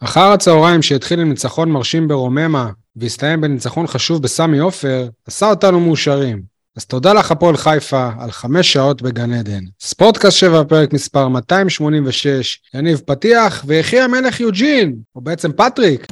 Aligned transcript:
אחר 0.00 0.32
הצהריים 0.32 0.82
שהתחיל 0.82 1.20
עם 1.20 1.28
ניצחון 1.28 1.70
מרשים 1.70 2.08
ברוממה 2.08 2.70
והסתיים 2.96 3.40
בניצחון 3.40 3.86
חשוב 3.86 4.22
בסמי 4.22 4.58
עופר, 4.58 5.08
עשה 5.26 5.50
אותנו 5.50 5.80
מאושרים. 5.80 6.42
אז 6.76 6.84
תודה 6.84 7.12
לך 7.12 7.30
הפועל 7.30 7.56
חיפה 7.56 8.10
על 8.20 8.30
חמש 8.30 8.72
שעות 8.72 9.02
בגן 9.02 9.32
עדן. 9.32 9.64
ספורטקאסט 9.80 10.36
7 10.36 10.64
פרק 10.64 10.92
מספר 10.92 11.28
286, 11.28 12.60
יניב 12.74 13.02
פתיח 13.06 13.64
ויחי 13.66 14.00
המלך 14.00 14.40
יוג'ין, 14.40 14.96
או 15.16 15.20
בעצם 15.20 15.52
פטריק. 15.52 16.06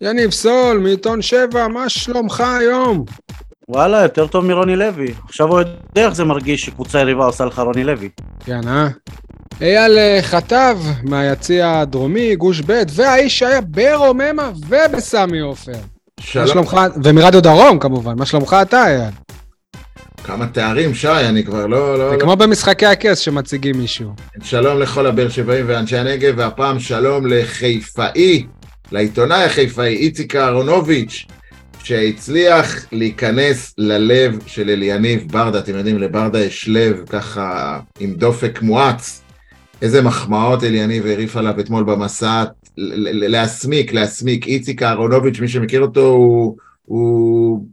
יניב 0.00 0.30
סול, 0.30 0.78
מעיתון 0.78 1.22
7, 1.22 1.68
מה 1.68 1.88
שלומך 1.88 2.40
היום? 2.40 3.04
וואלה, 3.68 4.02
יותר 4.02 4.26
טוב 4.26 4.44
מרוני 4.44 4.76
לוי. 4.76 5.14
עכשיו 5.24 5.48
הוא 5.48 5.58
יודע 5.58 5.74
איך 5.96 6.14
זה 6.14 6.24
מרגיש 6.24 6.64
שקבוצה 6.64 7.00
יריבה 7.00 7.24
עושה 7.24 7.44
לך 7.44 7.58
רוני 7.58 7.84
לוי. 7.84 8.08
כן, 8.44 8.68
אה? 8.68 8.88
אייל 9.60 9.98
אה, 9.98 10.18
חטב 10.22 10.78
מהיציע 11.02 11.78
הדרומי, 11.78 12.36
גוש 12.36 12.60
ב', 12.60 12.82
והאיש 12.94 13.38
שהיה 13.38 13.60
ברוממה 13.60 14.50
ובסמי 14.68 15.40
עופר. 15.40 15.72
מה 16.34 16.46
שלומך? 16.46 16.76
ומרדיו 17.04 17.42
דרום 17.42 17.78
כמובן, 17.78 18.14
מה 18.18 18.26
שלומך 18.26 18.56
אתה, 18.62 18.86
אייל? 18.86 19.10
כמה 20.24 20.46
תארים, 20.46 20.94
שי, 20.94 21.08
אני 21.08 21.44
כבר 21.44 21.66
לא... 21.66 21.98
לא 21.98 22.10
זה 22.10 22.16
לא... 22.16 22.20
כמו 22.20 22.36
במשחקי 22.36 22.86
הכס 22.86 23.18
שמציגים 23.18 23.78
מישהו. 23.78 24.10
שלום 24.42 24.80
לכל 24.80 25.06
הבאר 25.06 25.28
שבעים 25.28 25.64
ואנשי 25.68 25.96
הנגב, 25.96 26.34
והפעם 26.36 26.80
שלום 26.80 27.26
לחיפאי, 27.26 28.46
לעיתונאי 28.92 29.44
החיפאי 29.44 29.96
איציק 29.96 30.36
אהרונוביץ', 30.36 31.26
שהצליח 31.86 32.86
להיכנס 32.92 33.74
ללב 33.78 34.38
של 34.46 34.70
אליניב 34.70 35.32
ברדה, 35.32 35.58
אתם 35.58 35.76
יודעים, 35.76 35.98
לברדה 35.98 36.40
יש 36.40 36.68
לב 36.68 37.02
ככה 37.08 37.80
עם 38.00 38.14
דופק 38.14 38.62
מואץ. 38.62 39.22
איזה 39.82 40.02
מחמאות 40.02 40.64
אליניב 40.64 41.06
הרעיף 41.06 41.36
עליו 41.36 41.60
אתמול 41.60 41.84
במסע, 41.84 42.44
להסמיק, 42.76 43.92
להסמיק. 43.92 44.46
איציק 44.46 44.82
אהרונוביץ', 44.82 45.40
מי 45.40 45.48
שמכיר 45.48 45.82
אותו, 45.82 46.08
הוא, 46.08 46.56
הוא, 46.84 47.66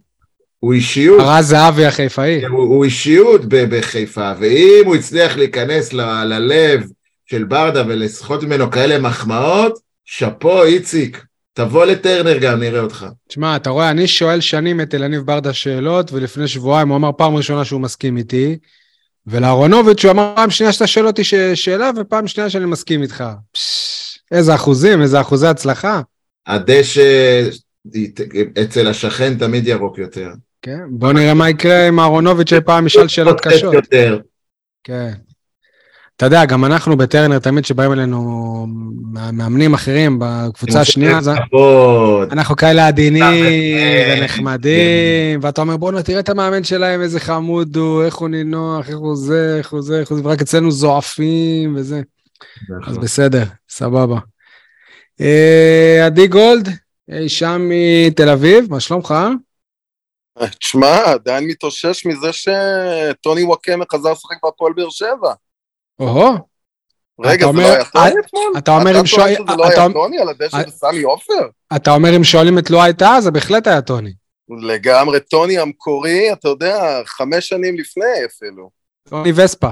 הוא 0.60 0.74
אישיות. 0.74 1.20
הרז 1.20 1.48
זהבי 1.48 1.86
החיפאי. 1.86 2.46
הוא, 2.46 2.64
הוא 2.64 2.86
אישיות 2.86 3.42
בחיפה, 3.46 4.32
ואם 4.40 4.82
הוא 4.86 4.96
הצליח 4.96 5.38
להיכנס 5.38 5.94
ל, 5.94 6.24
ללב 6.24 6.84
של 7.26 7.44
ברדה 7.44 7.84
ולסחוט 7.88 8.44
ממנו 8.44 8.72
כאלה 8.72 9.00
מחמאות, 9.00 9.80
שאפו, 10.06 10.64
איציק. 10.64 11.24
תבוא 11.54 11.86
לטרנר 11.86 12.38
גם, 12.38 12.60
נראה 12.60 12.80
אותך. 12.80 13.06
תשמע, 13.28 13.56
אתה 13.56 13.70
רואה, 13.70 13.90
אני 13.90 14.08
שואל 14.08 14.42
שנים 14.42 14.82
את 14.82 14.96
אלניב 14.96 15.22
ברדה 15.22 15.54
שאלות, 15.54 16.14
ולפני 16.14 16.48
שבועיים 16.48 16.90
הוא 16.90 16.98
אמר 16.98 17.12
פעם 17.18 17.36
ראשונה 17.36 17.66
שהוא 17.66 17.82
מסכים 17.82 18.18
איתי, 18.18 18.58
ולאהרונוביץ' 19.28 20.06
הוא 20.06 20.12
אמר 20.12 20.34
פעם 20.36 20.50
שנייה 20.50 20.72
שאתה 20.74 20.88
שואל 20.88 21.08
אותי 21.08 21.24
שאלה, 21.56 21.92
ופעם 21.98 22.28
שנייה 22.28 22.50
שאני 22.50 22.66
מסכים 22.66 23.02
איתך. 23.02 23.24
פש, 23.52 24.20
איזה 24.32 24.56
אחוזים, 24.56 25.02
איזה 25.02 25.22
אחוזי 25.22 25.48
הצלחה. 25.48 26.02
הדשא 26.48 27.48
אצל 28.64 28.88
השכן 28.88 29.38
תמיד 29.38 29.68
ירוק 29.68 29.98
יותר. 29.98 30.30
כן, 30.62 30.80
בוא 30.90 31.14
נראה 31.14 31.34
מה 31.34 31.50
יקרה 31.50 31.90
אם 31.90 32.00
אהרונוביץ' 32.00 32.54
אי 32.54 32.62
פעם 32.62 32.88
ישאל 32.88 33.08
שאלות 33.08 33.42
קשות. 33.42 33.74
כן. 34.84 35.14
אתה 36.18 36.26
יודע, 36.26 36.46
גם 36.46 36.66
אנחנו 36.66 36.98
בטרנר, 36.98 37.40
תמיד 37.40 37.66
שבאים 37.66 37.92
אלינו 37.92 38.68
מאמנים 39.34 39.74
אחרים 39.74 40.18
בקבוצה 40.22 40.82
השנייה, 40.82 41.20
אנחנו 42.32 42.56
כאלה 42.56 42.88
עדינים 42.88 43.46
ונחמדים, 44.18 45.40
ואתה 45.42 45.62
אומר, 45.62 45.78
בואנה, 45.78 46.04
תראה 46.04 46.20
את 46.20 46.30
המאמן 46.30 46.64
שלהם, 46.64 47.02
איזה 47.02 47.20
חמוד 47.20 47.76
הוא, 47.76 48.04
איך 48.04 48.16
הוא 48.16 48.30
נינוח, 48.30 48.90
איך 48.90 48.98
הוא 48.98 49.16
זה, 49.16 49.56
איך 49.58 49.72
הוא 49.72 49.82
זה, 49.82 50.00
איך 50.00 50.10
הוא 50.10 50.18
זה, 50.18 50.28
ורק 50.28 50.42
אצלנו 50.42 50.72
זועפים 50.72 51.76
וזה. 51.76 52.02
אז 52.88 52.98
בסדר, 52.98 53.44
סבבה. 53.70 54.20
אה, 55.22 56.06
עדי 56.06 56.28
גולד, 56.28 56.70
אי 57.12 57.30
שם 57.30 57.70
מתל 57.70 58.30
אביב, 58.30 58.66
מה 58.70 58.80
שלומך? 58.80 59.14
תשמע, 60.60 61.04
עדיין 61.06 61.48
מתאושש 61.48 62.06
מזה 62.06 62.30
שטוני 62.34 63.44
וואקמה 63.44 63.86
חזר 63.92 64.12
לשחק 64.12 64.36
בהפועל 64.44 64.74
באר 64.74 64.90
שבע. 64.90 65.34
אוהו. 66.00 66.54
רגע, 67.22 67.46
זה 67.46 67.62
לא 67.62 67.68
היה 67.68 67.86
טוני 67.86 68.14
אתמול? 68.26 68.54
אתה 68.58 68.72
אומר 68.72 69.00
אם 69.00 69.06
שואלים... 69.06 69.36
אתה 69.36 69.44
טוען 69.46 69.72
שזה 69.72 69.78
לא 69.78 69.84
היה 69.84 69.94
טוני 69.94 70.20
על 70.20 70.30
הדשא 70.30 70.64
בסמי 70.68 71.02
עופר? 71.02 71.48
אתה 71.76 71.92
אומר 71.92 72.16
אם 72.16 72.24
שואלים 72.24 72.60
את 72.60 72.70
לא 72.70 72.84
הייתה, 72.84 73.16
זה 73.20 73.32
בהחלט 73.32 73.68
היה 73.68 73.82
טוני. 73.82 74.14
לגמרי, 74.62 75.20
טוני 75.20 75.60
המקורי, 75.60 76.34
אתה 76.34 76.50
יודע, 76.50 77.02
חמש 77.06 77.48
שנים 77.48 77.78
לפני 77.78 78.26
אפילו. 78.26 78.70
טוני 79.10 79.32
וספה. 79.36 79.70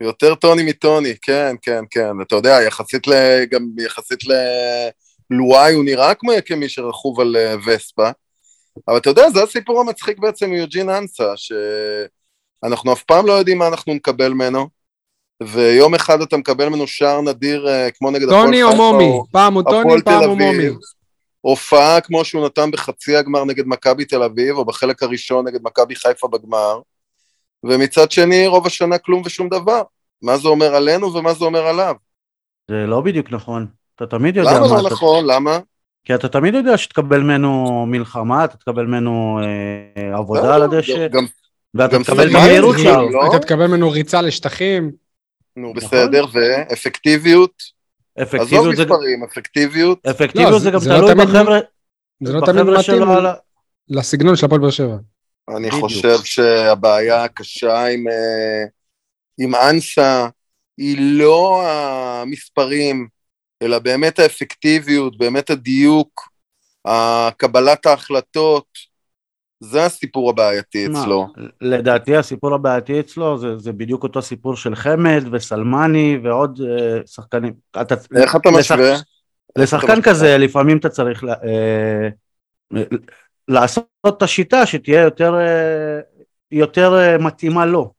יותר 0.00 0.34
טוני 0.34 0.62
מטוני, 0.62 1.14
כן, 1.22 1.54
כן, 1.62 1.84
כן. 1.90 2.20
אתה 2.22 2.34
יודע, 2.34 2.62
יחסית 2.66 3.06
ל... 3.08 3.12
גם 3.50 3.66
יחסית 3.78 4.20
ללואי 5.30 5.74
הוא 5.74 5.84
נראה 5.84 6.14
כמו 6.14 6.32
כמי 6.46 6.68
שרכוב 6.68 7.20
על 7.20 7.36
אה, 7.36 7.54
וספה. 7.66 8.10
אבל 8.88 8.96
אתה 8.96 9.10
יודע, 9.10 9.30
זה 9.30 9.42
הסיפור 9.42 9.80
המצחיק 9.80 10.18
בעצם 10.18 10.50
מיוג'ין 10.50 10.90
אנסה, 10.90 11.32
שאנחנו 11.36 12.92
אף 12.92 13.02
פעם 13.02 13.26
לא 13.26 13.32
יודעים 13.32 13.58
מה 13.58 13.68
אנחנו 13.68 13.94
נקבל 13.94 14.32
ממנו. 14.32 14.79
ויום 15.42 15.94
אחד 15.94 16.20
אתה 16.20 16.36
מקבל 16.36 16.68
ממנו 16.68 16.86
שער 16.86 17.20
נדיר 17.20 17.68
אה, 17.68 17.90
כמו 17.90 18.10
נגד 18.10 18.22
הפועל 18.22 18.40
חיפה. 18.40 18.46
טוני 18.46 18.62
או 18.62 18.76
מומי, 18.76 19.20
פעם 19.32 19.54
הוא 19.54 19.62
טוני, 19.62 20.02
פעם 20.02 20.24
הוא 20.24 20.38
מומי. 20.38 20.68
הופעה 21.40 22.00
כמו 22.00 22.24
שהוא 22.24 22.46
נתן 22.46 22.70
בחצי 22.70 23.16
הגמר 23.16 23.44
נגד 23.44 23.66
מכבי 23.66 24.04
תל 24.04 24.22
אביב, 24.22 24.56
או 24.56 24.64
בחלק 24.64 25.02
הראשון 25.02 25.48
נגד 25.48 25.60
מכבי 25.62 25.94
חיפה 25.94 26.28
בגמר, 26.28 26.80
ומצד 27.64 28.10
שני 28.10 28.46
רוב 28.46 28.66
השנה 28.66 28.98
כלום 28.98 29.22
ושום 29.24 29.48
דבר. 29.48 29.82
מה 30.22 30.38
זה 30.38 30.48
אומר 30.48 30.74
עלינו 30.74 31.14
ומה 31.14 31.34
זה 31.34 31.44
אומר 31.44 31.66
עליו? 31.66 31.94
זה 32.70 32.86
לא 32.86 33.00
בדיוק 33.00 33.32
נכון. 33.32 33.66
אתה 33.96 34.06
תמיד 34.06 34.36
יודע 34.36 34.50
למה 34.50 34.66
לא 34.66 34.90
נכון? 34.90 35.26
למה? 35.26 35.58
כי 36.04 36.14
אתה 36.14 36.28
תמיד 36.28 36.54
יודע 36.54 36.78
שתקבל 36.78 37.20
ממנו 37.20 37.84
מלחמה, 37.86 38.44
אתה 38.44 38.56
תקבל 38.56 38.86
ממנו 38.86 39.40
אה, 39.42 40.18
עבודה 40.18 40.48
לא, 40.48 40.54
על 40.54 40.62
הדשא, 40.62 41.06
ואתה 41.74 41.98
תקבל 41.98 42.30
את 42.30 42.34
המהירות 42.34 42.76
שלו. 42.78 43.26
אתה 43.26 43.38
תקבל 43.38 43.66
ממנו 43.66 43.90
ריצה 43.90 44.22
לשטחים. 44.22 44.90
נו, 45.56 45.72
נכון. 45.76 45.88
בסדר, 45.88 46.24
ואפקטיביות? 46.32 47.62
אפקטיביות 48.22 48.76
זה... 48.76 48.82
עזוב 48.82 48.92
מספרים, 48.92 49.24
אפקטיביות? 49.24 50.06
אפקטיביות 50.06 50.52
לא, 50.52 50.58
זה 50.58 50.70
גם 50.70 50.80
לא 50.86 51.12
תלוי 51.12 51.26
בחבר'ה... 51.26 51.58
זה 52.24 52.32
לא 52.32 52.46
תמיד 52.46 52.62
מתאים 52.62 53.02
לסגנון 53.88 54.36
של 54.36 54.46
הפועל 54.46 54.60
באר 54.60 54.70
שבע. 54.70 54.96
אני 55.56 55.70
חושב 55.70 56.16
שהבעיה 56.24 57.24
הקשה 57.24 57.86
עם, 57.86 58.08
אה, 58.08 58.64
עם 59.38 59.54
אנסה 59.54 60.28
היא 60.78 60.96
לא 61.00 61.62
המספרים, 61.66 63.08
אלא 63.62 63.78
באמת 63.78 64.18
האפקטיביות, 64.18 65.18
באמת 65.18 65.50
הדיוק, 65.50 66.30
קבלת 67.36 67.86
ההחלטות, 67.86 68.66
זה 69.60 69.84
הסיפור 69.84 70.30
הבעייתי 70.30 70.86
אצלו. 70.86 71.26
לדעתי 71.60 72.16
הסיפור 72.16 72.54
הבעייתי 72.54 73.00
אצלו 73.00 73.38
זה, 73.38 73.58
זה 73.58 73.72
בדיוק 73.72 74.02
אותו 74.02 74.22
סיפור 74.22 74.56
של 74.56 74.74
חמד 74.74 75.22
וסלמני 75.32 76.18
ועוד 76.24 76.60
uh, 76.60 77.06
שחקנים. 77.06 77.52
אתה, 77.80 77.94
איך 78.16 78.36
אתה 78.36 78.50
לשח... 78.50 78.74
משווה? 78.74 78.94
לשחקן 79.58 79.92
אתה 79.92 80.02
כזה 80.02 80.24
משווה? 80.24 80.38
לפעמים 80.38 80.78
אתה 80.78 80.88
צריך 80.88 81.24
uh, 81.24 82.76
לעשות 83.48 83.84
את 84.08 84.22
השיטה 84.22 84.66
שתהיה 84.66 85.02
יותר, 85.02 85.34
uh, 85.34 86.24
יותר 86.52 86.92
uh, 86.92 87.22
מתאימה 87.22 87.66
לו. 87.66 87.92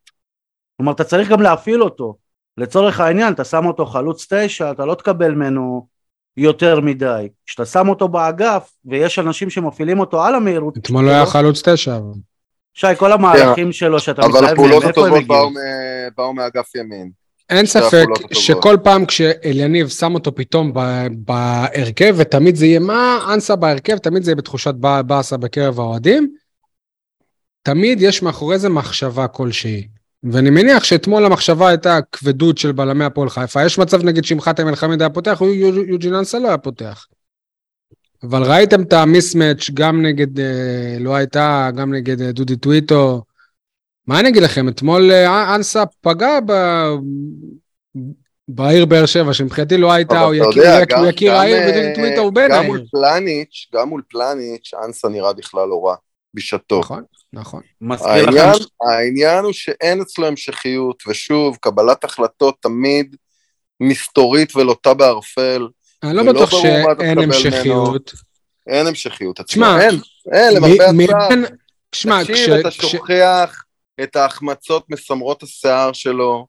כלומר 0.78 0.92
אתה 0.92 1.04
צריך 1.04 1.30
גם 1.30 1.42
להפעיל 1.42 1.84
אותו. 1.84 2.16
לצורך 2.58 3.00
העניין 3.00 3.34
אתה 3.34 3.44
שם 3.44 3.66
אותו 3.66 3.86
חלוץ 3.86 4.28
תשע, 4.34 4.72
אתה 4.72 4.86
לא 4.86 4.96
תקבל 4.96 5.32
ממנו 5.32 5.88
יותר 6.38 6.80
מדי. 6.80 7.30
כשאתה 7.46 7.66
שם 7.66 7.90
אותו 7.90 8.08
באגף, 8.08 8.72
ויש 8.86 9.20
אנשים 9.20 9.50
שמפעילים 9.50 10.00
אותו 10.00 10.24
על 10.24 10.36
המהירות 10.36 10.78
אתמול 10.78 11.06
לא 11.06 11.10
היה 11.10 11.26
חלוץ 11.26 11.62
תשע. 11.70 12.00
שי, 12.74 12.88
כל 12.98 13.12
המהלכים 13.12 13.72
שלו 13.72 14.00
שאתה 14.00 14.22
מתלהב 14.22 14.34
מהם, 14.34 14.44
אבל 14.44 14.54
הפעולות 14.54 14.84
הטובות 14.84 15.24
באו 16.18 16.34
מאגף 16.34 16.76
ימין. 16.76 17.12
אין 17.50 17.66
ספק 17.66 18.06
שכל 18.34 18.78
פעם 18.84 19.06
כשאליניב 19.06 19.88
שם 19.88 20.14
אותו 20.14 20.36
פתאום 20.36 20.74
בהרכב, 21.12 22.16
ותמיד 22.18 22.56
זה 22.56 22.66
יהיה 22.66 22.80
מה 22.80 23.20
אנסה 23.34 23.56
בהרכב, 23.56 23.98
תמיד 23.98 24.24
זה 24.24 24.32
יהיה 24.32 24.36
בתחושת 24.36 24.74
באסה 25.06 25.38
בקרב 25.38 25.80
האוהדים, 25.80 26.34
תמיד 27.64 28.02
יש 28.02 28.22
מאחורי 28.22 28.60
זה 28.60 28.70
מחשבה 28.70 29.28
כלשהי. 29.28 29.88
ואני 30.24 30.50
מניח 30.50 30.84
שאתמול 30.84 31.26
המחשבה 31.26 31.68
הייתה 31.68 32.00
כבדות 32.12 32.58
של 32.58 32.72
בלמי 32.72 33.06
הפועל 33.06 33.30
חיפה. 33.30 33.66
יש 33.66 33.80
מצב 33.80 34.04
נגיד 34.04 34.26
שאם 34.26 34.42
חתם 34.42 34.68
אל 34.68 34.76
חמיד 34.76 35.02
היה 35.02 35.10
פותח, 35.10 35.42
יוג'ין 35.88 36.14
אנסה 36.14 36.40
לא 36.40 36.48
היה 36.48 36.58
פותח. 36.58 37.08
אבל 38.24 38.44
ראיתם 38.44 38.82
את 38.82 38.94
המיסמץ' 38.94 39.70
גם 39.74 40.02
נגד, 40.02 40.40
אה, 40.40 40.98
לא 41.00 41.16
הייתה, 41.16 41.70
גם 41.76 41.94
נגד 41.94 42.22
אה, 42.22 42.32
דודי 42.32 42.56
טוויטו. 42.56 43.22
מה 44.08 44.20
אני 44.20 44.30
אגיד 44.30 44.44
לכם, 44.44 44.70
אתמול 44.70 45.12
אה, 45.12 45.56
אנסה 45.56 45.84
פגע 46.02 46.40
ב... 46.46 46.52
בעיר 48.48 48.86
באר 48.86 49.06
שבע, 49.06 49.34
שמבחינתי 49.34 49.78
לא 49.78 49.92
הייתה, 49.92 50.22
הוא 50.22 50.34
יכיר 51.08 51.34
העיר 51.34 51.58
ודודי 51.64 51.96
טוויטו 51.96 52.22
הוא 52.22 52.34
בן 52.34 52.52
העיר. 52.52 52.64
גם 52.64 52.66
מול 52.66 52.84
פלניץ', 52.92 53.68
גם 53.74 53.90
מול 53.90 54.02
פלניץ', 54.10 54.72
אנסה 54.86 55.10
נראה 55.10 55.34
בכלל 55.34 55.68
לא 55.68 55.86
רע, 55.86 55.96
בשעתו. 56.34 56.80
נכון. 56.80 57.04
נכון. 57.34 57.62
העניין, 58.06 58.50
לכם, 58.50 58.64
העניין 58.90 59.44
הוא 59.44 59.54
שאין 59.54 60.02
אצלו 60.02 60.28
המשכיות, 60.28 61.04
ושוב, 61.08 61.58
קבלת 61.62 62.04
החלטות 62.04 62.56
תמיד 62.60 63.16
מסתורית 63.80 64.56
ולוטה 64.56 64.94
בערפל, 64.94 65.68
אני 66.04 66.14
לא 66.14 66.24
בטוח 66.34 66.50
שאין 66.52 66.86
המשכיות. 67.20 68.12
אין 68.68 68.88
המשכיות 68.88 69.40
אצלו, 69.40 69.46
תשמע, 69.54 69.82
אין, 69.82 69.96
אין, 70.34 70.54
למרבה 70.56 70.74
הצער. 70.90 71.30
אין- 71.32 71.46
שמע, 71.96 72.24
תקשיב, 72.24 72.36
כש- 72.36 72.60
אתה 72.60 72.70
כש- 72.72 72.86
שוכח 72.86 73.64
את 74.04 74.16
ההחמצות 74.16 74.86
מסמרות 74.90 75.44
השיער 75.44 75.94
שלו, 75.94 76.46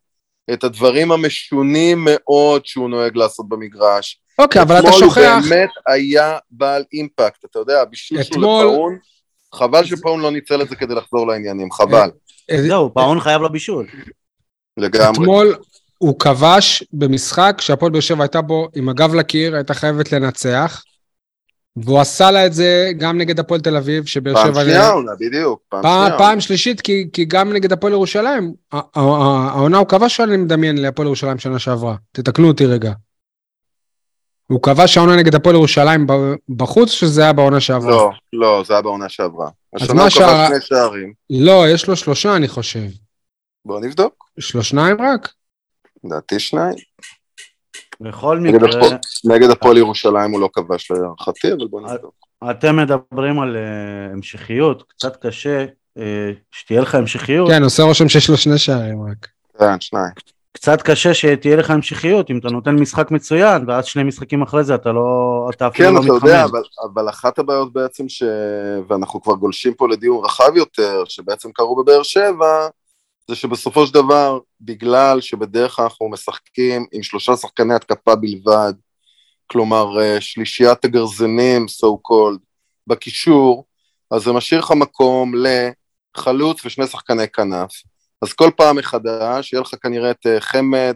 את 0.53 0.65
הדברים 0.65 1.13
המשונים 1.13 1.99
מאוד 2.05 2.67
שהוא 2.67 2.91
נוהג 2.91 3.17
לעשות 3.17 3.49
במגרש. 3.49 4.21
אוקיי, 4.39 4.63
אבל 4.63 4.79
אתה 4.79 4.89
אתמול 4.89 5.01
שוכח, 5.01 5.17
הוא 5.43 5.51
באמת 5.51 5.71
היה 5.87 6.39
בעל 6.51 6.85
אימפקט, 6.93 7.45
אתה 7.45 7.59
יודע, 7.59 7.81
הבישול 7.83 8.23
שלו 8.23 8.33
אתמול- 8.37 8.65
לפאון, 8.67 8.99
חבל 9.55 9.85
שפאון 9.85 10.21
לא 10.21 10.31
ניצל 10.31 10.63
את 10.63 10.69
זה 10.69 10.77
כדי 10.77 10.95
לחזור 10.95 11.27
לעניינים, 11.27 11.73
חבל, 11.73 12.11
אה, 12.51 12.63
זהו, 12.63 12.95
פאון 12.95 13.21
חייב 13.21 13.43
לבישול. 13.43 13.87
לגמרי. 14.77 15.13
אתמול 15.13 15.55
הוא 15.99 16.19
כבש 16.19 16.85
במשחק 16.93 17.57
שהפועל 17.61 17.93
באר 17.93 18.01
שבע 18.01 18.25
הייתה 18.25 18.41
בו 18.41 18.69
עם 18.75 18.89
הגב 18.89 19.15
לקיר, 19.15 19.55
הייתה 19.55 19.75
חייבת 19.75 20.13
לנצח, 20.13 20.83
והוא 21.77 22.01
עשה 22.01 22.31
לה 22.31 22.47
את 22.47 22.53
זה 22.53 22.91
גם 22.99 23.19
נגד 23.19 23.41
הפועל 23.41 23.61
תל 23.61 23.77
אביב, 23.77 24.07
שבאר 24.07 24.35
פעם 24.35 24.53
שבע... 24.53 24.63
שנייה 24.63 24.91
עונה, 24.91 25.13
בדיוק, 25.21 25.61
פעם 25.69 25.83
פעם. 25.83 26.19
פעם 26.19 26.41
שלישית, 26.41 26.81
כי, 26.81 27.09
כי 27.13 27.25
גם 27.25 27.53
נגד 27.53 27.73
הפועל 27.73 27.93
ירושלים, 27.93 28.53
העונה 28.73 29.79
הוא 29.79 29.87
כבש 29.87 30.17
שאני 30.17 30.37
מדמיין 30.37 30.79
להפועל 30.79 31.07
ירושלים 31.07 31.39
שנה 31.39 31.59
שעברה. 31.59 31.95
תתקנו 32.13 32.49
אותי 32.49 32.67
רגע. 32.67 32.93
הוא 34.47 34.63
כבש 34.63 34.97
העונה 34.97 35.17
נגד 35.17 35.35
הפועל 35.35 35.55
ירושלים 35.57 36.07
בחוץ, 36.49 36.91
שזה 36.91 37.23
היה 37.23 37.33
בעונה 37.33 37.61
שעברה. 37.61 37.91
לא, 37.91 38.11
לא, 38.33 38.63
זה 38.67 38.73
היה 38.73 38.83
בעונה 38.83 39.09
שעברה. 39.09 39.49
אז 39.73 39.83
השנה 39.83 39.95
מה 39.95 40.03
הוא 40.03 40.11
שה- 40.11 40.27
כבש 40.49 40.49
שני 40.49 40.61
שערים. 40.61 41.13
לא, 41.31 41.65
יש 41.69 41.89
לו 41.89 41.97
שלושה, 41.97 42.37
אני 42.37 42.49
חושב. 42.49 42.81
בוא 43.65 43.81
נבדוק, 43.81 44.25
יש 44.39 44.55
לו 44.55 44.63
שניים 44.63 44.97
רק? 45.01 45.33
לדעתי 46.05 46.39
שניים. 46.39 46.75
בכל 48.01 48.39
נגד 48.43 48.63
מקרה, 48.65 48.81
נגד 49.25 49.51
הפועל 49.51 49.77
ירושלים 49.77 50.31
הוא 50.31 50.41
לא 50.41 50.49
כבש 50.53 50.91
להערכתי, 50.91 51.53
אבל 51.53 51.67
בוא 51.71 51.81
נבדוק. 51.81 52.15
אתם 52.51 52.77
מדברים 52.77 53.41
על 53.41 53.57
אה, 53.57 54.13
המשכיות, 54.13 54.83
קצת 54.89 55.27
קשה 55.27 55.65
אה, 55.99 56.31
שתהיה 56.51 56.81
לך 56.81 56.95
המשכיות. 56.95 57.49
כן, 57.51 57.63
עושה 57.63 57.83
רושם 57.83 58.09
שיש 58.09 58.31
לו 58.31 58.37
שני 58.37 58.59
שערים 58.59 59.03
רק. 59.11 59.29
כן, 59.59 59.81
שניים. 59.81 60.13
קצת 60.53 60.83
קשה 60.83 61.15
שתהיה 61.15 61.57
לך 61.57 61.71
המשכיות 61.71 62.31
אם 62.31 62.39
אתה 62.39 62.49
נותן 62.49 62.75
משחק 62.75 63.11
מצוין 63.11 63.65
ואז 63.69 63.85
שני 63.85 64.03
משחקים 64.03 64.43
אחרי 64.43 64.65
זה 64.65 64.75
אתה 64.75 64.93
לא, 64.93 65.49
אתה 65.55 65.67
אפילו 65.69 65.89
כן, 65.89 65.95
לא 65.95 66.01
אתה 66.01 66.27
יודע, 66.27 66.45
מתחמם. 66.45 66.51
אבל, 66.51 66.63
אבל 66.93 67.09
אחת 67.09 67.39
הבעיות 67.39 67.73
בעצם 67.73 68.09
ש... 68.09 68.23
ואנחנו 68.89 69.23
כבר 69.23 69.35
גולשים 69.35 69.75
פה 69.75 69.89
לדיון 69.89 70.25
רחב 70.25 70.57
יותר, 70.57 71.05
שבעצם 71.09 71.53
קרו 71.53 71.77
בבאר 71.77 72.03
שבע, 72.03 72.69
זה 73.29 73.37
שבסופו 73.37 73.87
של 73.87 73.95
דבר, 73.95 74.39
בגלל 74.61 75.21
שבדרך 75.21 75.77
כלל 75.77 75.83
אנחנו 75.83 76.11
משחקים 76.11 76.87
עם 76.93 77.03
שלושה 77.03 77.37
שחקני 77.37 77.75
התקפה 77.75 78.15
בלבד, 78.15 78.73
כלומר 79.47 80.01
אה, 80.01 80.21
שלישיית 80.21 80.85
הגרזנים, 80.85 81.67
so 81.69 81.87
called, 81.87 82.39
בקישור, 82.87 83.65
אז 84.11 84.23
זה 84.23 84.33
משאיר 84.33 84.61
לך 84.61 84.71
מקום 84.71 85.33
לחלוץ 86.17 86.67
ושני 86.67 86.87
שחקני 86.87 87.29
כנף. 87.29 87.71
אז 88.23 88.33
כל 88.33 88.51
פעם 88.57 88.77
מחדש, 88.77 89.53
יהיה 89.53 89.61
לך 89.61 89.75
כנראה 89.83 90.11
את 90.11 90.27
אה, 90.27 90.41
חמד 90.41 90.95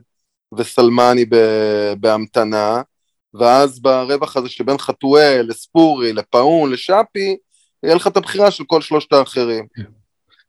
וסלמני 0.58 1.24
בהמתנה, 2.00 2.82
ואז 3.34 3.80
ברווח 3.80 4.36
הזה 4.36 4.48
שבין 4.48 4.78
חתואל 4.78 5.46
לספורי, 5.48 6.12
לפאון, 6.12 6.72
לשאפי, 6.72 7.36
יהיה 7.82 7.94
לך 7.94 8.06
את 8.06 8.16
הבחירה 8.16 8.50
של 8.50 8.64
כל 8.66 8.80
שלושת 8.80 9.12
האחרים. 9.12 9.66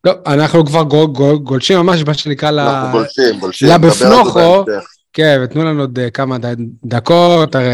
לא, 0.03 0.13
אנחנו 0.27 0.65
כבר 0.65 0.83
גול- 0.83 1.07
גול- 1.07 1.37
גולשים 1.37 1.77
ממש, 1.79 2.01
מה 2.07 2.13
שנקרא, 2.13 2.51
ל... 2.51 2.59
גולשים, 2.91 3.39
גולשים. 3.39 3.67
לה 3.67 3.77
נדבר 3.77 3.87
על 3.87 3.93
זה 3.93 4.05
בפנוכו. 4.05 4.63
בהמשך. 4.65 4.87
כן, 5.13 5.41
ותנו 5.43 5.63
לנו 5.63 5.81
עוד 5.81 5.99
אה, 5.99 6.09
כמה 6.09 6.37
דקות, 6.85 7.55
הרי... 7.55 7.73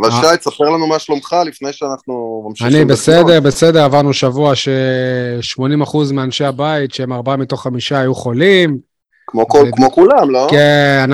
אבל 0.00 0.10
אה. 0.10 0.20
שי, 0.20 0.36
תספר 0.36 0.64
לנו 0.64 0.86
מה 0.86 0.98
שלומך 0.98 1.36
לפני 1.46 1.72
שאנחנו 1.72 2.44
ממשיכים. 2.48 2.76
אני. 2.76 2.84
בסדר, 2.84 3.40
בסדר, 3.40 3.84
עברנו 3.84 4.12
שבוע 4.12 4.54
ש-80% 4.56 5.96
מאנשי 6.12 6.44
הבית, 6.44 6.94
שהם 6.94 7.12
ארבעה 7.12 7.36
מתוך 7.36 7.62
חמישה, 7.62 7.98
היו 7.98 8.14
חולים. 8.14 8.78
כמו 9.26 9.48
כל- 9.48 9.68
כמו 9.76 9.92
כולם, 9.92 10.30
לא? 10.30 10.46
כן, 10.50 11.10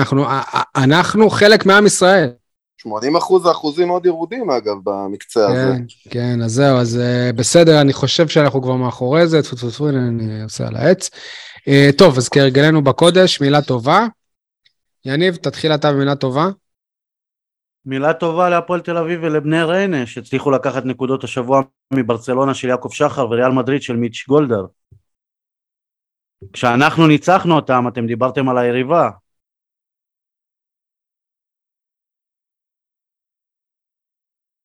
אנחנו, 0.75 1.29
חלק 1.29 1.65
מעם 1.65 1.85
ישראל. 1.85 2.29
80 2.77 3.15
אחוז 3.15 3.43
זה 3.43 3.51
אחוזים 3.51 3.87
מאוד 3.87 4.05
ירודים, 4.05 4.49
אגב, 4.49 4.75
במקצה 4.83 5.47
הזה. 5.47 5.73
כן, 5.75 6.09
כן, 6.09 6.41
אז 6.41 6.51
זהו, 6.51 6.77
אז 6.77 6.99
אה, 6.99 7.31
בסדר, 7.35 7.81
אני 7.81 7.93
חושב 7.93 8.27
שאנחנו 8.27 8.61
כבר 8.61 8.75
מאחורי 8.75 9.27
זה, 9.27 9.41
טפו 9.43 9.55
טפו 9.55 9.69
טפו, 9.69 9.89
אני 9.89 10.43
עושה 10.43 10.67
על 10.67 10.75
העץ. 10.75 11.09
אה, 11.67 11.89
טוב, 11.97 12.17
אז 12.17 12.29
כהרגלנו 12.29 12.83
בקודש, 12.83 13.41
מילה 13.41 13.61
טובה. 13.61 14.07
יניב, 15.05 15.35
תתחיל 15.35 15.73
אתה 15.73 15.91
במילה 15.91 16.15
טובה. 16.15 16.49
מילה 17.85 18.13
טובה 18.13 18.49
להפועל 18.49 18.81
תל 18.81 18.97
אביב 18.97 19.19
ולבני 19.23 19.63
ריינה 19.63 20.05
שהצליחו 20.05 20.51
לקחת 20.51 20.85
נקודות 20.85 21.23
השבוע 21.23 21.61
מברצלונה 21.93 22.53
של 22.53 22.67
יעקב 22.67 22.89
שחר 22.91 23.25
וריאל 23.29 23.51
מדריד 23.51 23.81
של 23.81 23.95
מיץ' 23.95 24.25
גולדר. 24.27 24.65
כשאנחנו 26.53 27.07
ניצחנו 27.07 27.55
אותם 27.55 27.87
אתם 27.87 28.07
דיברתם 28.07 28.49
על 28.49 28.57
היריבה 28.57 29.09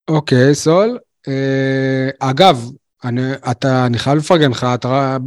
אוקיי, 0.09 0.55
סול. 0.55 0.99
אה, 1.27 2.09
אגב, 2.19 2.55
אני, 3.03 3.21
אתה, 3.51 3.85
אני 3.85 3.97
חייב 3.97 4.17
לפרגן 4.17 4.51
לך, 4.51 4.67
אתה 4.73 5.17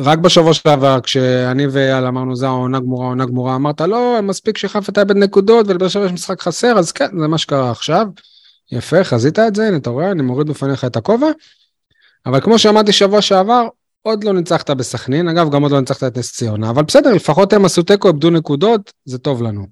רק 0.00 0.18
בשבוע 0.18 0.54
שעבר, 0.54 1.00
כשאני 1.00 1.66
ואייל 1.66 2.04
אמרנו, 2.04 2.36
זה 2.36 2.46
העונה 2.46 2.80
גמורה, 2.80 3.06
העונה 3.06 3.26
גמורה, 3.26 3.54
אמרת, 3.54 3.80
לא, 3.80 4.18
מספיק 4.22 4.58
שחיפה 4.58 4.92
תאבד 4.92 5.16
נקודות 5.16 5.66
ולבאר 5.68 5.88
שבע 5.88 6.06
יש 6.06 6.12
משחק 6.12 6.42
חסר, 6.42 6.78
אז 6.78 6.92
כן, 6.92 7.20
זה 7.20 7.28
מה 7.28 7.38
שקרה 7.38 7.70
עכשיו. 7.70 8.06
יפה, 8.72 9.04
חזית 9.04 9.38
את 9.38 9.54
זה, 9.54 9.68
הנה, 9.68 9.76
אתה 9.76 9.90
רואה, 9.90 10.10
אני 10.10 10.22
מוריד 10.22 10.46
בפניך 10.46 10.84
את 10.84 10.96
הכובע. 10.96 11.30
אבל 12.26 12.40
כמו 12.40 12.58
שאמרתי 12.58 12.92
שבוע 12.92 13.22
שעבר, 13.22 13.68
עוד 14.02 14.24
לא 14.24 14.32
ניצחת 14.32 14.70
בסכנין, 14.70 15.28
אגב, 15.28 15.50
גם 15.50 15.62
עוד 15.62 15.72
לא 15.72 15.80
ניצחת 15.80 16.04
את 16.04 16.18
נס 16.18 16.32
ציונה, 16.32 16.70
אבל 16.70 16.82
בסדר, 16.82 17.12
לפחות 17.12 17.52
הם 17.52 17.64
עשו 17.64 17.82
תיקו, 17.82 18.08
איבדו 18.08 18.30
נקודות, 18.30 18.92
זה 19.04 19.18
טוב 19.18 19.42
לנו. 19.42 19.66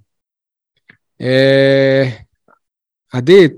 אה, 1.21 2.09
עדי, 3.13 3.49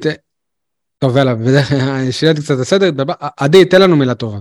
טוב, 1.05 1.17
יאללה, 1.17 1.35
כלל 1.35 2.11
שיהיה 2.11 2.35
קצת 2.35 2.55
הסדר, 2.61 2.91
דבר- 2.91 3.15
עדי, 3.37 3.65
תן 3.65 3.81
לנו 3.81 3.97
מילה 3.97 4.15
טובה. 4.15 4.39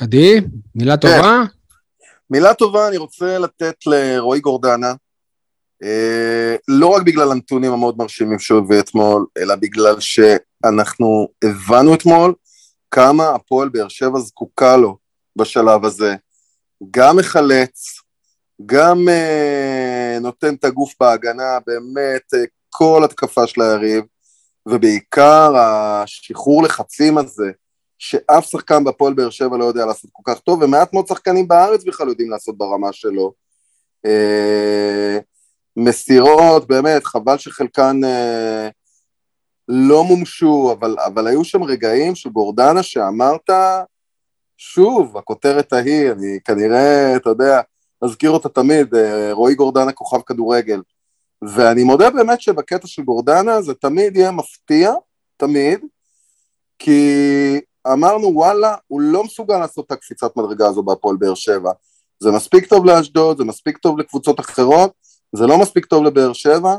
עדי, 0.00 0.40
מילה 0.74 0.96
טובה? 0.96 1.42
מילה 2.30 2.54
טובה 2.54 2.88
אני 2.88 2.96
רוצה 2.96 3.38
לתת 3.38 3.76
לרועי 3.86 4.40
גורדנה, 4.40 4.94
אה, 5.82 6.56
לא 6.68 6.86
רק 6.86 7.02
בגלל 7.02 7.32
הנתונים 7.32 7.72
המאוד 7.72 7.98
מרשימים 7.98 8.38
שהוא 8.38 8.58
הביא 8.58 8.80
אתמול, 8.80 9.26
אלא 9.38 9.54
בגלל 9.54 10.00
שאנחנו 10.00 11.28
הבנו 11.44 11.94
אתמול 11.94 12.34
כמה 12.90 13.28
הפועל 13.30 13.68
באר 13.68 13.88
שבע 13.88 14.18
זקוקה 14.18 14.76
לו 14.76 14.96
בשלב 15.36 15.84
הזה. 15.84 16.16
גם 16.90 17.16
מחלץ, 17.16 18.00
גם 18.66 19.08
אה, 19.08 20.18
נותן 20.20 20.54
את 20.54 20.64
הגוף 20.64 20.94
בהגנה, 21.00 21.58
באמת 21.66 22.34
אה, 22.34 22.44
כל 22.70 23.04
התקפה 23.04 23.46
של 23.46 23.62
היריב, 23.62 24.04
ובעיקר 24.68 25.56
השחרור 25.56 26.62
לחצים 26.62 27.18
הזה, 27.18 27.50
שאף 27.98 28.46
שחקן 28.46 28.84
בהפועל 28.84 29.14
באר 29.14 29.30
שבע 29.30 29.56
לא 29.56 29.64
יודע 29.64 29.86
לעשות 29.86 30.10
כל 30.12 30.22
כך 30.32 30.40
טוב, 30.40 30.62
ומעט 30.62 30.92
מאוד 30.92 31.06
שחקנים 31.06 31.48
בארץ 31.48 31.84
בכלל 31.84 32.08
יודעים 32.08 32.30
לעשות 32.30 32.58
ברמה 32.58 32.92
שלו. 32.92 33.32
אה, 34.06 35.18
מסירות, 35.76 36.68
באמת, 36.68 37.04
חבל 37.04 37.38
שחלקן 37.38 38.00
אה, 38.04 38.68
לא 39.68 40.04
מומשו, 40.04 40.74
אבל, 40.78 40.96
אבל 41.06 41.26
היו 41.26 41.44
שם 41.44 41.62
רגעים 41.62 42.14
של 42.14 42.30
גורדנה 42.30 42.82
שאמרת, 42.82 43.50
שוב, 44.56 45.16
הכותרת 45.16 45.72
ההיא, 45.72 46.10
אני 46.10 46.38
כנראה, 46.44 47.16
אתה 47.16 47.30
יודע, 47.30 47.60
אזכיר 48.00 48.30
אותה 48.30 48.48
תמיד, 48.48 48.94
אה, 48.94 49.32
רועי 49.32 49.54
גורדנה 49.54 49.92
כוכב 49.92 50.20
כדורגל. 50.26 50.82
ואני 51.42 51.84
מודה 51.84 52.10
באמת 52.10 52.40
שבקטע 52.40 52.86
של 52.86 53.02
גורדנה 53.02 53.62
זה 53.62 53.74
תמיד 53.74 54.16
יהיה 54.16 54.30
מפתיע, 54.30 54.92
תמיד, 55.36 55.80
כי 56.78 57.60
אמרנו 57.92 58.30
וואלה, 58.34 58.74
הוא 58.86 59.00
לא 59.00 59.24
מסוגל 59.24 59.58
לעשות 59.58 59.86
את 59.86 59.92
הקפיצת 59.92 60.36
מדרגה 60.36 60.66
הזו 60.66 60.82
בהפועל 60.82 61.16
באר 61.16 61.34
שבע. 61.34 61.70
זה 62.20 62.30
מספיק 62.30 62.66
טוב 62.66 62.84
לאשדוד, 62.84 63.36
זה 63.36 63.44
מספיק 63.44 63.78
טוב 63.78 63.98
לקבוצות 63.98 64.40
אחרות, 64.40 64.92
זה 65.32 65.46
לא 65.46 65.58
מספיק 65.58 65.86
טוב 65.86 66.04
לבאר 66.04 66.32
שבע, 66.32 66.76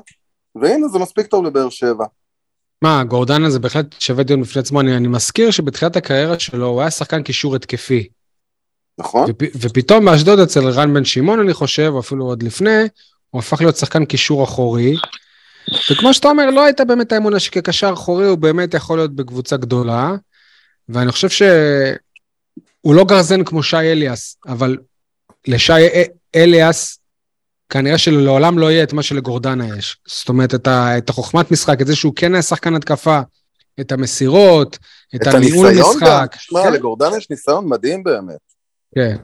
והנה 0.55 0.87
זה 0.87 0.99
מספיק 0.99 1.27
טוב 1.27 1.45
לבאר 1.45 1.69
שבע. 1.69 2.05
מה, 2.81 3.03
גורדנה 3.03 3.49
זה 3.49 3.59
בהחלט 3.59 3.85
שווה 3.99 4.23
דיון 4.23 4.41
בפני 4.41 4.59
עצמו. 4.59 4.81
אני, 4.81 4.97
אני 4.97 5.07
מזכיר 5.07 5.51
שבתחילת 5.51 5.95
הקריירה 5.95 6.39
שלו 6.39 6.67
הוא 6.67 6.81
היה 6.81 6.91
שחקן 6.91 7.23
קישור 7.23 7.55
התקפי. 7.55 8.07
נכון? 8.97 9.29
ופ, 9.29 9.43
ופתאום 9.55 10.05
באשדוד 10.05 10.39
אצל 10.39 10.69
רן 10.69 10.93
בן 10.93 11.05
שמעון, 11.05 11.39
אני 11.39 11.53
חושב, 11.53 11.93
אפילו 11.99 12.25
עוד 12.25 12.43
לפני, 12.43 12.83
הוא 13.29 13.39
הפך 13.39 13.61
להיות 13.61 13.77
שחקן 13.77 14.05
קישור 14.05 14.43
אחורי, 14.43 14.95
וכמו 15.91 16.13
שאתה 16.13 16.27
אומר, 16.27 16.49
לא 16.49 16.63
הייתה 16.63 16.85
באמת 16.85 17.11
האמונה 17.11 17.39
שכקשר 17.39 17.93
אחורי 17.93 18.25
הוא 18.25 18.37
באמת 18.37 18.73
יכול 18.73 18.97
להיות 18.97 19.15
בקבוצה 19.15 19.57
גדולה, 19.57 20.11
ואני 20.89 21.11
חושב 21.11 21.29
שהוא 21.29 22.95
לא 22.95 23.05
גרזן 23.05 23.43
כמו 23.43 23.63
שי 23.63 23.77
אליאס, 23.77 24.37
אבל 24.47 24.77
לשי 25.47 25.73
אליאס 26.35 26.99
כנראה 27.69 27.97
שלעולם 27.97 28.59
לא 28.59 28.71
יהיה 28.71 28.83
את 28.83 28.93
מה 28.93 29.03
שלגורדנה 29.03 29.77
יש. 29.77 29.97
זאת 30.07 30.29
אומרת, 30.29 30.55
את, 30.55 30.67
ה, 30.67 30.97
את 30.97 31.09
החוכמת 31.09 31.51
משחק, 31.51 31.81
את 31.81 31.87
זה 31.87 31.95
שהוא 31.95 32.13
כן 32.15 32.33
היה 32.33 32.41
שחקן 32.41 32.75
התקפה, 32.75 33.19
את 33.79 33.91
המסירות, 33.91 34.77
את, 35.15 35.21
את 35.21 35.27
הניהול 35.27 35.67
משחק. 35.79 36.35
תשמע, 36.35 36.63
כן? 36.63 36.73
לגורדנה 36.73 37.17
יש 37.17 37.29
ניסיון 37.29 37.69
מדהים 37.69 38.03
באמת. 38.03 38.37
כן. 38.95 39.15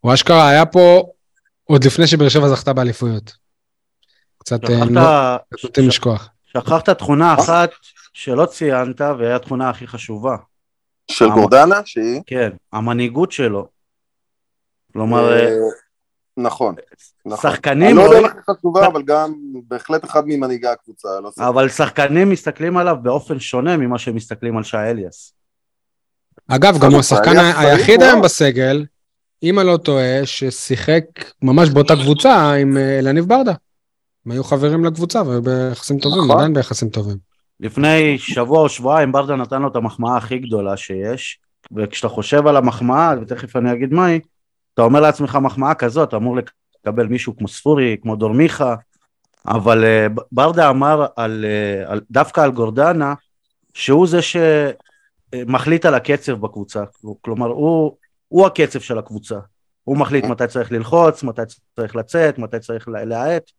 הוא 0.00 0.14
אשכרה 0.14 0.48
היה 0.48 0.66
פה 0.66 1.12
עוד 1.64 1.84
לפני 1.84 2.06
שבאר 2.06 2.28
שבע 2.28 2.48
זכתה 2.48 2.72
באליפויות. 2.72 3.32
קצת 4.38 4.60
נוטים 4.62 4.98
אה, 4.98 5.88
לשכוח. 5.88 6.28
שכחת 6.46 6.90
תכונה 6.90 7.34
אחת 7.34 7.70
שלא 8.12 8.46
ציינת, 8.46 9.00
והיא 9.00 9.34
התכונה 9.34 9.70
הכי 9.70 9.86
חשובה. 9.86 10.36
של 11.10 11.28
גורדנה? 11.28 11.80
שהיא? 11.84 12.20
כן, 12.26 12.50
המנהיגות 12.72 13.32
שלו. 13.32 13.68
כלומר... 14.92 15.32
אה, 15.32 15.54
נכון. 16.36 16.74
נכון. 17.28 17.50
שחקנים... 17.50 17.88
אני 17.88 17.96
לא 17.96 18.02
יודע 18.02 18.18
איך 18.18 18.32
חשובה, 18.50 18.86
אבל 18.86 19.02
גם 19.02 19.32
בהחלט 19.68 20.04
אחד 20.04 20.22
ממנהיגי 20.26 20.66
הקבוצה. 20.66 21.08
לא 21.22 21.30
אבל 21.38 21.68
שחקנים 21.68 22.30
מסתכלים 22.30 22.76
עליו 22.76 22.96
באופן 23.02 23.40
שונה 23.40 23.76
ממה 23.76 23.98
שהם 23.98 24.14
מסתכלים 24.14 24.56
על 24.56 24.62
שי 24.62 24.76
אליאס. 24.76 25.32
אגב, 26.48 26.78
גם 26.78 26.90
הוא 26.90 27.00
השחקן 27.00 27.36
היחיד 27.56 28.02
היום 28.02 28.22
בסגל, 28.22 28.84
אם 29.42 29.58
אני 29.58 29.66
לא 29.68 29.76
טועה, 29.76 30.26
ששיחק 30.26 31.04
ממש 31.42 31.70
באותה 31.70 31.94
קבוצה 31.96 32.52
עם 32.52 32.76
אה, 32.76 32.98
אלניב 32.98 33.24
ברדה. 33.24 33.52
הם 34.26 34.32
היו 34.32 34.44
חברים 34.44 34.84
לקבוצה 34.84 35.22
וביחסים 35.26 35.98
טובים, 35.98 36.24
נכון. 36.24 36.36
עדיין 36.36 36.54
ביחסים 36.54 36.88
טובים. 36.88 37.16
לפני 37.60 38.18
שבוע 38.18 38.60
או 38.60 38.68
שבועיים 38.68 39.12
ברדה 39.12 39.36
נתן 39.36 39.62
לו 39.62 39.68
את 39.68 39.76
המחמאה 39.76 40.16
הכי 40.16 40.38
גדולה 40.38 40.76
שיש, 40.76 41.38
וכשאתה 41.76 42.08
חושב 42.08 42.46
על 42.46 42.56
המחמאה, 42.56 43.14
ותכף 43.22 43.56
אני 43.56 43.72
אגיד 43.72 43.92
מהי, 43.92 44.20
אתה 44.74 44.82
אומר 44.82 45.00
לעצמך 45.00 45.38
מחמאה 45.42 45.74
כזאת, 45.74 46.14
אמור 46.14 46.36
לקבל 46.88 47.06
מישהו 47.06 47.36
כמו 47.36 47.48
ספורי, 47.48 47.96
כמו 48.02 48.16
דור 48.16 48.32
מיכה, 48.32 48.74
אבל 49.46 49.84
uh, 49.84 50.22
ברדה 50.32 50.70
אמר 50.70 51.06
על, 51.16 51.44
uh, 51.44 51.90
על, 51.90 52.00
דווקא 52.10 52.40
על 52.40 52.50
גורדנה, 52.50 53.14
שהוא 53.74 54.06
זה 54.06 54.18
שמחליט 54.22 55.84
על 55.84 55.94
הקצב 55.94 56.32
בקבוצה, 56.32 56.84
כלומר 57.20 57.46
הוא, 57.46 57.96
הוא 58.28 58.46
הקצב 58.46 58.80
של 58.80 58.98
הקבוצה, 58.98 59.38
הוא 59.84 59.96
מחליט 59.96 60.24
מתי 60.24 60.46
צריך 60.46 60.72
ללחוץ, 60.72 61.22
מתי 61.22 61.42
צריך 61.76 61.96
לצאת, 61.96 62.38
מתי 62.38 62.58
צריך 62.58 62.88
להאט. 62.88 63.50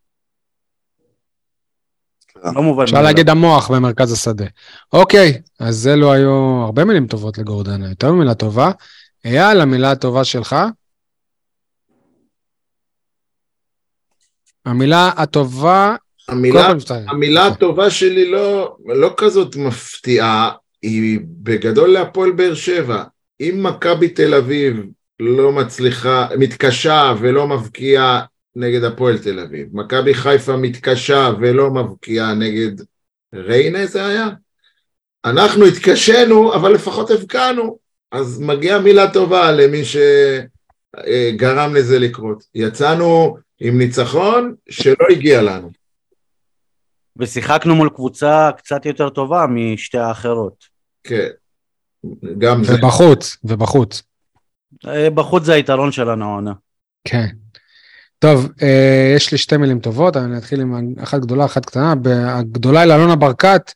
לא 2.43 2.63
מובן. 2.63 2.83
אפשר 2.83 3.01
להגיד 3.01 3.29
המוח 3.29 3.71
במרכז 3.71 4.12
השדה. 4.12 4.45
אוקיי, 4.93 5.41
אז 5.59 5.88
אלו 5.88 6.13
היו 6.13 6.62
הרבה 6.65 6.86
מילים 6.86 7.07
טובות 7.07 7.38
לגורדנה, 7.38 7.89
יותר 7.89 8.12
ממילה 8.12 8.33
טובה. 8.33 8.71
אייל, 9.25 9.62
המילה 9.62 9.91
הטובה 9.91 10.24
שלך? 10.24 10.55
המילה 14.69 15.11
הטובה... 15.17 15.95
המילה, 16.27 16.71
המילה 17.07 17.45
הטובה 17.45 17.89
שלי 17.89 18.31
לא, 18.31 18.75
לא 18.85 19.13
כזאת 19.17 19.55
מפתיעה, 19.55 20.51
היא 20.81 21.19
בגדול 21.23 21.89
להפועל 21.89 22.31
באר 22.31 22.53
שבע. 22.53 23.03
אם 23.41 23.59
מכבי 23.63 24.09
תל 24.09 24.33
אביב 24.33 24.85
לא 25.19 25.51
מצליחה, 25.51 26.27
מתקשה 26.38 27.13
ולא 27.19 27.47
מבקיעה 27.47 28.21
נגד 28.55 28.83
הפועל 28.83 29.17
תל 29.17 29.39
אביב, 29.39 29.67
מכבי 29.73 30.13
חיפה 30.13 30.57
מתקשה 30.57 31.31
ולא 31.39 31.71
מבקיעה 31.71 32.33
נגד 32.33 32.71
ריינה 33.35 33.85
זה 33.85 34.05
היה? 34.05 34.27
אנחנו 35.25 35.65
התקשינו, 35.65 36.53
אבל 36.53 36.71
לפחות 36.71 37.11
הבקענו, 37.11 37.77
אז 38.11 38.39
מגיעה 38.39 38.79
מילה 38.79 39.11
טובה 39.13 39.51
למי 39.51 39.81
שגרם 40.96 41.75
לזה 41.75 42.00
לקרות. 42.00 42.43
יצאנו 42.55 43.38
עם 43.60 43.77
ניצחון 43.77 44.55
שלא 44.69 45.05
הגיע 45.10 45.41
לנו. 45.41 45.72
ושיחקנו 47.17 47.75
מול 47.75 47.89
קבוצה 47.89 48.50
קצת 48.58 48.86
יותר 48.86 49.10
טובה 49.10 49.46
משתי 49.50 49.98
האחרות. 49.98 50.65
כן, 51.03 51.27
גם 52.38 52.63
זה. 52.63 52.75
ובחוץ, 52.75 53.38
ובחוץ. 53.43 54.03
אה, 54.88 55.10
בחוץ 55.10 55.43
זה 55.43 55.53
היתרון 55.53 55.91
שלנו 55.91 56.25
העונה. 56.25 56.53
כן. 57.03 57.27
טוב, 58.19 58.50
אה, 58.62 59.13
יש 59.15 59.31
לי 59.31 59.38
שתי 59.38 59.58
מילים 59.58 59.79
טובות, 59.79 60.17
אני 60.17 60.38
אתחיל 60.38 60.62
עם 60.62 60.93
אחת 61.03 61.22
גדולה, 61.22 61.46
אחת 61.46 61.65
קטנה. 61.65 61.93
הגדולה 62.38 62.79
היא 62.79 62.89
לאלונה 62.89 63.15
ברקת. 63.15 63.72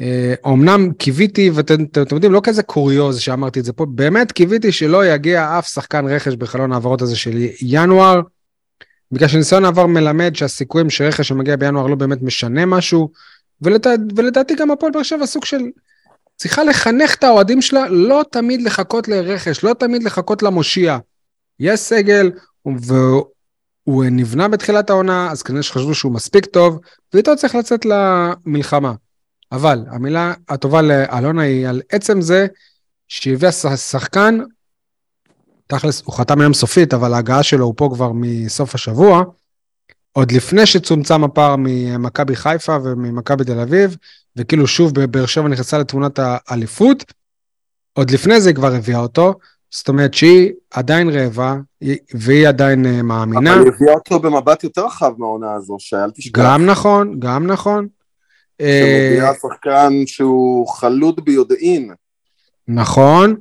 אה, 0.00 0.34
אמנם 0.46 0.92
קיוויתי, 0.92 1.50
ואתם 1.50 1.74
יודעים, 2.12 2.32
לא 2.32 2.40
כזה 2.44 2.62
קוריוז 2.62 3.18
שאמרתי 3.18 3.60
את 3.60 3.64
זה 3.64 3.72
פה, 3.72 3.86
באמת 3.86 4.32
קיוויתי 4.32 4.72
שלא 4.72 5.06
יגיע 5.06 5.58
אף 5.58 5.68
שחקן 5.68 6.06
רכש 6.06 6.34
בחלון 6.34 6.72
ההעברות 6.72 7.02
הזה 7.02 7.16
של 7.16 7.46
ינואר. 7.62 8.20
בגלל 9.12 9.28
שניסיון 9.28 9.64
העבר 9.64 9.86
מלמד 9.86 10.36
שהסיכויים 10.36 10.90
שרכש 10.90 11.28
שמגיע 11.28 11.56
בינואר 11.56 11.86
לא 11.86 11.94
באמת 11.94 12.22
משנה 12.22 12.66
משהו, 12.66 13.10
ולד... 13.62 13.86
ולדעתי 14.16 14.54
גם 14.54 14.70
הפועל 14.70 14.92
באר 14.92 15.02
שבע 15.02 15.26
סוג 15.26 15.44
של... 15.44 15.60
צריכה 16.36 16.64
לחנך 16.64 17.14
את 17.14 17.24
האוהדים 17.24 17.62
שלה 17.62 17.88
לא 17.88 18.24
תמיד 18.30 18.62
לחכות 18.62 19.08
לרכש, 19.08 19.64
לא 19.64 19.74
תמיד 19.74 20.02
לחכות 20.02 20.42
למושיע. 20.42 20.98
יש 21.60 21.80
סגל, 21.80 22.30
והוא 22.66 24.04
נבנה 24.10 24.48
בתחילת 24.48 24.90
העונה, 24.90 25.30
אז 25.30 25.42
כנראה 25.42 25.62
שחשבו 25.62 25.94
שהוא 25.94 26.12
מספיק 26.12 26.46
טוב, 26.46 26.78
ואיתו 27.14 27.36
צריך 27.36 27.54
לצאת 27.54 27.86
למלחמה. 27.86 28.92
אבל 29.52 29.84
המילה 29.90 30.34
הטובה 30.48 30.82
לאלונה 30.82 31.42
היא 31.42 31.68
על 31.68 31.82
עצם 31.92 32.20
זה 32.20 32.46
שהיא 33.08 33.34
הביאה 33.34 33.52
שחקן 33.76 34.38
תכלס, 35.66 36.02
הוא 36.04 36.14
חתם 36.14 36.40
היום 36.40 36.54
סופית, 36.54 36.94
אבל 36.94 37.14
ההגעה 37.14 37.42
שלו 37.42 37.64
הוא 37.64 37.74
פה 37.76 37.90
כבר 37.94 38.10
מסוף 38.14 38.74
השבוע. 38.74 39.24
עוד 40.12 40.32
לפני 40.32 40.66
שצומצם 40.66 41.24
הפער 41.24 41.54
ממכבי 41.58 42.36
חיפה 42.36 42.76
וממכבי 42.84 43.44
תל 43.44 43.60
אביב, 43.60 43.96
וכאילו 44.36 44.66
שוב 44.66 44.92
באר 44.94 45.26
שבע 45.26 45.48
נכנסה 45.48 45.78
לתמונת 45.78 46.18
האליפות, 46.22 47.12
עוד 47.92 48.10
לפני 48.10 48.40
זה 48.40 48.48
היא 48.48 48.56
כבר 48.56 48.74
הביאה 48.74 49.00
אותו, 49.00 49.34
זאת 49.70 49.88
אומרת 49.88 50.14
שהיא 50.14 50.52
עדיין 50.70 51.10
רעבה, 51.10 51.56
והיא 52.14 52.48
עדיין 52.48 52.86
אה, 52.86 53.02
מאמינה. 53.02 53.54
אבל 53.54 53.62
היא 53.62 53.72
הביאה 53.74 53.94
אותו 53.94 54.18
במבט 54.18 54.64
יותר 54.64 54.86
רחב 54.86 55.12
מהעונה 55.18 55.54
הזו, 55.54 55.76
שאל 55.78 56.10
תשכח. 56.10 56.40
גם 56.40 56.66
נכון, 56.66 57.20
גם 57.20 57.46
נכון. 57.46 57.88
שמביאה 58.62 59.28
אה, 59.28 59.34
שחקן 59.34 59.92
שהוא 60.06 60.68
חלוד 60.68 61.24
ביודעין. 61.24 61.94
נכון, 62.68 63.36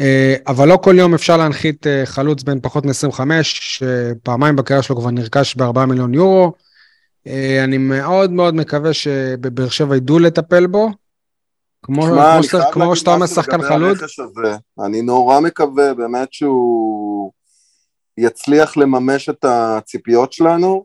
אה, 0.00 0.36
אבל 0.46 0.68
לא 0.68 0.78
כל 0.82 0.94
יום 0.98 1.14
אפשר 1.14 1.36
להנחית 1.36 1.86
אה, 1.86 2.06
חלוץ 2.06 2.42
בין 2.42 2.60
פחות 2.62 2.86
מ-25, 2.86 3.20
שפעמיים 3.42 4.56
בקריירה 4.56 4.82
שלו 4.82 4.96
כבר 4.96 5.10
נרכש 5.10 5.56
ב-4 5.56 5.86
מיליון 5.86 6.14
יורו. 6.14 6.52
אני 7.64 7.78
מאוד 7.78 8.32
מאוד 8.32 8.54
מקווה 8.54 8.92
שבבאר 8.92 9.68
שבע 9.68 9.96
ידעו 9.96 10.18
לטפל 10.18 10.66
בו. 10.66 10.90
כמו, 11.82 12.02
שמה, 12.02 12.40
כמו, 12.50 12.60
כמו 12.72 12.96
שאתה 12.96 13.14
אומר, 13.14 13.26
שחקן 13.26 13.62
חלוץ. 13.62 13.98
אני 14.84 15.02
נורא 15.02 15.40
מקווה 15.40 15.94
באמת 15.94 16.32
שהוא 16.32 17.32
יצליח 18.18 18.76
לממש 18.76 19.28
את 19.28 19.44
הציפיות 19.44 20.32
שלנו, 20.32 20.84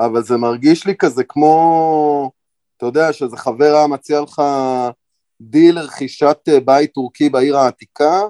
אבל 0.00 0.22
זה 0.22 0.36
מרגיש 0.36 0.86
לי 0.86 0.96
כזה 0.96 1.24
כמו, 1.24 2.30
אתה 2.78 2.86
יודע, 2.86 3.12
שאיזה 3.12 3.36
חבר 3.36 3.74
היה 3.74 3.86
מציע 3.86 4.20
לך 4.20 4.42
דיל 5.40 5.78
רכישת 5.78 6.38
אה, 6.48 6.60
בית 6.60 6.92
טורקי 6.92 7.28
בעיר 7.28 7.58
העתיקה, 7.58 8.22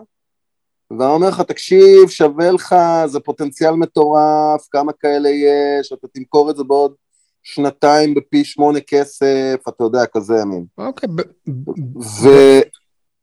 ואני 0.91 1.11
אומר 1.11 1.29
לך, 1.29 1.41
תקשיב, 1.41 2.09
שווה 2.09 2.51
לך, 2.51 2.77
זה 3.07 3.21
פוטנציאל 3.21 3.73
מטורף, 3.75 4.67
כמה 4.71 4.93
כאלה 4.93 5.29
יש, 5.29 5.93
אתה 5.93 6.09
תמכור 6.09 6.51
את 6.51 6.57
זה 6.57 6.65
בעוד 6.65 6.95
שנתיים 7.43 8.15
בפי 8.15 8.45
שמונה 8.45 8.81
כסף, 8.81 9.57
אתה 9.69 9.85
יודע, 9.85 10.07
כזה 10.07 10.35
ימין. 10.43 10.65
אוקיי. 10.79 11.09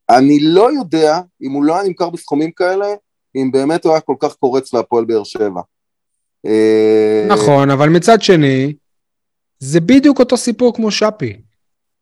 ואני 0.09 0.39
לא 0.41 0.71
יודע, 0.73 1.19
אם 1.41 1.51
הוא 1.51 1.63
לא 1.63 1.75
היה 1.75 1.87
נמכר 1.87 2.09
בסכומים 2.09 2.51
כאלה, 2.51 2.87
אם 3.35 3.49
באמת 3.51 3.85
הוא 3.85 3.91
היה 3.91 4.01
כל 4.01 4.15
כך 4.19 4.35
קורץ 4.35 4.73
להפועל 4.73 5.05
באר 5.05 5.23
שבע. 5.23 5.61
אה, 6.45 7.25
נכון, 7.29 7.71
אבל 7.71 7.89
מצד 7.89 8.21
שני, 8.21 8.73
זה 9.59 9.79
בדיוק 9.79 10.19
אותו 10.19 10.37
סיפור 10.37 10.75
כמו 10.75 10.91
שפי. 10.91 11.37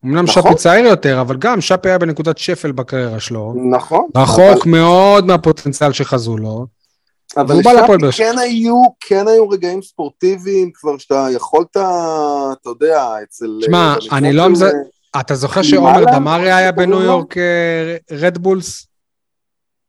אמנם 0.06 0.24
נכון. 0.24 0.44
שפי 0.44 0.56
צעיר 0.56 0.86
יותר, 0.86 1.22
אבל 1.22 1.38
גם 1.38 1.62
שפי 1.62 1.90
היה 1.90 1.98
בנקודת 1.98 2.38
שפל 2.38 2.72
בקריירה 2.72 3.20
שלו. 3.20 3.54
נכון. 3.72 4.10
רחוק 4.18 4.62
אבל... 4.62 4.72
מאוד 4.72 5.26
מהפוטנציאל 5.26 5.92
שחזו 5.92 6.38
לו. 6.38 6.66
אבל 7.38 7.56
לשפי 7.56 8.24
כן 8.24 8.38
היו, 8.38 8.84
כן 9.00 9.28
היו 9.28 9.50
רגעים 9.50 9.82
ספורטיביים 9.82 10.72
כבר 10.74 10.98
שאתה 10.98 11.28
יכולת, 11.32 11.70
אתה 11.72 12.70
יודע, 12.70 13.08
אצל... 13.24 13.60
שמע, 13.66 13.96
אני 14.12 14.34
לא... 14.34 14.50
מזה... 14.50 14.72
אתה 15.20 15.36
זוכר 15.36 15.62
שעומר 15.62 16.04
דמארי 16.06 16.52
היה 16.52 16.72
בניו 16.72 17.02
יורק 17.02 17.36
רדבולס? 18.12 18.82
אה, 18.82 18.88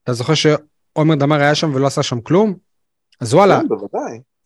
אתה 0.04 0.12
זוכר 0.12 0.34
שעומר 0.34 1.14
דמארי 1.14 1.44
היה 1.44 1.54
שם 1.54 1.74
ולא 1.74 1.86
עשה 1.86 2.02
שם 2.02 2.20
כלום? 2.20 2.54
אז 3.20 3.34
וואלה. 3.34 3.60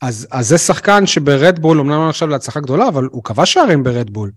אז, 0.03 0.27
אז 0.31 0.49
זה 0.49 0.59
שחקן 0.59 1.07
שברדבול, 1.07 1.81
אמנם 1.81 1.91
לא 1.91 2.09
נחשב 2.09 2.27
להצלחה 2.27 2.61
גדולה, 2.61 2.89
אבל 2.89 3.05
הוא 3.13 3.25
כבש 3.25 3.53
שערים 3.53 3.83
ברדבול. 3.83 4.31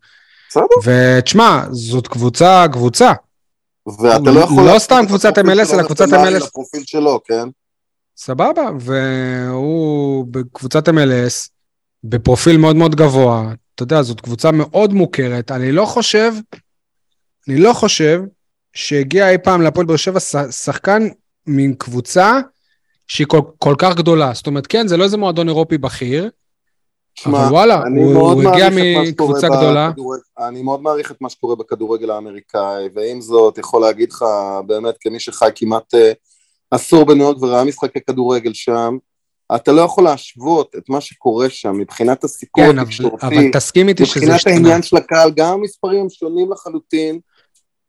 בסדר. 0.49 0.63
ותשמע, 0.83 1.63
זאת 1.71 2.07
קבוצה, 2.07 2.65
קבוצה. 2.71 3.11
ואתה 4.01 4.31
לא 4.31 4.39
יכול... 4.39 4.63
לא 4.73 4.79
סתם 4.79 5.03
קבוצת 5.07 5.37
MLS, 5.37 5.73
אלא 5.73 5.83
קבוצת 5.83 6.05
MLS. 6.05 6.29
לפרופיל 6.29 6.83
שלו, 6.85 7.19
כן? 7.25 7.47
סבבה, 8.17 8.69
והוא 8.79 10.25
בקבוצת 10.31 10.89
MLS, 10.89 11.49
בפרופיל 12.03 12.57
מאוד 12.57 12.75
מאוד 12.75 12.95
גבוה. 12.95 13.53
אתה 13.75 13.83
יודע, 13.83 14.01
זאת 14.01 14.21
קבוצה 14.21 14.51
מאוד 14.51 14.93
מוכרת. 14.93 15.51
אני 15.51 15.71
לא 15.71 15.85
חושב, 15.85 16.33
אני 17.47 17.57
לא 17.57 17.73
חושב 17.73 18.21
שהגיע 18.73 19.29
אי 19.29 19.37
פעם 19.37 19.61
להפועל 19.61 19.85
באר 19.85 19.95
שבע 19.95 20.19
שחקן 20.51 21.07
מקבוצה 21.47 22.39
שהיא 23.11 23.27
כל, 23.27 23.41
כל 23.59 23.75
כך 23.77 23.95
גדולה. 23.95 24.31
זאת 24.33 24.47
אומרת, 24.47 24.67
כן, 24.67 24.87
זה 24.87 24.97
לא 24.97 25.03
איזה 25.03 25.17
מועדון 25.17 25.47
אירופי 25.47 25.77
בכיר, 25.77 26.29
שמה, 27.15 27.43
אבל 27.43 27.53
וואלה, 27.53 27.81
הוא, 27.95 28.31
הוא 28.31 28.43
הגיע 28.49 28.69
מקבוצה 29.03 29.47
גדולה. 29.47 29.89
בכדורגל, 29.89 30.21
אני 30.39 30.61
מאוד 30.61 30.81
מעריך 30.81 31.11
את 31.11 31.21
מה 31.21 31.29
שקורה 31.29 31.55
בכדורגל 31.55 32.11
האמריקאי, 32.11 32.89
ועם 32.93 33.21
זאת, 33.21 33.57
יכול 33.57 33.81
להגיד 33.81 34.11
לך, 34.11 34.25
באמת, 34.67 34.95
כמי 34.99 35.19
שחי 35.19 35.49
כמעט 35.55 35.93
uh, 35.93 35.97
עשור 36.71 37.05
בניו 37.05 37.23
יורק 37.23 37.41
וראה 37.41 37.63
משחקי 37.63 37.99
כדורגל 38.07 38.53
שם, 38.53 38.97
אתה 39.55 39.71
לא 39.71 39.81
יכול 39.81 40.03
להשוות 40.03 40.75
את 40.77 40.89
מה 40.89 41.01
שקורה 41.01 41.49
שם 41.49 41.77
מבחינת 41.77 42.23
הסיקור 42.23 42.63
כן, 42.63 42.79
התקשורתי, 42.79 43.25
אבל, 43.27 43.37
אבל 43.37 43.51
תסכים 43.53 43.89
איתי 43.89 44.05
שזה 44.05 44.19
מבחינת 44.19 44.47
העניין 44.47 44.81
של 44.81 44.97
הקהל, 44.97 45.31
גם 45.35 45.53
המספרים 45.53 46.09
שונים 46.09 46.51
לחלוטין, 46.51 47.19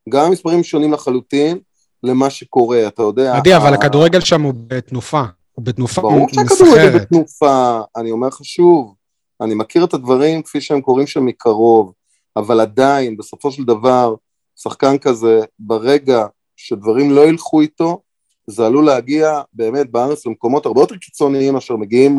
גם 0.09 0.25
המספרים 0.25 0.63
שונים 0.63 0.93
לחלוטין 0.93 1.59
למה 2.03 2.31
שקורה, 2.31 2.87
אתה 2.87 3.03
יודע. 3.03 3.37
עדי, 3.37 3.57
אבל 3.57 3.75
הכדורגל 3.75 4.21
שם 4.21 4.43
הוא 4.43 4.55
בתנופה, 4.67 5.23
הוא 5.53 5.65
בתנופה 5.65 6.01
ברור 6.03 6.29
שהכדורגל 6.29 6.99
בתנופה, 6.99 7.81
אני 7.97 8.11
אומר 8.11 8.29
לך 8.29 8.39
שוב, 8.43 8.95
אני 9.41 9.55
מכיר 9.55 9.85
את 9.85 9.95
הדברים 9.95 10.43
כפי 10.43 10.61
שהם 10.61 10.81
קורים 10.81 11.07
שם 11.07 11.25
מקרוב, 11.25 11.93
אבל 12.37 12.61
עדיין, 12.61 13.17
בסופו 13.17 13.53
של 13.53 13.65
דבר, 13.65 14.15
שחקן 14.57 14.99
כזה, 14.99 15.41
ברגע 15.59 16.27
שדברים 16.57 17.11
לא 17.11 17.21
ילכו 17.21 17.61
איתו, 17.61 18.01
זה 18.47 18.67
עלול 18.67 18.87
להגיע 18.87 19.41
באמת 19.53 19.91
בארץ 19.91 20.27
למקומות 20.27 20.67
הרבה 20.67 20.81
יותר 20.81 20.97
קיצוניים 20.97 21.57
אשר 21.57 21.77
מגיעים 21.77 22.19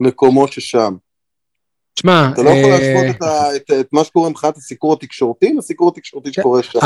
למקומות 0.00 0.52
ששם. 0.52 0.96
תשמע, 1.96 2.30
אתה 2.32 2.42
לא 2.42 2.50
יכול 2.50 2.72
אה, 2.72 2.78
להשוות 2.78 3.16
את, 3.80 3.86
מה 3.92 4.04
שקורה 4.04 4.30
מבחינת 4.30 4.56
הסיקור 4.56 4.92
התקשורתי 4.92 5.54
לסיקור 5.58 5.88
התקשורתי 5.88 6.32
כן. 6.32 6.42
שקורה 6.42 6.62
שם. 6.62 6.78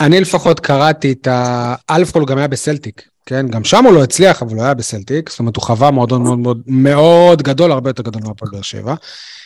אני 0.00 0.20
לפחות 0.20 0.60
קראתי 0.60 1.12
את 1.12 1.26
ה... 1.26 1.74
א' 1.88 2.02
כל 2.12 2.24
גם 2.24 2.38
היה 2.38 2.48
בסלטיק, 2.48 3.08
כן? 3.26 3.46
גם 3.48 3.64
שם 3.64 3.84
הוא 3.84 3.92
לא 3.92 4.02
הצליח, 4.02 4.42
אבל 4.42 4.56
הוא 4.56 4.64
היה 4.64 4.74
בסלטיק, 4.74 5.30
זאת 5.30 5.38
אומרת 5.38 5.56
הוא 5.56 5.62
חווה 5.62 5.90
מועדון 5.90 6.22
מאוד 6.22 6.38
מאוד 6.38 6.62
מאוד 6.66 7.42
גדול, 7.42 7.72
הרבה 7.72 7.90
יותר 7.90 8.02
גדול 8.02 8.22
מהפועל 8.24 8.52
באר 8.52 8.62
שבע. 8.62 8.94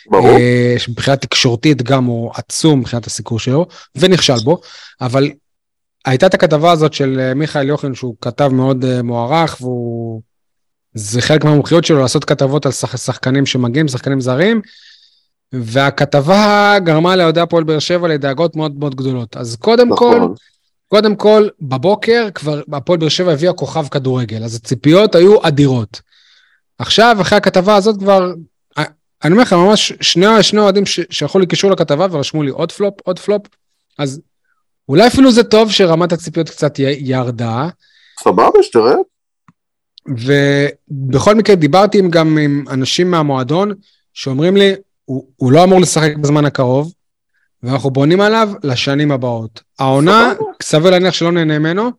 ברור. 0.09 0.29
אה, 0.29 0.75
מבחינה 0.89 1.17
תקשורתית 1.17 1.81
גם 1.81 2.05
הוא 2.05 2.31
עצום 2.35 2.79
מבחינת 2.79 3.07
הסיקור 3.07 3.39
שלו, 3.39 3.65
ונכשל 3.95 4.39
בו, 4.43 4.61
אבל 5.01 5.31
הייתה 6.05 6.25
את 6.25 6.33
הכתבה 6.33 6.71
הזאת 6.71 6.93
של 6.93 7.19
אה, 7.19 7.33
מיכאל 7.33 7.67
יוחין, 7.67 7.95
שהוא 7.95 8.15
כתב 8.21 8.49
מאוד 8.53 9.01
מוערך, 9.01 9.57
והוא... 9.61 10.21
זה 10.93 11.21
חלק 11.21 11.43
מהמומחיות 11.43 11.85
שלו 11.85 11.99
לעשות 11.99 12.25
כתבות 12.25 12.65
על 12.65 12.71
שחקנים 12.71 13.45
שמגיעים, 13.45 13.87
שחקנים 13.87 14.21
זרים. 14.21 14.61
והכתבה 15.53 16.75
גרמה 16.83 17.15
לאוהדי 17.15 17.39
הפועל 17.39 17.63
באר 17.63 17.79
שבע 17.79 18.07
לדאגות 18.07 18.55
מאוד 18.55 18.79
מאוד 18.79 18.95
גדולות. 18.95 19.37
אז 19.37 19.55
קודם 19.55 19.89
נכון. 19.89 20.19
כל, 20.19 20.33
קודם 20.87 21.15
כל, 21.15 21.47
בבוקר 21.61 22.27
כבר 22.35 22.61
הפועל 22.73 22.99
באר 22.99 23.09
שבע 23.09 23.31
הביאה 23.31 23.53
כוכב 23.53 23.87
כדורגל, 23.87 24.43
אז 24.43 24.55
הציפיות 24.55 25.15
היו 25.15 25.47
אדירות. 25.47 26.01
עכשיו, 26.79 27.17
אחרי 27.21 27.37
הכתבה 27.37 27.75
הזאת 27.75 27.99
כבר, 27.99 28.33
אני 29.23 29.31
אומר 29.31 29.43
לך, 29.43 29.53
ממש 29.53 29.93
שני, 30.01 30.43
שני 30.43 30.59
אוהדים 30.59 30.85
שלחו 30.85 31.39
לי 31.39 31.47
קישור 31.47 31.71
לכתבה 31.71 32.07
ורשמו 32.11 32.43
לי 32.43 32.49
עוד 32.49 32.71
פלופ, 32.71 32.93
עוד 33.03 33.19
פלופ, 33.19 33.41
אז 33.99 34.21
אולי 34.89 35.07
אפילו 35.07 35.31
זה 35.31 35.43
טוב 35.43 35.71
שרמת 35.71 36.11
הציפיות 36.11 36.49
קצת 36.49 36.79
ירדה. 36.79 37.67
סבבה, 38.19 38.63
שתראה. 38.63 38.95
ובכל 40.07 41.35
מקרה 41.35 41.55
דיברתי 41.55 42.01
גם 42.09 42.37
עם 42.37 42.65
אנשים 42.69 43.11
מהמועדון 43.11 43.71
שאומרים 44.13 44.57
לי, 44.57 44.73
הוא, 45.11 45.27
הוא 45.35 45.51
לא 45.51 45.63
אמור 45.63 45.79
לשחק 45.79 46.15
בזמן 46.15 46.45
הקרוב, 46.45 46.93
ואנחנו 47.63 47.91
בונים 47.91 48.21
עליו 48.21 48.49
לשנים 48.63 49.11
הבאות. 49.11 49.61
העונה, 49.79 50.33
סביר 50.61 50.91
להניח 50.91 51.13
שלא 51.13 51.31
נהנה 51.31 51.59
ממנו, 51.59 51.89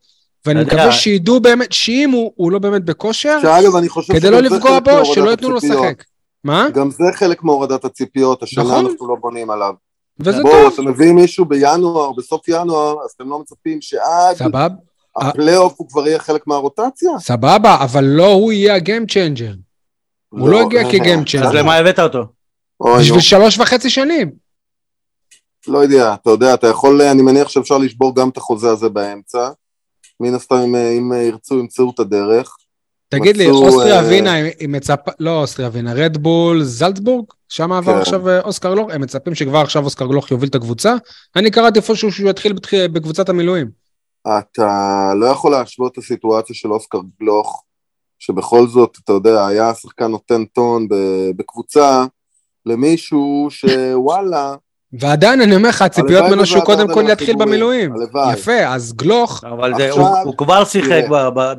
ואני 0.46 0.64
מקווה 0.64 0.92
שידעו 0.92 1.40
באמת, 1.40 1.72
שאם 1.72 2.11
הוא, 2.11 2.33
הוא 2.35 2.53
לא 2.53 2.59
באמת 2.59 2.85
בכושר, 2.85 3.38
שאגב, 3.42 3.77
אני 3.77 3.88
חושב 3.88 4.12
כדי 4.12 4.31
לא 4.31 4.40
לפגוע 4.40 4.81
בו, 4.81 5.05
שלא 5.05 5.31
ייתנו 5.31 5.51
לו 5.51 5.57
לשחק. 5.57 6.05
מה? 6.44 6.66
גם 6.75 6.90
זה 6.90 7.05
חלק 7.14 7.44
מהורדת 7.44 7.85
הציפיות, 7.85 8.42
השנה 8.42 8.64
נכון. 8.64 8.87
אנחנו 8.87 9.09
לא 9.09 9.16
בונים 9.20 9.51
עליו. 9.51 9.72
וזה 10.20 10.42
בוא, 10.42 10.51
טוב. 10.51 10.72
אתם 10.75 10.88
מביאים 10.88 11.16
מישהו 11.16 11.44
בינואר, 11.44 12.12
בסוף 12.12 12.48
ינואר, 12.48 12.94
אז 13.05 13.11
אתם 13.16 13.31
לא 13.31 13.38
מצפים 13.38 13.81
שעד... 13.81 14.37
סבב. 14.37 14.70
הפלייאוף 15.16 15.75
הוא 15.77 15.88
כבר 15.88 16.07
יהיה 16.07 16.18
חלק 16.18 16.46
מהרוטציה? 16.46 17.11
סבבה, 17.18 17.77
אבל 17.81 18.05
לא 18.05 18.27
הוא 18.27 18.53
יהיה 18.53 18.75
ה 18.74 18.81
game 18.81 19.06
changer. 19.06 19.52
הוא 20.29 20.48
לא 20.48 20.61
הגיע 20.61 20.90
כ 20.90 21.02
game 21.02 21.24
changer. 21.24 21.48
אז 21.48 21.55
למה 21.55 21.75
הבאת 21.75 21.98
אותו? 21.98 22.41
בשביל 23.00 23.20
שלוש 23.20 23.58
וחצי 23.58 23.90
שנים. 23.90 24.30
לא 25.66 25.78
יודע, 25.78 26.14
אתה 26.14 26.30
יודע, 26.30 26.54
אתה 26.54 26.66
יכול, 26.66 27.02
אני 27.02 27.22
מניח 27.22 27.48
שאפשר 27.48 27.78
לשבור 27.78 28.14
גם 28.14 28.28
את 28.28 28.36
החוזה 28.36 28.70
הזה 28.70 28.88
באמצע. 28.88 29.50
מן 30.20 30.34
הסתם, 30.34 30.54
אם, 30.54 30.74
אם 30.74 31.12
ירצו, 31.12 31.58
ימצאו 31.58 31.90
את 31.90 31.98
הדרך. 31.98 32.56
תגיד 33.08 33.36
לי, 33.36 33.50
אוסטריה 33.50 34.00
אה, 34.00 34.04
ווינה, 34.04 34.32
היא 34.32 34.68
מצפה, 34.68 35.10
לא 35.20 35.40
אוסטריה 35.40 35.68
ווינה, 35.68 35.92
רדבול 35.92 36.62
זלצבורג, 36.62 37.24
שם 37.48 37.72
עבר 37.72 37.92
כן. 37.92 37.98
עכשיו 37.98 38.28
אה, 38.28 38.40
אוסקר 38.40 38.74
גלוך, 38.74 38.90
הם 38.90 39.00
מצפים 39.00 39.34
שכבר 39.34 39.58
עכשיו 39.58 39.84
אוסקר 39.84 40.06
גלוך 40.06 40.30
יוביל 40.30 40.48
את 40.48 40.54
הקבוצה? 40.54 40.94
אני 41.36 41.50
קראתי 41.50 41.78
איפשהו 41.78 42.12
שהוא 42.12 42.30
יתחיל 42.30 42.54
בקבוצת 42.92 43.28
המילואים. 43.28 43.70
אתה 44.38 45.12
לא 45.20 45.26
יכול 45.26 45.52
להשוות 45.52 45.92
את 45.92 45.98
הסיטואציה 45.98 46.56
של 46.56 46.72
אוסקר 46.72 46.98
גלוך, 47.20 47.64
שבכל 48.18 48.66
זאת, 48.66 48.98
אתה 49.04 49.12
יודע, 49.12 49.46
היה 49.46 49.74
שחקן 49.74 50.06
נותן 50.06 50.44
טון 50.44 50.88
בקבוצה, 51.36 52.04
למישהו 52.66 53.48
שוואלה... 53.51 54.55
ועדיין 55.01 55.40
אני 55.40 55.57
אומר 55.57 55.68
לך, 55.68 55.83
הציפיות 55.83 56.25
ממנו 56.25 56.46
שהוא 56.46 56.64
קודם 56.64 56.94
כל 56.94 57.05
יתחיל 57.09 57.37
במילואים. 57.37 57.94
יפה, 58.33 58.66
אז 58.66 58.92
גלוך... 58.92 59.44
אבל 59.44 59.75
זה, 59.77 59.90
הוא, 59.90 60.09
הוא 60.25 60.37
כבר 60.37 60.64
שיחק 60.64 61.03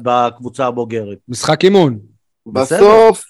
בקבוצה 0.04 0.66
הבוגרת. 0.66 1.18
משחק 1.30 1.64
אימון. 1.64 1.98
בסוף, 2.46 3.24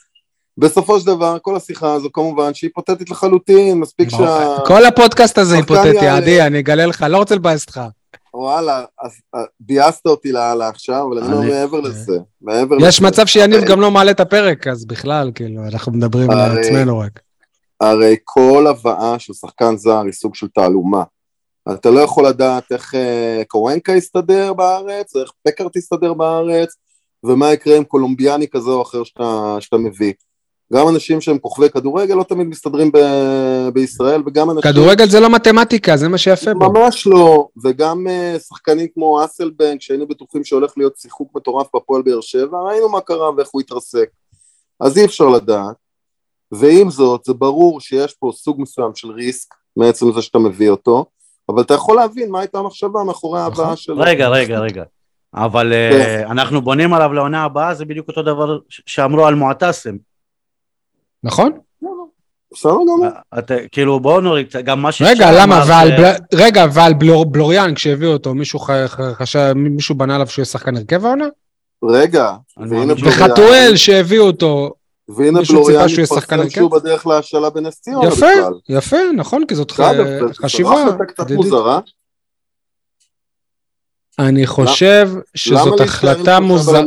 בסופו 0.58 1.00
של 1.00 1.08
דבר, 1.08 1.38
כל 1.42 1.56
השיחה 1.56 1.94
הזו 1.94 2.10
כמובן 2.14 2.54
שהיא 2.54 2.68
היפותטית 2.68 3.10
לחלוטין, 3.10 3.80
מספיק 3.80 4.10
שה... 4.10 4.58
כל 4.66 4.86
הפודקאסט 4.86 5.38
הזה 5.38 5.56
היפותטי, 5.56 6.08
עדי, 6.08 6.42
אני 6.42 6.60
אגלה 6.60 6.86
לך, 6.86 7.06
לא 7.10 7.18
רוצה 7.18 7.36
לבאס 7.36 7.62
אותך. 7.62 7.82
וואלה, 8.34 8.84
אז 9.02 9.12
אה, 9.36 9.40
ביאסת 9.60 10.06
אותי 10.06 10.32
לאללה 10.32 10.70
עכשיו, 10.70 11.08
אבל 11.08 11.24
אני 11.24 11.32
לא 11.32 11.44
מעבר 11.44 11.80
לזה. 11.80 12.18
מעבר 12.42 12.76
יש 12.88 13.02
מצב 13.02 13.26
שיניב 13.26 13.64
גם 13.64 13.82
לא 13.82 13.92
מעלה 13.92 14.12
את 14.12 14.20
הפרק, 14.20 14.68
אז 14.68 14.86
בכלל, 14.86 15.32
כאילו, 15.36 15.62
אנחנו 15.74 15.92
מדברים 15.92 16.32
לעצמנו 16.32 17.00
רק. 17.00 17.20
הרי 17.89 18.15
כל 18.24 18.67
הבאה 18.69 19.19
של 19.19 19.34
שחקן 19.34 19.78
זר 19.78 20.02
היא 20.02 20.12
סוג 20.12 20.36
של 20.36 20.48
תעלומה. 20.48 21.04
אתה 21.74 21.89
לא 21.89 22.00
יכול 22.00 22.28
לדעת 22.28 22.72
איך 22.72 22.96
אה, 22.96 23.41
קוונקה 23.48 23.91
יסתדר 23.91 24.54
בארץ, 24.54 25.15
איך 25.15 25.32
פקארט 25.48 25.76
יסתדר 25.76 26.13
בארץ, 26.13 26.76
ומה 27.24 27.54
יקרה 27.54 27.78
עם 27.78 27.84
קולומביאני 27.84 28.48
כזה 28.48 28.69
או 28.69 28.82
אחר 28.82 29.04
שאתה, 29.04 29.58
שאתה 29.60 29.78
מביא. 29.78 30.13
גם 30.74 30.88
אנשים 30.88 31.22
שהם 31.22 31.38
כוכבי 31.38 31.69
כדורגל 31.69 32.15
לא 32.15 32.24
תמיד 32.24 32.48
מסתדרים 32.48 32.91
ב- 32.91 33.69
בישראל, 33.74 34.22
וגם 34.26 34.52
אנשים... 34.52 34.72
כדורגל 34.72 35.10
זה 35.10 35.19
לא 35.19 35.30
מתמטיקה, 35.30 35.98
זה 35.98 36.08
מה 36.08 36.17
שיפה 36.17 36.54
בו. 36.54 36.69
ממש 36.69 37.08
לא, 37.08 37.48
וגם 37.63 38.08
uh, 38.08 38.39
שחקנים 38.39 38.88
כמו 38.93 39.26
אסלבנק, 39.26 39.82
שהיינו 39.82 40.08
בטוחים 40.08 40.43
שהולך 40.43 40.74
להיות 40.78 40.98
שיחוק 40.98 41.32
מטורף 41.36 41.67
בפועל 41.76 42.02
באר 42.02 42.22
שבע, 42.22 42.58
ראינו 42.60 42.89
מה 42.89 43.02
קרה 43.02 43.36
ואיך 43.38 43.50
הוא 43.52 43.62
התרסק. 43.62 44.10
אז 44.80 44.98
אי 44.98 45.06
אפשר 45.06 45.30
לדעת. 45.30 45.83
ועם 46.60 46.89
זאת, 46.89 47.24
זה 47.26 47.34
ברור 47.34 47.82
שיש 47.82 48.13
פה 48.13 48.32
סוג 48.36 48.62
מסוים 48.62 48.92
של 48.96 49.12
ריסק, 49.12 49.54
מעצם 49.78 50.12
זה 50.12 50.22
שאתה 50.22 50.39
מביא 50.39 50.70
אותו, 50.70 51.06
אבל 51.50 51.62
אתה 51.62 51.74
יכול 51.74 51.96
להבין 51.96 52.32
מה 52.32 52.39
הייתה 52.39 52.60
המחשבה 52.60 53.04
מאחורי 53.04 53.39
ההבאה 53.39 53.66
נכון. 53.66 53.76
שלו. 53.76 53.96
רגע, 54.00 54.28
רגע, 54.28 54.60
רגע. 54.60 54.84
אבל 55.36 55.74
כן. 55.92 56.24
uh, 56.28 56.32
אנחנו 56.32 56.62
בונים 56.62 56.94
עליו 56.94 57.13
לעונה 57.13 57.44
הבאה, 57.44 57.74
זה 57.74 57.86
בדיוק 57.86 58.08
אותו 58.08 58.22
דבר 58.22 58.58
שאמרו 58.70 59.26
על 59.26 59.36
מועטסם. 59.36 59.96
נכון? 61.24 61.52
בסדר 62.54 62.72
גמור. 62.72 63.06
אה, 63.34 63.68
כאילו 63.72 64.00
בואו 64.00 64.22
נוריד, 64.22 64.48
גם 64.63 64.82
מה 64.82 64.92
ש... 64.92 65.02
רגע, 65.02 65.32
למה? 65.42 65.63
ועל 65.68 65.92
רגע, 66.34 66.66
ועל 66.74 66.94
בלוריאן, 67.32 67.76
כשהביאו 67.76 68.12
אותו, 68.12 68.34
מישהו 68.34 68.60
חשב, 69.13 69.54
מישהו 69.56 69.96
בנה 69.96 70.16
עליו 70.16 70.28
שהוא 70.28 70.42
יהיה 70.42 70.46
שחקן 70.46 70.78
הרכב 70.78 71.06
העונה? 71.06 71.26
רגע, 71.84 72.36
וחתואל 73.04 73.74
שהביאו 73.76 74.26
אותו, 74.26 74.72
והנה 75.08 75.39
בלוריאן 75.50 75.86
מתפרסם 76.02 76.50
שהוא 76.50 76.72
בדרך 76.72 77.08
להשאלה 77.08 77.50
בנס 77.50 77.80
ציונה 77.80 78.08
יפה, 78.08 78.16
בכלל. 78.16 78.54
יפה, 78.70 78.98
נכון, 79.16 79.46
כי 79.48 79.56
זאת 79.56 79.72
חשיבה. 80.36 80.86
קצת 81.08 81.32
מוזרה. 81.32 81.80
אני 84.20 84.48
חושב 84.48 85.10
שזאת 85.36 85.80
החלטה 85.82 86.39
מוזרה. 86.39 86.82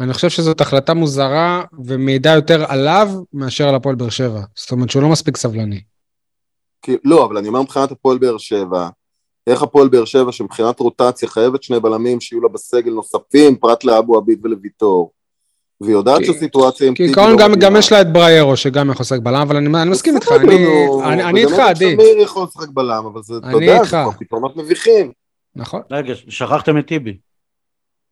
אני 0.00 0.14
חושב 0.14 0.30
שזאת 0.30 0.60
החלטה 0.60 0.94
מוזרה 0.94 1.64
ומעידה 1.84 2.34
יותר 2.34 2.64
עליו 2.68 3.08
מאשר 3.32 3.68
על 3.68 3.74
הפועל 3.74 3.94
באר 3.94 4.10
שבע. 4.10 4.40
זאת 4.54 4.72
אומרת 4.72 4.90
שהוא 4.90 5.02
לא 5.02 5.08
מספיק 5.08 5.36
סבלני. 5.36 5.80
כי, 6.82 6.96
לא, 7.04 7.24
אבל 7.24 7.36
אני 7.36 7.48
אומר 7.48 7.62
מבחינת 7.62 7.90
הפועל 7.90 8.18
באר 8.18 8.38
שבע, 8.38 8.88
איך 9.46 9.62
הפועל 9.62 9.88
באר 9.88 10.04
שבע 10.04 10.32
שמבחינת 10.32 10.80
רוטציה 10.80 11.28
חייבת 11.28 11.62
שני 11.62 11.80
בלמים 11.80 12.20
שיהיו 12.20 12.40
לה 12.40 12.48
בסגל 12.48 12.92
נוספים 12.92 13.56
פרט 13.56 13.84
לאבו 13.84 14.18
עביד 14.18 14.40
ולוויטור. 14.44 15.12
והיא 15.80 15.92
יודעת 15.92 16.24
שהסיטואציה 16.24 16.88
עם 16.88 16.94
טיבי... 16.94 17.14
כעיקרון 17.14 17.36
גם, 17.36 17.54
גם 17.54 17.76
יש 17.76 17.92
לה 17.92 18.00
את 18.00 18.12
בריירו 18.12 18.56
שגם 18.56 18.90
יכול 18.90 19.04
לשחק 19.04 19.20
בלם, 19.22 19.40
אבל 19.40 19.56
אני, 19.56 19.82
אני 19.82 19.90
מסכים 19.90 20.14
איתך, 20.14 20.32
אני, 20.32 20.66
אני, 21.04 21.24
אני 21.24 21.44
איתך, 21.44 21.58
עדי. 21.58 21.90
שמיר 21.90 22.18
יכול 22.18 22.46
לשחק 22.48 22.68
בלם, 22.68 23.04
אבל 23.12 23.22
זה, 23.22 23.34
אתה 23.36 23.50
יודע, 23.50 23.82
זה 23.82 23.88
כבר 23.88 24.10
פתרונות 24.18 24.56
מביכים. 24.56 25.12
נכון. 25.56 25.80
רגע, 25.90 26.14
שכחתם 26.28 26.78
את 26.78 26.86
טיבי. 26.86 27.16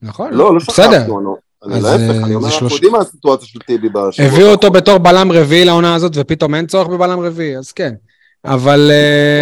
נכון, 0.02 0.35
לא, 0.35 0.55
לא 0.55 0.61
שכחנו. 0.61 1.37
אני 1.64 1.81
להפך, 1.81 2.24
אני 2.24 2.35
אומר, 2.35 2.48
אנחנו 2.48 2.68
יודעים 2.74 2.92
מה 2.92 2.98
הסיטואציה 2.98 3.48
של 3.48 3.59
טיבי 3.59 3.88
בשבוע. 3.88 4.29
הביאו 4.29 4.48
אותו 4.48 4.70
בתור 4.70 4.98
בלם 4.98 5.33
רביעי 5.33 5.64
לעונה 5.64 5.94
הזאת, 5.94 6.12
ופתאום 6.14 6.55
אין 6.55 6.66
צורך 6.66 6.88
בבלם 6.88 7.20
רביעי, 7.20 7.59
אז 7.59 7.72
כן. 7.72 7.94
אבל... 8.44 8.90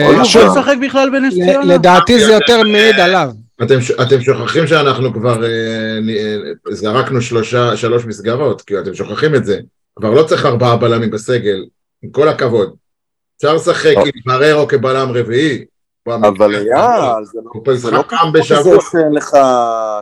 הוא 0.06 0.14
יכול 0.14 0.42
לשחק 0.42 0.74
בכלל 0.82 1.10
בנס 1.10 1.34
ציונה. 1.34 1.64
לדעתי 1.64 2.24
זה 2.24 2.32
יותר 2.32 2.62
מעיד 2.62 3.00
עליו. 3.00 3.30
אתם, 3.62 3.74
אתם 4.02 4.20
שוכחים 4.20 4.66
שאנחנו 4.66 5.12
כבר 5.12 5.44
אה, 5.44 5.98
אה, 6.08 6.74
זרקנו 6.74 7.22
שלושה, 7.22 7.76
שלוש 7.76 8.04
מסגרות, 8.04 8.62
כי 8.62 8.78
אתם 8.78 8.94
שוכחים 8.94 9.34
את 9.34 9.44
זה. 9.44 9.60
כבר 9.96 10.10
לא 10.10 10.22
צריך 10.22 10.46
ארבעה 10.46 10.76
בלמים 10.76 11.10
בסגל, 11.10 11.64
עם 12.02 12.10
כל 12.10 12.28
הכבוד. 12.28 12.76
אפשר 13.36 13.54
לשחק 13.54 13.94
עם 13.96 14.22
בררו 14.26 14.68
כבלם 14.68 15.10
רביעי. 15.14 15.64
אבל 16.06 16.54
אייל, 16.54 17.24
זה 17.24 17.38
לא, 17.44 17.76
זה 17.76 17.90
לא 17.90 18.04
כזה 18.08 18.42
שאין 18.42 19.12
לך, 19.12 19.36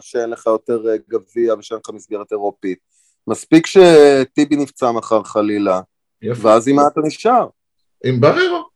שאין 0.01 0.31
לך 0.31 0.47
יותר 0.47 0.89
אה, 0.89 0.97
גביע 1.09 1.55
ושאין 1.59 1.81
לך 1.85 1.91
מסגרת 1.95 2.33
אירופית. 2.33 2.79
מספיק 3.27 3.67
שטיבי 3.67 4.57
נפצע 4.57 4.91
מחר 4.91 5.23
חלילה, 5.23 5.81
יפה. 6.23 6.49
ואז 6.49 6.69
עם 6.69 6.77
מה 6.77 6.83
אתה 6.87 7.01
נשאר? 7.05 7.47
עם 8.05 8.21
בררו. 8.21 8.72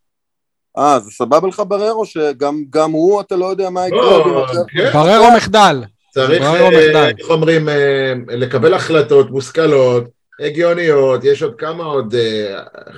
אה, 0.78 1.00
זה 1.00 1.10
סבבה 1.10 1.48
לך 1.48 1.62
בררו, 1.68 2.06
שגם 2.06 2.90
הוא, 2.90 3.20
אתה 3.20 3.36
לא 3.36 3.46
יודע 3.46 3.70
מה 3.70 3.86
יקרה. 3.86 4.18
לא, 4.18 4.46
כן. 4.68 4.90
בררו 4.92 5.36
מחדל. 5.36 5.84
צריך, 6.10 6.42
אה, 6.42 7.08
איך 7.18 7.30
אומרים, 7.30 7.68
אה, 7.68 8.12
לקבל 8.28 8.74
החלטות 8.74 9.30
מושכלות, 9.30 10.04
הגיוניות, 10.40 11.24
יש 11.24 11.42
עוד 11.42 11.54
כמה 11.54 11.84
עוד 11.84 12.14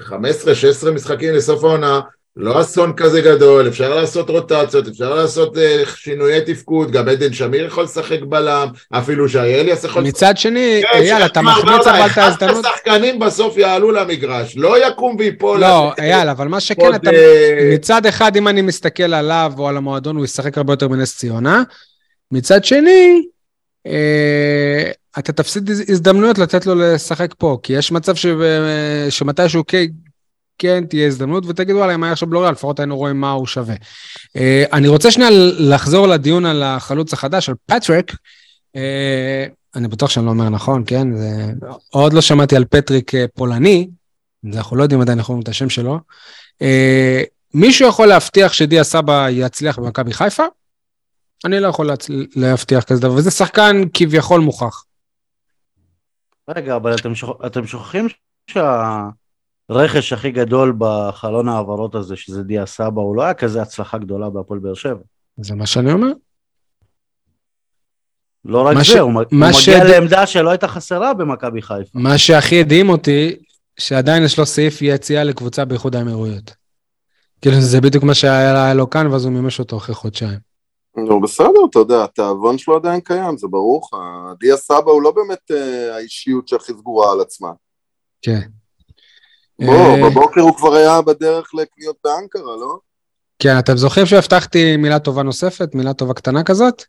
15-16 0.09 0.91
משחקים 0.91 1.35
לסוף 1.35 1.65
העונה, 1.65 2.01
לא 2.41 2.61
אסון 2.61 2.93
כזה 2.97 3.21
גדול, 3.21 3.69
אפשר 3.69 3.95
לעשות 3.95 4.31
רוטציות, 4.31 4.89
אפשר 4.89 5.15
לעשות 5.15 5.57
uh, 5.57 5.61
שינויי 5.97 6.41
תפקוד, 6.41 6.91
גם 6.91 7.09
עדן 7.09 7.33
שמיר 7.33 7.67
יכול 7.67 7.85
לשחק 7.85 8.19
בלם, 8.23 8.69
אפילו 8.91 9.29
שאייליאס 9.29 9.85
יכול... 9.85 10.03
מצד 10.03 10.39
שני, 10.39 10.83
כן, 10.93 10.99
אייל, 10.99 11.27
אתה 11.27 11.43
מחמיץ 11.43 11.87
אבל 11.87 12.07
את 12.07 12.19
ההזדמנות... 12.19 12.65
אחד 12.65 12.75
השחקנים 12.75 13.19
בסוף 13.19 13.57
יעלו 13.57 13.91
למגרש, 13.91 14.57
לא 14.57 14.87
יקום 14.87 15.17
ויפול... 15.19 15.61
לא, 15.61 15.93
אייל, 15.99 16.29
אבל 16.29 16.49
מה 16.49 16.61
שכן, 16.61 16.95
אתה... 16.95 17.11
אה, 17.11 17.71
מצד 17.75 18.07
אחד, 18.07 18.37
אם 18.37 18.49
אני 18.49 18.63
מסתכל 18.63 19.15
עליו 19.15 19.53
או 19.59 19.69
על 19.69 19.77
המועדון, 19.77 20.17
הוא 20.17 20.25
ישחק 20.25 20.59
הרבה 20.59 20.73
יותר 20.73 20.89
בנס 20.89 21.17
ציונה. 21.17 21.63
מצד 22.33 22.65
שני, 22.65 23.23
אה, 23.87 24.91
אתה 25.19 25.33
תפסיד 25.33 25.71
הזדמנויות 25.89 26.39
לתת 26.39 26.67
לו 26.67 26.75
לשחק 26.75 27.35
פה, 27.39 27.59
כי 27.63 27.73
יש 27.73 27.93
מצב 27.93 28.15
ש... 28.15 28.27
שמתישהו 29.11 29.65
כן 30.59 30.85
תהיה 30.87 31.07
הזדמנות, 31.07 31.45
ותגידו 31.47 31.79
וואלה, 31.79 31.95
אם 31.95 32.05
היה 32.05 32.13
עכשיו 32.13 32.29
בלוריאל, 32.29 32.53
לפחות 32.53 32.81
היינו 32.81 32.97
רואים 32.97 33.21
מה 33.21 33.31
הוא 33.31 33.47
שווה. 33.47 33.75
אה, 33.75 34.41
אני 34.73 34.89
רוצה 34.89 35.11
שנייה 35.11 35.31
לחזור 35.59 36.07
לדיון 36.07 36.47
על 36.47 36.63
החלוץ 36.63 37.13
החדש, 37.13 37.49
על 37.49 37.55
פטריק. 37.67 38.13
אה, 38.13 38.79
אני 39.75 39.89
בטוח 39.89 40.11
שאני 40.11 40.27
לא 40.27 40.31
אומר 40.31 40.49
נכון, 40.49 40.83
כן? 40.87 41.17
זה... 41.17 41.53
עוד 41.91 42.13
לא 42.13 42.21
שמעתי 42.21 42.57
על 42.57 42.65
פטריק 42.65 43.15
אה, 43.15 43.17
פולני, 43.35 43.89
אנחנו 44.55 44.77
לא 44.77 44.83
יודעים 44.83 45.01
עדיין 45.01 45.19
איך 45.19 45.29
אומרים 45.29 45.43
את 45.43 45.49
השם 45.49 45.69
שלו. 45.69 46.01
אה, 46.63 46.65
מישהו 47.55 47.89
יכול 47.89 48.07
להבטיח 48.07 48.53
שדיה 48.53 48.85
סבא 48.85 49.29
יצליח 49.31 49.79
במכבי 49.79 50.13
חיפה? 50.13 50.45
אני 51.45 51.61
לא 51.61 51.69
יכול. 51.69 51.91
להבטיח 52.37 52.85
כזה 52.85 53.01
דבר, 53.01 53.15
וזה 53.15 53.31
שחקן 53.31 53.83
כביכול 53.95 54.41
מוכח. 54.41 54.85
רגע, 56.49 56.77
אבל 56.77 56.95
אתם, 56.95 57.15
שוכ... 57.15 57.31
אתם 57.47 57.67
שוכחים 57.67 58.09
שה... 58.51 59.03
הרכש 59.69 60.13
הכי 60.13 60.31
גדול 60.31 60.75
בחלון 60.79 61.49
ההעברות 61.49 61.95
הזה, 61.95 62.17
שזה 62.17 62.43
דיה 62.43 62.67
סבא, 62.67 63.01
הוא 63.01 63.17
לא 63.17 63.23
היה 63.23 63.35
כזה 63.35 63.63
הצלחה 63.63 63.99
גדולה 63.99 64.31
בהפועל 64.31 64.61
באר 64.61 64.75
שבע. 64.75 65.03
זה 65.37 65.55
מה 65.55 65.67
שאני 65.67 65.93
אומר. 65.93 66.13
לא 68.45 68.67
רק 68.67 68.83
ש... 68.83 68.91
זה, 68.91 69.01
הוא, 69.01 69.13
הוא 69.13 69.25
מגיע 69.33 69.53
ש... 69.53 69.69
לעמדה 69.69 70.27
שלא 70.27 70.51
הייתה 70.51 70.69
חסרה 70.69 71.15
במכבי 71.15 71.63
חיפה. 71.63 71.99
מה 71.99 72.19
שהכי 72.19 72.61
הדהים 72.61 72.89
אותי, 72.89 73.37
שעדיין 73.79 74.25
יש 74.25 74.39
לו 74.39 74.47
סעיף 74.47 74.83
יציאה 74.83 75.25
לקבוצה 75.25 75.65
באיחוד 75.65 75.97
האמירויות. 75.97 76.55
כאילו 77.43 77.61
זה 77.61 77.81
בדיוק 77.81 78.05
מה 78.05 78.15
שהיה 78.15 78.75
לו 78.75 78.91
כאן, 78.91 79.07
ואז 79.07 79.25
הוא 79.25 79.33
מימש 79.33 79.59
אותו 79.59 79.77
אחרי 79.77 79.95
חודשיים. 79.95 80.39
נו 80.97 81.21
בסדר, 81.21 81.49
אתה 81.71 81.79
יודע, 81.79 82.05
התיאבון 82.05 82.59
שלו 82.59 82.77
עדיין 82.77 83.01
קיים, 83.01 83.39
זה 83.39 83.47
ברור 83.49 83.81
לך. 83.85 83.99
דיה 84.41 84.57
סבא 84.57 84.91
הוא 84.91 85.03
לא 85.03 85.11
באמת 85.11 85.51
אה, 85.51 85.97
האישיות 85.97 86.49
שהכי 86.49 86.73
סגורה 86.73 87.13
על 87.13 87.21
עצמה. 87.21 87.49
כן. 88.23 88.41
בוא, 89.61 89.75
אה, 89.75 90.11
בבוקר 90.11 90.41
הוא 90.41 90.57
כבר 90.57 90.75
היה 90.75 91.03
בדרך 91.03 91.51
לקניות 91.55 91.97
באנקרה, 92.05 92.57
לא? 92.57 92.79
כן, 93.39 93.59
אתם 93.59 93.77
זוכרים 93.77 94.07
שהבטחתי 94.07 94.77
מילה 94.77 94.99
טובה 94.99 95.23
נוספת, 95.23 95.75
מילה 95.75 95.95
טובה 95.95 96.15
קטנה 96.15 96.45
כזאת? 96.45 96.85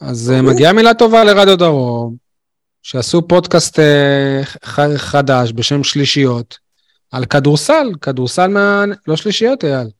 אז 0.00 0.30
אה, 0.30 0.42
מגיעה 0.42 0.72
מילה 0.72 0.94
טובה 0.94 1.24
לרדיו 1.24 1.56
דרום, 1.56 2.16
שעשו 2.82 3.28
פודקאסט 3.28 3.78
אה, 3.78 4.40
חדש 4.96 5.52
בשם 5.52 5.84
שלישיות, 5.84 6.58
על 7.12 7.24
כדורסל, 7.24 7.92
כדורסל 8.02 8.46
מה... 8.46 8.84
לא 9.06 9.16
שלישיות, 9.16 9.64
אייל. 9.64 9.90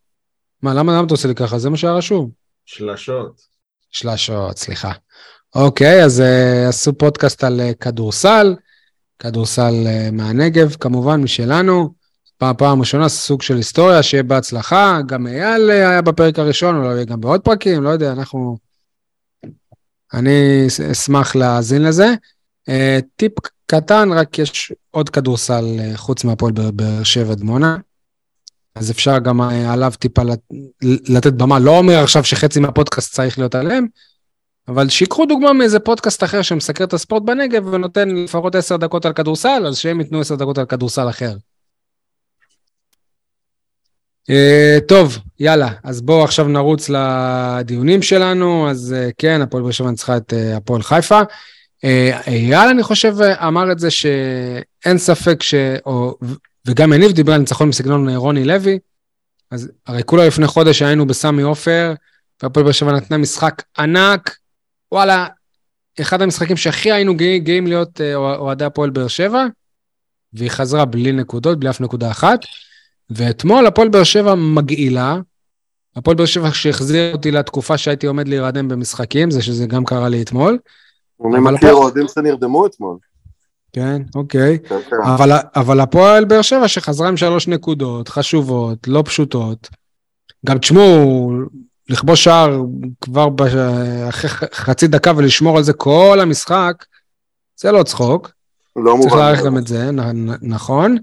מה, 0.63 0.75
למה, 0.75 0.93
למה 0.93 1.07
אתה 1.07 1.15
עושה 1.15 1.29
לי 1.29 1.35
ככה? 1.35 1.59
זה 1.59 1.71
מה 1.71 1.77
שהיה 1.77 1.95
רשום. 1.95 2.31
שלשות. 2.67 3.41
שלשות, 3.91 4.59
סליחה. 4.59 4.93
אוקיי, 5.55 6.05
אז 6.05 6.23
עשו 6.69 6.93
פודקאסט 6.93 7.45
על 7.45 7.61
כדורסל. 7.81 8.55
כדורסל 9.21 9.75
אה, 9.87 10.09
מהנגב, 10.13 10.77
כמובן, 10.81 11.23
משלנו. 11.23 11.95
פעם, 12.39 12.57
פעם 12.57 12.81
ראשונה, 12.81 13.09
סוג 13.09 13.43
של 13.43 13.57
היסטוריה, 13.57 14.03
שיהיה 14.03 14.23
בהצלחה. 14.23 15.01
גם 15.07 15.27
אייל 15.27 15.71
אה, 15.71 15.91
היה 15.91 16.03
בפרק 16.03 16.39
הראשון, 16.39 16.77
אולי 16.77 17.05
גם 17.05 17.21
בעוד 17.21 17.41
פרקים, 17.41 17.83
לא 17.83 17.89
יודע, 17.89 18.13
אנחנו... 18.13 18.57
אני 20.13 20.67
אשמח 20.93 21.37
להאזין 21.37 21.83
לזה. 21.83 22.15
אה, 22.69 22.99
טיפ 23.17 23.33
קטן, 23.67 24.13
רק 24.13 24.39
יש 24.39 24.73
עוד 24.91 25.09
כדורסל 25.09 25.65
חוץ 25.97 26.25
מהפועל 26.25 26.53
באר 26.53 27.03
שבע 27.03 27.35
דמונה. 27.35 27.77
אז 28.75 28.91
אפשר 28.91 29.19
גם 29.19 29.41
עליו 29.41 29.93
טיפה 29.99 30.23
לתת 30.83 31.33
במה. 31.33 31.59
לא 31.59 31.79
אומר 31.79 32.03
עכשיו 32.03 32.25
שחצי 32.25 32.61
מהפודקאסט 32.61 33.15
צריך 33.15 33.39
להיות 33.39 33.55
עליהם, 33.55 33.87
אבל 34.69 34.89
שיקחו 34.89 35.27
דוגמה 35.27 35.53
מאיזה 35.53 35.79
פודקאסט 35.79 36.25
אחר 36.25 36.43
שמסקר 36.43 36.85
את 36.85 36.93
הספורט 36.93 37.23
בנגב 37.23 37.67
ונותן 37.67 38.09
לפחות 38.09 38.55
עשר 38.55 38.77
דקות 38.77 39.07
על 39.07 39.13
כדורסל, 39.13 39.67
אז 39.67 39.79
שהם 39.79 40.01
ייתנו 40.01 40.21
עשר 40.21 40.35
דקות 40.35 40.59
על 40.59 40.65
כדורסל 40.65 41.09
אחר. 41.09 41.33
Uh, 44.31 44.81
טוב, 44.89 45.19
יאללה, 45.41 45.73
אז 45.85 46.01
בואו 46.01 46.25
עכשיו 46.25 46.49
נרוץ 46.49 46.89
לדיונים 46.89 48.03
שלנו. 48.03 48.71
אז 48.71 48.95
uh, 48.99 49.13
כן, 49.19 49.41
הפועל 49.41 49.63
באר 49.63 49.73
שבע 49.73 49.91
ניצחה 49.91 50.17
את 50.17 50.33
uh, 50.33 50.57
הפועל 50.57 50.83
חיפה. 50.83 51.21
אייל, 52.27 52.69
אני 52.69 52.83
חושב, 52.83 53.17
אמר 53.23 53.73
את 53.73 53.79
זה 53.79 53.91
שאין 53.91 54.99
ספק 54.99 55.43
ש... 55.43 55.55
או, 55.87 56.19
וגם 56.67 56.93
יניב 56.93 57.13
דיבר 57.13 57.33
על 57.33 57.41
ניצחון 57.41 57.69
מסגנון 57.69 58.09
רוני 58.09 58.45
לוי. 58.45 58.79
אז 59.51 59.71
הרי 59.87 60.03
כולה 60.03 60.27
לפני 60.27 60.47
חודש 60.47 60.83
היינו 60.83 61.07
בסמי 61.07 61.43
עופר, 61.43 61.95
והפועל 62.43 62.65
באר 62.65 62.73
שבע 62.73 62.93
נתנה 62.93 63.17
משחק 63.17 63.63
ענק, 63.79 64.37
וואלה, 64.93 65.27
אחד 66.01 66.23
המשחקים 66.23 66.57
שהכי 66.57 66.93
היינו 66.93 67.17
גאים, 67.17 67.45
גאים 67.45 67.67
להיות 67.67 68.01
אה, 68.01 68.15
אוהדי 68.15 68.65
הפועל 68.65 68.91
באר 68.91 69.09
שבע, 69.09 69.47
והיא 70.33 70.51
חזרה 70.51 70.85
בלי 70.85 71.13
נקודות, 71.13 71.61
בלי 71.61 71.71
אף 71.71 71.81
נקודה 71.81 72.11
אחת. 72.11 72.41
ואתמול 73.11 73.67
הפועל 73.67 73.89
באר 73.89 74.05
שבע 74.05 74.35
מגעילה, 74.35 75.17
הפועל 75.97 76.17
באר 76.17 76.27
שבע 76.27 76.53
שהחזיר 76.53 77.13
אותי 77.13 77.31
לתקופה 77.31 77.79
שהייתי 77.79 78.07
עומד 78.07 78.29
להירדם 78.29 78.69
במשחקים, 78.69 79.31
זה 79.31 79.43
שזה 79.43 79.67
גם 79.67 79.85
קרה 79.85 80.09
לי 80.09 80.23
אתמול. 80.23 80.59
אני 81.25 81.41
מכיר 81.41 81.73
אוהדים 81.73 82.07
שנרדמו 82.09 82.67
אתמול. 82.67 82.97
כן, 83.73 84.03
אוקיי. 84.15 84.59
כן, 84.59 84.79
כן. 84.91 84.97
אבל, 85.05 85.31
אבל 85.57 85.81
הפועל 85.81 86.25
באר 86.25 86.43
שבע 86.43 86.69
שחזרה 86.69 87.09
עם 87.09 87.17
שלוש 87.17 87.49
נקודות 87.49 88.09
חשובות, 88.09 88.89
לא 88.89 89.03
פשוטות. 89.07 89.69
גם 90.47 90.59
תשמעו, 90.59 91.33
לכבוש 91.91 92.25
שער 92.25 92.61
כבר 93.01 93.29
אחרי 94.09 94.31
חצי 94.55 94.87
דקה 94.87 95.13
ולשמור 95.17 95.57
על 95.57 95.63
זה 95.63 95.73
כל 95.73 96.19
המשחק, 96.23 96.85
זה 97.57 97.73
לא 97.73 97.83
צחוק. 97.83 98.31
לא 98.77 98.97
מובן. 98.97 99.09
צריך 99.09 99.21
להעריך 99.21 99.43
גם 99.43 99.59
את 99.59 99.67
זה, 99.67 99.91
נכון. 100.43 100.97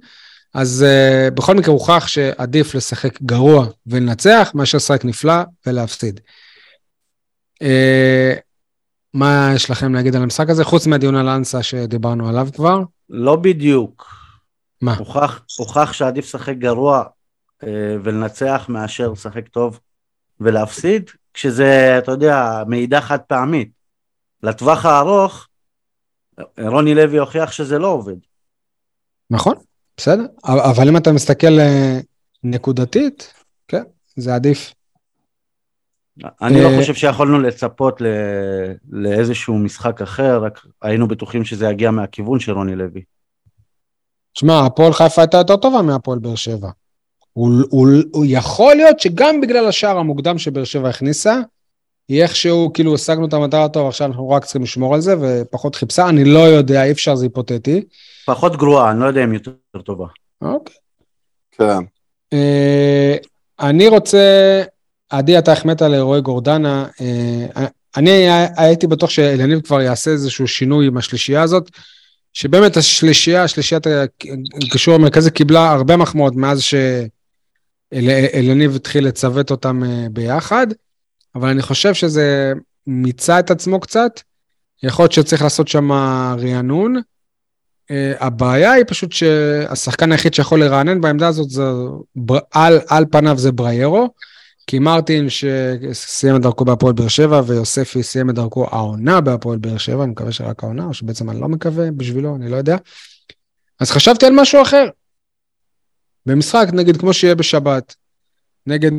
אז 0.53 0.85
uh, 0.87 1.33
בכל 1.33 1.55
מקרה 1.55 1.73
הוכח 1.73 2.07
שעדיף 2.07 2.75
לשחק 2.75 3.21
גרוע 3.21 3.65
ולנצח, 3.87 4.51
מאשר 4.55 4.77
לשחק 4.77 5.05
נפלא 5.05 5.33
ולהפסיד. 5.65 6.19
Uh, 7.63 7.67
מה 9.13 9.51
יש 9.55 9.71
לכם 9.71 9.93
להגיד 9.93 10.15
על 10.15 10.23
המשחק 10.23 10.49
הזה, 10.49 10.63
חוץ 10.63 10.87
מהדיון 10.87 11.15
על 11.15 11.29
אנסה 11.29 11.63
שדיברנו 11.63 12.29
עליו 12.29 12.47
כבר? 12.55 12.81
לא 13.09 13.35
בדיוק. 13.35 14.05
מה? 14.81 14.95
הוכח, 14.97 15.41
הוכח 15.57 15.93
שעדיף 15.93 16.25
לשחק 16.25 16.55
גרוע 16.57 17.03
אה, 17.63 17.95
ולנצח 18.03 18.65
מאשר 18.69 19.09
לשחק 19.09 19.47
טוב 19.47 19.79
ולהפסיד, 20.39 21.09
כשזה, 21.33 21.97
אתה 21.97 22.11
יודע, 22.11 22.63
מעידה 22.67 23.01
חד 23.01 23.19
פעמית. 23.19 23.69
לטווח 24.43 24.85
הארוך, 24.85 25.47
רוני 26.59 26.95
לוי 26.95 27.17
הוכיח 27.17 27.51
שזה 27.51 27.79
לא 27.79 27.87
עובד. 27.87 28.15
נכון, 29.29 29.55
בסדר. 29.97 30.25
אבל 30.43 30.89
אם 30.89 30.97
אתה 30.97 31.11
מסתכל 31.11 31.59
אה, 31.59 31.99
נקודתית, 32.43 33.33
כן, 33.67 33.83
זה 34.15 34.35
עדיף. 34.35 34.73
אני 36.41 36.63
לא 36.63 36.69
חושב 36.79 36.93
שיכולנו 36.93 37.39
לצפות 37.39 38.01
לאיזשהו 38.89 39.57
משחק 39.57 40.01
אחר, 40.01 40.43
רק 40.43 40.65
היינו 40.81 41.07
בטוחים 41.07 41.45
שזה 41.45 41.65
יגיע 41.65 41.91
מהכיוון 41.91 42.39
של 42.39 42.51
רוני 42.51 42.75
לוי. 42.75 43.01
שמע, 44.33 44.65
הפועל 44.65 44.93
חיפה 44.93 45.21
הייתה 45.21 45.37
יותר 45.37 45.55
טובה 45.55 45.81
מהפועל 45.81 46.19
באר 46.19 46.35
שבע. 46.35 46.69
הוא, 47.37 47.51
הוא, 47.69 47.87
הוא 48.11 48.25
יכול 48.27 48.75
להיות 48.75 48.99
שגם 48.99 49.41
בגלל 49.41 49.67
השער 49.67 49.97
המוקדם 49.97 50.37
שבאר 50.37 50.63
שבע 50.63 50.89
הכניסה, 50.89 51.41
היא 52.09 52.23
איכשהו, 52.23 52.71
כאילו, 52.73 52.95
השגנו 52.95 53.25
את 53.25 53.33
המטרה 53.33 53.65
הטוב, 53.65 53.87
עכשיו 53.87 54.07
אנחנו 54.07 54.29
רק 54.29 54.43
צריכים 54.45 54.61
לשמור 54.61 54.95
על 54.95 55.01
זה, 55.01 55.15
ופחות 55.21 55.75
חיפשה, 55.75 56.09
אני 56.09 56.23
לא 56.25 56.39
יודע, 56.39 56.83
אי 56.83 56.91
אפשר, 56.91 57.15
זה 57.15 57.25
היפותטי. 57.25 57.83
פחות 58.25 58.55
גרועה, 58.55 58.91
אני 58.91 58.99
לא 58.99 59.05
יודע 59.05 59.23
אם 59.23 59.33
יותר 59.33 59.81
טובה. 59.85 60.05
אוקיי. 60.41 60.75
כן. 61.51 61.79
Uh, 62.33 63.27
אני 63.59 63.87
רוצה, 63.87 64.63
עדי, 65.09 65.37
אתה 65.37 65.51
החמאת 65.51 65.81
לרועי 65.81 66.21
גורדנה, 66.21 66.85
uh, 66.97 67.59
אני 67.97 68.27
הייתי 68.57 68.87
בטוח 68.87 69.09
שאליניב 69.09 69.61
כבר 69.61 69.81
יעשה 69.81 70.11
איזשהו 70.11 70.47
שינוי 70.47 70.87
עם 70.87 70.97
השלישייה 70.97 71.41
הזאת. 71.41 71.69
שבאמת 72.33 72.77
השלישייה, 72.77 73.43
השלישיית 73.43 73.87
הקישור 74.63 74.95
המרכזי 74.95 75.31
קיבלה 75.31 75.71
הרבה 75.71 75.97
מחמאות 75.97 76.35
מאז 76.35 76.61
שאליניב 77.93 78.75
התחיל 78.75 79.07
לצוות 79.07 79.51
אותם 79.51 79.83
אה, 79.83 80.07
ביחד, 80.11 80.67
אבל 81.35 81.49
אני 81.49 81.61
חושב 81.61 81.93
שזה 81.93 82.53
מיצה 82.87 83.39
את 83.39 83.51
עצמו 83.51 83.79
קצת, 83.79 84.21
יכול 84.83 85.03
להיות 85.03 85.11
שצריך 85.11 85.41
לעשות 85.41 85.67
שם 85.67 85.91
רענון. 86.37 86.95
Uh, 86.95 87.89
הבעיה 88.19 88.71
היא 88.71 88.83
פשוט 88.87 89.11
שהשחקן 89.11 90.11
היחיד 90.11 90.33
שיכול 90.33 90.59
לרענן 90.59 91.01
בעמדה 91.01 91.27
הזאת, 91.27 91.49
זה, 91.49 91.63
על, 92.51 92.79
על 92.87 93.05
פניו 93.11 93.37
זה 93.37 93.51
בריירו, 93.51 94.09
כי 94.67 94.79
מרטין 94.79 95.27
שסיים 95.29 96.35
את 96.35 96.41
דרכו 96.41 96.65
בהפועל 96.65 96.93
באר 96.93 97.07
שבע, 97.07 97.41
ויוספי 97.45 98.03
סיים 98.03 98.29
את 98.29 98.35
דרכו 98.35 98.65
העונה 98.71 99.21
בהפועל 99.21 99.57
באר 99.57 99.77
שבע, 99.77 100.03
אני 100.03 100.11
מקווה 100.11 100.31
שרק 100.31 100.63
העונה, 100.63 100.85
או 100.85 100.93
שבעצם 100.93 101.29
אני 101.29 101.41
לא 101.41 101.47
מקווה 101.47 101.91
בשבילו, 101.91 102.35
אני 102.35 102.49
לא 102.49 102.55
יודע. 102.55 102.77
אז 103.79 103.91
חשבתי 103.91 104.25
על 104.25 104.33
משהו 104.33 104.61
אחר. 104.61 104.87
במשחק, 106.27 106.67
נגיד, 106.73 106.97
כמו 106.97 107.13
שיהיה 107.13 107.35
בשבת, 107.35 107.95
נגד 108.67 108.91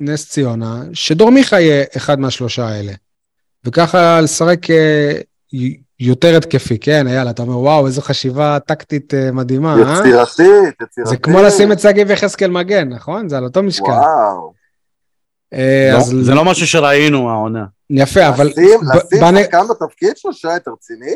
נס 0.00 0.28
ציונה, 0.28 0.82
שדור 0.92 1.30
מיכה 1.30 1.60
יהיה 1.60 1.84
אחד 1.96 2.20
מהשלושה 2.20 2.68
האלה. 2.68 2.92
וככה 3.64 4.20
לשחק 4.20 4.70
אה, 4.70 5.20
יותר 6.00 6.36
התקפי, 6.36 6.78
כן, 6.78 7.06
יאללה, 7.08 7.30
אתה 7.30 7.42
אומר, 7.42 7.58
וואו, 7.58 7.86
איזו 7.86 8.02
חשיבה 8.02 8.58
טקטית 8.66 9.14
אה, 9.14 9.32
מדהימה, 9.32 9.74
אה? 9.74 9.80
יצירתית, 9.80 10.74
יצירתית. 10.82 11.06
זה 11.06 11.16
כמו 11.16 11.42
לשים 11.42 11.72
את 11.72 11.80
שגיב 11.80 12.10
יחזקאל 12.10 12.50
מגן, 12.50 12.88
נכון? 12.88 13.28
זה 13.28 13.38
על 13.38 13.44
אותו 13.44 13.62
משקל. 13.62 13.84
וואו. 13.84 14.52
אה, 15.54 15.90
לא, 15.92 15.98
אז... 15.98 16.14
זה 16.22 16.34
לא 16.34 16.44
משהו 16.44 16.66
שראינו 16.66 17.30
העונה. 17.30 17.64
יפה, 17.90 18.28
אבל... 18.28 18.46
לשים, 18.46 18.80
לשים 18.94 19.36
שחקן 19.42 19.62
בתפקיד 19.70 20.16
שלו, 20.16 20.32
שי, 20.32 20.48
אתה 20.56 20.70
רציני? 20.70 21.14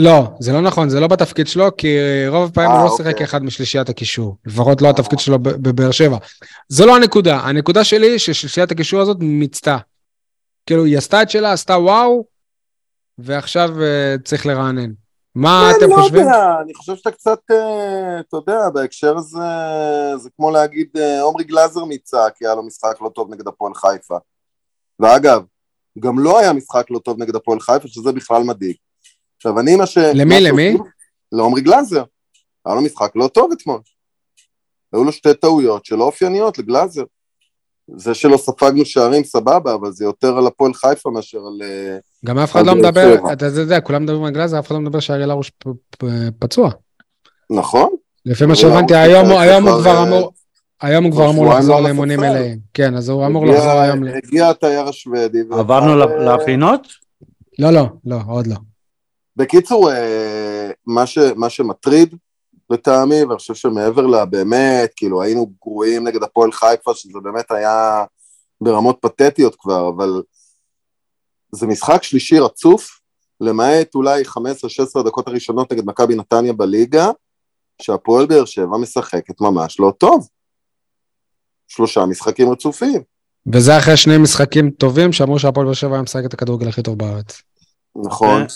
לא, 0.00 0.22
זה 0.40 0.52
לא 0.52 0.60
נכון, 0.60 0.88
זה 0.88 1.00
לא 1.00 1.06
בתפקיד 1.06 1.46
שלו, 1.46 1.76
כי 1.76 1.96
רוב 2.28 2.48
הפעמים 2.50 2.70
הוא 2.70 2.78
לא 2.78 2.90
אוקיי. 2.90 3.06
שיחק 3.06 3.22
אחד 3.22 3.44
משלישיית 3.44 3.88
הקישור. 3.88 4.36
לפחות 4.46 4.82
לא 4.82 4.90
התפקיד 4.90 5.18
שלו 5.18 5.38
בבאר 5.38 5.90
שבע. 5.90 6.16
זו 6.68 6.86
לא 6.86 6.96
הנקודה. 6.96 7.36
הנקודה 7.36 7.84
שלי 7.84 8.10
היא 8.10 8.18
ששלישיית 8.18 8.70
הקישור 8.70 9.00
הזאת 9.00 9.16
מיצתה. 9.20 9.76
כאילו, 10.66 10.84
היא 10.84 10.98
עשתה 10.98 11.22
את 11.22 11.30
שלה, 11.30 11.52
עשתה 11.52 11.78
וואו, 11.78 12.24
ועכשיו 13.18 13.70
uh, 13.70 14.22
צריך 14.22 14.46
לרענן. 14.46 14.90
מה 15.34 15.70
אתם 15.76 15.90
לא 15.90 15.96
חושבים? 15.96 16.20
יודע, 16.20 16.54
אני 16.64 16.74
חושב 16.74 16.96
שאתה 16.96 17.10
קצת, 17.10 17.38
uh, 17.50 17.54
אתה 18.20 18.36
יודע, 18.36 18.70
בהקשר 18.74 19.16
הזה, 19.16 19.38
זה 20.16 20.30
כמו 20.36 20.50
להגיד, 20.50 20.88
uh, 20.96 21.22
עומרי 21.22 21.44
גלאזר 21.44 21.84
מיצה, 21.84 22.30
כי 22.34 22.46
היה 22.46 22.54
לו 22.54 22.62
משחק 22.62 23.00
לא 23.00 23.08
טוב 23.08 23.34
נגד 23.34 23.48
הפועל 23.48 23.74
חיפה. 23.74 24.16
ואגב, 25.00 25.42
גם 25.98 26.18
לא 26.18 26.38
היה 26.38 26.52
משחק 26.52 26.86
לא 26.90 26.98
טוב 26.98 27.22
נגד 27.22 27.36
הפועל 27.36 27.60
חיפה, 27.60 27.88
שזה 27.88 28.12
בכלל 28.12 28.42
מדאיג. 28.42 28.76
עכשיו, 29.40 29.60
אני 29.60 29.76
מה 29.76 29.86
ש... 29.86 29.98
למי, 29.98 30.40
למי? 30.40 30.76
לעומרי 31.32 31.60
גלאזר. 31.60 32.04
היה 32.66 32.74
לו 32.74 32.80
משחק 32.80 33.12
לא 33.14 33.28
טוב 33.28 33.52
אתמול. 33.52 33.80
היו 34.92 35.04
לו 35.04 35.12
שתי 35.12 35.34
טעויות 35.34 35.84
שלא 35.84 36.04
אופייניות 36.04 36.58
לגלאזר. 36.58 37.04
זה 37.96 38.14
שלא 38.14 38.36
ספגנו 38.36 38.84
שערים 38.84 39.24
סבבה, 39.24 39.74
אבל 39.74 39.92
זה 39.92 40.04
יותר 40.04 40.38
על 40.38 40.46
הפועל 40.46 40.74
חיפה 40.74 41.10
מאשר 41.10 41.38
על... 41.38 41.68
אה, 41.68 41.98
גם 42.24 42.38
אף 42.38 42.52
אחד 42.52 42.66
לא 42.66 42.74
מדבר, 42.74 43.14
אתה 43.32 43.46
יודע, 43.46 43.80
כולם 43.80 44.02
מדברים 44.02 44.24
על 44.24 44.30
גלאזר, 44.30 44.58
אף 44.58 44.66
אחד 44.66 44.74
לא 44.74 44.80
מדבר 44.80 45.00
שאריאל 45.00 45.30
הרוש 45.30 45.52
פצוע. 46.38 46.70
נכון. 47.50 47.88
לפי 48.26 48.46
מה 48.46 48.56
שהבנתי, 48.56 48.94
היום 48.94 49.68
הוא 49.68 49.80
כבר 49.80 50.02
אמור... 50.02 50.32
היום 50.82 51.04
הוא 51.04 51.12
כבר 51.12 51.30
אמור 51.30 51.54
לחזור 51.54 51.80
לאמונים 51.80 52.20
מלאים. 52.20 52.58
כן, 52.74 52.96
אז 52.96 53.08
הוא 53.08 53.26
אמור 53.26 53.46
לחזור 53.46 53.70
היום. 53.70 54.04
הגיע 54.04 54.50
התייר 54.50 54.88
השוודי. 54.88 55.38
עברנו 55.50 55.96
לפינות? 55.96 56.88
לא, 57.58 57.70
לא, 57.70 57.86
לא, 58.04 58.18
עוד 58.26 58.46
לא. 58.46 58.56
בקיצור, 59.40 59.92
אה, 59.92 60.70
מה 61.36 61.50
שמטריד 61.50 62.16
לטעמי, 62.70 63.24
ואני 63.24 63.38
חושב 63.38 63.54
שמעבר 63.54 64.06
לה 64.06 64.24
באמת, 64.24 64.92
כאילו 64.96 65.22
היינו 65.22 65.52
גרועים 65.62 66.08
נגד 66.08 66.22
הפועל 66.22 66.52
חיפה, 66.52 66.94
שזה 66.94 67.18
באמת 67.22 67.50
היה 67.50 68.04
ברמות 68.60 68.98
פתטיות 69.00 69.56
כבר, 69.58 69.88
אבל 69.88 70.22
זה 71.52 71.66
משחק 71.66 72.02
שלישי 72.02 72.38
רצוף, 72.38 73.00
למעט 73.40 73.94
אולי 73.94 74.22
15-16 74.98 75.02
דקות 75.04 75.28
הראשונות 75.28 75.72
נגד 75.72 75.86
מכבי 75.86 76.14
נתניה 76.14 76.52
בליגה, 76.52 77.10
שהפועל 77.82 78.26
באר 78.26 78.44
שבע 78.44 78.78
משחקת 78.78 79.40
ממש 79.40 79.80
לא 79.80 79.92
טוב. 79.98 80.28
שלושה 81.68 82.06
משחקים 82.06 82.50
רצופים. 82.50 83.02
וזה 83.52 83.78
אחרי 83.78 83.96
שני 83.96 84.18
משחקים 84.18 84.70
טובים 84.70 85.12
שאמרו 85.12 85.38
שהפועל 85.38 85.66
באר 85.66 85.74
שבע 85.74 85.92
היה 85.92 86.02
משחק 86.02 86.24
את 86.24 86.34
הכדורגל 86.34 86.68
הכי 86.68 86.82
טוב 86.82 86.98
בארץ. 86.98 87.42
נכון. 88.04 88.46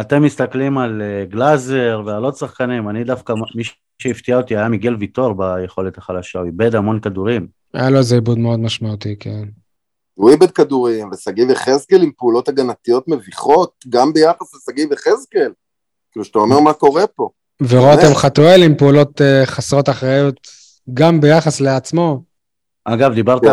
אתם 0.00 0.22
מסתכלים 0.22 0.78
על 0.78 1.02
אה, 1.02 1.24
גלאזר 1.24 2.02
ועל 2.06 2.24
עוד 2.24 2.36
שחקנים, 2.36 2.88
אני 2.88 3.04
דווקא, 3.04 3.34
מי 3.54 3.62
שהפתיע 3.98 4.36
אותי 4.36 4.56
היה 4.56 4.68
מיגל 4.68 4.96
ויטור 5.00 5.32
ביכולת 5.32 5.98
החלשה, 5.98 6.38
הוא 6.38 6.46
איבד 6.46 6.74
המון 6.74 7.00
כדורים. 7.00 7.46
היה 7.74 7.90
לו 7.90 7.98
איזה 7.98 8.14
עיבוד 8.14 8.38
מאוד 8.38 8.60
משמעותי, 8.60 9.16
כן. 9.20 9.44
הוא 10.14 10.30
איבד 10.30 10.50
כדורים, 10.50 11.10
ושגיב 11.12 11.50
יחזקאל 11.50 12.02
עם 12.02 12.10
פעולות 12.16 12.48
הגנתיות 12.48 13.08
מביכות, 13.08 13.84
גם 13.88 14.12
ביחס 14.12 14.54
לשגיב 14.54 14.92
יחזקאל. 14.92 15.52
כאילו, 16.12 16.24
שאתה 16.24 16.38
אומר 16.38 16.60
מה 16.60 16.72
קורה 16.72 17.06
פה. 17.06 17.28
ורותם 17.62 18.14
חתואל 18.14 18.62
עם 18.62 18.76
פעולות 18.76 19.20
uh, 19.20 19.46
חסרות 19.46 19.88
אחריות, 19.88 20.40
גם 20.94 21.20
ביחס 21.20 21.60
לעצמו. 21.60 22.22
אגב, 22.84 23.14
דיברת. 23.14 23.42
כן. 23.42 23.48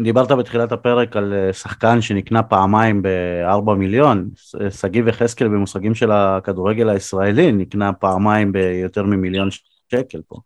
דיברת 0.00 0.32
בתחילת 0.32 0.72
הפרק 0.72 1.16
על 1.16 1.32
אה, 1.32 1.52
שחקן 1.52 2.00
שנקנה 2.00 2.42
פעמיים 2.42 3.02
ב-4 3.02 3.74
מיליון, 3.74 4.30
שגיב 4.70 5.08
יחזקאל 5.08 5.48
במושגים 5.48 5.94
של 5.94 6.10
הכדורגל 6.12 6.88
הישראלי 6.88 7.52
נקנה 7.52 7.92
פעמיים 7.92 8.52
ביותר 8.52 9.02
ממיליון 9.02 9.48
שקל 9.90 10.20
פה. 10.28 10.36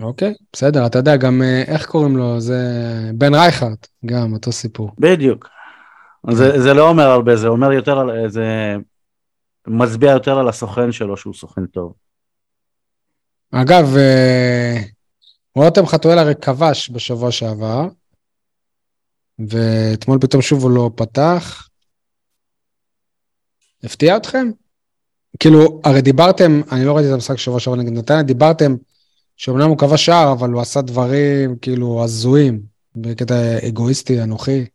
אוקיי, 0.00 0.34
בסדר, 0.52 0.86
אתה 0.86 0.98
יודע 0.98 1.16
גם 1.16 1.42
אה, 1.42 1.62
איך 1.66 1.86
קוראים 1.86 2.16
לו, 2.16 2.40
זה 2.40 2.60
בן 3.14 3.34
רייכרט, 3.34 3.88
גם 4.06 4.32
אותו 4.32 4.52
סיפור. 4.52 4.90
בדיוק. 4.98 5.48
זה, 6.30 6.60
זה 6.60 6.74
לא 6.74 6.88
אומר 6.88 7.06
הרבה, 7.06 7.36
זה 7.36 7.48
אומר 7.48 7.72
יותר 7.72 7.98
על, 7.98 8.28
זה 8.28 8.76
מצביע 9.66 10.10
יותר 10.10 10.38
על 10.38 10.48
הסוכן 10.48 10.92
שלו 10.92 11.16
שהוא 11.16 11.34
סוכן 11.34 11.66
טוב. 11.66 11.94
אגב, 13.52 13.96
אה, 13.96 14.76
רותם 15.54 15.86
חתואל 15.86 16.18
הרי 16.18 16.34
כבש 16.34 16.90
בשבוע 16.90 17.30
שעבר, 17.32 17.88
ואתמול 19.38 20.18
פתאום 20.20 20.42
שוב 20.42 20.62
הוא 20.62 20.70
לא 20.70 20.90
פתח. 20.96 21.68
הפתיע 23.84 24.16
אתכם? 24.16 24.50
כאילו, 25.40 25.80
הרי 25.84 26.02
דיברתם, 26.02 26.60
אני 26.72 26.84
לא 26.84 26.96
ראיתי 26.96 27.08
את 27.08 27.14
המשחק 27.14 27.36
שבוע 27.36 27.60
שעבר 27.60 27.76
נגד 27.76 27.92
נתניה, 27.92 28.22
דיברתם 28.22 28.76
שאומנם 29.36 29.68
הוא 29.68 29.78
כבש 29.78 30.06
שער, 30.06 30.32
אבל 30.32 30.50
הוא 30.50 30.60
עשה 30.60 30.80
דברים 30.80 31.58
כאילו 31.58 32.04
הזויים, 32.04 32.62
בקטע 32.96 33.34
אגואיסטי, 33.68 34.22
אנוכי. 34.22 34.66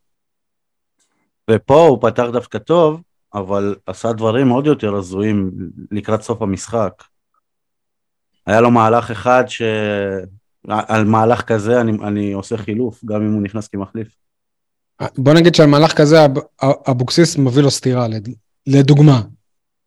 ופה 1.51 1.87
הוא 1.87 2.01
פתח 2.01 2.25
דווקא 2.33 2.57
טוב, 2.57 3.01
אבל 3.33 3.75
עשה 3.85 4.13
דברים 4.13 4.49
עוד 4.49 4.65
יותר 4.65 4.95
הזויים 4.95 5.51
לקראת 5.91 6.21
סוף 6.21 6.41
המשחק. 6.41 7.03
היה 8.45 8.61
לו 8.61 8.71
מהלך 8.71 9.11
אחד 9.11 9.43
ש... 9.47 9.61
על 10.67 11.05
מהלך 11.05 11.41
כזה 11.41 11.81
אני, 11.81 11.91
אני 12.07 12.31
עושה 12.33 12.57
חילוף, 12.57 13.01
גם 13.05 13.21
אם 13.21 13.33
הוא 13.33 13.41
נכנס 13.41 13.67
כמחליף. 13.67 14.07
בוא 15.17 15.33
נגיד 15.33 15.55
שעל 15.55 15.67
מהלך 15.67 15.93
כזה 15.97 16.25
אב- 16.25 16.37
אבוקסיס 16.89 17.37
מביא 17.37 17.61
לו 17.63 17.71
סטירה, 17.71 18.07
לד- 18.07 18.35
לדוגמה. 18.67 19.21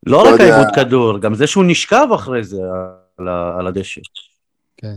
לא 0.07 0.25
לא 0.25 0.35
רק. 0.35 0.41
העיבוד 0.41 0.67
כדור, 0.75 1.19
גם 1.19 1.35
זה 1.35 1.47
שהוא 1.47 1.65
נשכב 1.67 2.07
אחרי 2.15 2.45
זה 2.45 2.57
על 3.19 3.29
על 3.59 3.67
הדשא. 3.67 4.01
כן. 4.77 4.95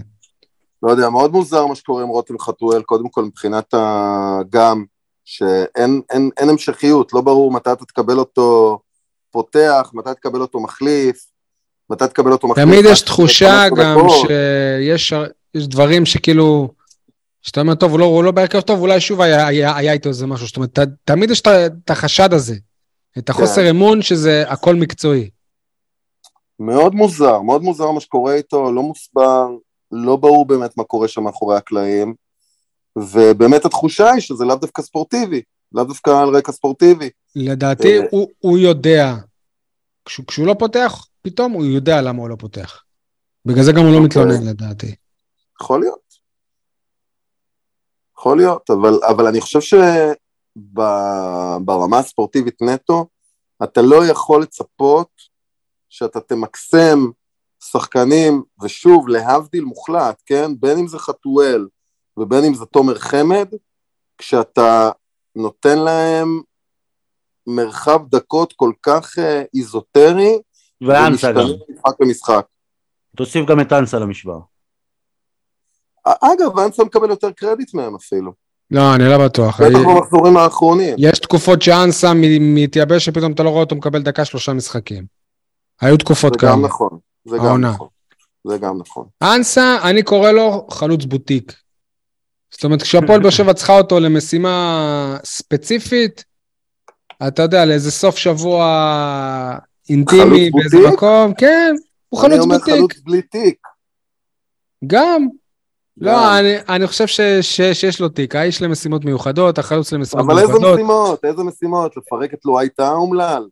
לא 0.84 0.92
יודע, 0.92 1.10
מאוד 1.10 1.32
מוזר 1.32 1.66
מה 1.66 1.76
שקורה 1.76 2.04
עם 2.04 2.10
רותם 2.10 2.40
חתואל, 2.40 2.82
קודם 2.82 3.10
כל 3.10 3.26
מבחינת 3.26 3.74
הגם, 3.74 4.86
שאין 5.26 6.02
אין, 6.10 6.30
אין 6.38 6.50
המשכיות, 6.50 7.14
לא 7.14 7.22
ברור 7.22 7.52
מתי 7.52 7.72
אתה 7.72 7.86
תקבל 7.86 8.18
אותו 8.20 8.80
פותח, 9.32 9.92
מתי 9.94 10.10
תקבל 10.16 10.42
אותו 10.42 10.60
מחליף, 10.60 11.26
מתי 11.90 12.08
תקבל 12.08 12.32
אותו 12.32 12.48
מחליף. 12.48 12.66
תמיד 12.66 12.86
יש 12.86 13.02
תחושה 13.02 13.66
15 13.70 13.86
גם. 13.86 14.08
שיש 14.28 15.14
יש 15.56 15.68
דברים 15.68 16.06
שכאילו, 16.06 16.74
שאתה 17.42 17.62
אומר, 17.62 17.76
טוב, 17.76 17.92
הוא 17.92 18.00
לא, 18.00 18.06
הוא 18.06 18.24
לא 18.24 18.32
בהרכב 18.32 18.62
טוב, 18.62 18.80
אולי 18.80 19.02
שוב 19.02 19.22
היה, 19.22 19.48
היה, 19.48 19.76
היה 19.76 19.94
איתו 19.94 20.10
איזה 20.10 20.28
משהו. 20.28 20.48
זאת 20.48 20.56
אומרת, 20.56 20.80
ת, 20.80 20.88
תמיד 21.04 21.32
יש 21.32 21.42
את 21.42 21.90
החשד 21.90 22.34
הזה, 22.34 22.56
את 23.18 23.30
החוסר 23.30 23.62
כן. 23.62 23.70
אמון 23.70 24.02
שזה 24.02 24.44
הכל 24.48 24.76
מקצועי. 24.76 25.30
מאוד 26.60 26.96
מוזר, 26.96 27.42
מאוד 27.42 27.64
מוזר 27.64 27.92
מה 27.92 28.00
שקורה 28.00 28.36
איתו, 28.36 28.72
לא 28.72 28.82
מוסבר, 28.82 29.48
לא 29.92 30.16
ברור 30.16 30.46
באמת 30.46 30.78
מה 30.78 30.84
קורה 30.84 31.08
שם 31.08 31.24
מאחורי 31.24 31.58
הקלעים, 31.58 32.14
ובאמת 32.96 33.66
התחושה 33.66 34.12
היא 34.12 34.22
שזה 34.22 34.46
לאו 34.46 34.56
דווקא 34.56 34.82
ספורטיבי, 34.82 35.42
לאו 35.72 35.84
דווקא 35.84 36.10
על 36.10 36.36
רקע 36.36 36.52
ספורטיבי. 36.52 37.10
לדעתי, 37.36 38.00
אה. 38.00 38.06
הוא, 38.12 38.28
הוא 38.40 38.58
יודע, 38.58 39.16
כשהוא, 40.06 40.26
כשהוא 40.26 40.48
לא 40.48 40.56
פותח, 40.60 41.08
פתאום 41.22 41.52
הוא 41.52 41.66
יודע 41.66 42.02
למה 42.02 42.22
הוא 42.22 42.30
לא 42.30 42.36
פותח. 42.36 42.84
בגלל 43.46 43.64
זה 43.64 43.72
גם 43.72 43.86
הוא 43.86 43.92
לא 43.92 43.98
אוקיי. 43.98 44.06
מתלונן 44.06 44.48
לדעתי. 44.48 44.96
יכול 45.62 45.80
להיות. 45.80 46.14
יכול 48.18 48.38
להיות, 48.38 48.70
אבל, 48.70 49.00
אבל 49.10 49.28
אני 49.28 49.42
חושב 49.42 49.78
שברמה 50.62 52.00
הספורטיבית 52.00 52.62
נטו, 52.62 53.08
אתה 53.64 53.82
לא 53.82 54.06
יכול 54.06 54.42
לצפות 54.42 55.10
שאתה 55.90 56.20
תמקסם 56.20 57.00
שחקנים, 57.64 58.44
ושוב, 58.64 59.08
להבדיל 59.08 59.64
מוחלט, 59.64 60.22
כן? 60.26 60.52
בין 60.60 60.78
אם 60.78 60.88
זה 60.88 61.00
חתואל 61.00 61.68
ובין 62.18 62.44
אם 62.44 62.54
זה 62.54 62.66
תומר 62.66 63.00
חמד, 63.00 63.48
כשאתה 64.18 64.90
נותן 65.36 65.80
להם 65.80 66.42
מרחב 67.48 68.08
דקות 68.10 68.54
כל 68.54 68.72
כך 68.82 69.20
אה, 69.20 69.44
איזוטרי, 69.56 70.40
ואנסה 70.82 71.32
גם. 71.32 71.38
ומשתנה 71.38 71.66
משחק 71.70 72.02
למשחק. 72.02 72.46
תוסיף 73.18 73.46
גם 73.46 73.60
את 73.60 73.74
אנסה 73.74 74.00
למשוואה. 74.00 74.40
אגב, 76.06 76.60
אנסה 76.60 76.84
מקבל 76.84 77.10
יותר 77.10 77.32
קרדיט 77.32 77.74
מהם 77.74 77.96
אפילו. 77.96 78.32
לא, 78.72 78.96
אני 78.96 79.04
לא 79.10 79.18
בטוח. 79.26 79.62
בטח 79.62 79.80
במחזורים 79.80 80.38
האחרונים. 80.38 80.96
יש 80.98 81.20
תקופות 81.20 81.62
שאנסה 81.62 82.12
מתייבש 82.40 83.06
שפתאום 83.06 83.32
אתה 83.32 83.44
לא 83.44 83.50
רואה 83.50 83.62
אותו 83.62 83.76
מקבל 83.76 84.02
דקה 84.02 84.26
שלושה 84.26 84.54
משחקים. 84.54 85.06
היו 85.82 85.98
תקופות 85.98 86.34
זה 86.34 86.40
כאלה. 86.40 86.52
גם 86.52 86.62
נכון. 86.66 86.90
זה 87.26 87.38
גם 87.38 87.46
העונה. 87.46 87.72
נכון. 87.72 87.88
זה 88.48 88.58
גם 88.58 88.78
נכון. 88.78 89.06
אנסה, 89.22 89.78
אני 89.84 90.04
קורא 90.04 90.32
לו 90.32 90.68
חלוץ 90.72 91.06
בוטיק. 91.06 91.54
זאת 92.52 92.64
אומרת, 92.64 92.82
כשהפועל 92.82 93.22
באר 93.22 93.30
שבע 93.30 93.54
צריכה 93.54 93.78
אותו 93.78 94.00
למשימה 94.00 95.18
ספציפית, 95.26 96.24
אתה 97.28 97.42
יודע, 97.42 97.66
לאיזה 97.66 97.92
סוף 97.92 98.18
שבוע 98.18 98.66
אינטימי 99.90 100.52
באיזה 100.52 100.78
בוטיק? 100.78 100.94
מקום, 100.94 101.34
כן, 101.34 101.76
הוא 102.10 102.22
אני 102.22 102.30
חלוץ 102.30 102.44
אומר 102.44 102.58
בוטיק. 102.58 102.74
חלוץ 102.74 102.92
בלי 103.04 103.22
תיק. 103.22 103.58
גם. 104.88 105.28
לא. 105.98 106.40
אני, 106.40 106.56
אני 106.70 106.88
חושב 106.88 107.08
ש, 107.08 107.22
ש, 107.42 107.62
שיש 107.62 108.02
לו 108.02 108.10
תיק, 108.10 108.36
האיש 108.36 108.62
למשימות 108.62 109.06
מיוחדות, 109.06 109.58
החלוץ 109.58 109.94
למשימות 109.94 110.26
אבל 110.26 110.40
איזה 110.40 110.54
מיוחדות. 110.54 110.76
משימות? 110.76 111.26
איזה 111.26 111.44
משימות? 111.44 111.98
לפרק 111.98 112.34
את 112.34 112.40
לואייטה 112.46 112.88
האומלל? 112.88 113.48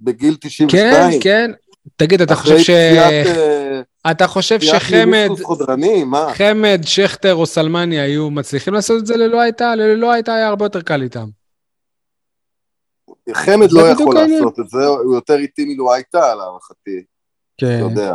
בגיל 0.00 0.36
92? 0.40 0.92
כן, 0.92 1.18
כן. 1.22 1.50
תגיד, 1.96 2.20
אתה 2.20 2.34
חושב 2.34 2.58
ש... 2.58 2.70
אה, 2.70 3.80
אתה 4.10 4.26
חושב 4.26 4.60
שחמד? 4.60 5.28
חמד, 6.34 6.80
שכטר 6.82 7.34
או 7.34 7.46
סלמני 7.46 8.00
היו 8.00 8.30
מצליחים 8.30 8.74
לעשות 8.74 9.00
את 9.00 9.06
זה 9.06 9.16
ללא 9.16 9.40
הייתה? 9.40 9.74
ללא 9.74 10.12
הייתה 10.12 10.34
היה 10.34 10.48
הרבה 10.48 10.64
יותר 10.64 10.82
קל 10.82 11.02
איתם. 11.02 11.26
חמד 13.32 13.72
לא 13.72 13.80
יכול. 13.80 14.14
לעשות 14.14 14.60
את 14.60 14.68
זה, 14.68 14.86
הוא 14.86 15.14
יותר 15.14 15.34
איטי 15.34 15.64
מלואייטה 15.64 16.34
להערכתי, 16.34 17.02
כן. 17.58 17.76
אתה 17.76 18.00
יודע. 18.00 18.14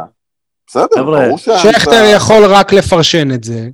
בסדר, 0.71 1.03
ברור 1.03 1.37
שאנסה... 1.37 1.71
שכטר 1.71 2.03
יכול 2.15 2.45
רק 2.49 2.73
לפרשן 2.73 3.31
את 3.31 3.43
זה, 3.43 3.69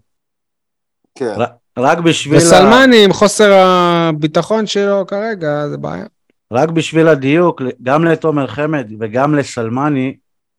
כן. 1.16 1.34
רק 1.78 1.98
בשביל, 1.98 2.36
ה... 2.36 2.38
וסלמני 2.38 3.06
עם 3.06 3.14
חוסר 3.14 3.54
הביטחון 3.54 4.68
שלו 4.68 5.08
כרגע, 5.08 5.68
זה 5.70 5.78
בעיה. 5.78 6.06
רק 6.54 6.70
בשביל 6.70 7.08
הדיוק, 7.08 7.62
גם 7.84 8.06
לתומר 8.06 8.48
חמד 8.48 8.88
וגם 9.00 9.36
לסלמני, 9.36 10.18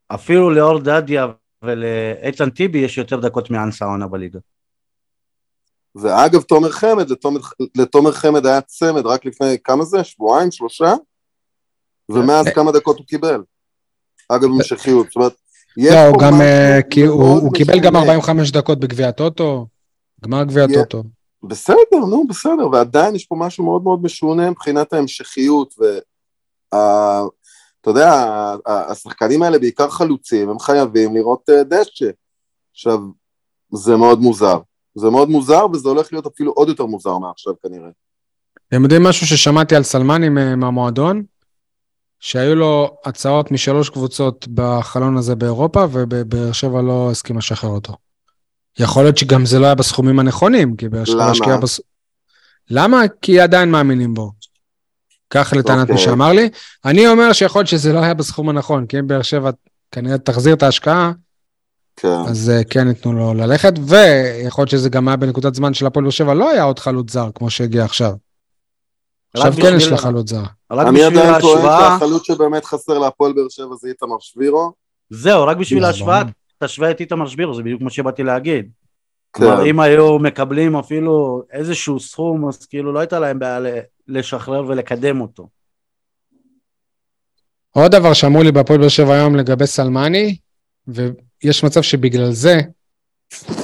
אפילו 0.08 0.50
לאור 0.50 0.78
דדיה 0.78 1.26
ולאיתן 1.62 2.50
טיבי 2.50 2.78
יש 2.78 2.98
יותר 2.98 3.20
דקות 3.20 3.50
מאנסה 3.50 3.84
העונה 3.84 4.06
בליגה. 4.06 4.38
ואגב, 5.94 6.42
תומר 6.42 6.70
חמד, 6.70 7.10
לתומר, 7.10 7.40
לתומר 7.76 8.12
חמד 8.12 8.46
היה 8.46 8.60
צמד 8.60 9.06
רק 9.06 9.24
לפני 9.24 9.56
כמה 9.64 9.84
זה? 9.84 10.04
שבועיים? 10.04 10.50
שלושה? 10.50 10.94
ומאז 12.08 12.46
אה. 12.46 12.54
כמה 12.54 12.72
דקות 12.72 12.98
הוא 12.98 13.06
קיבל. 13.06 13.42
אגב, 14.28 14.44
המשכיות. 14.44 15.06
זאת 15.06 15.16
אומרת, 15.16 15.32
לא, 15.78 16.06
הוא 16.06 16.18
גם, 16.22 16.40
אה, 16.40 16.78
כי 16.90 17.02
הוא 17.06 17.52
קיבל 17.52 17.80
גם 17.80 17.92
משונה. 17.96 18.12
45 18.12 18.52
דקות 18.52 18.80
בגביע 18.80 19.08
הטוטו, 19.08 19.66
גמר 20.24 20.44
גביע. 20.44 20.64
הטוטו. 20.64 21.02
בסדר, 21.42 21.98
נו, 22.10 22.26
בסדר, 22.28 22.68
ועדיין 22.72 23.14
יש 23.14 23.24
פה 23.24 23.36
משהו 23.38 23.64
מאוד 23.64 23.82
מאוד 23.82 24.02
משונה 24.02 24.50
מבחינת 24.50 24.92
ההמשכיות, 24.92 25.74
וה... 25.78 27.22
אתה 27.80 27.90
יודע, 27.90 28.12
השחקנים 28.66 29.42
האלה, 29.42 29.58
בעיקר 29.58 29.88
חלוצים, 29.88 30.48
הם 30.48 30.58
חייבים 30.58 31.14
לראות 31.14 31.50
אה, 31.50 31.64
דשא. 31.64 32.10
עכשיו, 32.72 32.98
זה 33.74 33.96
מאוד 33.96 34.20
מוזר. 34.20 34.58
זה 34.94 35.10
מאוד 35.10 35.28
מוזר, 35.28 35.66
וזה 35.72 35.88
הולך 35.88 36.12
להיות 36.12 36.26
אפילו 36.26 36.52
עוד 36.52 36.68
יותר 36.68 36.86
מוזר 36.86 37.18
מעכשיו 37.18 37.52
כנראה. 37.62 37.88
אתם 38.68 38.82
יודעים 38.82 39.02
משהו 39.02 39.26
ששמעתי 39.26 39.76
על 39.76 39.82
סלמני 39.82 40.28
מ- 40.28 40.58
מהמועדון? 40.60 41.22
שהיו 42.20 42.54
לו 42.54 42.96
הצעות 43.04 43.50
משלוש 43.50 43.90
קבוצות 43.90 44.48
בחלון 44.54 45.16
הזה 45.16 45.34
באירופה, 45.34 45.86
ובאר 45.92 46.52
שבע 46.52 46.82
לא 46.82 47.10
הסכים 47.10 47.38
לשחרר 47.38 47.70
אותו. 47.70 47.96
יכול 48.78 49.02
להיות 49.02 49.18
שגם 49.18 49.46
זה 49.46 49.58
לא 49.58 49.66
היה 49.66 49.74
בסכומים 49.74 50.18
הנכונים, 50.18 50.76
כי 50.76 50.88
באר 50.88 51.04
שבע? 51.04 51.30
השקיעה 51.30 51.56
בס... 51.56 51.80
למה? 52.70 53.02
כי 53.22 53.40
עדיין 53.40 53.70
מאמינים 53.70 54.14
בו. 54.14 54.32
כך 55.30 55.52
לטענת 55.56 55.88
מי 55.88 55.92
אוקיי. 55.92 56.04
שאמר 56.04 56.32
לי. 56.32 56.48
אני 56.84 57.08
אומר 57.08 57.32
שיכול 57.32 57.60
להיות 57.60 57.68
שזה 57.68 57.92
לא 57.92 57.98
היה 57.98 58.14
בסכום 58.14 58.48
הנכון, 58.48 58.86
כי 58.86 58.98
אם 58.98 59.06
באר 59.06 59.22
שבע 59.22 59.50
כנראה 59.92 60.18
תחזיר 60.18 60.54
את 60.54 60.62
ההשקעה, 60.62 61.12
כן. 61.96 62.08
אז 62.28 62.50
אה, 62.50 62.64
כן 62.64 62.88
ייתנו 62.88 63.12
לו 63.12 63.34
ללכת, 63.34 63.72
ויכול 63.86 64.62
להיות 64.62 64.70
שזה 64.70 64.88
גם 64.88 65.08
היה 65.08 65.16
בנקודת 65.16 65.54
זמן 65.54 65.74
של 65.74 65.86
הפועל 65.86 66.04
באר 66.04 66.10
שבע, 66.10 66.34
לא 66.34 66.50
היה 66.50 66.62
עוד 66.62 66.78
חלוץ 66.78 67.12
זר 67.12 67.30
כמו 67.34 67.50
שהגיע 67.50 67.84
עכשיו. 67.84 68.12
עכשיו 69.46 69.62
כן 69.62 69.76
יש 69.76 69.86
לך 69.86 70.00
חלוץ 70.00 70.30
זר. 70.30 70.42
רק 70.70 70.86
אני 70.86 71.02
עדיין 71.04 71.40
טוען 71.40 71.62
שהחלוץ 71.62 72.22
שבאמת 72.26 72.64
חסר 72.64 72.98
להפועל 72.98 73.32
באר 73.32 73.48
שבע 73.48 73.74
זה 73.80 73.88
איתמר 73.88 74.16
שבירו. 74.20 74.72
זהו, 75.10 75.44
רק 75.46 75.56
בשביל 75.56 75.82
לא, 75.82 75.86
ההשוואה. 75.86 76.22
תשווה 76.64 76.90
את 76.90 77.00
איתמר 77.00 77.26
שבירו, 77.28 77.54
זה 77.54 77.62
בדיוק 77.62 77.82
מה 77.82 77.90
שבאתי 77.90 78.22
להגיד. 78.22 78.64
כן. 78.64 79.40
כלומר, 79.42 79.66
אם 79.66 79.80
היו 79.80 80.18
מקבלים 80.18 80.76
אפילו 80.76 81.42
איזשהו 81.52 82.00
סכום, 82.00 82.48
אז 82.48 82.66
כאילו 82.66 82.92
לא 82.92 82.98
הייתה 82.98 83.18
להם 83.18 83.38
בעיה 83.38 83.58
לשחרר 84.08 84.64
ולקדם 84.68 85.20
אותו. 85.20 85.48
עוד 87.70 87.92
דבר 87.92 88.12
שאמרו 88.12 88.42
לי 88.42 88.52
בהפועל 88.52 88.78
באר 88.80 88.88
שבע 88.88 89.14
היום 89.14 89.36
לגבי 89.36 89.66
סלמני, 89.66 90.36
ויש 90.88 91.64
מצב 91.64 91.82
שבגלל 91.82 92.30
זה 92.30 92.60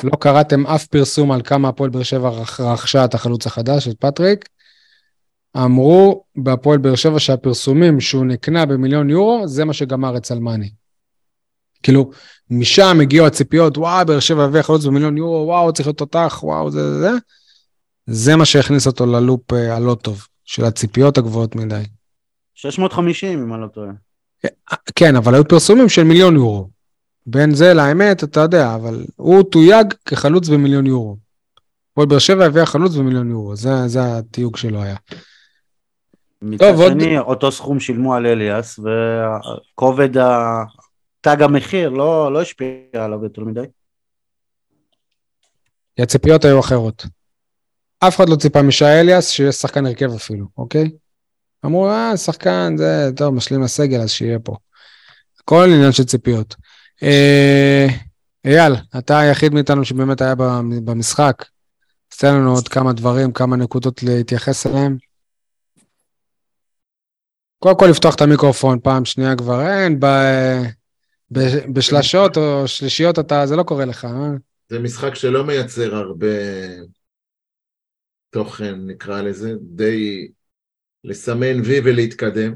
לא 0.04 0.16
קראתם 0.20 0.66
אף 0.66 0.86
פרסום 0.86 1.32
על 1.32 1.42
כמה 1.42 1.68
הפועל 1.68 1.90
באר 1.90 2.02
שבע 2.02 2.28
רכ- 2.28 2.60
רכשה 2.60 3.04
את 3.04 3.14
החלוץ 3.14 3.46
החדש, 3.46 3.88
את 3.88 3.96
פטריק. 4.00 4.48
אמרו 5.56 6.24
בהפועל 6.36 6.78
באר 6.78 6.94
שבע 6.94 7.18
שהפרסומים 7.18 8.00
שהוא 8.00 8.24
נקנה 8.24 8.66
במיליון 8.66 9.10
יורו, 9.10 9.48
זה 9.48 9.64
מה 9.64 9.72
שגמר 9.72 10.16
את 10.16 10.26
סלמני. 10.26 10.70
כאילו, 11.82 12.10
משם 12.50 12.98
הגיעו 13.02 13.26
הציפיות, 13.26 13.78
וואו, 13.78 14.06
באר 14.06 14.20
שבע 14.20 14.44
הביא 14.44 14.62
חלוץ 14.62 14.84
במיליון 14.84 15.16
יורו, 15.16 15.46
וואו, 15.46 15.72
צריך 15.72 15.86
להיות 15.86 15.98
תותח, 15.98 16.40
וואו, 16.42 16.70
זה 16.70 16.92
זה 16.92 17.00
זה. 17.00 17.10
זה 18.06 18.36
מה 18.36 18.44
שהכניס 18.44 18.86
אותו 18.86 19.06
ללופ 19.06 19.52
אה, 19.52 19.76
הלא 19.76 19.94
טוב, 19.94 20.26
של 20.44 20.64
הציפיות 20.64 21.18
הגבוהות 21.18 21.56
מדי. 21.56 21.82
650 22.54 23.42
אם 23.42 23.54
אני 23.54 23.62
לא 23.62 23.66
טועה. 23.66 23.90
כן, 24.94 25.16
אבל 25.16 25.34
היו 25.34 25.48
פרסומים 25.48 25.88
של 25.88 26.04
מיליון 26.04 26.34
יורו. 26.34 26.68
בין 27.26 27.54
זה 27.54 27.74
לאמת, 27.74 28.24
אתה 28.24 28.40
יודע, 28.40 28.74
אבל 28.74 29.04
הוא 29.16 29.42
תויג 29.42 29.94
כחלוץ 30.04 30.48
במיליון 30.48 30.86
יורו. 30.86 31.16
הפועל 31.92 32.06
באר 32.06 32.18
שבע 32.18 32.44
הביאה 32.44 32.66
חלוץ 32.66 32.94
במיליון 32.94 33.30
יורו, 33.30 33.56
זה, 33.56 33.88
זה 33.88 34.18
התיוג 34.18 34.56
שלו 34.56 34.82
היה. 34.82 34.96
מצד 36.44 36.70
טוב, 36.70 36.80
עוד- 36.80 36.92
שני, 36.92 37.18
אותו 37.18 37.52
סכום 37.52 37.80
שילמו 37.80 38.14
על 38.14 38.26
אליאס, 38.26 38.78
וכובד 38.78 40.16
ה... 40.18 40.62
תג 41.20 41.42
המחיר 41.42 41.88
לא, 41.88 42.32
לא 42.32 42.40
השפיע 42.40 42.68
עליו 43.04 43.24
יותר 43.24 43.44
מדי. 43.44 43.60
כי 45.96 46.02
הציפיות 46.02 46.44
היו 46.44 46.60
אחרות. 46.60 47.06
אף 48.00 48.16
אחד 48.16 48.28
לא 48.28 48.36
ציפה 48.36 48.62
משי 48.62 48.84
אליאס 48.84 49.30
שיהיה 49.30 49.52
שחקן 49.52 49.86
הרכב 49.86 50.10
אפילו, 50.14 50.46
אוקיי? 50.58 50.90
אמרו, 51.64 51.88
אה, 51.90 52.16
שחקן, 52.16 52.74
זה, 52.76 53.10
טוב, 53.16 53.34
משלים 53.34 53.62
לסגל, 53.62 54.00
אז 54.00 54.10
שיהיה 54.10 54.38
פה. 54.38 54.56
הכל 55.40 55.64
עניין 55.74 55.92
של 55.92 56.04
ציפיות. 56.04 56.54
אה, 57.02 57.86
אייל, 58.44 58.72
אתה 58.98 59.18
היחיד 59.18 59.54
מאיתנו 59.54 59.84
שבאמת 59.84 60.20
היה 60.20 60.34
במשחק. 60.84 61.44
אז 62.12 62.18
תן 62.18 62.34
לנו 62.34 62.54
עוד 62.54 62.68
כמה 62.68 62.92
דברים, 62.92 63.32
כמה 63.32 63.56
נקודות 63.56 64.02
להתייחס 64.02 64.66
אליהם. 64.66 64.96
קודם 67.64 67.78
כל 67.78 67.86
לפתוח 67.90 68.14
את 68.14 68.20
המיקרופון, 68.20 68.78
פעם 68.80 69.04
שנייה 69.04 69.36
כבר 69.36 69.60
אין, 69.60 70.00
ב... 70.00 70.06
ב... 71.32 71.38
בשלשות 71.72 72.36
או 72.36 72.68
שלישיות 72.68 73.18
אתה, 73.18 73.46
זה 73.46 73.56
לא 73.56 73.62
קורה 73.62 73.84
לך, 73.84 74.04
אה? 74.04 74.30
זה 74.68 74.78
משחק 74.78 75.14
שלא 75.14 75.44
מייצר 75.44 75.94
הרבה 75.94 76.26
תוכן, 78.30 78.74
נקרא 78.86 79.22
לזה, 79.22 79.54
די 79.60 80.28
לסמן 81.04 81.60
וי 81.60 81.80
ולהתקדם. 81.84 82.54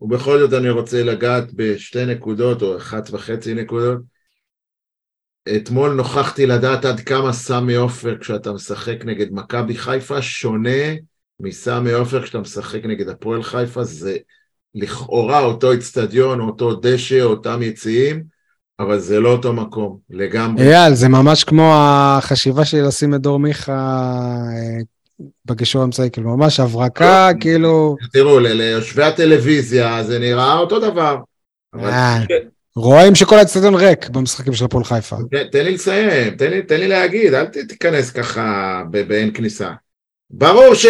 ובכל 0.00 0.38
זאת 0.38 0.52
אני 0.52 0.70
רוצה 0.70 1.02
לגעת 1.02 1.54
בשתי 1.54 2.06
נקודות 2.06 2.62
או 2.62 2.76
אחת 2.76 3.08
וחצי 3.12 3.54
נקודות. 3.54 3.98
אתמול 5.56 5.92
נוכחתי 5.92 6.46
לדעת 6.46 6.84
עד 6.84 7.00
כמה 7.00 7.32
סמי 7.32 7.74
עופר 7.74 8.18
כשאתה 8.18 8.52
משחק 8.52 9.04
נגד 9.04 9.26
מכבי 9.30 9.74
חיפה 9.76 10.22
שונה 10.22 10.94
מסמי 11.40 11.92
עופר 11.92 12.22
כשאתה 12.22 12.38
משחק 12.38 12.84
נגד 12.84 13.08
הפועל 13.08 13.42
חיפה, 13.42 13.84
זה 13.84 14.16
לכאורה 14.76 15.40
אותו 15.40 15.74
אצטדיון, 15.74 16.40
אותו 16.40 16.74
דשא, 16.74 17.22
אותם 17.22 17.62
יציאים, 17.62 18.22
אבל 18.80 18.98
זה 18.98 19.20
לא 19.20 19.28
אותו 19.32 19.52
מקום, 19.52 19.98
לגמרי. 20.10 20.62
אייל, 20.62 20.94
זה 20.94 21.08
ממש 21.08 21.44
כמו 21.44 21.72
החשיבה 21.74 22.64
שלי 22.64 22.82
לשים 22.82 23.14
את 23.14 23.20
דור 23.20 23.38
מיכה 23.38 23.72
אה, 23.72 24.78
בגישור 25.44 25.82
האמצעי, 25.82 26.10
כאילו 26.10 26.36
ממש 26.36 26.60
הברקה, 26.60 27.30
לא, 27.32 27.40
כאילו... 27.40 27.96
תראו, 28.12 28.38
ליושבי 28.38 29.02
הטלוויזיה 29.02 30.04
זה 30.04 30.18
נראה 30.18 30.58
אותו 30.58 30.78
דבר. 30.80 31.16
אה, 31.74 32.18
רואים 32.76 33.14
שכל 33.14 33.36
האצטדיון 33.36 33.74
ריק 33.74 34.08
במשחקים 34.08 34.52
של 34.52 34.64
הפועל 34.64 34.84
חיפה. 34.84 35.16
תן 35.52 35.64
לי 35.64 35.72
לסיים, 35.72 36.36
תן 36.66 36.80
לי 36.80 36.88
להגיד, 36.88 37.34
אל 37.34 37.46
תיכנס 37.46 38.10
ככה 38.10 38.82
באין 38.90 39.30
כניסה. 39.34 39.70
ברור, 40.30 40.74
ש... 40.74 40.86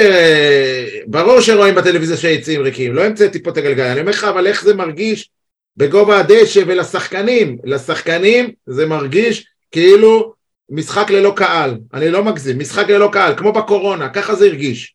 ברור 1.07 1.41
שרואים 1.41 1.75
בטלוויזיה 1.75 2.17
שהיציעים 2.17 2.63
ריקים, 2.63 2.95
לא 2.95 3.05
המצאתי 3.05 3.43
פה 3.43 3.51
את 3.51 3.57
הגלגל, 3.57 3.85
אני 3.85 4.01
אומר 4.01 4.11
לך, 4.11 4.25
אבל 4.25 4.47
איך 4.47 4.65
זה 4.65 4.75
מרגיש 4.75 5.31
בגובה 5.77 6.21
הדשא 6.21 6.63
ולשחקנים? 6.67 7.59
לשחקנים 7.65 8.51
זה 8.67 8.87
מרגיש 8.87 9.47
כאילו 9.73 10.35
משחק 10.71 11.11
ללא 11.11 11.33
קהל, 11.37 11.79
אני 11.95 12.11
לא 12.11 12.25
מגזים, 12.25 12.59
משחק 12.59 12.89
ללא 12.89 13.09
קהל, 13.13 13.37
כמו 13.37 13.53
בקורונה, 13.53 14.09
ככה 14.09 14.35
זה 14.35 14.47
הרגיש. 14.47 14.95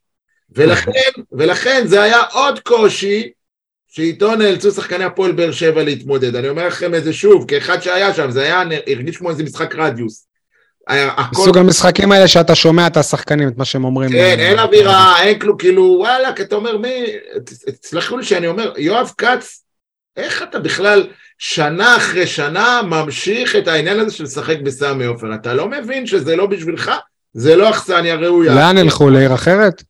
ולכן, 0.55 1.21
ולכן 1.31 1.83
זה 1.87 2.01
היה 2.01 2.21
עוד 2.33 2.59
קושי 2.59 3.31
שאיתו 3.87 4.35
נאלצו 4.35 4.71
שחקני 4.71 5.03
הפועל 5.03 5.31
באר 5.31 5.51
שבע 5.51 5.83
להתמודד. 5.83 6.35
אני 6.35 6.49
אומר 6.49 6.67
לכם 6.67 6.95
את 6.95 7.03
זה 7.03 7.13
שוב, 7.13 7.45
כאחד 7.47 7.81
שהיה 7.81 8.13
שם, 8.13 8.31
זה 8.31 8.41
היה, 8.41 8.63
הרגיש 8.87 9.17
כמו 9.17 9.29
איזה 9.29 9.43
משחק 9.43 9.75
רדיוס. 9.75 10.27
הכל... 10.87 11.43
סוג 11.43 11.57
המשחקים 11.57 12.11
האלה 12.11 12.27
שאתה 12.27 12.55
שומע 12.55 12.87
את 12.87 12.97
השחקנים, 12.97 13.47
את 13.47 13.57
מה 13.57 13.65
שהם 13.65 13.83
אומרים. 13.83 14.09
כן, 14.09 14.39
אין 14.39 14.59
אווירה, 14.59 15.21
אין 15.21 15.39
כלום, 15.39 15.57
כאילו, 15.57 15.95
וואלה, 15.99 16.33
כי 16.33 16.41
אתה 16.41 16.55
אומר, 16.55 16.77
מי... 16.77 17.05
תסלחו 17.81 18.17
לי 18.17 18.23
שאני 18.23 18.47
אומר, 18.47 18.73
יואב 18.77 19.11
כץ, 19.17 19.63
איך 20.17 20.43
אתה 20.43 20.59
בכלל 20.59 21.07
שנה 21.37 21.97
אחרי 21.97 22.27
שנה 22.27 22.81
ממשיך 22.85 23.55
את 23.55 23.67
העניין 23.67 23.99
הזה 23.99 24.15
של 24.15 24.23
לשחק 24.23 24.57
בסמי 24.63 25.05
עופר? 25.05 25.35
אתה 25.35 25.53
לא 25.53 25.69
מבין 25.69 26.07
שזה 26.07 26.35
לא 26.35 26.45
בשבילך? 26.45 26.91
זה 27.33 27.55
לא 27.55 27.69
אכסניה 27.69 28.15
ראויה. 28.15 28.55
לאן 28.55 28.77
ילכו? 28.77 29.09
לעיר 29.09 29.33
אחרת? 29.33 29.83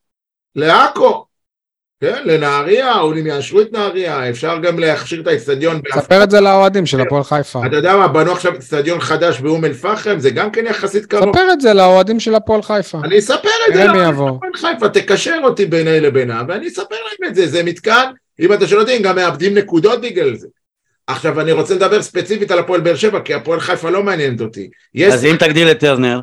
לעכו. 0.55 1.25
כן, 2.01 2.21
לנהריה, 2.25 2.99
או 2.99 3.13
אם 3.13 3.27
יאשרו 3.27 3.61
את 3.61 3.71
נהריה, 3.71 4.29
אפשר 4.29 4.57
גם 4.57 4.79
להכשיר 4.79 5.21
את 5.21 5.27
האצטדיון. 5.27 5.81
ספר 5.93 6.23
את 6.23 6.31
זה 6.31 6.41
לאוהדים 6.41 6.85
של 6.85 7.01
הפועל 7.01 7.23
חיפה. 7.23 7.65
אתה 7.65 7.75
יודע 7.75 7.95
מה, 7.95 8.07
בנו 8.07 8.31
עכשיו 8.31 8.55
אצטדיון 8.55 8.99
חדש 8.99 9.39
באום 9.39 9.65
אל-פחם, 9.65 10.19
זה 10.19 10.29
גם 10.29 10.51
כן 10.51 10.65
יחסית 10.65 11.05
קרוב. 11.05 11.35
ספר 11.35 11.53
את 11.53 11.61
זה 11.61 11.73
לאוהדים 11.73 12.19
של 12.19 12.35
הפועל 12.35 12.61
חיפה. 12.61 12.99
אני 13.03 13.19
אספר 13.19 13.49
את 13.69 13.73
זה 13.73 13.83
לאוהדים 13.85 14.13
של 14.15 14.27
הפועל 14.27 14.51
חיפה, 14.55 14.89
תקשר 14.89 15.39
אותי 15.43 15.65
ביני 15.65 15.99
לבינם, 15.99 16.45
ואני 16.47 16.67
אספר 16.67 16.95
להם 16.95 17.29
את 17.29 17.35
זה, 17.35 17.47
זה 17.47 17.63
מתקן, 17.63 18.11
אם 18.39 18.53
אתה 18.53 18.67
שואל 18.67 18.81
אותי, 18.81 18.95
הם 18.95 19.01
גם 19.01 19.15
מאבדים 19.15 19.57
נקודות 19.57 20.01
בגלל 20.01 20.35
זה. 20.35 20.47
עכשיו 21.07 21.41
אני 21.41 21.51
רוצה 21.51 21.75
לדבר 21.75 22.01
ספציפית 22.01 22.51
על 22.51 22.59
הפועל 22.59 22.81
באר 22.81 22.95
שבע, 22.95 23.19
כי 23.19 23.33
הפועל 23.33 23.59
חיפה 23.59 23.89
לא 23.89 24.03
מעניינת 24.03 24.41
אותי. 24.41 24.69
אז 25.07 25.25
אם 25.25 25.35
תגדיל 25.39 25.71
את 25.71 25.79
טרנר? 25.79 26.19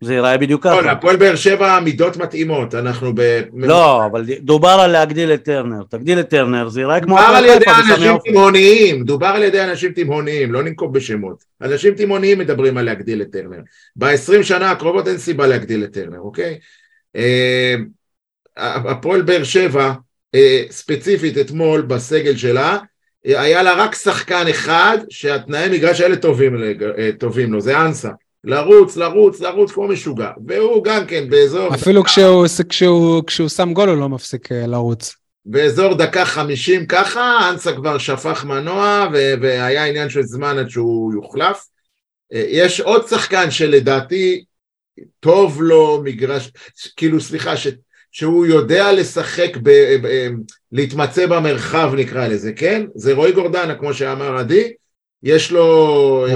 זה 0.00 0.14
ייראה 0.14 0.38
בדיוק 0.38 0.64
ככה. 0.64 0.74
לא, 0.74 0.82
להפועל 0.82 1.16
באר 1.16 1.36
שבע 1.36 1.80
מידות 1.80 2.16
מתאימות, 2.16 2.74
אנחנו 2.74 3.12
ב... 3.14 3.40
לא, 3.54 4.06
אבל 4.06 4.24
דובר 4.40 4.68
על 4.68 4.90
להגדיל 4.90 5.34
את 5.34 5.42
טרנר, 5.44 5.82
תגדיל 5.90 6.20
את 6.20 6.28
טרנר, 6.28 6.68
זה 6.68 6.80
ייראה 6.80 7.00
כמו... 7.00 7.16
דובר 7.16 7.28
על 7.36 7.44
ידי 7.44 7.64
אנשים 7.70 8.18
תימהוניים, 8.18 9.04
דובר 9.04 9.26
על 9.26 9.42
ידי 9.42 9.64
אנשים 9.64 9.92
תימהוניים, 9.92 10.52
לא 10.52 10.62
ננקוב 10.62 10.94
בשמות. 10.94 11.44
אנשים 11.62 11.94
תימהוניים 11.94 12.38
מדברים 12.38 12.76
על 12.76 12.84
להגדיל 12.84 13.22
את 13.22 13.30
טרנר. 13.32 13.60
ב-20 13.96 14.42
שנה 14.42 14.70
הקרובות 14.70 15.08
אין 15.08 15.18
סיבה 15.18 15.46
להגדיל 15.46 15.84
את 15.84 15.92
טרנר, 15.92 16.18
אוקיי? 16.18 16.58
אה, 17.16 17.74
הפועל 18.56 19.22
באר 19.22 19.44
שבע, 19.44 19.92
אה, 20.34 20.62
ספציפית 20.70 21.38
אתמול 21.38 21.82
בסגל 21.82 22.36
שלה, 22.36 22.78
אה, 23.26 23.40
היה 23.40 23.62
לה 23.62 23.74
רק 23.74 23.94
שחקן 23.94 24.48
אחד 24.50 24.98
שהתנאי 25.10 25.68
מגרש 25.68 26.00
האלה 26.00 26.16
טובים 27.18 27.52
לו, 27.52 27.60
זה 27.60 27.80
אנסה. 27.80 28.10
לרוץ, 28.48 28.96
לרוץ, 28.96 29.40
לרוץ 29.40 29.72
כמו 29.72 29.88
משוגע, 29.88 30.30
והוא 30.46 30.84
גם 30.84 31.06
כן 31.06 31.30
באזור... 31.30 31.74
אפילו 31.74 32.00
דקה... 32.00 32.10
כשהוא, 32.10 32.46
כשהוא, 32.68 33.22
כשהוא 33.26 33.48
שם 33.48 33.72
גול 33.72 33.88
הוא 33.88 33.96
לא 33.96 34.08
מפסיק 34.08 34.52
אה, 34.52 34.66
לרוץ. 34.66 35.16
באזור 35.44 35.94
דקה 35.94 36.24
חמישים 36.24 36.86
ככה, 36.86 37.50
אנסה 37.50 37.72
כבר 37.72 37.98
שפך 37.98 38.44
מנוע 38.44 39.08
והיה 39.12 39.84
עניין 39.84 40.10
של 40.10 40.22
זמן 40.22 40.58
עד 40.58 40.68
שהוא 40.70 41.12
יוחלף. 41.14 41.64
אה, 42.32 42.44
יש 42.48 42.80
עוד 42.80 43.06
שחקן 43.08 43.50
שלדעתי 43.50 44.44
טוב 45.20 45.62
לו 45.62 46.00
מגרש, 46.04 46.50
כאילו 46.96 47.20
סליחה, 47.20 47.56
ש, 47.56 47.66
שהוא 48.12 48.46
יודע 48.46 48.92
לשחק, 48.92 49.56
ב, 49.62 49.70
ב, 50.02 50.28
להתמצא 50.72 51.26
במרחב 51.26 51.92
נקרא 51.96 52.26
לזה, 52.28 52.52
כן? 52.52 52.86
זה 52.94 53.14
רועי 53.14 53.32
גורדנה 53.32 53.74
כמו 53.74 53.94
שאמר 53.94 54.36
עדי, 54.38 54.72
יש 55.22 55.52
לו... 55.52 55.64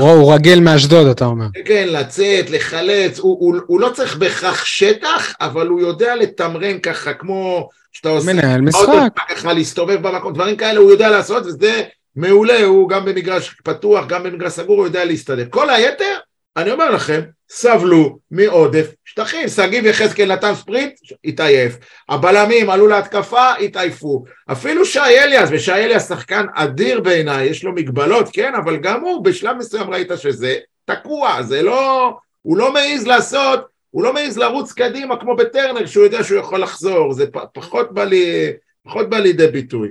הוא 0.01 0.35
רגיל 0.35 0.61
מאשדוד, 0.61 1.07
אתה 1.07 1.25
אומר. 1.25 1.47
כן, 1.65 1.89
לצאת, 1.89 2.51
לחלץ, 2.51 3.19
הוא, 3.19 3.37
הוא, 3.41 3.57
הוא 3.67 3.81
לא 3.81 3.89
צריך 3.89 4.17
בהכרח 4.17 4.65
שטח, 4.65 5.35
אבל 5.41 5.67
הוא 5.67 5.81
יודע 5.81 6.17
לתמרן 6.17 6.79
ככה, 6.79 7.15
כמו 7.15 7.69
שאתה 7.93 8.09
עושה... 8.09 8.33
מנהל 8.33 8.61
משחק. 8.61 9.13
ככה 9.31 9.53
להסתובב 9.53 10.09
במקום, 10.09 10.33
דברים 10.35 10.57
כאלה 10.57 10.81
הוא 10.81 10.91
יודע 10.91 11.11
לעשות, 11.11 11.47
וזה 11.47 11.83
מעולה, 12.17 12.65
הוא 12.65 12.89
גם 12.89 13.05
במגרש 13.05 13.55
פתוח, 13.65 14.07
גם 14.07 14.23
במגרש 14.23 14.53
סגור, 14.53 14.77
הוא 14.77 14.87
יודע 14.87 15.05
להסתדר. 15.05 15.45
כל 15.51 15.71
היתר, 15.71 16.17
אני 16.57 16.71
אומר 16.71 16.91
לכם, 16.91 17.21
סבלו 17.51 18.19
מעודף 18.31 18.95
שטחים. 19.05 19.49
שגיב 19.49 19.87
יחזקאל 19.87 20.33
נתן 20.33 20.55
ספרינט, 20.55 20.93
התעייף. 21.25 21.77
הבלמים 22.09 22.71
עלו 22.71 22.87
להתקפה, 22.87 23.55
התעייפו. 23.55 24.25
אפילו 24.53 24.85
שי 24.85 25.01
אליאס, 25.01 25.49
ושי 25.53 25.73
אליאס 25.73 26.09
שחקן 26.09 26.47
אדיר 26.55 27.01
בעיניי, 27.01 27.47
יש 27.47 27.65
לו 27.65 27.73
מגבלות, 27.73 28.29
כן, 28.33 28.55
אבל 28.55 28.77
גם 28.77 29.01
הוא 29.01 29.25
בשלב 29.25 29.57
מסוים 29.57 29.91
ראית 29.91 30.09
שזה 30.17 30.57
תקוע, 30.85 31.43
זה 31.43 31.63
לא... 31.63 32.13
הוא 32.43 32.57
לא 32.57 32.73
מעז 32.73 33.07
לעשות, 33.07 33.61
הוא 33.91 34.03
לא 34.03 34.13
מעז 34.13 34.39
לרוץ 34.39 34.73
קדימה 34.73 35.21
כמו 35.21 35.37
בטרנר, 35.37 35.87
שהוא 35.87 36.05
יודע 36.05 36.25
שהוא 36.25 36.41
יכול 36.41 36.63
לחזור, 36.63 37.13
זה 37.13 37.27
פחות 37.53 39.09
בא 39.09 39.19
לידי 39.19 39.47
ביטוי. 39.47 39.89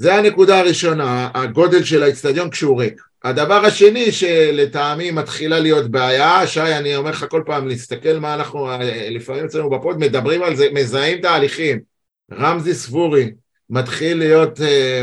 זה 0.00 0.14
הנקודה 0.14 0.58
הראשונה, 0.58 1.28
הגודל 1.34 1.84
של 1.84 2.02
האצטדיון 2.02 2.50
כשהוא 2.50 2.80
ריק. 2.80 3.02
הדבר 3.24 3.64
השני 3.66 4.12
שלטעמי 4.12 5.10
מתחילה 5.10 5.58
להיות 5.58 5.90
בעיה, 5.90 6.46
שי, 6.46 6.60
אני 6.60 6.96
אומר 6.96 7.10
לך 7.10 7.24
כל 7.28 7.42
פעם, 7.46 7.68
להסתכל 7.68 8.18
מה 8.18 8.34
אנחנו 8.34 8.68
לפעמים 9.10 9.44
אצלנו 9.44 9.70
בפוד, 9.70 9.98
מדברים 9.98 10.42
על 10.42 10.56
זה, 10.56 10.68
מזהים 10.72 11.20
תהליכים. 11.20 11.78
רמזי 12.32 12.74
ספורי 12.74 13.30
מתחיל 13.70 14.18
להיות 14.18 14.60
אה, 14.60 15.02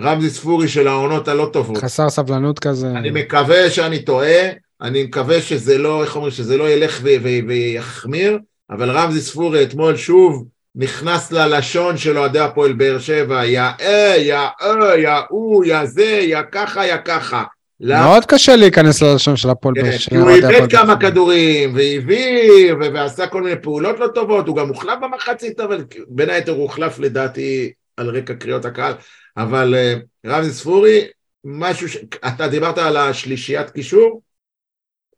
רמזי 0.00 0.30
ספורי 0.30 0.68
של 0.68 0.88
העונות 0.88 1.28
הלא 1.28 1.50
טובות. 1.52 1.78
חסר 1.78 2.10
סבלנות 2.10 2.58
כזה. 2.58 2.90
אני 2.90 3.10
מקווה 3.10 3.70
שאני 3.70 4.04
טועה, 4.04 4.48
אני 4.80 5.02
מקווה 5.02 5.42
שזה 5.42 5.78
לא, 5.78 6.02
איך 6.02 6.16
אומרים, 6.16 6.32
שזה 6.32 6.56
לא 6.56 6.70
ילך 6.70 7.00
ויחמיר, 7.46 8.38
אבל 8.70 8.90
רמזי 8.90 9.20
ספורי 9.20 9.62
אתמול 9.62 9.96
שוב 9.96 10.46
נכנס 10.74 11.32
ללשון 11.32 11.96
של 11.96 12.18
אוהדי 12.18 12.38
הפועל 12.38 12.72
באר 12.72 12.98
שבע, 12.98 13.44
יא 13.44 13.60
אה, 13.80 14.14
יא 14.18 14.38
אה, 14.62 14.98
יא 14.98 15.20
הוא, 15.28 15.64
יא 15.64 15.84
זה, 15.84 16.04
יא 16.04 16.38
ככה, 16.52 16.86
יא 16.86 16.96
ככה. 17.04 17.44
מאוד 17.80 18.24
קשה 18.26 18.56
להיכנס 18.56 19.02
ללשון 19.02 19.36
של 19.36 19.50
הפועל 19.50 19.74
באר 19.74 19.98
שבע. 19.98 20.18
הוא 20.20 20.30
איבד 20.30 20.70
כמה 20.70 21.00
כדורים, 21.00 21.74
והעביר, 21.74 22.76
ועשה 22.94 23.26
כל 23.26 23.42
מיני 23.42 23.62
פעולות 23.62 23.98
לא 23.98 24.08
טובות, 24.14 24.48
הוא 24.48 24.56
גם 24.56 24.68
הוחלף 24.68 24.98
במחצית, 25.02 25.60
אבל 25.60 25.84
בין 26.08 26.30
היתר 26.30 26.52
הוא 26.52 26.62
הוחלף 26.62 26.98
לדעתי 26.98 27.72
על 27.96 28.16
רקע 28.16 28.34
קריאות 28.34 28.64
הקהל, 28.64 28.94
אבל 29.36 29.74
אה, 29.74 29.94
רמזי 30.26 30.52
ספורי, 30.52 31.06
משהו, 31.44 31.88
ש... 31.88 31.96
אתה 32.26 32.48
דיברת 32.48 32.78
על 32.78 32.96
השלישיית 32.96 33.70
קישור? 33.70 34.22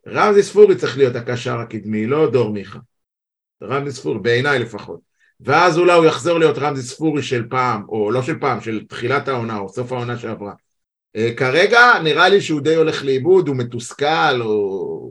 רמזי 0.08 0.42
ספורי 0.42 0.76
צריך 0.76 0.98
להיות 0.98 1.16
הקשר 1.16 1.58
הקדמי, 1.58 2.06
לא 2.06 2.30
דור 2.30 2.52
מיכה. 2.52 2.78
רמזי 3.62 3.96
ספורי, 3.96 4.18
בעיניי 4.18 4.58
לפחות. 4.58 5.13
ואז 5.40 5.78
אולי 5.78 5.92
הוא 5.92 6.04
יחזור 6.04 6.38
להיות 6.38 6.58
רמזי 6.58 6.82
ספורי 6.82 7.22
של 7.22 7.46
פעם, 7.48 7.82
או 7.88 8.10
לא 8.10 8.22
של 8.22 8.38
פעם, 8.38 8.60
של 8.60 8.84
תחילת 8.88 9.28
העונה, 9.28 9.58
או 9.58 9.68
סוף 9.68 9.92
העונה 9.92 10.18
שעברה. 10.18 10.52
אה, 11.16 11.30
כרגע 11.36 11.80
נראה 12.02 12.28
לי 12.28 12.40
שהוא 12.40 12.60
די 12.60 12.74
הולך 12.74 13.04
לאיבוד, 13.04 13.48
הוא 13.48 13.56
מתוסכל, 13.56 14.40
או... 14.40 15.10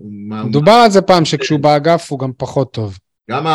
דובר 0.52 0.72
על 0.72 0.92
זה 0.92 1.02
פעם, 1.02 1.26
שכשהוא 1.26 1.60
באגף 1.60 2.12
הוא 2.12 2.20
גם 2.20 2.32
פחות 2.38 2.74
טוב. 2.74 2.98
גם 3.32 3.46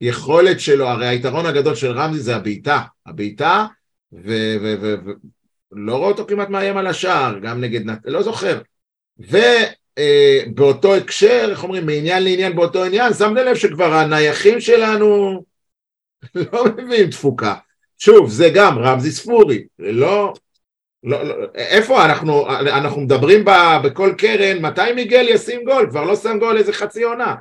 היכולת 0.00 0.60
שלו, 0.60 0.88
הרי 0.88 1.06
היתרון 1.06 1.46
הגדול 1.46 1.74
של 1.74 1.90
רמזי 1.90 2.20
זה 2.20 2.36
הבעיטה. 2.36 2.80
הבעיטה, 3.06 3.66
ולא 4.12 5.96
רואה 5.96 6.08
אותו 6.08 6.24
כמעט 6.28 6.48
מאיים 6.48 6.76
על 6.76 6.86
השער, 6.86 7.38
גם 7.38 7.60
נגד 7.60 7.86
נת... 7.86 7.98
לא 8.04 8.22
זוכר. 8.22 8.60
ובאותו 9.18 10.92
אה, 10.92 10.98
הקשר, 10.98 11.46
איך 11.50 11.62
אומרים, 11.62 11.86
מעניין 11.86 12.24
לעניין 12.24 12.56
באותו 12.56 12.84
עניין, 12.84 13.14
שמתם 13.14 13.34
לב 13.34 13.56
שכבר 13.56 13.94
הנייחים 13.94 14.60
שלנו 14.60 15.42
לא 16.34 16.64
מביאים 16.76 17.10
תפוקה. 17.10 17.54
שוב, 17.98 18.30
זה 18.30 18.50
גם 18.54 18.78
רמזי 18.78 19.10
ספורי, 19.10 19.64
לא... 19.78 20.34
לא, 21.04 21.22
לא, 21.22 21.34
איפה 21.54 22.04
אנחנו, 22.04 22.50
אנחנו 22.50 23.00
מדברים 23.00 23.44
ב, 23.44 23.50
בכל 23.84 24.12
קרן, 24.18 24.58
מתי 24.58 24.92
מיגל 24.94 25.26
ישים 25.28 25.64
גול? 25.64 25.86
כבר 25.90 26.04
לא 26.04 26.16
שם 26.16 26.38
גול 26.38 26.56
איזה 26.56 26.72
חצי 26.72 27.02
עונה. 27.02 27.34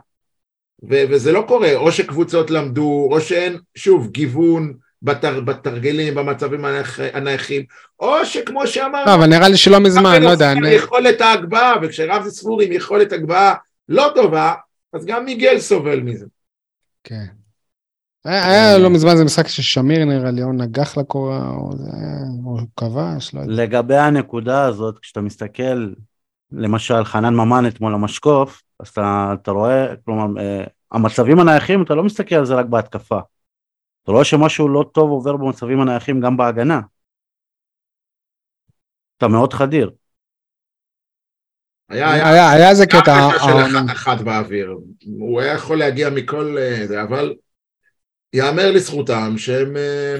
ו, 0.89 0.95
וזה 1.09 1.31
לא 1.31 1.43
קורה, 1.47 1.75
או 1.75 1.91
שקבוצות 1.91 2.51
למדו, 2.51 3.09
או 3.11 3.21
שאין, 3.21 3.57
שוב, 3.75 4.11
גיוון 4.11 4.73
בתר, 5.01 5.39
בתרגלים, 5.39 6.15
במצבים 6.15 6.65
הנייחים, 7.13 7.63
או 7.99 8.25
שכמו 8.25 8.67
שאמרנו... 8.67 9.05
לא, 9.05 9.15
אבל 9.15 9.25
נראה 9.25 9.49
לי 9.49 9.57
שלא 9.57 9.79
מזמן, 9.79 10.23
לא 10.23 10.29
יודע. 10.29 10.51
אני... 10.51 10.69
יכולת 10.69 11.21
ההגבהה, 11.21 11.73
וכשרב 11.81 12.29
ספורי 12.29 12.65
עם 12.65 12.71
יכולת 12.71 13.11
הגבהה 13.11 13.53
לא 13.89 14.11
טובה, 14.15 14.53
אז 14.93 15.05
גם 15.05 15.25
מיגל 15.25 15.59
סובל 15.59 15.99
מזה. 15.99 16.25
כן. 17.03 17.25
היה 18.25 18.77
לא 18.77 18.89
מזמן 18.89 19.11
איזה 19.11 19.23
משחק 19.23 19.47
ששמיר 19.47 20.05
נראה 20.05 20.31
לי, 20.31 20.43
או 20.43 20.53
נגח 20.53 20.97
לקורה, 20.97 21.49
או, 21.49 21.77
זה, 21.77 21.91
כבש, 22.77 23.33
לא 23.33 23.39
יודע. 23.39 23.53
לגבי 23.53 23.97
הנקודה 23.97 24.65
הזאת, 24.65 24.99
כשאתה 24.99 25.21
מסתכל, 25.21 25.93
למשל 26.51 27.03
חנן 27.03 27.33
ממן 27.33 27.67
אתמול 27.67 27.93
המשקוף, 27.93 28.61
אז 28.79 28.87
אתה, 28.87 29.33
אתה 29.41 29.51
רואה, 29.51 29.95
כלומר, 30.05 30.41
אה, 30.41 30.63
המצבים 30.91 31.39
הנייחים, 31.39 31.83
אתה 31.83 31.95
לא 31.95 32.03
מסתכל 32.03 32.35
על 32.35 32.45
זה 32.45 32.53
רק 32.55 32.65
בהתקפה. 32.65 33.19
אתה 34.03 34.11
רואה 34.11 34.23
שמשהו 34.23 34.69
לא 34.69 34.85
טוב 34.93 35.09
עובר 35.09 35.37
במצבים 35.37 35.81
הנייחים 35.81 36.21
גם 36.21 36.37
בהגנה. 36.37 36.81
אתה 39.17 39.27
מאוד 39.27 39.53
חדיר. 39.53 39.91
היה, 41.89 42.11
היה, 42.11 42.29
היה, 42.29 42.51
היה 42.51 42.69
איזה 42.69 42.85
קטע. 42.85 43.15
היה 43.15 43.39
של 43.39 43.91
אחת 43.91 44.21
באוויר. 44.21 44.77
הוא 45.19 45.41
היה 45.41 45.53
יכול 45.53 45.79
להגיע 45.79 46.09
מכל 46.09 46.57
אה, 46.57 46.87
זה, 46.87 47.03
אבל 47.03 47.33
יאמר 48.35 48.71
לזכותם 48.71 49.33
שהם 49.37 49.77
אה, 49.77 50.19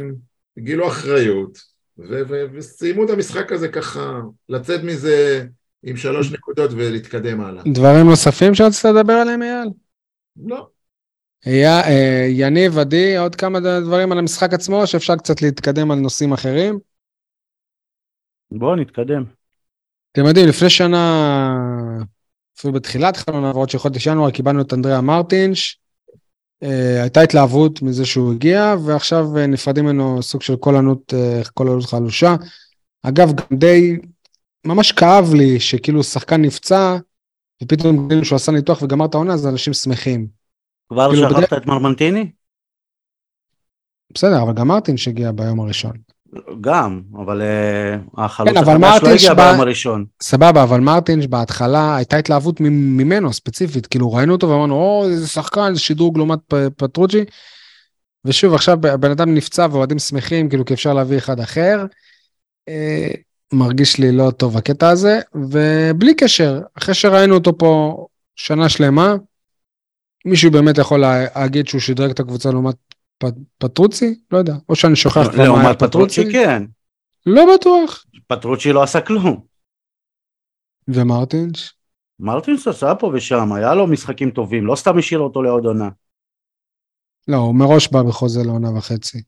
גילו 0.59 0.87
אחריות 0.87 1.57
וסיימו 2.53 3.05
את 3.05 3.09
המשחק 3.09 3.51
הזה 3.51 3.67
ככה, 3.67 4.19
לצאת 4.49 4.83
מזה 4.83 5.45
עם 5.83 5.97
שלוש 5.97 6.31
נקודות 6.31 6.71
ולהתקדם 6.73 7.41
הלאה. 7.41 7.63
דברים 7.73 8.05
נוספים 8.09 8.55
שרצית 8.55 8.85
לדבר 8.85 9.13
עליהם, 9.13 9.41
אייל? 9.41 9.69
לא. 10.45 10.67
היה, 11.45 11.81
אה, 11.81 12.27
יניב, 12.29 12.77
עדי, 12.77 13.17
עוד 13.17 13.35
כמה 13.35 13.59
דברים 13.59 14.11
על 14.11 14.17
המשחק 14.17 14.53
עצמו, 14.53 14.87
שאפשר 14.87 15.15
קצת 15.15 15.41
להתקדם 15.41 15.91
על 15.91 15.99
נושאים 15.99 16.33
אחרים? 16.33 16.79
בואו 18.51 18.75
נתקדם. 18.75 19.23
אתם 20.11 20.25
יודעים, 20.25 20.47
לפני 20.47 20.69
שנה, 20.69 21.55
אפילו 22.57 22.73
בתחילת 22.73 23.17
חלון 23.17 23.43
העברות 23.43 23.69
של 23.69 23.77
חודש 23.77 24.07
ינואר, 24.07 24.31
קיבלנו 24.31 24.61
את 24.61 24.73
אנדריאה 24.73 25.01
מרטינש, 25.01 25.79
הייתה 27.01 27.21
התלהבות 27.21 27.81
מזה 27.81 28.05
שהוא 28.05 28.33
הגיע, 28.33 28.75
ועכשיו 28.85 29.25
uh, 29.35 29.47
נפרדים 29.47 29.85
ממנו 29.85 30.23
סוג 30.23 30.41
של 30.41 30.55
קול 30.55 30.75
ענות, 30.75 31.13
uh, 31.13 31.49
קול 31.51 31.67
ענות 31.67 31.85
חלושה. 31.85 32.35
אגב, 33.03 33.31
גם 33.31 33.57
די, 33.57 33.97
ממש 34.65 34.91
כאב 34.91 35.33
לי 35.33 35.59
שכאילו 35.59 36.03
שחקן 36.03 36.41
נפצע, 36.41 36.97
ופתאום 37.63 38.07
גילינו 38.07 38.25
שהוא 38.25 38.35
עשה 38.35 38.51
ניתוח 38.51 38.81
וגמר 38.81 39.05
את 39.05 39.13
העונה, 39.13 39.33
אז 39.33 39.47
אנשים 39.47 39.73
שמחים. 39.73 40.27
כבר 40.89 41.09
כאילו 41.11 41.29
שכחת 41.29 41.37
בדרך... 41.37 41.53
את 41.53 41.65
מרמנטיני? 41.65 42.31
בסדר, 44.13 44.43
אבל 44.43 44.53
גם 44.53 44.67
מרטין 44.67 44.97
שהגיע 44.97 45.31
ביום 45.31 45.59
הראשון. 45.59 46.14
גם, 46.61 47.01
אבל 47.15 47.41
uh, 47.41 48.21
החלוץ 48.23 48.51
כן, 48.51 48.57
החדש 48.57 49.03
לא 49.03 49.09
הגיע 49.09 49.33
ביום 49.33 49.61
הראשון. 49.61 50.05
סבבה, 50.21 50.63
אבל 50.63 50.79
מרטינש 50.79 51.27
בהתחלה 51.27 51.95
הייתה 51.95 52.17
התלהבות 52.17 52.59
ממנו 52.61 53.33
ספציפית, 53.33 53.87
כאילו 53.87 54.13
ראינו 54.13 54.33
אותו 54.33 54.49
ואמרנו, 54.49 54.75
או, 54.75 55.05
איזה 55.09 55.27
שחקן, 55.27 55.73
זה 55.73 55.79
שדרוג 55.79 56.17
לעומת 56.17 56.39
פטרוצ'י. 56.77 57.23
ושוב, 58.25 58.53
עכשיו 58.53 58.77
הבן 58.87 59.11
אדם 59.11 59.35
נפצע 59.35 59.67
ואוהדים 59.71 59.99
שמחים, 59.99 60.49
כאילו 60.49 60.65
כי 60.65 60.73
אפשר 60.73 60.93
להביא 60.93 61.17
אחד 61.17 61.39
אחר. 61.39 61.85
אה, 62.69 63.07
מרגיש 63.53 63.97
לי 63.97 64.11
לא 64.11 64.31
טוב 64.31 64.57
הקטע 64.57 64.89
הזה, 64.89 65.19
ובלי 65.35 66.15
קשר, 66.15 66.61
אחרי 66.77 66.93
שראינו 66.93 67.35
אותו 67.35 67.57
פה 67.57 68.05
שנה 68.35 68.69
שלמה, 68.69 69.15
מישהו 70.25 70.51
באמת 70.51 70.77
יכול 70.77 70.99
להגיד 70.99 71.67
שהוא 71.67 71.81
שדרג 71.81 72.09
את 72.09 72.19
הקבוצה 72.19 72.51
לעומת 72.51 72.75
פטרוצי? 73.57 74.19
לא 74.31 74.37
יודע. 74.37 74.55
או 74.69 74.75
שאני 74.75 74.95
שוכח 74.95 75.27
כבר 75.31 75.51
מה 75.51 75.61
היה 75.61 75.75
פטרוצי. 75.75 76.31
כן. 76.31 76.63
לא 77.25 77.55
בטוח. 77.55 78.05
פטרוצי 78.27 78.73
לא 78.73 78.83
עשה 78.83 79.01
כלום. 79.01 79.41
ומרטינס? 80.87 81.73
מרטינס 82.19 82.67
עשה 82.67 82.95
פה 82.95 83.11
ושם, 83.13 83.53
היה 83.53 83.75
לו 83.75 83.87
משחקים 83.87 84.31
טובים, 84.31 84.65
לא 84.65 84.75
סתם 84.75 84.97
השאיר 84.97 85.19
אותו 85.19 85.41
לעוד 85.41 85.65
עונה. 85.65 85.89
לא, 87.27 87.37
הוא 87.37 87.55
מראש 87.55 87.87
בא 87.91 88.03
בחוזה 88.03 88.43
לעונה 88.43 88.77
וחצי. 88.77 89.21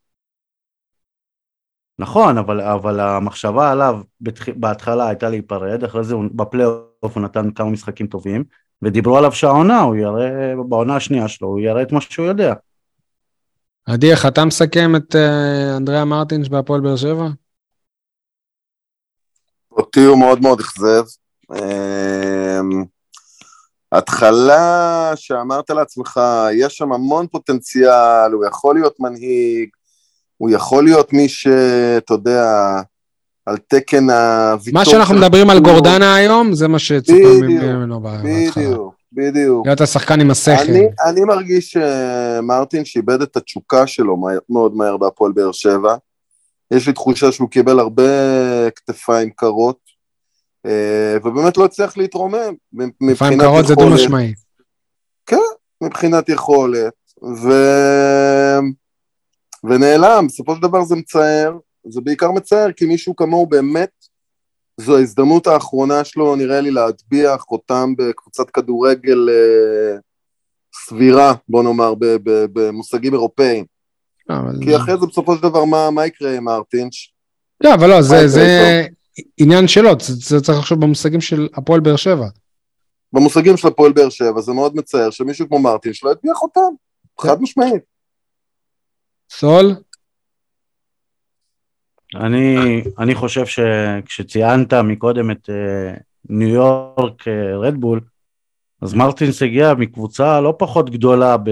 נכון, 1.99 2.37
אבל, 2.37 2.61
אבל 2.61 2.99
המחשבה 2.99 3.71
עליו 3.71 4.01
בתח... 4.21 4.49
בהתחלה 4.49 5.07
הייתה 5.07 5.29
להיפרד, 5.29 5.83
אחרי 5.83 6.03
זה 6.03 6.15
בפלייאוף 6.35 7.15
הוא 7.15 7.23
נתן 7.23 7.51
כמה 7.51 7.69
משחקים 7.69 8.07
טובים, 8.07 8.43
ודיברו 8.81 9.17
עליו 9.17 9.31
שהעונה, 9.31 9.79
הוא 9.79 9.95
יראה, 9.95 10.53
בעונה 10.69 10.95
השנייה 10.95 11.27
שלו, 11.27 11.47
הוא 11.47 11.59
יראה 11.59 11.81
את 11.81 11.91
מה 11.91 12.01
שהוא 12.01 12.25
יודע. 12.25 12.53
עדי, 13.87 14.11
איך 14.11 14.25
אתה 14.25 14.45
מסכם 14.45 14.95
את 14.95 15.15
uh, 15.15 15.77
אנדריאה 15.77 16.05
מרטינש 16.05 16.49
בהפועל 16.49 16.81
באר 16.81 16.95
שבע? 16.95 17.27
אותי 19.71 20.03
הוא 20.03 20.19
מאוד 20.19 20.41
מאוד 20.41 20.59
אכזב. 20.59 21.03
Uh, 21.53 21.57
התחלה 23.91 25.11
שאמרת 25.15 25.69
לעצמך, 25.69 26.19
יש 26.53 26.77
שם 26.77 26.93
המון 26.93 27.27
פוטנציאל, 27.27 28.31
הוא 28.33 28.45
יכול 28.45 28.75
להיות 28.75 28.99
מנהיג, 28.99 29.69
הוא 30.37 30.49
יכול 30.49 30.83
להיות 30.83 31.13
מי 31.13 31.29
שאתה 31.29 32.13
יודע, 32.13 32.81
על 33.45 33.57
תקן 33.67 34.09
הוויטור. 34.09 34.73
מה 34.73 34.85
שאנחנו 34.85 35.15
מדברים 35.15 35.49
על 35.49 35.59
גורדנה 35.59 36.15
היום, 36.15 36.53
זה 36.53 36.67
מה 36.67 36.79
שצופים 36.79 37.45
ממנו 37.45 37.99
בהתחלה. 37.99 38.51
בדיוק, 38.51 38.96
בדיוק. 39.17 39.65
להיות 39.65 39.81
השחקן 39.81 40.21
עם 40.21 40.31
השכל. 40.31 40.61
אני, 40.69 40.87
אני 41.05 41.21
מרגיש 41.21 41.77
שמרטין 41.77 42.85
שאיבד 42.85 43.21
את 43.21 43.37
התשוקה 43.37 43.87
שלו 43.87 44.17
מאוד 44.49 44.75
מהר 44.75 44.97
בהפועל 44.97 45.31
באר 45.31 45.51
שבע. 45.51 45.95
יש 46.71 46.87
לי 46.87 46.93
תחושה 46.93 47.31
שהוא 47.31 47.49
קיבל 47.49 47.79
הרבה 47.79 48.03
כתפיים 48.75 49.29
קרות, 49.29 49.79
אה, 50.65 51.17
ובאמת 51.23 51.57
לא 51.57 51.65
הצליח 51.65 51.97
להתרומם. 51.97 52.53
כתפיים 53.09 53.39
קרות 53.39 53.67
זה 53.67 53.75
דו 53.75 53.89
משמעי. 53.89 54.33
כן, 55.25 55.37
מבחינת 55.83 56.29
יכולת. 56.29 56.93
ו... 57.23 57.51
ונעלם, 59.63 60.27
בסופו 60.27 60.55
של 60.55 60.61
דבר 60.61 60.83
זה 60.83 60.95
מצער, 60.95 61.57
זה 61.89 62.01
בעיקר 62.01 62.31
מצער 62.31 62.71
כי 62.71 62.85
מישהו 62.85 63.15
כמוהו 63.15 63.47
באמת 63.47 63.89
זו 64.77 64.97
ההזדמנות 64.97 65.47
האחרונה 65.47 66.03
שלו, 66.03 66.35
נראה 66.35 66.61
לי, 66.61 66.71
להטביע 66.71 67.37
חותם 67.37 67.93
בקבוצת 67.97 68.49
כדורגל 68.49 69.29
אה, 69.29 69.97
סבירה, 70.85 71.33
בוא 71.49 71.63
נאמר, 71.63 71.93
במושגים 72.53 73.13
אירופאיים. 73.13 73.65
אבל... 74.29 74.63
כי 74.63 74.75
אחרי 74.75 74.97
זה 74.99 75.05
בסופו 75.05 75.35
של 75.35 75.43
דבר, 75.43 75.65
מה, 75.65 75.91
מה 75.91 76.05
יקרה 76.05 76.37
עם 76.37 76.49
ארטינץ'? 76.49 76.93
לא, 77.63 77.73
אבל 77.73 77.89
לא, 77.89 78.01
זה, 78.01 78.27
זה 78.27 78.85
עניין 79.37 79.67
שלו, 79.67 79.89
זה 79.99 80.41
צריך 80.41 80.59
לחשוב 80.59 80.81
במושגים 80.81 81.21
של 81.21 81.47
הפועל 81.53 81.79
באר 81.79 81.95
שבע. 81.95 82.27
במושגים 83.13 83.57
של 83.57 83.67
הפועל 83.67 83.91
באר 83.91 84.09
שבע, 84.09 84.41
זה 84.41 84.53
מאוד 84.53 84.75
מצער 84.75 85.09
שמישהו 85.09 85.47
כמו 85.47 85.59
מרטינש 85.59 86.03
לא 86.03 86.11
יטביע 86.11 86.33
חותם, 86.33 86.61
חד 87.21 87.41
משמעית. 87.41 87.81
סול? 89.31 89.75
אני, 92.19 92.83
אני 92.99 93.15
חושב 93.15 93.45
שכשציינת 93.45 94.73
מקודם 94.73 95.31
את 95.31 95.49
uh, 95.49 95.99
ניו 96.29 96.47
יורק 96.47 97.27
רדבול, 97.61 97.99
uh, 97.99 98.07
אז 98.81 98.93
מרטינס 98.93 99.41
הגיע 99.41 99.73
מקבוצה 99.73 100.41
לא 100.41 100.55
פחות 100.59 100.89
גדולה, 100.89 101.37
ב... 101.37 101.49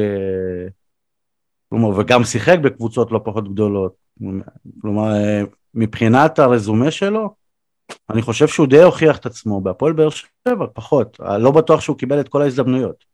כלומר, 1.70 2.00
וגם 2.00 2.24
שיחק 2.24 2.60
בקבוצות 2.60 3.12
לא 3.12 3.22
פחות 3.26 3.52
גדולות. 3.54 3.94
כלומר, 4.82 5.12
uh, 5.12 5.48
מבחינת 5.74 6.40
הרזומה 6.40 6.92
שלו, 6.92 7.36
אני 8.10 8.22
חושב 8.22 8.48
שהוא 8.48 8.68
די 8.68 8.84
הוכיח 8.84 9.18
את 9.18 9.26
עצמו 9.26 9.62
בהפועל 9.62 9.94
באר 9.94 10.10
שבע, 10.10 10.66
פחות. 10.74 11.20
לא 11.40 11.52
בטוח 11.52 11.82
שהוא 11.82 11.98
קיבל 11.98 12.20
את 12.20 12.30
כל 12.30 12.42
ההזדמנויות. 12.42 13.06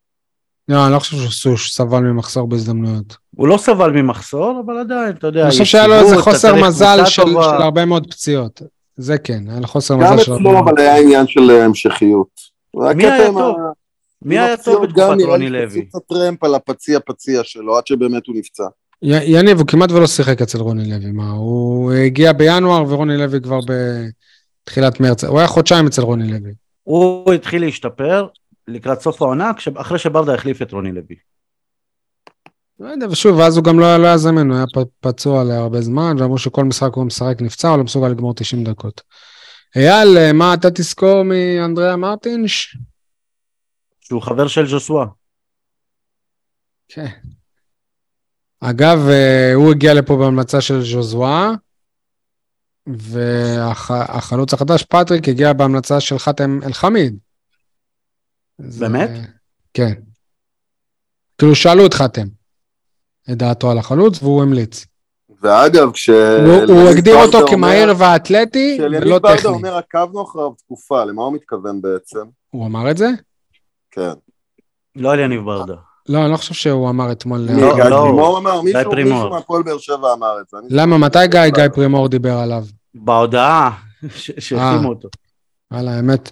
לא, 0.68 0.86
אני 0.86 0.94
לא 0.94 1.00
חושב 1.00 1.18
שהוא 1.18 1.58
סבל 1.58 2.00
ממחסור 2.00 2.48
בהזדמנויות. 2.48 3.18
הוא 3.36 3.48
לא 3.48 3.58
סבל 3.58 3.92
ממחסור, 3.92 4.62
אבל 4.66 4.78
עדיין, 4.78 5.16
אתה 5.16 5.28
יודע, 5.28 5.42
אני 5.42 5.50
חושב 5.50 5.64
שהיה 5.64 5.88
לו 5.88 5.96
איזה 5.96 6.18
חוסר 6.18 6.56
מזל 6.56 7.06
של, 7.06 7.22
של 7.26 7.38
הרבה 7.38 7.86
מאוד 7.86 8.08
פציעות. 8.12 8.62
זה 8.98 9.18
כן, 9.18 9.44
היה 9.50 9.60
לו 9.60 9.68
חוסר 9.68 9.98
מזל 9.98 10.18
של... 10.18 10.32
גם 10.32 10.38
אצלו, 10.38 10.60
אבל 10.60 10.78
היה 10.78 10.98
עניין 10.98 11.28
של 11.28 11.50
המשכיות. 11.50 12.28
מי 12.96 13.12
היה 13.12 13.28
טוב? 13.34 13.56
מי 14.22 14.40
היה 14.40 14.58
טוב 14.58 14.84
בתקופת 14.86 15.18
רוני 15.26 15.50
לוי? 15.50 15.82
גם 15.82 16.00
נראה 16.10 16.22
לי 16.22 16.26
טרמפ 16.26 16.44
על 16.44 16.56
הפציע 16.56 17.00
פציע 17.06 17.42
שלו, 17.44 17.78
עד 17.78 17.88
שבאמת 17.88 18.28
הוא 18.28 18.36
נפצע. 18.36 18.64
יניב, 19.02 19.58
הוא 19.58 19.68
כמעט 19.68 19.92
ולא 19.92 20.08
שיחק 20.08 20.42
אצל 20.42 20.58
רוני 20.58 20.90
לוי, 20.90 21.12
מה, 21.12 21.32
הוא 21.32 21.92
הגיע 21.92 22.34
בינואר 22.34 22.84
ורוני 22.88 23.18
לוי 23.18 23.42
כבר 23.42 23.60
בתחילת 24.64 25.00
מרץ, 25.00 25.24
הוא 25.24 25.40
היה 25.40 25.48
חודשיים 25.48 25.88
אצל 25.88 26.02
רוני 26.02 26.32
לוי. 26.32 26.52
הוא 26.84 27.34
התחיל 27.34 27.66
להשתפר 27.66 28.28
לקראת 28.68 29.02
סוף 29.02 29.22
העונה, 29.22 29.52
אחרי 29.76 30.00
שברדה 30.00 30.34
החליף 30.34 30.62
את 30.62 30.72
רוני 30.72 30.92
לוי. 30.92 31.16
לא 32.82 32.88
יודע, 32.88 33.08
ושוב, 33.12 33.38
ואז 33.38 33.58
הוא 33.58 33.66
גם 33.66 33.80
לא, 33.80 33.86
היה 33.86 34.18
זמן, 34.18 34.48
הוא 34.50 34.56
היה 34.56 34.66
פצוע 35.00 35.44
להרבה 35.44 35.82
זמן, 35.82 36.16
ואמרו 36.20 36.38
שכל 36.38 36.64
משחק 36.64 36.94
הוא 36.94 37.06
משחק 37.06 37.36
נפצע, 37.42 37.70
הוא 37.70 37.78
לא 37.78 37.84
מסוגל 37.84 38.08
לגמור 38.08 38.34
90 38.34 38.64
דקות. 38.64 39.02
אייל, 39.76 40.34
מה 40.34 40.54
אתה 40.54 40.72
תזכור 40.72 41.24
מאנדריאה 41.24 41.96
מרטינש? 41.96 42.78
שהוא 44.02 44.22
חבר 44.22 44.48
של 44.48 44.68
ז'וסווה. 44.68 45.06
כן. 46.88 47.08
אגב, 48.60 49.00
אה, 49.10 49.54
הוא 49.54 49.72
הגיע 49.72 49.94
לפה 49.94 50.18
בהמלצה 50.18 50.62
של 50.62 50.82
ז'וזואה, 50.82 51.52
והחלוץ 52.88 54.54
החדש, 54.54 54.84
פטריק, 54.84 55.30
הגיע 55.30 55.54
בהמלצה 55.54 56.00
של 56.00 56.20
חאתם 56.20 56.60
אל-חמיד. 56.64 57.18
באמת? 58.60 59.10
כן. 59.74 59.94
כאילו, 61.38 61.56
שאלו 61.56 61.86
את 61.86 61.94
חאתם 61.94 62.41
את 63.32 63.38
דעתו 63.38 63.72
על 63.72 63.78
החלוץ, 63.78 64.24
והוא 64.24 64.42
המליץ. 64.42 64.86
ואגב, 65.42 65.92
כש... 65.92 66.10
הוא 66.68 66.90
הגדיר 66.90 67.16
אותו 67.16 67.48
כמהיר 67.48 67.94
ואתלטי, 67.98 68.78
ולא 68.82 68.90
טכני. 68.90 69.00
כשאליניב 69.00 69.22
ברדה 69.22 69.50
אומר 69.50 69.78
עקבנו 69.78 70.24
אחריו 70.24 70.52
תקופה, 70.52 71.06
למה 71.06 71.22
הוא 71.24 71.34
מתכוון 71.34 71.82
בעצם? 71.82 72.20
הוא 72.50 72.66
אמר 72.66 72.92
את 72.92 72.98
זה? 72.98 73.10
כן. 73.92 74.12
לא 74.96 75.14
אליניב 75.14 75.42
ברדה. 75.42 75.76
לא, 76.10 76.24
אני 76.24 76.32
לא 76.32 76.38
חושב 76.38 76.54
שהוא 76.54 76.90
אמר 76.90 77.12
אתמול... 77.12 77.40
לא, 77.40 77.76
גיא 77.76 77.84
לא. 77.84 78.02
פרימור 78.02 78.38
אמר, 78.38 78.62
מישהו 78.62 79.30
מהפועל 79.30 79.64
באר 79.64 79.78
שבע 79.78 80.14
אמר 80.14 80.42
את 80.42 80.46
זה. 80.50 80.58
למה, 80.70 80.98
מתי 80.98 81.28
גיא 81.28 81.68
פרימור 81.76 82.08
דיבר 82.08 82.38
עליו? 82.38 82.64
בהודעה 82.94 83.72
שהחתימו 84.40 84.90
אותו. 84.90 85.10
וואלה, 85.72 85.96
האמת, 85.96 86.32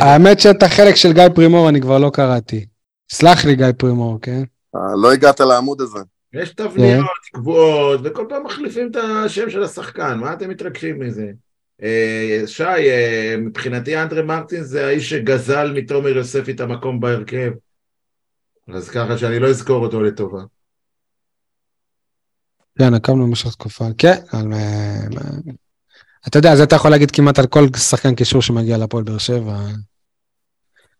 האמת 0.00 0.40
שאת 0.40 0.62
החלק 0.62 0.94
של 0.94 1.12
גיא 1.12 1.28
פרימור 1.34 1.68
אני 1.68 1.80
כבר 1.80 1.98
לא 1.98 2.10
קראתי. 2.10 2.66
סלח 3.10 3.44
לי 3.44 3.56
גיא 3.56 3.66
פרימור, 3.78 4.18
כן? 4.22 4.42
אה, 4.76 4.96
לא 5.02 5.12
הגעת 5.12 5.40
לעמוד 5.40 5.80
הזה. 5.80 5.98
יש 6.32 6.50
תבניות 6.50 7.06
כן. 7.32 7.38
קבועות, 7.38 8.00
וכל 8.04 8.26
פעם 8.28 8.44
מחליפים 8.44 8.90
את 8.90 8.96
השם 8.96 9.50
של 9.50 9.62
השחקן, 9.62 10.18
מה 10.18 10.32
אתם 10.32 10.50
מתרגשים 10.50 11.00
מזה? 11.00 11.30
אה, 11.82 12.42
שי, 12.46 12.62
אה, 12.64 13.34
מבחינתי 13.38 14.02
אנדרה 14.02 14.22
מרטין 14.22 14.62
זה 14.62 14.86
האיש 14.86 15.10
שגזל 15.10 15.72
מתומר 15.72 16.08
יוספי 16.08 16.52
את 16.52 16.60
המקום 16.60 17.00
בהרכב. 17.00 17.52
אז 18.68 18.90
ככה 18.90 19.18
שאני 19.18 19.38
לא 19.38 19.48
אזכור 19.48 19.84
אותו 19.84 20.02
לטובה. 20.02 20.42
כן, 22.78 22.94
עקבנו 22.94 23.26
במשך 23.26 23.54
תקופה. 23.54 23.84
כן. 23.98 24.20
אתה 26.28 26.38
יודע, 26.38 26.56
זה 26.56 26.62
אתה 26.62 26.76
יכול 26.76 26.90
להגיד 26.90 27.10
כמעט 27.10 27.38
על 27.38 27.46
כל 27.46 27.66
שחקן 27.76 28.14
קישור 28.14 28.42
שמגיע 28.42 28.78
לפועל 28.78 29.04
באר 29.04 29.18
שבע. 29.18 29.58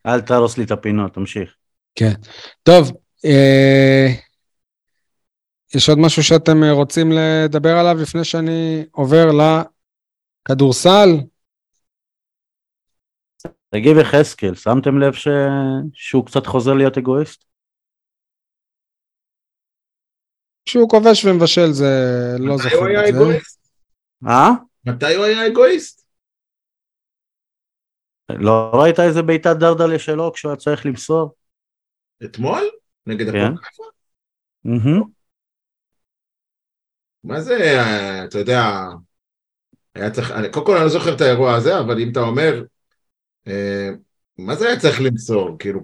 אל 0.06 0.20
תהרוס 0.20 0.58
לי 0.58 0.64
את 0.64 0.70
הפינות, 0.70 1.14
תמשיך. 1.14 1.50
כן. 1.94 2.12
טוב, 2.62 2.92
יש 5.74 5.88
עוד 5.88 5.98
משהו 5.98 6.22
שאתם 6.22 6.64
רוצים 6.70 7.06
לדבר 7.12 7.76
עליו 7.76 8.02
לפני 8.02 8.24
שאני 8.24 8.86
עובר 8.90 9.24
לכדורסל? 10.48 11.08
תגיד 13.70 13.96
יחזקאל, 14.00 14.54
שמתם 14.54 14.98
לב 14.98 15.12
ש... 15.12 15.28
שהוא 15.92 16.26
קצת 16.26 16.46
חוזר 16.46 16.72
להיות 16.74 16.98
אגואיסט? 16.98 17.44
כשהוא 20.66 20.88
כובש 20.88 21.24
ומבשל 21.24 21.72
זה 21.72 21.94
לא 22.38 22.56
זוכר 22.56 22.68
את 22.68 22.72
זה. 22.72 22.76
מתי 22.76 22.76
הוא 22.76 22.86
היה 22.86 23.08
אגואיסט? 23.08 23.68
אה? 24.28 24.50
מתי 24.86 25.14
הוא 25.14 25.24
היה 25.24 25.46
אגואיסט? 25.46 26.06
לא 28.30 28.70
ראית 28.74 29.00
איזה 29.00 29.22
בעיטת 29.22 29.56
דרדלה 29.60 29.98
שלו 29.98 30.32
כשהוא 30.32 30.50
היה 30.50 30.56
צריך 30.56 30.86
למסור? 30.86 31.34
אתמול? 32.24 32.70
נגד 33.06 33.30
כן. 33.30 33.44
הפועל 33.44 33.54
מה 37.26 37.40
זה, 37.40 37.80
אתה 38.24 38.38
יודע, 38.38 38.84
היה 39.94 40.10
צריך, 40.10 40.34
קודם 40.52 40.66
כל 40.66 40.76
אני 40.76 40.84
לא 40.84 40.88
זוכר 40.88 41.14
את 41.14 41.20
האירוע 41.20 41.54
הזה, 41.54 41.78
אבל 41.78 42.00
אם 42.00 42.12
אתה 42.12 42.20
אומר, 42.20 42.62
אה, 43.48 43.90
מה 44.38 44.54
זה 44.54 44.68
היה 44.68 44.80
צריך 44.80 45.00
למסור, 45.00 45.56
כאילו, 45.58 45.80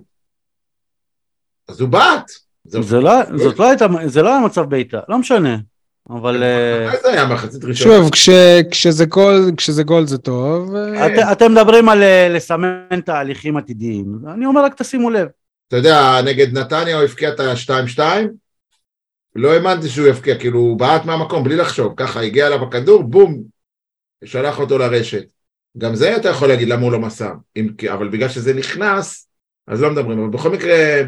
אז 1.68 1.81
הוא 1.81 1.89
בעט. 1.89 2.31
זה 2.64 3.01
לא, 3.01 3.12
זאת 3.37 3.59
לא 3.59 3.68
הייתה, 3.68 3.87
זה 4.07 4.23
לא 4.23 4.29
היה 4.29 4.47
מצב 4.47 4.62
בעיטה, 4.62 5.01
לא 5.09 5.18
משנה, 5.18 5.57
אבל... 6.11 6.43
אה, 6.43 6.87
מה 6.87 6.97
זה 7.03 7.09
היה 7.09 7.27
מחצית 7.27 7.64
ראשונה? 7.64 7.95
שוב, 7.95 8.11
כשזה 8.70 9.05
גול, 9.05 9.51
כשזה 9.57 9.83
גול 9.83 10.07
זה 10.07 10.18
טוב. 10.18 10.75
אה. 10.77 11.33
אתם 11.33 11.53
מדברים 11.53 11.89
על 11.89 12.03
לסמן 12.31 13.01
תהליכים 13.05 13.57
עתידיים, 13.57 14.18
אני 14.35 14.47
אומר 14.47 14.64
רק 14.64 14.75
תשימו 14.75 15.11
לב. 15.11 15.29
אתה 15.73 15.81
יודע, 15.81 16.23
נגד 16.25 16.59
נתניה 16.59 16.97
הוא 16.97 17.05
הפקיע 17.05 17.33
את 17.33 17.41
ה-2-2, 17.41 18.01
לא 19.35 19.53
האמנתי 19.53 19.89
שהוא 19.89 20.07
יפקיע, 20.07 20.39
כאילו 20.39 20.59
הוא 20.59 20.79
בעט 20.79 21.05
מהמקום 21.05 21.45
בלי 21.45 21.57
לחשוב, 21.57 21.95
ככה 21.97 22.20
הגיע 22.20 22.47
אליו 22.47 22.62
הכדור, 22.62 23.03
בום, 23.03 23.43
שלח 24.25 24.61
אותו 24.61 24.79
לרשת. 24.79 25.25
גם 25.79 25.95
זה 25.95 26.16
אתה 26.16 26.29
יכול 26.29 26.49
להגיד 26.49 26.68
למה 26.68 26.83
הוא 26.83 26.93
לא 26.93 26.99
מסר, 26.99 27.33
אבל 27.93 28.09
בגלל 28.09 28.29
שזה 28.29 28.55
נכנס, 28.55 29.29
אז 29.66 29.83
לא 29.83 29.91
מדברים, 29.91 30.18
אבל 30.18 30.31
בכל 30.31 30.51
מקרה, 30.51 31.03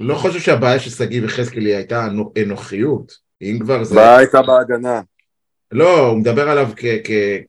לא 0.00 0.14
חושב 0.14 0.40
שהבעיה 0.40 0.78
של 0.78 0.90
שגיב 0.90 1.24
יחזקאלי 1.24 1.74
הייתה 1.74 2.08
אנוכיות, 2.42 3.12
אם 3.42 3.58
כבר 3.60 3.84
זה... 3.84 3.94
הבעיה 3.94 4.16
הייתה 4.16 4.42
בהגנה. 4.42 5.00
לא, 5.72 6.06
הוא 6.06 6.18
מדבר 6.18 6.48
עליו 6.48 6.70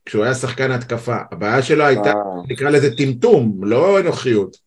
כשהוא 0.05 0.23
היה 0.23 0.33
שחקן 0.33 0.71
התקפה. 0.71 1.17
הבעיה 1.31 1.61
שלו 1.61 1.83
הייתה, 1.83 2.09
אה. 2.09 2.41
נקרא 2.47 2.69
לזה 2.69 2.95
טמטום, 2.95 3.61
לא 3.63 3.99
אנוכיות. 3.99 4.57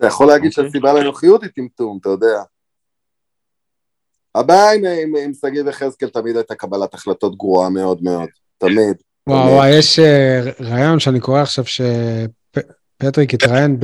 אתה 0.00 0.08
יכול 0.08 0.26
להגיד 0.26 0.50
אוקיי. 0.50 0.64
שהסיבה 0.64 0.92
לאנוכיות 0.92 1.42
היא 1.42 1.50
טמטום, 1.54 1.98
אתה 2.00 2.08
יודע. 2.08 2.42
הבעיה 4.34 4.72
עם 5.24 5.34
שגיב 5.34 5.66
יחזקאל 5.66 6.08
תמיד 6.08 6.36
הייתה 6.36 6.54
קבלת 6.54 6.94
החלטות 6.94 7.36
גרועה 7.36 7.70
מאוד 7.70 8.02
מאוד, 8.02 8.28
תמיד. 8.58 8.96
וואו, 9.26 9.68
יש 9.68 9.98
אה, 9.98 10.40
רעיון 10.60 11.00
שאני 11.00 11.20
קורא 11.20 11.40
עכשיו 11.40 11.64
פטריק 12.98 13.34
התראיין 13.34 13.76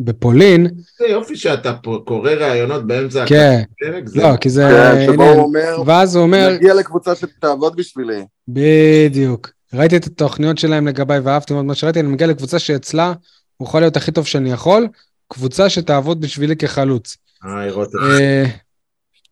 בפולין. 0.00 0.66
זה 0.98 1.06
יופי 1.06 1.36
שאתה 1.36 1.72
קורא 2.04 2.30
ראיונות 2.30 2.86
באמצע 2.86 3.24
כן, 3.26 3.62
הפרק. 3.72 4.04
לא, 4.14 4.36
כי 4.36 4.50
זה... 4.50 4.62
כן, 4.62 5.12
שבו 5.12 5.24
הוא 5.24 5.42
אומר, 5.42 5.82
ואז 5.86 6.16
הוא 6.16 6.22
אומר... 6.22 6.50
נגיע 6.52 6.74
לקבוצה 6.74 7.14
שתעבוד 7.14 7.76
בשבילי. 7.76 8.24
בדיוק. 8.48 9.50
ראיתי 9.74 9.96
את 9.96 10.06
התוכניות 10.06 10.58
שלהם 10.58 10.88
לגביי 10.88 11.18
ואהבתי 11.18 11.54
מאוד 11.54 11.64
מה 11.64 11.74
שראיתי, 11.74 12.00
אני 12.00 12.08
מגיע 12.08 12.26
לקבוצה 12.26 12.58
שאצלה 12.58 13.12
הוא 13.56 13.68
יכול 13.68 13.80
להיות 13.80 13.96
הכי 13.96 14.12
טוב 14.12 14.26
שאני 14.26 14.52
יכול, 14.52 14.88
קבוצה 15.28 15.70
שתעבוד 15.70 16.20
בשבילי 16.20 16.56
כחלוץ. 16.56 17.16
היי 17.42 17.70
רותם. 17.70 17.98
אה, 17.98 18.44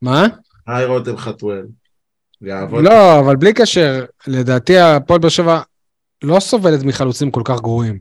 מה? 0.02 0.26
היי 0.66 0.86
רותם 0.86 1.16
חתואל. 1.16 1.66
לא, 2.82 3.20
אבל 3.20 3.36
בלי 3.36 3.52
קשר, 3.54 4.04
לדעתי 4.26 4.78
הפועל 4.78 5.20
באר 5.20 5.30
שבע 5.30 5.60
לא 6.22 6.40
סובלת 6.40 6.82
מחלוצים 6.82 7.30
כל 7.30 7.42
כך 7.44 7.60
גרועים. 7.60 7.98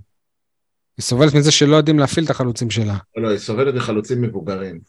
היא 0.97 1.03
סובלת 1.03 1.33
מזה 1.33 1.51
שלא 1.51 1.75
יודעים 1.75 1.99
להפעיל 1.99 2.25
את 2.25 2.29
החלוצים 2.29 2.69
שלה. 2.69 2.97
לא, 3.17 3.29
היא 3.29 3.37
סובלת 3.37 3.75
מחלוצים 3.75 4.21
מבוגרים. 4.21 4.79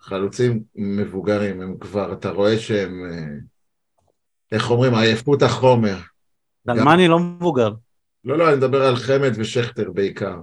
חלוצים 0.00 0.62
מבוגרים, 0.74 1.60
הם 1.60 1.76
כבר, 1.80 2.12
אתה 2.12 2.30
רואה 2.30 2.58
שהם, 2.58 3.04
אה, 3.10 3.24
איך 4.52 4.70
אומרים, 4.70 4.94
עייפות 4.94 5.42
החומר. 5.42 5.96
סלמני 6.66 7.08
לא 7.08 7.18
מבוגר. 7.18 7.72
לא, 8.24 8.38
לא, 8.38 8.48
אני 8.48 8.56
מדבר 8.56 8.82
על 8.82 8.96
חמד 8.96 9.32
ושכטר 9.36 9.90
בעיקר. 9.90 10.36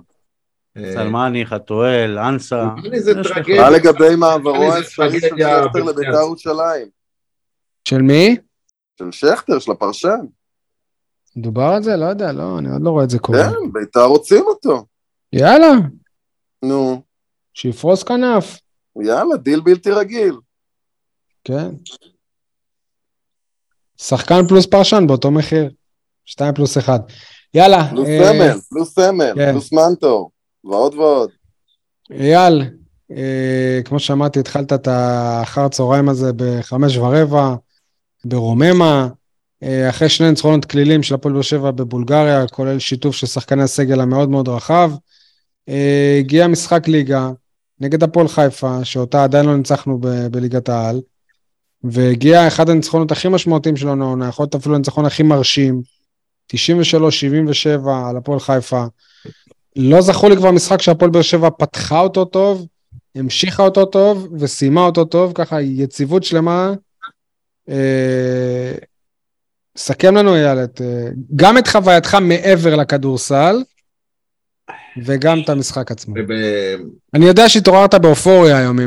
אה, 0.78 0.94
סלמני, 0.94 1.46
חתואל, 1.46 2.18
אנסה. 2.20 2.66
מה 3.58 3.70
לגבי 3.70 4.16
מעברו 4.16 4.74
האפשרי 4.74 5.20
של 5.20 5.28
שכטר 5.28 5.84
לבית"ר 5.84 6.22
ירושלים? 6.22 6.88
של 7.86 8.02
מי? 8.02 8.38
של 9.00 9.12
שכטר, 9.12 9.60
של 9.60 9.72
הפרשן. 9.72 10.20
דובר 11.38 11.64
על 11.64 11.84
זה? 11.84 11.96
לא 11.96 12.06
יודע, 12.06 12.32
לא, 12.32 12.60
אני 12.60 12.70
עוד 12.70 12.82
לא 12.82 12.90
רואה 12.90 13.04
את 13.04 13.10
זה 13.10 13.20
קורה. 13.20 13.44
כן, 13.44 13.72
בית"ר 13.74 14.04
רוצים 14.04 14.44
אותו. 14.48 14.86
יאללה. 15.34 15.72
נו. 16.64 17.02
שיפרוס 17.54 18.04
כנף. 18.04 18.60
יאללה, 19.02 19.38
דיל 19.38 19.60
בלתי 19.60 19.92
רגיל. 19.92 20.36
כן. 21.44 21.70
שחקן 23.98 24.48
פלוס 24.48 24.66
פרשן 24.66 25.08
באותו 25.08 25.32
מחיר. 25.32 25.72
שתיים 26.26 26.54
פלוס 26.54 26.78
אחד. 26.78 27.00
יאללה. 27.54 27.90
פלוס 27.90 28.08
אה, 28.08 28.34
סמל, 28.34 28.62
פלוס 28.70 28.96
סמל, 28.96 29.34
כן. 29.36 29.52
פלוס 29.52 29.74
מנטור, 29.74 30.32
ועוד 30.64 30.94
ועוד. 30.94 31.30
אייל, 32.12 32.64
אה, 33.12 33.82
כמו 33.86 34.00
שאמרתי, 34.00 34.40
התחלת 34.40 34.74
את 34.74 34.88
האחר 34.88 35.62
הצהריים 35.62 36.10
הזה 36.10 36.32
בחמש 36.36 36.98
ורבע, 36.98 37.56
ברוממה, 38.26 39.08
אה, 39.64 39.90
אחרי 39.90 40.10
שני 40.10 40.30
ניצחונות 40.30 40.66
כלילים 40.66 41.04
של 41.04 41.16
הפועל 41.16 41.34
באר 41.34 41.42
שבע 41.42 41.72
בבולגריה, 41.72 42.48
כולל 42.48 42.80
שיתוף 42.80 43.16
של 43.16 43.28
שחקני 43.28 43.64
הסגל 43.64 44.02
המאוד 44.02 44.30
מאוד 44.30 44.50
רחב. 44.50 44.92
אה, 45.70 46.18
הגיע 46.20 46.48
משחק 46.48 46.88
ליגה 46.88 47.30
נגד 47.80 48.04
הפועל 48.04 48.28
חיפה, 48.28 48.86
שאותה 48.86 49.24
עדיין 49.24 49.46
לא 49.46 49.58
ניצחנו 49.58 49.98
ב- 50.02 50.28
בליגת 50.28 50.70
העל, 50.70 51.02
והגיע 51.84 52.48
אחד 52.48 52.70
הניצחונות 52.70 53.12
הכי 53.12 53.28
משמעותיים 53.28 53.78
שלנו 53.78 54.26
יכול 54.26 54.44
להיות 54.44 54.56
אפילו 54.56 54.76
הניצחון 54.76 55.06
הכי 55.06 55.24
מרשים, 55.24 55.82
93-77 56.48 58.10
על 58.10 58.18
הפועל 58.18 58.40
חיפה. 58.40 58.86
לא 59.76 60.02
זכור 60.02 60.30
לי 60.30 60.36
כבר 60.36 60.52
משחק 60.52 60.82
שהפועל 60.82 61.12
באר 61.12 61.22
שבע 61.22 61.50
פתחה 61.58 62.00
אותו 62.00 62.26
טוב, 62.26 62.68
המשיכה 63.16 63.64
אותו 63.64 63.86
טוב 63.86 64.28
וסיימה 64.40 64.86
אותו 64.86 65.06
טוב, 65.06 65.32
ככה 65.36 65.62
יציבות 65.62 66.24
שלמה. 66.24 66.74
אה, 67.70 68.74
סכם 69.78 70.16
לנו 70.16 70.36
אייל, 70.36 70.64
את, 70.64 70.82
אה, 70.82 71.08
גם 71.36 71.58
את 71.58 71.68
חווייתך 71.68 72.16
מעבר 72.16 72.76
לכדורסל, 72.76 73.64
וגם 75.06 75.40
את 75.44 75.50
המשחק 75.50 75.92
עצמו. 75.92 76.16
אני 77.14 77.26
יודע 77.26 77.50
שהתעוררת 77.50 77.96
באופוריה 77.96 78.58
היום 78.58 78.80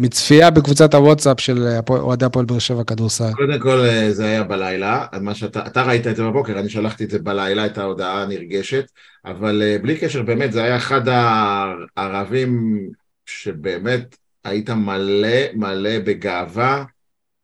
מצפייה 0.00 0.50
בקבוצת 0.50 0.94
הוואטסאפ 0.94 1.40
של 1.40 1.78
אוהדי 1.88 2.24
הפועל 2.24 2.44
באר 2.44 2.58
שבע 2.58 2.84
כדורסל. 2.84 3.32
קודם 3.32 3.58
כל 3.60 3.80
אה, 3.80 4.12
זה 4.12 4.24
היה 4.26 4.42
בלילה, 4.42 5.06
מה 5.20 5.34
שאתה, 5.34 5.66
אתה 5.66 5.82
ראית 5.82 6.06
את 6.06 6.16
זה 6.16 6.22
בבוקר, 6.22 6.58
אני 6.58 6.68
שלחתי 6.68 7.04
את 7.04 7.10
זה 7.10 7.18
בלילה, 7.18 7.66
את 7.66 7.78
ההודעה 7.78 8.22
הנרגשת, 8.22 8.84
אבל 9.24 9.62
אה, 9.62 9.76
בלי 9.82 9.96
קשר, 9.98 10.22
באמת, 10.22 10.52
זה 10.52 10.62
היה 10.62 10.76
אחד 10.76 11.00
הערבים 11.96 12.80
שבאמת 13.26 14.16
היית 14.44 14.70
מלא 14.70 15.38
מלא 15.54 15.98
בגאווה 15.98 16.84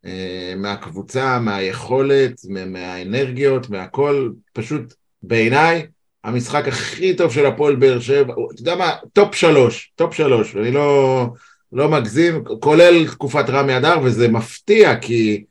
אה, 0.06 0.54
מהקבוצה, 0.56 1.38
מהיכולת, 1.38 2.40
מה- 2.48 2.64
מהאנרגיות, 2.64 3.70
מהכל, 3.70 4.30
פשוט 4.52 4.94
בעיניי, 5.22 5.86
המשחק 6.24 6.68
הכי 6.68 7.16
טוב 7.16 7.32
של 7.32 7.46
הפועל 7.46 7.76
באר 7.76 8.00
שבע, 8.00 8.34
אתה 8.54 8.60
יודע 8.60 8.76
מה, 8.76 8.92
טופ 9.12 9.34
שלוש, 9.34 9.92
טופ 9.94 10.14
שלוש, 10.14 10.56
אני 10.56 10.70
לא, 10.70 11.26
לא 11.76 11.88
מגזים, 11.88 12.44
כולל 12.60 13.08
תקופת 13.08 13.50
רמי 13.50 13.76
אדר, 13.76 13.98
וזה 14.02 14.28
מפתיע, 14.28 14.96
כי 14.96 15.44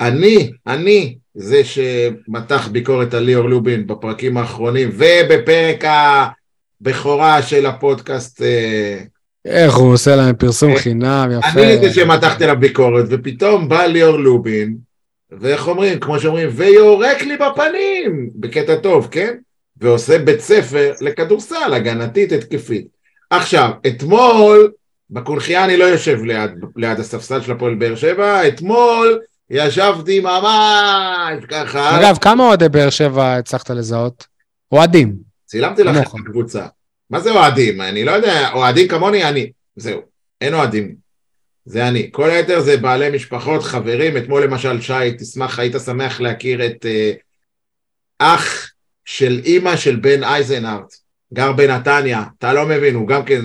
אני, 0.00 0.50
אני 0.66 1.16
זה 1.34 1.62
שמתח 1.64 2.68
ביקורת 2.72 3.14
על 3.14 3.22
ליאור 3.22 3.48
לובין 3.48 3.86
בפרקים 3.86 4.36
האחרונים, 4.36 4.90
ובפרק 4.92 5.84
הבכורה 6.80 7.42
של 7.42 7.66
הפודקאסט, 7.66 8.42
אה, 8.42 8.98
איך 9.44 9.74
הוא 9.74 9.92
עושה 9.92 10.16
להם 10.16 10.34
פרסום 10.34 10.76
חינם, 10.76 11.28
יפה. 11.38 11.48
אני 11.48 11.78
זה 11.78 11.94
שמתחתי 11.94 12.44
עליו 12.44 12.60
ביקורת, 12.60 13.04
ופתאום 13.08 13.68
בא 13.68 13.84
ליאור 13.84 14.16
לובין, 14.16 14.76
ואיך 15.30 15.68
אומרים, 15.68 16.00
כמו 16.00 16.20
שאומרים, 16.20 16.48
ויורק 16.52 17.22
לי 17.22 17.36
בפנים, 17.36 18.30
בקטע 18.34 18.76
טוב, 18.76 19.08
כן? 19.10 19.34
ועושה 19.76 20.18
בית 20.18 20.40
ספר 20.40 20.92
לכדורסל, 21.00 21.74
הגנתית, 21.74 22.32
התקפית. 22.32 22.86
עכשיו, 23.30 23.70
אתמול, 23.86 24.70
בקונחייה 25.12 25.64
אני 25.64 25.76
לא 25.76 25.84
יושב 25.84 26.18
ליד, 26.24 26.50
ליד 26.76 27.00
הספסל 27.00 27.40
של 27.40 27.52
הפועל 27.52 27.74
באר 27.74 27.96
שבע, 27.96 28.48
אתמול 28.48 29.20
ישבתי 29.50 30.20
ממש 30.20 31.44
ככה, 31.48 32.00
אגב, 32.00 32.18
כמה 32.20 32.42
אוהדי 32.42 32.68
באר 32.68 32.90
שבע 32.90 33.34
הצלחת 33.34 33.70
לזהות? 33.70 34.26
אוהדים. 34.72 35.14
צילמתי 35.46 35.84
לכם 35.84 36.02
את 36.02 36.08
כמוך. 36.08 36.20
הקבוצה. 36.20 36.66
מה 37.10 37.20
זה 37.20 37.30
אוהדים? 37.30 37.80
אני 37.80 38.04
לא 38.04 38.10
יודע, 38.10 38.50
אוהדים 38.52 38.88
כמוני 38.88 39.24
אני. 39.24 39.50
זהו, 39.76 40.00
אין 40.40 40.54
אוהדים. 40.54 40.94
זה 41.64 41.88
אני. 41.88 42.08
כל 42.12 42.30
היתר 42.30 42.60
זה 42.60 42.76
בעלי 42.76 43.10
משפחות, 43.10 43.62
חברים. 43.62 44.16
אתמול 44.16 44.44
למשל, 44.44 44.80
שי, 44.80 45.12
תשמח, 45.18 45.58
היית 45.58 45.74
שמח 45.84 46.20
להכיר 46.20 46.66
את 46.66 46.86
אה, 46.86 47.12
אח 48.18 48.70
של 49.04 49.40
אימא 49.44 49.76
של 49.76 49.96
בן 49.96 50.24
אייזנארט, 50.24 50.94
גר 51.34 51.52
בנתניה. 51.52 52.22
אתה 52.38 52.52
לא 52.52 52.66
מבין, 52.66 52.94
הוא 52.94 53.08
גם 53.08 53.24
כן 53.24 53.42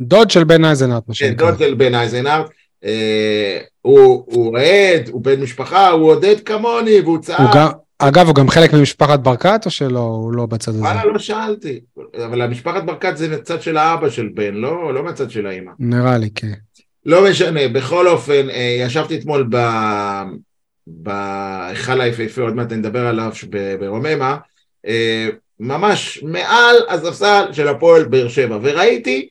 דוד 0.00 0.30
של 0.30 0.44
בן 0.44 0.64
אייזנארט, 0.64 1.02
מה 1.08 1.14
כן, 1.14 1.26
שנקרא. 1.26 1.50
דוד 1.50 1.58
של 1.58 1.74
בן 1.74 1.94
אייזנארט. 1.94 2.50
אה, 2.84 3.58
הוא 3.82 4.24
אוהד, 4.36 5.08
הוא 5.08 5.24
בן 5.24 5.40
משפחה, 5.40 5.88
הוא 5.88 6.10
עודד 6.10 6.40
כמוני, 6.40 7.00
והוא 7.00 7.18
צעק. 7.18 7.56
אגב, 7.98 8.26
הוא 8.26 8.34
גם 8.34 8.48
חלק 8.48 8.72
ממשפחת 8.72 9.18
ברקת, 9.18 9.62
או 9.64 9.70
שלא, 9.70 9.98
הוא 9.98 10.32
לא 10.32 10.46
בצד 10.46 10.72
הזה? 10.72 10.80
וואלה, 10.80 11.04
לא 11.04 11.18
שאלתי. 11.18 11.80
אבל 12.24 12.42
המשפחת 12.42 12.84
ברקת 12.84 13.16
זה 13.16 13.28
מצד 13.28 13.62
של 13.62 13.76
האבא 13.76 14.10
של 14.10 14.28
בן, 14.34 14.54
לא, 14.54 14.94
לא 14.94 15.02
מצד 15.02 15.30
של 15.30 15.46
האימא. 15.46 15.72
נראה 15.78 16.18
לי, 16.18 16.30
כן. 16.34 16.52
לא 17.06 17.30
משנה, 17.30 17.68
בכל 17.68 18.08
אופן, 18.08 18.50
אה, 18.50 18.76
ישבתי 18.80 19.18
אתמול 19.18 19.46
ב... 19.50 19.56
בהיכל 20.86 22.00
היפהפה, 22.00 22.42
עוד 22.42 22.56
מעט 22.56 22.72
נדבר 22.72 23.06
עליו 23.06 23.32
ברוממה, 23.80 24.36
אה, 24.86 25.28
ממש 25.60 26.22
מעל 26.22 26.76
הספסל 26.88 27.44
של 27.52 27.68
הפועל 27.68 28.04
באר 28.04 28.28
שבע, 28.28 28.58
וראיתי 28.62 29.28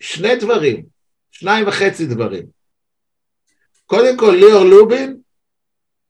שני 0.00 0.36
דברים, 0.36 0.82
שניים 1.30 1.68
וחצי 1.68 2.06
דברים. 2.06 2.42
קודם 3.86 4.16
כל, 4.16 4.36
ליאור 4.38 4.64
לובין 4.64 5.16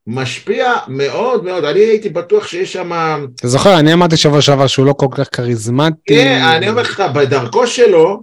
משפיע 0.06 0.72
מאוד 0.88 1.44
מאוד, 1.44 1.64
אני 1.64 1.80
הייתי 1.80 2.08
בטוח 2.08 2.46
שיש 2.46 2.72
שם... 2.72 2.92
אתה 3.36 3.48
זוכר, 3.48 3.78
אני 3.78 3.92
אמרתי 3.92 4.16
שבוע 4.16 4.42
שעבר 4.42 4.66
שהוא 4.66 4.86
לא 4.86 4.92
כל 4.92 5.06
כך 5.16 5.28
כריזמטי. 5.36 6.00
כן, 6.06 6.40
אני 6.56 6.68
אומר 6.68 6.82
לך, 6.82 7.02
בדרכו 7.14 7.66
שלו, 7.66 8.22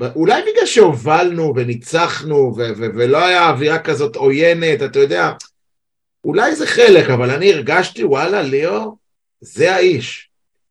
אולי 0.00 0.42
בגלל 0.42 0.66
שהובלנו 0.66 1.52
וניצחנו 1.56 2.36
ו- 2.56 2.72
ו- 2.76 2.90
ולא 2.94 3.24
היה 3.24 3.48
אווירה 3.48 3.78
כזאת 3.78 4.16
עוינת, 4.16 4.82
אתה 4.82 4.98
יודע, 4.98 5.32
אולי 6.24 6.56
זה 6.56 6.66
חלק, 6.66 7.10
אבל 7.10 7.30
אני 7.30 7.52
הרגשתי, 7.52 8.04
וואלה, 8.04 8.42
ליאור, 8.42 8.96
זה 9.40 9.74
האיש. 9.74 10.30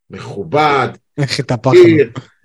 מכובד, 0.09 0.89
איך 1.17 1.39
התהפכנו. 1.39 1.79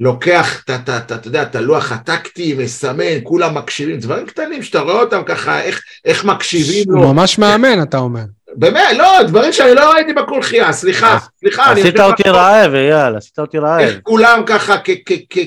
לוקח, 0.01 0.63
אתה 0.65 1.17
יודע, 1.25 1.43
את 1.43 1.57
הלוח 1.57 1.93
הטקטי, 1.93 2.55
מסמן, 2.55 3.21
כולם 3.23 3.55
מקשיבים, 3.55 3.99
דברים 3.99 4.27
קטנים 4.27 4.63
שאתה 4.63 4.81
רואה 4.81 5.01
אותם 5.01 5.23
ככה, 5.27 5.63
איך, 5.63 5.83
איך 6.05 6.25
מקשיבים 6.25 6.85
לו. 6.89 6.99
הוא 6.99 7.15
ממש 7.15 7.39
מאמן, 7.39 7.83
אתה 7.83 7.99
אומר. 7.99 8.21
באמת, 8.55 8.83
לא, 8.99 9.23
דברים 9.23 9.53
שאני 9.53 9.75
לא 9.75 9.93
ראיתי 9.93 10.13
בקונחייה, 10.13 10.73
סליחה, 10.73 11.19
סליחה. 11.41 11.73
עשית 11.73 12.01
אותי 12.01 12.23
רעב, 12.29 12.75
אייל, 12.75 13.17
עשית 13.17 13.39
אותי 13.39 13.59
רעב. 13.59 13.81
איך 13.81 13.99
כולם 14.03 14.43
ככה 14.47 14.77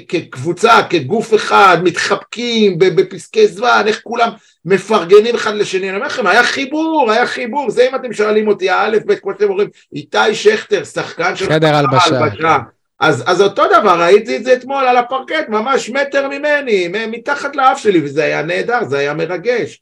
כקבוצה, 0.08 0.80
כגוף 0.90 1.34
אחד, 1.34 1.78
מתחבקים 1.84 2.78
בפסקי 2.78 3.48
זמן, 3.48 3.84
איך 3.88 4.00
כולם 4.04 4.30
מפרגנים 4.66 5.36
אחד 5.36 5.56
לשני, 5.56 5.90
אני 5.90 5.98
אומר 5.98 6.08
לכם, 6.08 6.28
היה 6.28 6.44
חיבור, 6.44 7.12
היה 7.12 7.26
חיבור, 7.26 7.70
זה 7.72 7.88
אם 7.90 7.96
אתם 7.96 8.14
שואלים 8.14 8.48
אותי, 8.48 8.70
האלף 8.70 9.04
בית, 9.06 9.20
כמו 9.20 9.32
שאתם 9.32 9.50
אומרים, 9.50 9.68
איתי 9.94 10.36
שכטר, 10.36 10.84
שחקן 10.84 11.36
של 11.36 11.50
חדר 11.50 11.76
הלבשה. 11.76 12.58
אז, 13.04 13.24
אז 13.28 13.42
אותו 13.42 13.64
דבר, 13.80 14.02
ראיתי 14.02 14.38
את 14.38 14.44
זה 14.44 14.54
אתמול 14.54 14.88
על 14.88 14.98
הפרקט, 14.98 15.50
ממש 15.50 15.90
מטר 15.90 16.28
ממני, 16.28 16.88
מתחת 17.08 17.56
לאף 17.56 17.80
שלי, 17.80 18.04
וזה 18.04 18.24
היה 18.24 18.44
נהדר, 18.44 18.84
זה 18.84 18.98
היה 18.98 19.14
מרגש. 19.14 19.82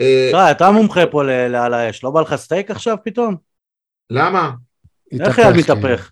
אה, 0.00 0.28
תראה, 0.30 0.50
אתה 0.50 0.70
מומחה 0.70 1.06
פה 1.06 1.22
לעל 1.24 1.74
האש, 1.74 2.04
לא 2.04 2.10
בא 2.10 2.20
לך 2.20 2.34
סטייק 2.34 2.70
עכשיו 2.70 2.96
פתאום? 3.04 3.36
למה? 4.10 4.50
איך 5.20 5.38
אייל 5.38 5.52
כן. 5.52 5.58
מתהפך? 5.58 6.10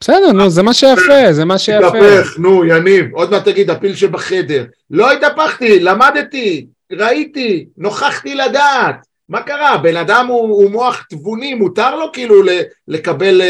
בסדר, 0.00 0.32
נו, 0.32 0.50
זה 0.50 0.62
מה 0.62 0.74
שיפה, 0.74 1.32
זה 1.32 1.44
מה 1.44 1.58
שיפה. 1.58 1.88
התהפך, 1.88 2.38
נו, 2.38 2.64
יניב, 2.64 3.06
עוד 3.12 3.30
מעט 3.30 3.44
תגיד, 3.44 3.70
הפיל 3.70 3.94
שבחדר. 3.94 4.64
לא 4.90 5.12
התהפכתי, 5.12 5.80
למדתי, 5.80 6.66
ראיתי, 6.92 7.66
נוכחתי 7.76 8.34
לדעת. 8.34 9.06
מה 9.28 9.42
קרה? 9.42 9.76
בן 9.78 9.96
אדם 9.96 10.26
הוא, 10.26 10.40
הוא 10.40 10.70
מוח 10.70 11.06
תבוני, 11.10 11.54
מותר 11.54 11.96
לו 11.96 12.12
כאילו 12.12 12.42
ל, 12.42 12.48
לקבל, 12.88 13.34
ל, 13.34 13.42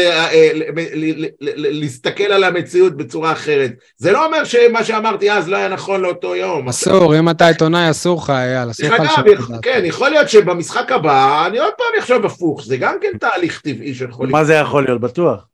ל, 0.53 0.63
ל, 0.95 1.25
ל, 1.41 1.79
להסתכל 1.79 2.23
על 2.23 2.43
המציאות 2.43 2.97
בצורה 2.97 3.31
אחרת. 3.31 3.71
זה 3.97 4.11
לא 4.11 4.25
אומר 4.25 4.43
שמה 4.43 4.83
שאמרתי 4.83 5.31
אז 5.31 5.49
לא 5.49 5.57
היה 5.57 5.67
נכון 5.67 6.01
לאותו 6.01 6.35
יום. 6.35 6.67
אסור, 6.67 7.19
אם 7.19 7.29
אתה 7.29 7.47
עיתונאי, 7.47 7.89
אסור 7.89 8.19
לך, 8.19 8.29
אייל, 8.29 8.71
אסור 8.71 8.89
לך 8.89 8.93
אגב, 8.93 9.27
לשנות. 9.27 9.59
כן, 9.61 9.81
יכול 9.85 10.09
להיות 10.09 10.29
שבמשחק 10.29 10.91
הבא, 10.91 11.47
אני 11.47 11.59
עוד 11.59 11.73
פעם 11.77 11.99
אחשוב 11.99 12.25
הפוך, 12.25 12.63
זה 12.65 12.77
גם 12.77 12.95
כן 13.01 13.17
תהליך 13.19 13.61
טבעי 13.61 13.93
שיכול 13.93 14.27
מה 14.27 14.37
להיות. 14.37 14.47
זה 14.47 14.53
יכול 14.53 14.85
להיות? 14.85 15.01
בטוח. 15.01 15.47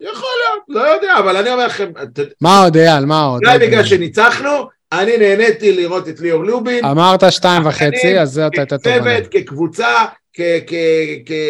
יכול 0.00 0.28
להיות, 0.44 0.64
לא 0.68 0.88
יודע, 0.88 1.18
אבל 1.18 1.36
אני 1.36 1.50
אומר 1.50 1.66
לכם, 1.66 1.90
מה 2.40 2.62
עוד, 2.62 2.76
אייל, 2.76 3.04
מה 3.04 3.22
עוד? 3.22 3.40
אולי 3.44 3.58
בגלל? 3.58 3.84
שניצחנו, 3.84 4.68
אני 4.92 5.16
נהניתי 5.16 5.72
לראות 5.72 6.08
את 6.08 6.20
ליאור 6.20 6.44
לובין. 6.44 6.84
אמרת 6.84 7.32
שתיים 7.32 7.66
וחצי, 7.66 8.18
אז 8.20 8.30
זאת 8.30 8.58
הייתה. 8.58 8.78
כצוות, 8.78 9.26
כקבוצה, 9.30 10.04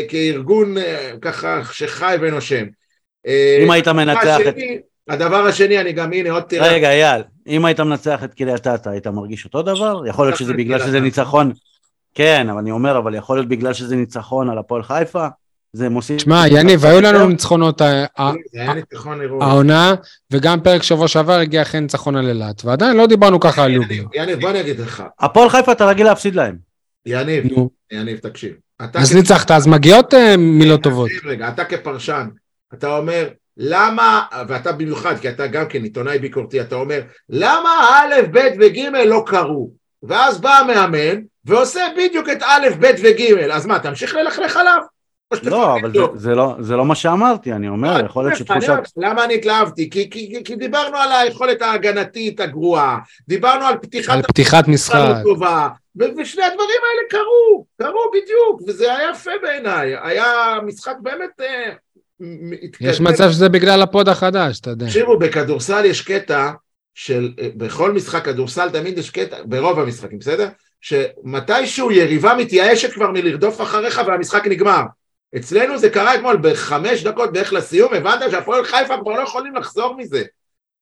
כארגון 0.09 0.79
אה, 0.79 1.13
ככה 1.23 1.61
שחי 1.73 2.17
ונושם. 2.21 2.65
אה, 3.27 3.61
אם 3.65 3.71
היית 3.71 3.89
מנצח 3.89 4.39
את... 4.49 4.55
הדבר 5.09 5.47
השני, 5.47 5.81
אני 5.81 5.93
גם, 5.93 6.13
הנה 6.13 6.31
עוד 6.31 6.43
תראה, 6.43 6.73
רגע, 6.73 6.91
אייל, 6.91 7.23
אם 7.47 7.65
היית 7.65 7.81
מנצח 7.81 8.25
את 8.25 8.35
קריית 8.35 8.67
אתא, 8.67 8.89
היית 8.89 9.07
מרגיש 9.07 9.45
אותו 9.45 9.63
דבר? 9.63 10.03
יכול 10.07 10.27
להיות 10.27 10.39
שזה 10.39 10.53
בגלל 10.53 10.79
שזה. 10.79 11.01
ניצחון... 11.01 11.53
כן, 12.15 12.49
אבל 12.49 12.59
אני 12.59 12.71
אומר, 12.71 12.99
אבל 12.99 13.15
יכול 13.15 13.37
להיות 13.37 13.49
בגלל 13.49 13.73
שזה 13.73 13.97
ניצחון 13.97 14.51
על 14.51 14.59
הפועל 14.59 14.83
חיפה? 14.83 15.27
זה 15.73 15.89
מוסיף... 15.89 16.21
שמע, 16.21 16.43
יניב, 16.49 16.85
היו 16.85 17.01
לנו 17.01 17.29
ניצחונות 17.29 17.81
ה- 17.81 18.05
ה- 18.19 18.33
זה 18.53 18.61
היה 18.61 18.75
ניצחון 18.75 19.21
הירואי. 19.21 19.47
העונה, 19.47 19.95
וגם 20.31 20.61
פרק 20.61 20.83
שבוע 20.83 21.09
שעבר 21.09 21.33
הגיע 21.33 21.63
אחרי 21.63 21.81
ניצחון 21.81 22.17
על 22.17 22.29
אילת, 22.29 22.65
ועדיין 22.65 22.97
לא 22.97 23.07
דיברנו 23.07 23.41
ככה 23.41 23.65
על 23.65 23.73
יובי. 23.73 24.05
יניב, 24.15 24.41
בוא 24.41 24.51
אני 24.51 24.61
אגיד 24.61 24.81
לך. 24.81 25.03
הפועל 25.21 25.49
חיפה 25.49 25.73
אתה 25.73 25.87
רגיל 25.87 26.07
להפסיד 26.07 26.35
להם. 26.35 26.57
יניב, 27.07 27.45
יניב, 27.93 28.19
תקשיב. 28.19 28.53
אז 28.95 29.15
ניצחת, 29.17 29.51
אז 29.51 29.67
מגיעות 29.67 30.15
אה, 30.15 30.37
מילות 30.37 30.83
טובות. 30.83 31.11
רגע, 31.25 31.49
אתה 31.49 31.65
כפרשן, 31.65 32.29
אתה 32.75 32.97
אומר, 32.97 33.29
למה, 33.57 34.23
ואתה 34.49 34.73
במיוחד, 34.73 35.19
כי 35.19 35.29
אתה 35.29 35.47
גם 35.47 35.65
כן 35.69 35.83
עיתונאי 35.83 36.19
ביקורתי, 36.19 36.61
אתה 36.61 36.75
אומר, 36.75 37.01
למה 37.29 37.69
א', 37.91 38.15
ב' 38.33 38.49
וג' 38.61 38.79
לא 39.07 39.23
קרו? 39.27 39.71
ואז 40.03 40.41
בא 40.41 40.59
המאמן 40.59 41.21
ועושה 41.45 41.81
בדיוק 41.97 42.29
את 42.29 42.43
א', 42.43 42.67
ב' 42.81 42.91
וג', 43.03 43.23
אז 43.53 43.67
מה, 43.67 43.79
תמשיך 43.79 44.15
ללכלך 44.15 44.57
עליו? 44.57 44.81
לא, 45.43 45.77
אבל 45.77 45.91
לו? 45.95 46.13
זה- 46.15 46.19
זה 46.29 46.35
לא- 46.35 46.55
זה 46.61 46.77
לא 46.77 46.85
מה 46.85 46.95
שאמרתי, 46.95 47.53
אני 47.53 47.69
אומר, 47.69 48.05
יכול 48.05 48.25
להיות 48.25 48.39
שתחושת... 48.39 48.73
למה 48.97 49.25
אני 49.25 49.35
התלהבתי? 49.35 49.91
כי, 49.91 50.11
כי, 50.11 50.33
כי, 50.35 50.45
כי 50.45 50.57
דיברנו 50.57 50.97
על 50.97 51.13
היכולת 51.13 51.63
ההגנתית 51.63 52.41
הגרועה, 52.41 52.99
דיברנו 53.29 53.65
על 53.65 53.75
פתיחת 53.83 54.15
על 54.15 54.23
פתיחת 54.23 54.69
משחק. 54.69 55.15
טובה, 55.25 55.69
ו- 56.01 56.05
ושני 56.19 56.43
הדברים 56.45 56.79
האלה 56.91 57.09
קרו, 57.11 57.65
קרו 57.83 58.01
בדיוק, 58.13 58.63
וזה 58.69 58.95
היה 58.97 59.11
יפה 59.11 59.31
בעיניי, 59.43 59.95
היה 60.03 60.27
משחק 60.67 60.95
באמת... 61.03 61.41
אה. 61.41 61.73
יש 62.81 63.01
מצב 63.01 63.31
שזה 63.31 63.49
בגלל 63.49 63.83
הפוד 63.83 64.09
החדש, 64.09 64.61
אתה 64.61 64.71
יודע. 64.71 64.87
תקשיבו, 64.87 65.19
בכדורסל 65.19 65.85
יש 65.85 66.03
קטע 66.03 66.51
של, 66.95 67.33
אה, 67.41 67.49
בכל 67.57 67.93
משחק 67.93 68.25
כדורסל 68.25 68.71
תמיד 68.71 68.99
יש 68.99 69.11
קטע, 69.11 69.37
ברוב 69.45 69.79
המשחקים, 69.81 70.19
בסדר? 70.19 70.49
שמתישהו 70.81 71.91
יריבה 71.91 72.35
מתייאשת 72.35 72.93
כבר 72.93 73.11
מלרדוף 73.11 73.61
אחריך 73.61 74.01
והמשחק 74.07 74.47
נגמר. 74.47 74.83
אצלנו 75.37 75.79
זה 75.79 75.91
קרה 75.91 76.15
אתמול 76.15 76.39
בחמש 76.43 77.03
דקות 77.03 77.33
בערך 77.33 77.53
לסיום, 77.53 77.95
הבנת 77.95 78.31
שהפועל 78.31 78.65
חיפה 78.65 78.95
כבר 79.01 79.13
לא 79.13 79.23
יכולים 79.23 79.57
לחזור 79.57 79.97
מזה. 79.97 80.23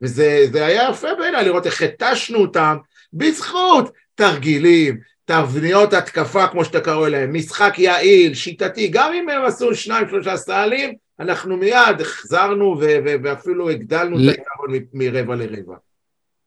וזה 0.02 0.46
זה 0.52 0.66
היה 0.66 0.88
יפה 0.90 1.08
בעיניי 1.18 1.44
לראות 1.44 1.66
איך 1.66 1.82
התשנו 1.82 2.38
אותם 2.38 2.76
בזכות 3.12 3.92
תרגילים, 4.14 4.98
תבניות 5.24 5.92
התקפה 5.92 6.46
כמו 6.46 6.64
שאתה 6.64 6.80
קורא 6.80 7.08
להם, 7.08 7.32
משחק 7.32 7.74
יעיל, 7.78 8.34
שיטתי, 8.34 8.88
גם 8.88 9.12
אם 9.12 9.28
הם 9.28 9.44
עשו 9.44 9.74
שניים 9.74 10.08
שלושה 10.08 10.36
סטיילים, 10.36 10.94
אנחנו 11.20 11.56
מיד 11.56 12.00
החזרנו 12.00 12.76
ו- 12.80 12.98
ו- 13.04 13.14
ואפילו 13.22 13.70
הגדלנו 13.70 14.16
ל- 14.18 14.30
את 14.30 14.36
היתרון 14.38 14.74
מ- 14.74 14.98
מרבע 14.98 15.34
לרבע. 15.34 15.74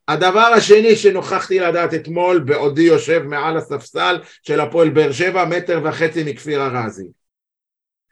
הדבר 0.07 0.39
השני 0.39 0.95
שנוכחתי 0.95 1.59
לדעת 1.59 1.93
אתמול 1.93 2.39
בעודי 2.39 2.81
יושב 2.81 3.23
מעל 3.25 3.57
הספסל 3.57 4.19
של 4.43 4.59
הפועל 4.59 4.89
באר 4.89 5.11
שבע, 5.11 5.45
מטר 5.45 5.79
וחצי 5.83 6.23
מכפיר 6.23 6.61
ארזי. 6.65 7.07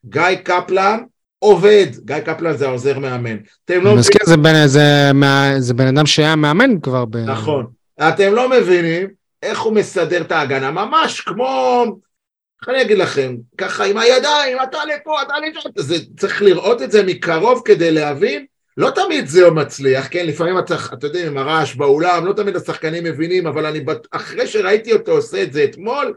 גיא 0.05 0.35
קפלן 0.43 0.99
עובד, 1.39 1.87
גיא 2.05 2.19
קפלן 2.19 2.57
זה 2.57 2.67
העוזר 2.67 2.99
מאמן. 2.99 3.37
אתם 3.65 3.81
לא 3.83 3.95
מזכיר, 3.95 4.21
זה 4.25 4.37
בן- 4.37 4.67
זה 4.67 5.11
מה- 5.13 5.53
זה 5.59 5.73
בן 5.73 5.87
אדם 5.87 6.05
שהיה 6.05 6.35
מאמן 6.35 6.79
כבר 6.79 7.05
ב... 7.05 7.17
נכון. 7.17 7.65
אתם 8.07 8.33
לא 8.33 8.49
מבינים 8.49 9.07
איך 9.43 9.59
הוא 9.61 9.73
מסדר 9.73 10.21
את 10.21 10.31
ההגנה, 10.31 10.71
ממש 10.71 11.21
כמו, 11.21 11.83
איך 12.61 12.69
אני 12.69 12.81
אגיד 12.81 12.97
לכם, 12.97 13.35
ככה 13.57 13.85
עם 13.85 13.97
הידיים, 13.97 14.57
אתה 14.63 14.77
לפה, 14.95 15.21
אתה 15.21 15.33
לשם, 15.39 15.69
זה, 15.77 15.95
צריך 16.17 16.41
לראות 16.41 16.81
את 16.81 16.91
זה 16.91 17.03
מקרוב 17.03 17.61
כדי 17.65 17.91
להבין, 17.91 18.45
לא 18.77 18.89
תמיד 18.89 19.27
זה 19.27 19.51
מצליח, 19.51 20.07
כן, 20.11 20.25
לפעמים 20.25 20.59
אתה, 20.59 20.75
אתה 20.93 21.07
יודע, 21.07 21.27
עם 21.27 21.37
הרעש 21.37 21.75
באולם, 21.75 22.25
לא 22.25 22.33
תמיד 22.33 22.55
השחקנים 22.55 23.03
מבינים, 23.03 23.47
אבל 23.47 23.65
אני, 23.65 23.79
אחרי 24.11 24.47
שראיתי 24.47 24.93
אותו 24.93 25.11
עושה 25.11 25.43
את 25.43 25.53
זה 25.53 25.63
אתמול, 25.63 26.13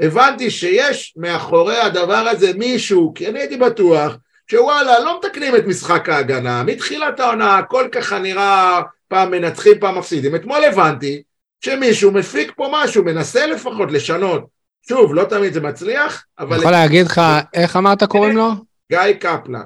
הבנתי 0.00 0.50
שיש 0.50 1.14
מאחורי 1.16 1.76
הדבר 1.76 2.14
הזה 2.14 2.52
מישהו, 2.58 3.12
כי 3.14 3.28
אני 3.28 3.38
הייתי 3.38 3.56
בטוח, 3.56 4.16
שוואלה, 4.50 4.98
לא 5.04 5.18
מתקנים 5.18 5.56
את 5.56 5.66
משחק 5.66 6.08
ההגנה, 6.08 6.62
מתחילת 6.62 7.20
העונה 7.20 7.58
הכל 7.58 7.88
ככה 7.92 8.18
נראה 8.18 8.80
פעם 9.08 9.30
מנצחים, 9.30 9.72
פעם 9.80 9.98
מפסידים. 9.98 10.34
אתמול 10.34 10.64
הבנתי 10.64 11.22
שמישהו 11.64 12.12
מפיק 12.12 12.52
פה 12.56 12.70
משהו, 12.72 13.04
מנסה 13.04 13.46
לפחות 13.46 13.92
לשנות. 13.92 14.46
שוב, 14.88 15.14
לא 15.14 15.24
תמיד 15.24 15.52
זה 15.52 15.60
מצליח, 15.60 16.24
אני 16.38 16.46
אבל 16.46 16.58
יכול 16.58 16.70
להגיד 16.70 17.06
לך, 17.06 17.20
איך 17.54 17.76
אמרת 17.76 18.02
קוראים 18.02 18.36
לו? 18.36 18.50
גיא 18.92 19.12
קפלן. 19.20 19.60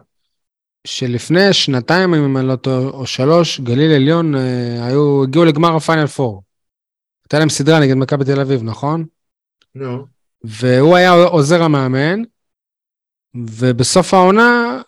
שלפני 0.87 1.53
שנתיים, 1.53 2.14
אם 2.14 2.37
אני 2.37 2.49
לא 2.49 2.57
טועה, 2.57 2.78
או 2.78 3.07
שלוש, 3.07 3.61
גליל 3.61 3.93
עליון 3.93 4.35
אה, 4.35 4.87
היו, 4.87 5.22
הגיעו 5.22 5.45
לגמר 5.45 5.76
הפיינל 5.76 6.07
פור. 6.07 6.43
הייתה 7.24 7.39
להם 7.39 7.49
סדרה 7.49 7.80
נגד 7.80 7.95
מכבי 7.95 8.24
תל 8.24 8.41
אביב, 8.41 8.62
נכון? 8.62 9.05
נו, 9.74 10.07
והוא 10.45 10.97
היה 10.97 11.12
עוזר 11.12 11.62
המאמן, 11.62 12.22
ובסוף 13.34 14.14
העונה, 14.14 14.80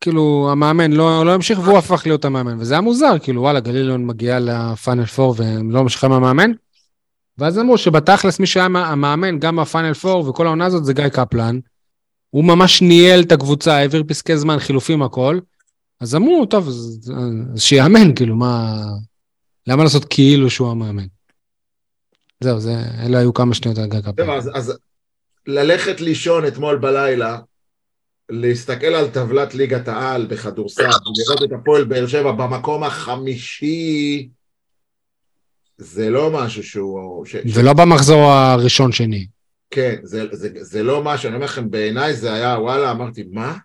כאילו, 0.00 0.48
המאמן 0.52 0.92
לא, 0.92 1.26
לא 1.26 1.34
המשיך 1.34 1.58
והוא 1.58 1.78
הפך 1.78 2.02
להיות 2.06 2.24
המאמן, 2.24 2.60
וזה 2.60 2.74
היה 2.74 2.80
מוזר, 2.80 3.18
כאילו, 3.22 3.42
וואלה, 3.42 3.60
גלילון 3.60 4.06
מגיע 4.06 4.38
לפיינל 4.40 5.04
פור 5.04 5.34
והם 5.36 5.70
לא 5.70 5.82
ממשיכים 5.82 6.12
עם 6.12 6.24
המאמן. 6.24 6.52
ואז 7.38 7.58
אמרו 7.58 7.78
שבתכלס 7.78 8.40
מי 8.40 8.46
שהיה 8.46 8.64
המאמן 8.64 9.38
גם 9.38 9.56
בפיינל 9.56 9.94
פור 9.94 10.28
וכל 10.28 10.46
העונה 10.46 10.66
הזאת 10.66 10.84
זה 10.84 10.92
גיא 10.92 11.08
קפלן. 11.08 11.58
הוא 12.30 12.44
ממש 12.44 12.82
ניהל 12.82 13.20
את 13.20 13.32
הקבוצה, 13.32 13.76
העביר 13.76 14.04
פסקי 14.08 14.36
זמן, 14.36 14.58
חילופים, 14.58 15.02
הכל. 15.02 15.38
אז 16.00 16.14
אמרו, 16.14 16.46
טוב, 16.46 16.68
אז, 16.68 17.10
אז 17.54 17.62
שיאמן, 17.62 18.14
כאילו, 18.14 18.36
מה... 18.36 18.82
למה 19.66 19.84
לעשות 19.84 20.04
כאילו 20.04 20.50
שהוא 20.50 20.70
המאמן? 20.70 21.06
זהו, 22.42 22.60
זה, 22.60 22.74
אלה 23.06 23.18
היו 23.18 23.34
כמה 23.34 23.54
שניות 23.54 23.78
על 23.78 23.88
טוב, 23.90 24.00
קפלן. 24.00 24.30
אז, 24.30 24.50
אז 24.54 24.78
ללכת 25.46 26.00
לישון 26.00 26.46
אתמול 26.46 26.76
בלילה, 26.78 27.38
להסתכל 28.30 28.86
על 28.86 29.08
טבלת 29.08 29.54
ליגת 29.54 29.88
העל 29.88 30.26
בכדורסל, 30.26 30.82
ולראות 30.82 31.42
את 31.44 31.52
הפועל 31.52 31.84
באר 31.84 32.06
שבע 32.06 32.32
במקום 32.32 32.84
החמישי, 32.84 34.28
זה 35.78 36.10
לא 36.10 36.30
משהו 36.30 36.62
שהוא... 36.62 37.26
ש, 37.26 37.36
ש, 37.36 37.36
ולא 37.54 37.72
במחזור 37.72 38.22
הראשון-שני. 38.22 39.26
כן, 39.70 39.96
זה, 40.02 40.24
זה, 40.32 40.48
זה 40.54 40.82
לא 40.82 41.02
משהו, 41.02 41.28
אני 41.28 41.34
אומר 41.34 41.46
לכם, 41.46 41.70
בעיניי 41.70 42.14
זה 42.14 42.32
היה, 42.32 42.58
וואלה, 42.60 42.90
אמרתי, 42.90 43.24
מה? 43.30 43.56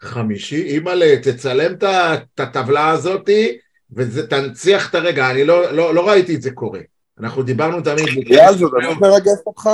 חמישי? 0.00 0.62
אימא'לה, 0.62 1.16
תצלם 1.22 1.74
את 1.74 2.40
הטבלה 2.40 2.90
הזאתי, 2.90 3.58
ותנציח 3.92 4.90
את 4.90 4.94
הרגע, 4.94 5.30
אני 5.30 5.44
לא, 5.44 5.72
לא, 5.72 5.94
לא 5.94 6.08
ראיתי 6.08 6.34
את 6.34 6.42
זה 6.42 6.50
קורה. 6.50 6.80
אנחנו 7.20 7.42
דיברנו 7.42 7.80
תמיד, 7.80 8.08
יאללה, 8.30 8.52
זה 8.52 8.64
באמת 8.72 8.96
מרגש 9.00 9.38
אותך? 9.46 9.68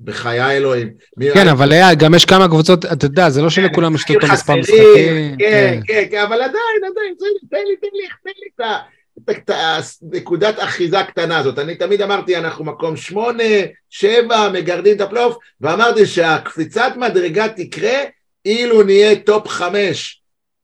בחיי 0.00 0.56
אלוהים. 0.56 0.90
כן, 1.34 1.48
אבל 1.48 1.72
אייל, 1.72 1.94
גם 1.94 2.14
יש 2.14 2.24
כמה 2.24 2.48
קבוצות, 2.48 2.84
אתה 2.84 3.06
יודע, 3.06 3.30
זה 3.30 3.42
לא 3.42 3.50
שלכולם 3.50 3.94
יש 3.94 4.04
אותו 4.10 4.26
מספר 4.32 4.56
משחקים. 4.56 5.36
כן, 5.38 5.80
כן, 5.86 6.04
כן, 6.10 6.22
אבל 6.22 6.34
עדיין, 6.36 6.50
עדיין, 6.90 7.14
תן 7.18 7.24
לי, 7.26 7.48
תן 7.50 7.56
לי, 7.66 7.76
תן 8.22 8.30
לי, 8.42 8.48
את 8.54 8.60
ה- 8.60 8.78
את 9.30 9.50
הנקודת 10.12 10.54
אחיזה 10.58 11.00
הקטנה 11.00 11.38
הזאת. 11.38 11.58
אני 11.58 11.74
תמיד 11.74 12.02
אמרתי, 12.02 12.36
אנחנו 12.36 12.64
מקום 12.64 12.96
שמונה, 12.96 13.42
שבע, 13.90 14.48
מגרדים 14.52 14.96
את 14.96 15.00
הפלייאוף, 15.00 15.36
ואמרתי 15.60 16.06
שהקפיצת 16.06 16.92
מדרגה 16.96 17.48
תקרה 17.48 17.98
אילו 18.44 18.82
נהיה 18.82 19.16
טופ 19.16 19.48
חמש. 19.48 20.22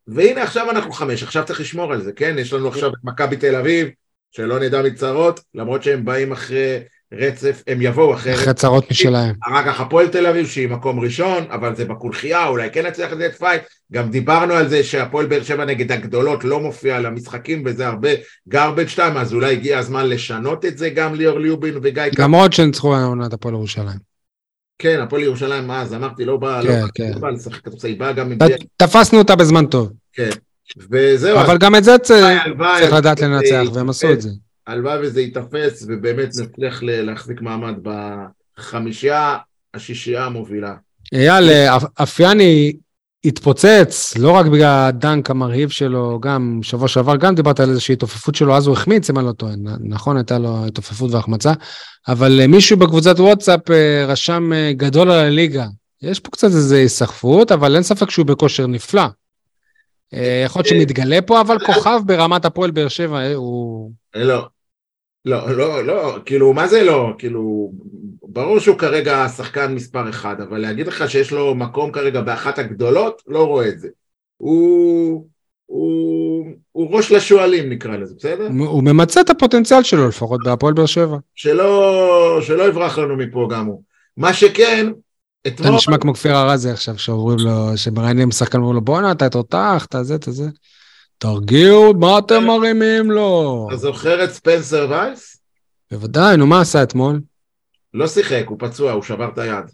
והנה 0.08 0.42
עכשיו 0.42 0.70
אנחנו 0.70 0.92
חמש, 0.92 1.22
עכשיו 1.22 1.44
צריך 1.46 1.60
לשמור 1.60 1.92
על 1.92 2.02
זה, 2.02 2.12
כן? 2.12 2.34
יש 2.38 2.52
לנו 2.52 2.68
עכשיו 2.68 2.88
את 2.88 3.04
מכבי 3.04 3.36
תל 3.36 3.56
אביב, 3.56 3.88
שלא 4.32 4.60
נדע 4.60 4.82
מצרות, 4.82 5.40
למרות 5.54 5.82
שהם 5.82 6.04
באים 6.04 6.32
אחרי 6.32 6.78
רצף, 7.12 7.62
הם 7.66 7.82
יבואו 7.82 8.14
אחרי 8.14 8.34
אחרי 8.34 8.54
צרות 8.54 8.90
משלהם. 8.90 9.34
אחר 9.42 9.62
כך 9.66 9.80
הפועל 9.80 10.08
תל 10.08 10.26
אביב 10.26 10.46
שהיא 10.46 10.68
מקום 10.68 11.00
ראשון, 11.00 11.44
אבל 11.50 11.76
זה 11.76 11.84
בקונכייה, 11.84 12.46
אולי 12.46 12.70
כן 12.70 12.86
נצליח 12.86 13.12
לתת 13.12 13.34
fight. 13.34 13.62
גם 13.92 14.10
דיברנו 14.10 14.54
על 14.54 14.68
זה 14.68 14.84
שהפועל 14.84 15.26
באר 15.26 15.42
שבע 15.42 15.64
נגד 15.64 15.92
הגדולות 15.92 16.44
לא 16.44 16.60
מופיע 16.60 16.96
על 16.96 17.06
המשחקים, 17.06 17.62
וזה 17.66 17.86
הרבה 17.86 18.08
garbage 18.54 18.96
time, 18.96 19.18
אז 19.18 19.34
אולי 19.34 19.52
הגיע 19.52 19.78
הזמן 19.78 20.08
לשנות 20.08 20.64
את 20.64 20.78
זה 20.78 20.90
גם 20.90 21.14
ליאור 21.14 21.38
לובין 21.38 21.74
וגיא 21.82 22.02
קם. 22.16 22.22
למרות 22.22 22.52
שניצחו 22.52 22.96
העונת 22.96 23.32
הפועל 23.32 23.54
ירושלים. 23.54 24.12
כן, 24.78 25.00
הפועל 25.00 25.22
ירושלים, 25.22 25.70
אז 25.70 25.94
אמרתי, 25.94 26.24
לא 26.24 26.36
בא, 26.36 26.60
לא 26.60 26.68
כן, 26.68 26.82
כן. 26.94 27.10
לא 27.14 27.18
בא 27.18 27.30
לשחק 27.30 27.60
כדורסל, 27.60 27.88
היא 27.88 27.98
באה 27.98 28.12
גם 28.12 28.32
תפסנו 28.76 29.18
אותה 29.18 29.36
בזמן 29.36 29.66
טוב. 29.66 29.92
כן. 30.12 30.30
וזהו, 30.90 31.38
אבל 31.40 31.58
גם 31.58 31.74
את 31.74 31.84
זה 31.84 31.98
צריך 31.98 32.92
לדעת 32.92 33.20
לנצח, 33.20 33.62
והם 33.74 33.88
עשו 33.90 34.12
את 34.12 34.20
זה. 34.22 34.30
הלוואי 34.66 34.98
וזה 35.02 35.20
ייתפס, 35.20 35.84
ובאמת 35.88 36.28
נצליח 36.28 36.80
להחזיק 36.82 37.40
מעמד 37.42 37.74
בחמישייה, 38.58 39.36
השישייה 39.74 40.24
המובילה. 40.24 40.74
אייל, 41.14 41.50
אה, 41.50 41.76
אפ- 41.76 42.00
אפיאני 42.02 42.72
התפוצץ, 43.24 44.14
לא 44.18 44.30
רק 44.30 44.46
בגלל 44.46 44.64
הדנק 44.88 45.30
המרהיב 45.30 45.68
שלו, 45.70 46.18
גם 46.22 46.60
שבוע 46.62 46.88
שעבר, 46.88 47.16
גם 47.16 47.34
דיברת 47.34 47.60
על 47.60 47.70
איזושהי 47.70 47.92
התעופפות 47.92 48.34
שלו, 48.34 48.56
אז 48.56 48.66
הוא 48.66 48.72
החמיץ, 48.76 49.10
אם 49.10 49.18
אני 49.18 49.26
לא 49.26 49.32
טועה, 49.32 49.56
נ- 49.56 49.92
נכון, 49.92 50.16
הייתה 50.16 50.38
לו 50.38 50.66
התעופפות 50.66 51.10
והחמצה, 51.10 51.52
אבל 52.08 52.40
אה, 52.40 52.46
מישהו 52.46 52.76
בקבוצת 52.76 53.20
וואטסאפ 53.20 53.70
אה, 53.70 54.04
רשם 54.08 54.50
גדול 54.76 55.10
על 55.10 55.18
הליגה. 55.26 55.66
יש 56.02 56.20
פה 56.20 56.30
קצת 56.30 56.44
איזו 56.46 56.74
היסחפות, 56.74 57.52
אבל 57.52 57.74
אין 57.74 57.82
ספק 57.82 58.10
שהוא 58.10 58.26
בכושר 58.26 58.66
נפלא. 58.66 59.02
אה, 60.14 60.42
יכול 60.44 60.60
להיות 60.60 60.68
שמתגלה 60.68 61.22
פה, 61.22 61.40
אבל 61.40 61.58
כוכב 61.58 62.00
ברמת 62.06 62.44
הפועל 62.44 62.70
באר 62.70 62.88
שבע, 62.88 63.18
אה, 63.18 63.34
הוא... 63.34 63.92
לא, 64.14 64.46
לא, 65.24 65.56
לא, 65.56 65.84
לא, 65.84 66.18
כאילו, 66.24 66.52
מה 66.52 66.68
זה 66.68 66.82
לא? 66.82 67.12
כאילו, 67.18 67.72
ברור 68.22 68.58
שהוא 68.58 68.78
כרגע 68.78 69.28
שחקן 69.28 69.74
מספר 69.74 70.08
אחד, 70.10 70.40
אבל 70.40 70.58
להגיד 70.58 70.86
לך 70.86 71.10
שיש 71.10 71.32
לו 71.32 71.54
מקום 71.54 71.92
כרגע 71.92 72.20
באחת 72.20 72.58
הגדולות, 72.58 73.22
לא 73.26 73.46
רואה 73.46 73.68
את 73.68 73.80
זה. 73.80 73.88
הוא, 74.36 75.26
הוא, 75.66 76.46
הוא 76.72 76.96
ראש 76.96 77.12
לשועלים 77.12 77.68
נקרא 77.68 77.96
לזה, 77.96 78.14
בסדר? 78.18 78.46
הוא 78.46 78.82
ממצה 78.84 79.20
את 79.20 79.30
הפוטנציאל 79.30 79.82
שלו 79.82 80.08
לפחות 80.08 80.40
בהפועל 80.44 80.74
באר 80.74 80.86
שבע. 80.86 81.16
שלא, 81.34 82.38
שלא 82.42 82.62
יברח 82.62 82.98
לנו 82.98 83.16
מפה 83.16 83.48
גם 83.50 83.66
הוא. 83.66 83.82
מה 84.16 84.34
שכן. 84.34 84.86
אתה 85.46 85.70
נשמע 85.70 85.98
כמו 85.98 86.14
כפיר 86.14 86.36
ארזי 86.36 86.70
עכשיו, 86.70 86.98
שאומרים 86.98 87.38
לו, 87.38 87.76
שמראיינים 87.76 88.30
שחקן, 88.30 88.58
אומרים 88.58 88.74
לו, 88.74 88.80
בואנה, 88.80 89.12
אתה 89.12 89.28
תותח, 89.28 89.86
אתה 89.88 90.02
זה, 90.02 90.14
אתה 90.14 90.30
זה. 90.30 90.44
תרגיעו, 91.18 91.94
מה 91.94 92.18
אתם 92.18 92.44
מרימים 92.44 93.10
לו? 93.10 93.66
אתה 93.68 93.76
זוכר 93.76 94.24
את 94.24 94.30
ספנסר 94.32 94.86
וייס? 94.90 95.36
בוודאי, 95.90 96.36
נו, 96.36 96.46
מה 96.46 96.60
עשה 96.60 96.82
אתמול? 96.82 97.20
לא 97.94 98.06
שיחק, 98.06 98.44
הוא 98.48 98.56
פצוע, 98.60 98.92
הוא 98.92 99.02
שבר 99.02 99.28
את 99.32 99.38
היד. 99.38 99.64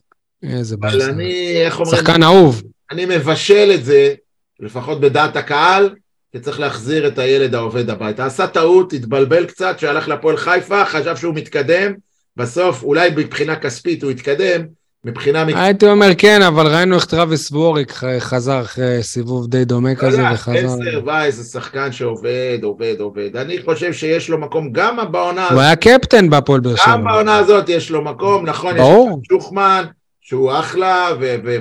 איזה 0.43 0.77
בעיה. 0.77 0.95
אבל 0.95 1.03
אני, 1.03 1.57
איך 1.65 1.81
אומרים? 1.81 1.97
שחקן 1.97 2.23
אהוב. 2.23 2.63
אני 2.91 3.07
מבשל 3.07 3.71
את 3.75 3.85
זה, 3.85 4.15
לפחות 4.61 5.01
בדעת 5.01 5.37
הקהל, 5.37 5.95
שצריך 6.37 6.61
להחזיר 6.61 7.09
את 7.09 7.19
הילד 7.19 7.55
העובד 7.55 7.91
הביתה. 7.91 8.27
עשה 8.27 8.47
טעות, 8.47 8.93
התבלבל 8.93 9.47
קצת, 9.47 9.79
שהלך 9.79 10.09
לפועל 10.09 10.37
חיפה, 10.37 10.85
חשב 10.85 11.17
שהוא 11.17 11.35
מתקדם, 11.35 11.93
בסוף, 12.37 12.83
אולי 12.83 13.11
מבחינה 13.17 13.57
כספית 13.57 14.03
הוא 14.03 14.11
התקדם, 14.11 14.67
מבחינה... 15.05 15.45
הייתי 15.55 15.87
אומר 15.87 16.09
כן, 16.19 16.43
אבל 16.43 16.67
ראינו 16.67 16.97
איך 16.97 17.05
טראביס 17.05 17.53
ווריק 17.53 17.93
חזר 18.19 18.61
אחרי 18.61 19.03
סיבוב 19.03 19.47
די 19.47 19.65
דומה 19.65 19.95
כזה 19.95 20.23
וחזר. 20.33 20.69
ספנסר 20.69 21.01
וייס 21.07 21.35
זה 21.35 21.45
שחקן 21.45 21.93
שעובד, 21.93 22.59
עובד, 22.63 22.97
עובד. 23.01 23.37
אני 23.37 23.63
חושב 23.63 23.93
שיש 23.93 24.31
לו 24.31 24.39
מקום 24.39 24.73
גם 24.73 25.13
בעונה 25.13 25.43
הזאת. 25.43 25.53
הוא 25.53 25.61
היה 25.61 25.77
קפטן 25.77 26.31
בהפועל 26.31 26.61
באר 26.61 26.77
שבע. 26.77 26.93
גם 26.93 27.05
בעונה 27.05 27.37
הזאת 27.37 27.69
יש 27.69 27.91
לו 27.91 28.03
מקום, 28.03 28.47
נכון. 28.47 28.77
יש 28.77 28.81
לו 28.81 29.21
שוחמן, 29.29 29.85
שהוא 30.21 30.53
אחלה, 30.59 31.09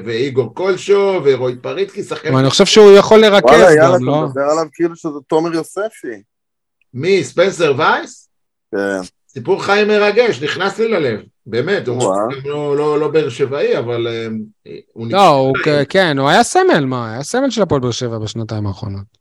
ואיגור 0.05 0.53
קולשו, 0.53 1.21
ורועי 1.23 1.55
פריצקי, 1.55 2.03
שחקן... 2.03 2.35
אני 2.35 2.49
חושב 2.49 2.65
שהוא 2.65 2.91
יכול 2.91 3.19
לרכז 3.19 3.51
גם, 3.51 3.55
לא? 3.55 3.61
וואלה, 3.61 3.75
יאללה, 3.75 3.97
אתה 3.97 4.25
מדבר 4.25 4.51
עליו 4.51 4.65
כאילו 4.73 4.95
שזה 4.95 5.19
תומר 5.27 5.53
יוספי. 5.53 6.21
מי, 6.93 7.23
ספנסר 7.23 7.73
וייס? 7.77 8.29
כן. 8.71 8.77
סיפור 9.27 9.63
חיים 9.63 9.87
מרגש, 9.87 10.43
נכנס 10.43 10.79
לי 10.79 10.87
ללב, 10.87 11.19
באמת, 11.45 11.87
הוא 11.87 12.13
לא, 12.45 12.77
לא, 12.77 12.99
לא 12.99 13.07
באר 13.07 13.29
שבעי, 13.29 13.77
אבל 13.77 14.07
אה, 14.07 14.27
הוא 14.93 15.07
לא, 15.09 15.27
הוא, 15.27 15.53
כן, 15.89 16.19
הוא 16.19 16.29
היה 16.29 16.43
סמל, 16.43 16.85
מה, 16.85 17.13
היה 17.13 17.23
סמל 17.23 17.49
של 17.49 17.61
הפועל 17.61 17.81
באר 17.81 17.91
שבע 17.91 18.17
בשנתיים 18.17 18.67
האחרונות. 18.67 19.17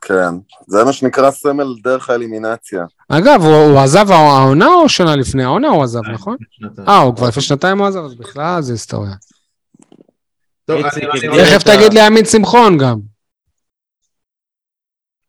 כן, 0.00 0.34
זה 0.66 0.84
מה 0.84 0.92
שנקרא 0.92 1.30
סמל 1.30 1.66
דרך 1.82 2.10
האלימינציה. 2.10 2.84
אגב, 3.08 3.40
הוא, 3.42 3.54
הוא 3.54 3.78
עזב 3.78 4.10
העונה 4.10 4.66
או 4.66 4.88
שנה 4.88 5.16
לפני? 5.16 5.44
העונה 5.44 5.68
הוא 5.68 5.82
עזב, 5.84 6.00
נכון? 6.12 6.36
אה, 6.88 6.98
הוא 6.98 7.16
כבר 7.16 7.28
לפני 7.28 7.42
שנתיים 7.42 7.78
הוא 7.78 7.86
עזב, 7.86 8.04
אז 8.04 8.14
בכלל 8.14 8.62
זה 8.62 8.72
היסטוריה. 8.72 9.12
תכף 10.64 11.62
תגיד 11.62 11.92
לי 11.92 12.00
עמית 12.00 12.26
שמחון 12.26 12.78
גם. 12.78 12.98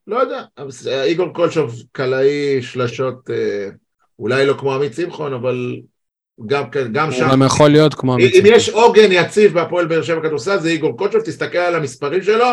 לא 0.07 0.19
יודע, 0.19 0.43
איגור 1.03 1.33
קולשוב 1.33 1.75
קלעי 1.91 2.61
שלשות 2.61 3.29
אה, 3.29 3.69
אולי 4.19 4.45
לא 4.45 4.53
כמו 4.53 4.75
עמית 4.75 4.93
שמחון, 4.93 5.33
אבל 5.33 5.81
גם, 6.45 6.63
גם 6.91 7.11
שם... 7.11 7.23
הוא 7.23 7.31
גם 7.31 7.41
יכול 7.41 7.69
להיות 7.69 7.93
כמו 7.93 8.13
עמית 8.13 8.33
שמחון. 8.33 8.51
אם 8.51 8.55
יש 8.55 8.69
עוגן 8.69 9.11
יציב 9.11 9.53
בהפועל 9.53 9.87
באר 9.87 10.01
שבע 10.01 10.21
כדורסל 10.23 10.59
זה 10.59 10.69
איגור 10.69 10.97
קוצ'וב, 10.97 11.21
תסתכל 11.21 11.57
על 11.57 11.75
המספרים 11.75 12.23
שלו, 12.23 12.45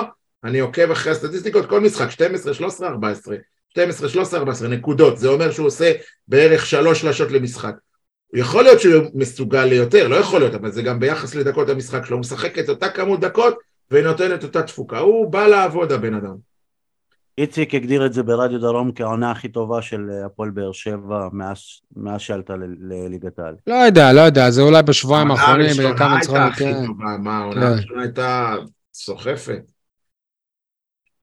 אני 0.45 0.59
עוקב 0.59 0.91
אחרי 0.91 1.13
הסטטיסטיקות, 1.13 1.67
כל 1.67 1.81
משחק, 1.81 2.11
12, 2.11 2.55
13, 2.55 2.89
14, 2.89 3.37
12, 3.69 4.09
13, 4.09 4.39
14 4.41 4.69
נקודות, 4.69 5.19
זה 5.19 5.29
אומר 5.29 5.51
שהוא 5.51 5.67
עושה 5.67 5.93
בערך 6.29 6.67
שלוש 6.67 7.01
שלשות 7.01 7.31
למשחק. 7.31 7.75
יכול 8.35 8.63
להיות 8.63 8.81
שהוא 8.81 9.05
מסוגל 9.15 9.65
ליותר, 9.65 10.09
לא 10.09 10.17
יכול 10.17 10.41
להיות, 10.41 10.55
אבל 10.55 10.71
זה 10.71 10.83
גם 10.83 11.01
ביחס 11.01 11.35
לדקות 11.35 11.69
המשחק 11.69 12.07
שלו, 12.07 12.17
הוא 12.17 12.21
משחק 12.21 12.59
את 12.59 12.69
אותה 12.69 12.89
כמות 12.89 13.21
דקות 13.21 13.59
ונותן 13.91 14.35
את 14.35 14.43
אותה 14.43 14.63
תפוקה, 14.63 14.99
הוא 14.99 15.33
בא 15.33 15.47
לעבוד 15.47 15.93
הבן 15.93 16.15
אדם. 16.15 16.54
איציק 17.39 17.75
הגדיר 17.75 18.07
את 18.07 18.13
זה 18.13 18.23
ברדיו 18.23 18.61
דרום 18.61 18.93
כעונה 18.93 19.31
הכי 19.31 19.49
טובה 19.49 19.83
של 19.83 20.11
אה, 20.11 20.27
הפועל 20.27 20.51
באר 20.51 20.73
שבע 20.73 21.29
מאז, 21.93 22.19
שעלתה 22.19 22.55
לליגת 22.81 23.39
העל. 23.39 23.55
לא 23.67 23.75
יודע, 23.75 24.13
לא 24.13 24.21
יודע, 24.21 24.51
זה 24.51 24.63
אולי 24.63 24.83
בשבועיים 24.83 25.31
האחרונים, 25.31 25.71
בכמה 25.95 26.21
צחוק. 26.21 26.37
העונה 26.37 26.47
הייתה 26.47 26.65
הכי 26.65 26.87
טובה, 26.87 27.17
מה, 27.19 27.39
העונה 27.39 27.61
כן. 27.61 27.67
הראשונה 27.67 28.03
הייתה 28.03 28.55
סוחפת. 28.95 29.63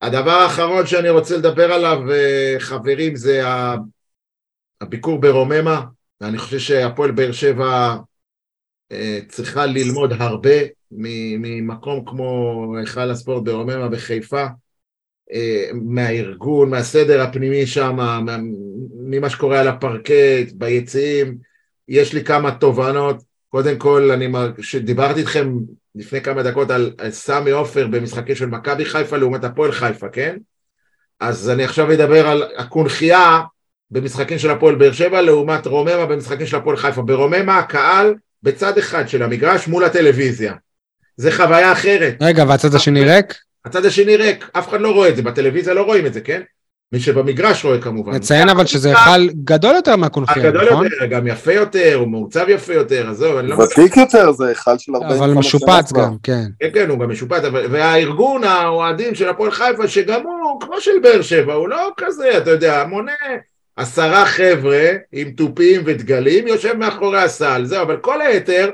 הדבר 0.02 0.32
האחרון 0.32 0.88
שאני 0.88 1.10
רוצה 1.10 1.38
לדבר 1.38 1.74
עליו, 1.74 2.12
אה, 2.12 2.56
חברים, 2.60 3.16
זה 3.16 3.44
הביקור 4.82 5.22
ברוממה, 5.22 5.82
ואני 6.22 6.38
חושב 6.38 6.60
שהפועל 6.60 7.12
באר 7.12 7.32
שבע 7.32 7.96
אה, 8.92 9.20
צריכה 9.28 9.66
ללמוד 9.66 10.14
הרבה 10.14 10.58
ממקום 10.92 12.06
כמו 12.06 12.76
היכל 12.80 13.12
הספורט 13.12 13.44
ברוממה 13.44 13.90
בחיפה. 13.90 14.46
מהארגון, 15.74 16.70
מהסדר 16.70 17.22
הפנימי 17.22 17.66
שם, 17.66 17.98
ממה 18.96 19.30
שקורה 19.30 19.60
על 19.60 19.68
הפרקט, 19.68 20.52
ביציעים, 20.54 21.38
יש 21.88 22.14
לי 22.14 22.24
כמה 22.24 22.52
תובנות. 22.52 23.24
קודם 23.50 23.78
כל, 23.78 24.12
אני, 24.12 24.28
כשדיברתי 24.58 25.20
איתכם 25.20 25.54
לפני 25.96 26.22
כמה 26.22 26.44
דקות 26.44 26.72
על 26.72 27.12
סמי 27.12 27.52
עופר 27.52 27.88
במשחקים 27.88 28.36
של 28.36 28.46
מכבי 28.46 28.86
חיפה 28.86 29.18
לעומת 29.18 29.44
הפועל 29.44 29.72
חיפה, 29.72 30.10
כן? 30.10 30.38
אז 31.20 31.50
אני 31.50 31.64
עכשיו 31.64 31.94
אדבר 31.94 32.28
על 32.28 32.44
הקונכייה 32.58 33.42
במשחקים 33.92 34.40
של 34.40 34.50
הפועל 34.50 34.76
באר 34.76 34.92
שבע 34.92 35.22
לעומת 35.22 35.68
רוממה 35.68 36.06
במשחקים 36.06 36.46
של 36.46 36.56
הפועל 36.56 36.78
חיפה. 36.78 37.02
ברוממה 37.02 37.58
הקהל 37.58 38.14
בצד 38.44 38.78
אחד 38.78 39.08
של 39.08 39.24
המגרש 39.24 39.68
מול 39.68 39.84
הטלוויזיה. 39.84 40.54
זה 41.18 41.32
חוויה 41.32 41.72
אחרת. 41.72 42.16
רגע, 42.22 42.46
והצד 42.48 42.76
השני 42.76 43.04
ריק? 43.04 43.34
הצד 43.66 43.86
השני 43.86 44.16
ריק, 44.16 44.50
אף 44.54 44.70
אחד 44.70 44.82
לא 44.82 44.92
רואה 44.92 45.10
את 45.10 45.16
זה, 45.16 45.22
בטלוויזיה 45.22 45.74
לא 45.74 45.82
רואים 45.82 46.06
את 46.06 46.14
זה, 46.14 46.22
כן? 46.22 46.42
מי 46.94 47.00
שבמגרש 47.00 47.66
רואה 47.66 47.82
כמובן. 47.82 48.14
נציין 48.14 48.50
אבל 48.50 48.66
שזה 48.66 48.90
היכל 48.90 49.28
גדול 49.44 49.76
יותר 49.76 49.96
מהקונפיין, 49.96 50.48
נכון? 50.48 50.68
גדול 50.68 50.86
יותר, 50.86 51.06
גם 51.06 51.28
יפה 51.28 51.54
יותר, 51.54 51.96
הוא 51.96 52.08
מעוצב 52.08 52.46
יפה 52.50 52.74
יותר, 52.74 53.10
עזוב, 53.10 53.38
אני 53.38 53.48
לא... 53.48 53.56
ותיק 53.56 53.98
יותר, 53.98 54.32
זה 54.32 54.48
היכל 54.48 54.78
של 54.78 54.96
45 54.96 55.18
שנה. 55.18 55.26
אבל 55.26 55.34
משופץ 55.34 55.94
גם, 55.94 56.16
כן. 56.24 56.44
כן, 56.60 56.70
כן, 56.74 56.90
הוא 56.90 57.00
גם 57.00 57.10
משופץ, 57.10 57.42
והארגון 57.72 58.44
האוהדים 58.44 59.16
של 59.16 59.30
הפועל 59.30 59.52
חיפה, 59.52 59.88
שגם 59.88 60.22
הוא, 60.24 60.62
כמו 60.62 60.82
של 60.82 60.92
באר 61.04 61.22
שבע, 61.22 61.54
הוא 61.54 61.70
לא 61.70 61.92
כזה, 61.98 62.38
אתה 62.38 62.52
יודע, 62.52 62.86
מונה 62.90 63.12
עשרה 63.76 64.26
חבר'ה 64.26 64.88
עם 65.12 65.32
תופים 65.32 65.82
ודגלים, 65.86 66.48
יושב 66.48 66.74
מאחורי 66.78 67.22
הסל, 67.22 67.66
זהו, 67.66 67.82
אבל 67.82 67.98
כל 67.98 68.22
היתר, 68.22 68.70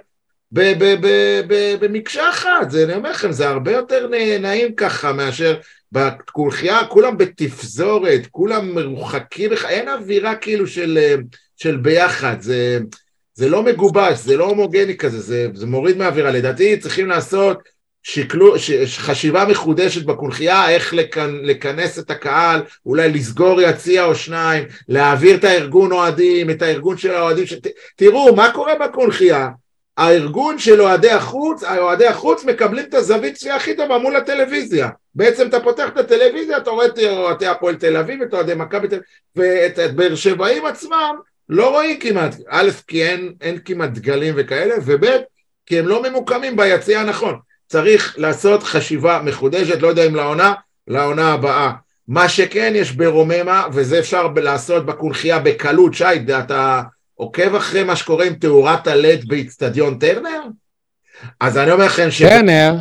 במקשה 0.52 2.30
אחת, 2.30 2.72
זה, 2.72 2.84
אני 2.84 2.94
אומר 2.94 3.12
לכם, 3.12 3.32
זה 3.32 3.50
הרבה 3.50 3.72
יותר 3.72 4.08
נעים 4.40 4.76
ככה 4.76 5.14
מאשר 5.14 5.60
בקולחייה, 5.92 6.86
כולם 6.90 7.18
בתפזורת, 7.18 8.28
כולם 8.32 8.76
מרוחקים, 8.76 9.52
אין 9.68 9.90
אווירה 9.90 10.36
כאילו 10.36 10.68
של, 10.68 11.16
של 11.56 11.78
ביחד, 11.78 12.42
זה, 12.42 12.80
זה 13.34 13.50
לא 13.50 13.64
מגובש, 13.64 14.20
זה 14.20 14.38
לא 14.38 14.46
הומוגני 14.46 14.98
כזה, 14.98 15.20
זה, 15.20 15.48
זה 15.54 15.66
מוריד 15.66 15.98
מהאווירה, 15.98 16.32
לדעתי 16.32 16.78
צריכים 16.78 17.10
לעשות 17.10 17.60
שקלו, 18.04 18.60
ש, 18.60 18.72
חשיבה 18.98 19.46
מחודשת 19.46 20.06
בקונכייה, 20.06 20.70
איך 20.70 20.94
לכנ, 20.94 21.40
לכנס 21.44 22.00
את 22.00 22.12
הקהל, 22.12 22.62
אולי 22.86 23.12
לסגור 23.12 23.62
יציע 23.62 24.06
או 24.06 24.16
שניים, 24.16 24.64
להעביר 24.90 25.36
את 25.36 25.44
הארגון 25.44 25.92
אוהדים, 25.92 26.50
את 26.50 26.62
הארגון 26.62 26.98
של 26.98 27.12
האוהדים, 27.12 27.46
שת, 27.46 27.68
תראו 27.96 28.36
מה 28.36 28.52
קורה 28.54 28.74
בקונכייה, 28.76 29.50
הארגון 29.98 30.60
של 30.60 30.82
אוהדי 30.82 31.12
החוץ, 31.12 31.64
אוהדי 31.64 32.08
החוץ 32.08 32.44
מקבלים 32.44 32.86
את 32.90 32.94
הזווית 32.94 33.36
צפייה 33.36 33.56
הכי 33.56 33.76
טובה 33.76 33.98
מול 33.98 34.16
הטלוויזיה. 34.16 34.90
בעצם 35.16 35.48
אתה 35.48 35.60
פותח 35.60 35.88
את 35.88 35.98
הטלוויזיה, 35.98 36.58
אתה 36.58 36.70
רואה 36.70 36.86
את 36.86 37.00
אוהדי 37.00 37.48
הפועל 37.48 37.76
תל 37.76 37.98
אביב, 37.98 38.22
את 38.22 38.34
אוהדי 38.34 38.54
מכבי 38.56 38.88
תל 38.88 38.96
אביב, 38.96 39.08
ואת 39.36 39.96
באר 39.96 40.16
שבעים 40.16 40.66
עצמם 40.66 41.16
לא 41.50 41.70
רואים 41.70 42.00
כמעט, 42.00 42.36
א', 42.50 42.70
כי 42.88 43.04
אין, 43.04 43.34
אין 43.42 43.60
כמעט 43.66 43.90
דגלים 43.90 44.34
וכאלה, 44.38 44.76
וב', 44.86 45.06
כי 45.66 45.80
הם 45.80 45.88
לא 45.88 46.04
ממוקמים 46.04 46.56
ביציע 46.56 47.00
הנכון. 47.00 47.40
צריך 47.68 48.16
לעשות 48.18 48.64
חשיבה 48.64 49.22
מחודשת, 49.24 49.82
לא 49.82 49.88
יודע 49.88 50.06
אם 50.06 50.16
לעונה, 50.16 50.54
לעונה 50.88 51.34
הבאה. 51.34 51.72
מה 52.08 52.30
שכן 52.30 52.74
יש 52.76 52.92
ברוממה, 52.92 53.68
וזה 53.74 54.00
אפשר 54.00 54.28
לעשות 54.36 54.86
בקונכייה 54.86 55.40
בקלות, 55.40 55.94
שי, 55.94 56.04
אתה... 56.40 56.82
עוקב 57.18 57.56
אחרי 57.56 57.84
מה 57.84 57.96
שקורה 57.96 58.26
עם 58.26 58.34
תאורת 58.34 58.88
הלד 58.88 59.28
באיצטדיון 59.28 59.98
טרנר? 60.00 60.42
אז 61.40 61.58
אני 61.58 61.72
אומר 61.72 61.86
לכם 61.86 62.12
ש... 62.12 62.22
טרנר? 62.22 62.74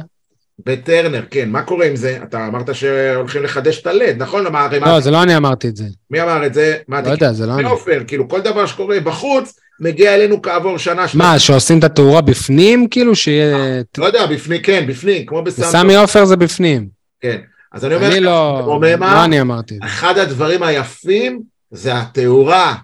בטרנר, 0.66 1.22
כן. 1.30 1.50
מה 1.50 1.62
קורה 1.62 1.86
עם 1.86 1.96
זה? 1.96 2.18
אתה 2.22 2.46
אמרת 2.46 2.74
שהולכים 2.74 3.42
לחדש 3.42 3.80
את 3.82 3.86
הלד, 3.86 4.22
נכון? 4.22 4.44
לא, 4.44 4.50
מה... 4.50 4.68
זה 5.00 5.10
לא 5.10 5.22
אני 5.22 5.36
אמרתי 5.36 5.68
את 5.68 5.76
זה. 5.76 5.84
מי 6.10 6.22
אמר 6.22 6.46
את 6.46 6.54
זה? 6.54 6.76
מה, 6.88 7.00
לא 7.00 7.10
יודע, 7.10 7.32
זה 7.32 7.46
לא 7.46 7.54
אני. 7.54 7.64
עופר, 7.64 8.02
כאילו 8.06 8.28
כל 8.28 8.40
דבר 8.40 8.66
שקורה 8.66 9.00
בחוץ, 9.00 9.58
מגיע 9.80 10.14
אלינו 10.14 10.42
כעבור 10.42 10.78
שנה 10.78 11.08
שנה. 11.08 11.24
מה, 11.24 11.38
שעושים 11.38 11.78
את 11.78 11.84
התאורה 11.84 12.20
בפנים, 12.20 12.88
כאילו 12.88 13.16
שיהיה... 13.16 13.56
לא 13.98 14.04
יודע, 14.04 14.26
בפנים, 14.26 14.62
כן, 14.62 14.86
בפנים, 14.88 15.26
כמו 15.26 15.42
בסמי... 15.42 15.64
בסמי 15.66 15.96
עופר 15.96 16.24
זה 16.24 16.36
בפנים. 16.36 16.88
כן. 17.20 17.38
אז 17.72 17.84
אני 17.84 17.94
אומר... 17.94 18.06
אני 18.06 18.20
לא... 18.20 18.78
לא 19.00 19.24
אני 19.24 19.40
אמרתי. 19.40 19.78
אחד 19.82 20.18
הדברים 20.18 20.62
היפים 20.62 21.42
זה 21.70 21.98
התאורה. 21.98 22.74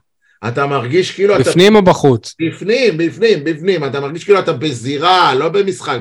אתה 0.48 0.66
מרגיש 0.66 1.10
כאילו 1.10 1.34
אתה... 1.34 1.42
בפנים 1.42 1.74
או 1.76 1.82
בחוץ? 1.82 2.34
בפנים, 2.40 2.98
בפנים, 2.98 3.44
בפנים. 3.44 3.84
אתה 3.84 4.00
מרגיש 4.00 4.24
כאילו 4.24 4.38
אתה 4.38 4.52
בזירה, 4.52 5.34
לא 5.34 5.48
במשחק, 5.48 5.98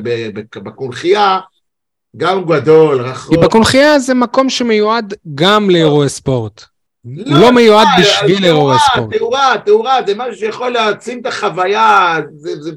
בקונכייה, 0.55 1.39
גם 2.17 2.45
גדול, 2.45 3.01
רחוק. 3.01 3.35
כי 3.35 3.41
בקונכייה 3.41 3.99
זה 3.99 4.13
מקום 4.13 4.49
שמיועד 4.49 5.13
גם 5.35 5.69
לאירועי 5.69 6.09
ספורט. 6.09 6.65
הוא 7.03 7.37
לא 7.39 7.51
מיועד 7.51 7.87
בשביל 7.99 8.45
אירועי 8.45 8.77
ספורט. 8.91 9.17
תאורה, 9.17 9.53
תאורה, 9.65 9.99
זה 10.07 10.13
משהו 10.15 10.35
שיכול 10.35 10.69
להעצים 10.69 11.21
את 11.21 11.25
החוויה, 11.25 12.17
זה, 12.35 12.61
זה, 12.61 12.71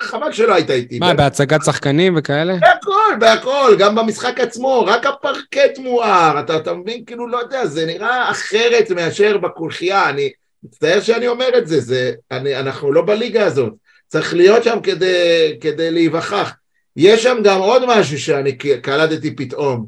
חבל 0.00 0.32
שלא 0.32 0.54
היית 0.54 0.70
איתי. 0.70 0.98
מה, 0.98 1.14
בהצגת 1.14 1.64
שחקנים 1.64 2.14
וכאלה? 2.16 2.56
בהכל, 2.60 3.16
בהכל, 3.20 3.76
גם 3.78 3.94
במשחק 3.94 4.40
עצמו, 4.40 4.84
רק 4.86 5.06
הפרקט 5.06 5.78
מואר, 5.78 6.40
אתה, 6.40 6.56
אתה 6.56 6.74
מבין, 6.74 7.04
כאילו, 7.06 7.28
לא 7.28 7.38
יודע, 7.38 7.66
זה 7.66 7.86
נראה 7.86 8.30
אחרת 8.30 8.90
מאשר 8.90 9.38
בקולחייה, 9.38 10.08
אני 10.08 10.30
מצטער 10.62 11.00
שאני 11.00 11.28
אומר 11.28 11.48
את 11.58 11.66
זה, 11.66 11.80
זה 11.80 12.12
אני, 12.30 12.56
אנחנו 12.56 12.92
לא 12.92 13.02
בליגה 13.02 13.46
הזאת, 13.46 13.72
צריך 14.08 14.34
להיות 14.34 14.64
שם 14.64 14.78
כדי, 14.82 15.56
כדי 15.60 15.90
להיווכח. 15.90 16.52
יש 16.96 17.22
שם 17.22 17.36
גם 17.44 17.60
עוד 17.60 17.82
משהו 17.86 18.18
שאני 18.18 18.56
קלטתי 18.56 19.36
פתאום, 19.36 19.86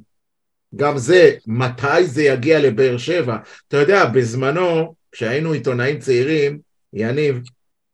גם 0.76 0.98
זה, 0.98 1.34
מתי 1.46 2.04
זה 2.04 2.22
יגיע 2.22 2.58
לבאר 2.58 2.98
שבע? 2.98 3.36
אתה 3.68 3.76
יודע, 3.76 4.04
בזמנו, 4.04 4.94
כשהיינו 5.12 5.52
עיתונאים 5.52 5.98
צעירים, 5.98 6.58
יניב, 6.92 7.40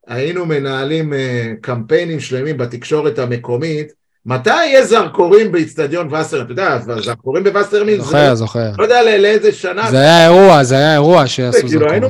היינו 0.06 0.46
מנהלים 0.46 1.12
uh, 1.12 1.16
קמפיינים 1.60 2.20
שלמים 2.20 2.56
בתקשורת 2.56 3.18
המקומית, 3.18 3.92
מתי 4.26 4.50
יהיה 4.50 4.84
זרקורים 4.84 5.52
באיצטדיון 5.52 6.14
וסרמן? 6.14 6.44
אתה 6.44 6.52
יודע, 6.52 6.78
זרקורים 6.78 7.44
בווסרמן 7.44 7.96
זוכר, 7.96 8.28
זה... 8.28 8.34
זוכר. 8.34 8.70
לא 8.78 8.82
יודע 8.82 9.18
לאיזה 9.18 9.52
שנה. 9.52 9.90
זה 9.90 9.96
היה 9.96 10.24
אירוע, 10.24 10.64
זה 10.64 10.74
היה 10.74 10.92
אירוע 10.92 11.24
כאילו, 11.28 11.52
זרקורים. 11.52 12.04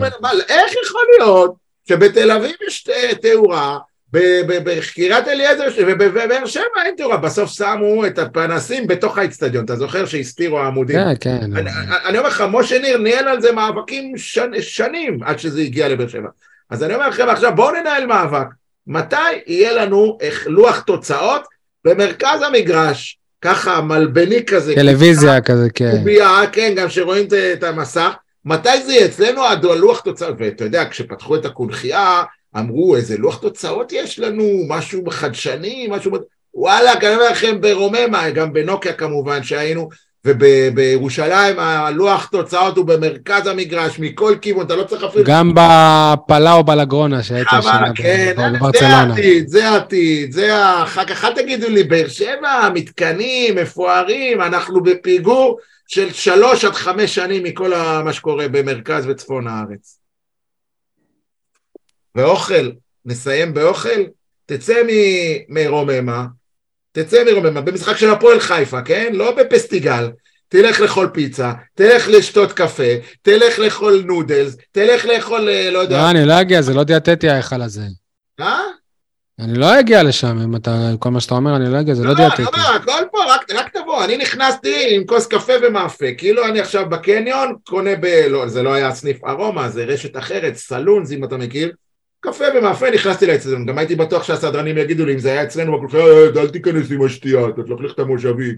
איך 0.49 0.73
יכול 0.85 1.03
להיות 1.19 1.55
שבתל 1.89 2.31
אביב 2.31 2.55
יש 2.67 2.89
תאורה, 3.23 3.79
בקריית 4.13 5.29
אליעזר 5.29 5.65
ובבאר 5.87 6.47
שבע 6.47 6.63
אין 6.85 6.95
תאורה, 6.97 7.17
בסוף 7.17 7.51
שמו 7.51 8.07
את 8.07 8.19
הפנסים 8.19 8.87
בתוך 8.87 9.19
האיצטדיון, 9.19 9.65
אתה 9.65 9.77
זוכר 9.77 10.07
שהסתירו 10.07 10.59
העמודים? 10.59 10.97
כן, 10.97 11.15
כן. 11.21 11.69
אני 12.07 12.19
אומר 12.19 12.29
לך, 12.29 12.45
משה 12.53 12.79
ניר 12.79 12.99
ניהל 12.99 13.29
על 13.29 13.41
זה 13.41 13.53
מאבקים 13.53 14.15
שנים 14.61 15.19
עד 15.25 15.39
שזה 15.39 15.61
הגיע 15.61 15.89
לבאר 15.89 16.09
שבע. 16.09 16.29
אז 16.71 16.83
אני 16.83 16.95
אומר 16.95 17.09
לכם 17.09 17.29
עכשיו, 17.29 17.53
בואו 17.57 17.75
ננהל 17.81 18.07
מאבק. 18.07 18.47
מתי 18.87 19.17
יהיה 19.47 19.73
לנו 19.73 20.19
לוח 20.47 20.81
תוצאות 20.81 21.56
במרכז 21.87 22.43
המגרש, 22.43 23.19
ככה 23.43 23.81
מלבני 23.81 24.45
כזה. 24.45 24.75
טלוויזיה 24.75 25.41
כזה, 25.41 25.71
כן. 25.75 25.91
קובייה, 25.91 26.41
כן, 26.53 26.75
גם 26.77 26.91
שרואים 26.91 27.27
את 27.53 27.63
המסך. 27.63 28.13
מתי 28.45 28.83
זה 28.87 28.93
יהיה 28.93 29.07
אצלנו 29.07 29.45
הלוח 29.45 30.01
תוצאות? 30.01 30.35
ואתה 30.39 30.65
יודע, 30.65 30.85
כשפתחו 30.91 31.37
את 31.37 31.45
הקונכייה, 31.45 32.23
אמרו 32.57 32.97
איזה 32.97 33.19
לוח 33.19 33.37
תוצאות 33.39 33.93
יש 33.93 34.19
לנו, 34.19 34.45
משהו 34.69 35.03
חדשני, 35.11 35.89
משהו... 35.91 36.13
וואלה, 36.55 36.93
אני 36.93 37.15
אומר 37.15 37.31
לכם 37.31 37.61
ברוממה, 37.61 38.31
גם 38.31 38.53
בנוקיה 38.53 38.93
כמובן 38.93 39.43
שהיינו, 39.43 39.89
ובירושלים 40.27 41.59
הלוח 41.59 42.27
תוצאות 42.27 42.77
הוא 42.77 42.85
במרכז 42.85 43.47
המגרש, 43.47 43.99
מכל 43.99 44.35
כיוון, 44.43 44.67
אתה 44.67 44.77
לא 44.77 44.85
צריך 44.85 45.05
אפילו... 45.05 45.25
גם 45.27 45.53
בפלאו 45.55 46.65
בלגרונה 46.65 47.23
שהיית 47.23 47.49
שם 47.63 47.93
כן, 47.95 48.35
בברצלונה. 48.37 49.15
זה 49.15 49.15
העתיד, 49.15 49.49
זה 49.49 49.69
העתיד, 49.69 50.33
זה 50.33 50.57
ה... 50.57 50.83
אחר 50.83 51.05
כך 51.05 51.25
אל 51.25 51.35
תגידו 51.35 51.69
לי, 51.69 51.85
באר 51.85 52.09
שבע, 52.09 52.69
מתקנים, 52.75 53.55
מפוארים, 53.55 54.41
אנחנו 54.41 54.83
בפיגור 54.83 55.59
של 55.89 56.13
שלוש 56.13 56.65
עד 56.65 56.73
חמש 56.73 57.15
שנים 57.15 57.43
מכל 57.43 57.71
מה 58.05 58.13
שקורה 58.13 58.49
במרכז 58.49 59.07
וצפון 59.07 59.47
הארץ. 59.47 59.99
ואוכל, 62.15 62.71
נסיים 63.05 63.55
באוכל, 63.55 64.01
תצא 64.47 64.83
מרוממה, 65.49 66.27
תצא 66.97 67.25
מרוממה, 67.25 67.61
במשחק 67.61 67.97
של 67.97 68.11
הפועל 68.11 68.41
חיפה, 68.41 68.83
כן? 68.83 69.11
לא 69.13 69.35
בפסטיגל. 69.37 70.11
תלך 70.49 70.81
לאכול 70.81 71.11
פיצה, 71.13 71.53
תלך 71.75 72.09
לשתות 72.09 72.53
קפה, 72.53 72.93
תלך 73.23 73.59
לאכול 73.59 74.03
נודלס, 74.07 74.57
תלך 74.73 75.05
לאכול, 75.05 75.49
אה, 75.49 75.71
לא 75.71 75.79
יודע... 75.79 75.97
לא, 75.97 76.11
אני 76.11 76.25
לא 76.25 76.41
אגיע, 76.41 76.63
זה 76.63 76.75
לא 76.75 76.85
דיאטטי 76.85 77.29
ההיכל 77.29 77.63
הזה. 77.63 77.83
אה? 78.41 78.61
אני 79.39 79.59
לא 79.59 79.81
אגיע 79.81 80.03
לשם, 80.03 80.39
אם 80.45 80.57
אתה, 80.57 80.91
כל 80.99 81.11
מה 81.11 81.21
שאתה 81.21 81.35
אומר, 81.35 81.57
אני 81.57 81.73
לא 81.73 81.81
אגיע, 81.81 81.95
זה 81.95 82.05
לא, 82.05 82.11
לא 82.11 82.17
דיאטטי. 82.17 82.43
לא, 82.43 82.51
לא, 82.57 82.75
הכל 82.75 83.05
פה, 83.13 83.19
רק, 83.35 83.51
רק 83.55 83.69
תבוא, 83.69 84.05
אני 84.05 84.17
נכנסתי 84.17 84.97
עם 84.97 85.07
כוס 85.07 85.27
קפה 85.27 85.53
ומאפה, 85.63 86.07
כאילו 86.19 86.47
אני 86.47 86.61
עכשיו 86.61 86.89
בקניון, 86.89 87.55
קונה 87.65 87.97
ב... 88.01 88.07
לא, 88.07 88.49
זה 88.49 88.63
לא 88.63 88.75
היה 88.75 88.95
סניף 88.95 89.25
ארומה, 89.25 89.69
זה 89.69 89.85
רשת 89.85 90.17
אחרת, 90.17 90.57
סלונס, 90.57 91.13
אם 91.13 91.25
אתה 91.25 91.37
מכיר, 91.37 91.73
קפה 92.27 92.45
ומאפה 92.55 92.91
נכנסתי 92.91 93.27
לאצטדיון, 93.27 93.67
גם 93.67 93.79
הייתי 93.79 93.97
בטוח 93.97 94.23
שהסדרנים 94.23 94.79
יגידו 94.79 95.07
לי 95.07 95.15
אם 95.15 95.19
זה 95.19 95.33
היה 95.33 95.45
אצלנו 95.45 95.77
בקולחי, 95.77 95.97
אה, 95.97 96.43
אל 96.43 96.49
תיכנס 96.49 96.91
עם 96.91 97.05
השתייה, 97.05 97.49
אתה 97.49 97.63
תלכלך 97.63 97.93
את 97.93 97.99
המושבי. 97.99 98.55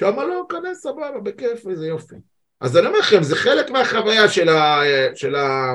שם 0.00 0.16
לא, 0.16 0.46
כנס 0.48 0.82
סבבה, 0.82 1.20
בכיף, 1.22 1.66
איזה 1.66 1.86
יופי. 1.86 2.14
אז 2.60 2.76
אני 2.76 2.86
אומר 2.86 2.98
לכם, 2.98 3.22
זה 3.22 3.36
חלק 3.36 3.70
מהחוויה 3.70 4.28
של, 4.28 4.48
ה, 4.48 4.80
של, 5.14 5.34
ה, 5.34 5.74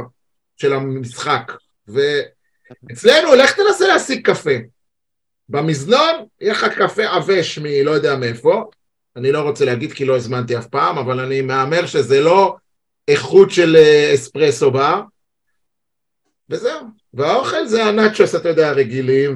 של 0.58 0.74
המשחק. 0.74 1.52
ואצלנו, 1.88 3.36
לך 3.36 3.56
תנסה 3.56 3.88
להשיג 3.88 4.26
קפה. 4.26 4.56
במזנון, 5.50 6.26
יהיה 6.42 6.54
לך 6.54 6.66
קפה 6.66 7.06
עבש 7.06 7.60
מלא 7.60 7.92
יודע 7.92 8.16
מאיפה, 8.16 8.64
אני 9.16 9.32
לא 9.32 9.40
רוצה 9.42 9.66
להגיד 9.66 9.94
כי 9.94 10.06
לא 10.06 10.16
הזמנתי 10.16 10.58
אף 10.58 10.68
פעם, 10.68 10.98
אבל 10.98 11.20
אני 11.20 11.42
מהמר 11.42 11.86
שזה 11.86 12.22
לא 12.22 12.56
איכות 13.08 13.52
של 13.52 13.76
אה, 13.76 14.12
אספרסו 14.14 14.72
בר, 14.72 15.02
וזהו. 16.54 16.80
והאוכל 17.14 17.66
זה 17.66 17.86
הנאצ'וס, 17.86 18.36
אתה 18.36 18.50
יודע, 18.50 18.70
הרגילים 18.70 19.36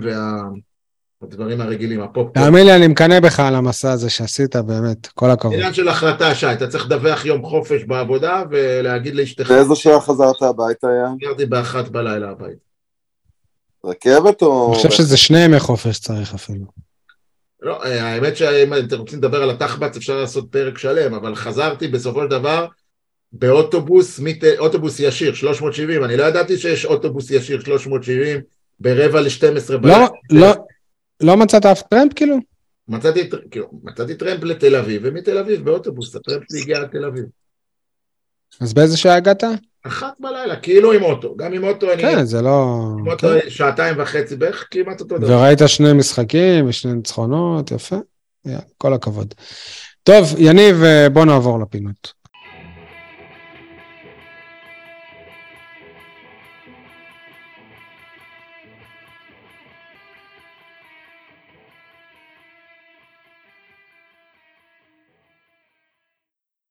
והדברים 1.22 1.61
הרגילים, 1.61 2.01
הפופ. 2.01 2.34
תאמין 2.34 2.65
לי, 2.65 2.76
אני 2.76 2.88
מקנא 2.88 3.20
בך 3.20 3.39
על 3.39 3.55
המסע 3.55 3.91
הזה 3.91 4.09
שעשית, 4.09 4.55
באמת, 4.55 5.07
כל 5.07 5.30
הכבוד. 5.30 5.53
עניין 5.53 5.74
של 5.74 5.88
החלטה, 5.88 6.36
שי, 6.36 6.53
אתה 6.53 6.68
צריך 6.68 6.86
לדווח 6.86 7.26
יום 7.26 7.45
חופש 7.45 7.84
בעבודה 7.84 8.43
ולהגיד 8.49 9.15
לאשתך... 9.15 9.51
באיזה 9.51 9.76
שעה 9.76 10.01
חזרת 10.01 10.41
הביתה 10.41 10.88
היה? 10.88 11.07
חזרתי 11.24 11.45
באחת 11.45 11.89
בלילה 11.89 12.30
הביתה. 12.30 12.68
רכבת 13.86 14.41
או... 14.41 14.68
אני 14.68 14.76
חושב 14.76 14.91
שזה 14.91 15.18
שני 15.18 15.39
ימי 15.39 15.59
חופש 15.59 15.99
צריך 15.99 16.34
אפילו. 16.34 16.65
לא, 17.61 17.84
האמת 17.84 18.38
שאם 18.38 18.74
אתם 18.74 18.97
רוצים 18.97 19.20
לדבר 19.20 19.43
על 19.43 19.49
התחבץ 19.49 19.97
אפשר 19.97 20.18
לעשות 20.20 20.47
פרק 20.51 20.78
שלם, 20.78 21.13
אבל 21.13 21.36
חזרתי 21.36 21.88
בסופו 21.88 22.22
של 22.24 22.28
דבר 22.28 22.68
באוטובוס, 23.32 24.20
אוטובוס 24.60 25.00
ישיר, 25.00 25.34
370, 25.34 26.04
אני 26.04 26.18
לא 26.18 26.24
ידעתי 26.24 26.58
שיש 26.58 26.86
אוטובוס 26.86 27.32
ישיר 27.32 27.60
370 27.60 28.42
ברבע 28.80 29.22
ל-12 29.22 29.78
בלילה. 29.78 30.00
לא, 30.00 30.40
לא, 30.40 30.54
לא 31.22 31.38
מצאת 31.38 31.66
אף 31.66 31.82
טרמפ 31.82 32.14
כאילו? 32.14 32.38
מצאתי, 32.88 33.30
כאילו, 33.52 33.68
מצאתי 33.84 34.16
טרמפ 34.16 34.44
לתל 34.44 34.76
אביב, 34.76 35.02
ומתל 35.06 35.38
אביב 35.38 35.66
באוטובוס, 35.66 36.16
הטרמפ 36.16 36.44
הגיע 36.62 36.80
לתל 36.80 37.06
אביב. 37.06 37.26
אז 38.62 38.74
באיזה 38.74 38.98
שעה 38.98 39.16
הגעת? 39.16 39.44
אחת 39.84 40.14
בלילה, 40.20 40.56
כאילו 40.56 40.92
עם 40.92 41.04
אוטו, 41.04 41.36
גם 41.38 41.54
עם 41.54 41.64
אוטו 41.64 41.94
אני... 41.94 42.02
כן, 42.02 42.26
זה 42.26 42.41
לא... 42.41 42.88
עם 42.99 43.08
אוטו 43.08 43.28
כן. 43.28 43.49
שעתיים 43.49 43.95
וחצי 43.99 44.36
בערך, 44.36 44.68
כמעט 44.72 44.99
אותו 45.02 45.18
דבר. 45.18 45.38
וראית 45.38 45.60
שני 45.68 45.94
משחקים 45.94 46.70
ושני 46.70 46.94
ניצחונות, 46.94 47.72
יפה, 47.72 47.95
כל 48.78 48.94
הכבוד. 48.94 49.34
טוב, 50.04 50.36
יניב, 50.38 50.84
אה, 50.84 51.10
בוא 51.10 51.26
נעבור 51.26 51.60
לפינות. 51.60 52.14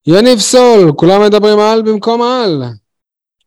יניב 0.07 0.39
סול, 0.39 0.93
כולם 0.97 1.23
מדברים 1.23 1.59
על 1.59 1.83
במקום 1.83 2.23
על. 2.23 2.62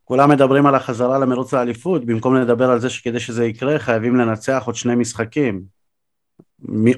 כולם 0.03 0.30
מדברים 0.30 0.65
על 0.65 0.76
החזרה 0.76 1.19
למרוץ 1.19 1.53
האליפות, 1.53 2.06
במקום 2.06 2.36
לדבר 2.36 2.72
על 2.72 2.80
זה 2.80 2.90
שכדי 2.90 3.19
שזה 3.19 3.45
יקרה 3.45 3.80
חייבים 3.80 4.15
לנצח 4.15 4.64
עוד 4.65 4.76
שני 4.76 4.95
משחקים. 4.95 5.61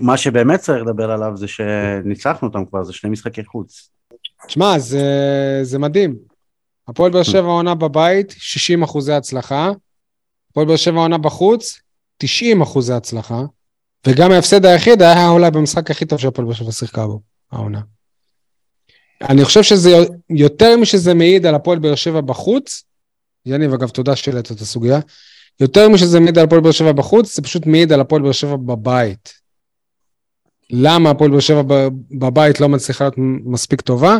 מה 0.02 0.18
שבאמת 0.18 0.60
צריך 0.60 0.84
לדבר 0.84 1.12
עליו 1.12 1.38
זה 1.38 1.48
שניצחנו 1.48 2.48
אותם 2.48 2.66
כבר, 2.66 2.84
זה 2.84 2.94
שני 2.94 3.10
משחקי 3.10 3.44
חוץ. 3.46 3.90
שמע, 4.48 4.80
זה, 4.80 5.04
זה 5.64 5.80
מדהים. 5.80 6.16
הפועל 6.88 7.12
באר 7.12 7.24
שבע 7.24 7.48
עונה 7.48 7.76
בבית, 7.76 8.34
60 8.38 8.84
אחוזי 8.84 9.14
הצלחה. 9.14 9.72
הפועל 10.52 10.68
באר 10.68 10.76
שבע 10.76 11.00
עונה 11.00 11.18
בחוץ, 11.18 11.82
90 12.18 12.62
אחוזי 12.62 12.94
הצלחה. 12.94 13.42
וגם 14.08 14.32
ההפסד 14.32 14.66
היחיד 14.66 15.02
היה 15.02 15.30
אולי 15.30 15.52
במשחק 15.52 15.92
הכי 15.92 16.06
טוב 16.06 16.20
שהפועל 16.20 16.48
באר 16.48 16.56
שבע 16.56 16.72
שיחקה 16.72 17.08
בו, 17.08 17.22
העונה. 17.52 17.82
אני 19.30 19.46
חושב 19.46 19.64
שזה 19.64 19.90
יותר 20.30 20.78
משזה 20.78 21.14
מעיד 21.14 21.46
על 21.46 21.56
הפועל 21.56 21.80
באר 21.80 21.96
שבע 21.96 22.22
בחוץ, 22.22 22.84
יניב, 23.46 23.74
אגב, 23.74 23.90
תודה 23.90 24.16
שהעלית 24.16 24.52
את 24.52 24.62
הסוגיה, 24.62 25.00
יותר 25.60 25.90
משזה 25.90 26.20
מעיד 26.20 26.38
על 26.38 26.46
הפועל 26.46 26.62
באר 26.62 26.72
שבע 26.72 26.92
בחוץ, 26.92 27.36
זה 27.36 27.42
פשוט 27.42 27.66
מעיד 27.66 27.94
על 27.94 28.00
הפועל 28.00 28.22
באר 28.22 28.32
שבע 28.32 28.56
בבית. 28.56 29.34
למה 30.70 31.10
הפועל 31.10 31.32
באר 31.32 31.40
שבע 31.40 31.62
בבית 32.12 32.60
לא 32.60 32.70
מצליחה 32.70 33.04
להיות 33.04 33.16
מספיק 33.46 33.82
טובה, 33.82 34.18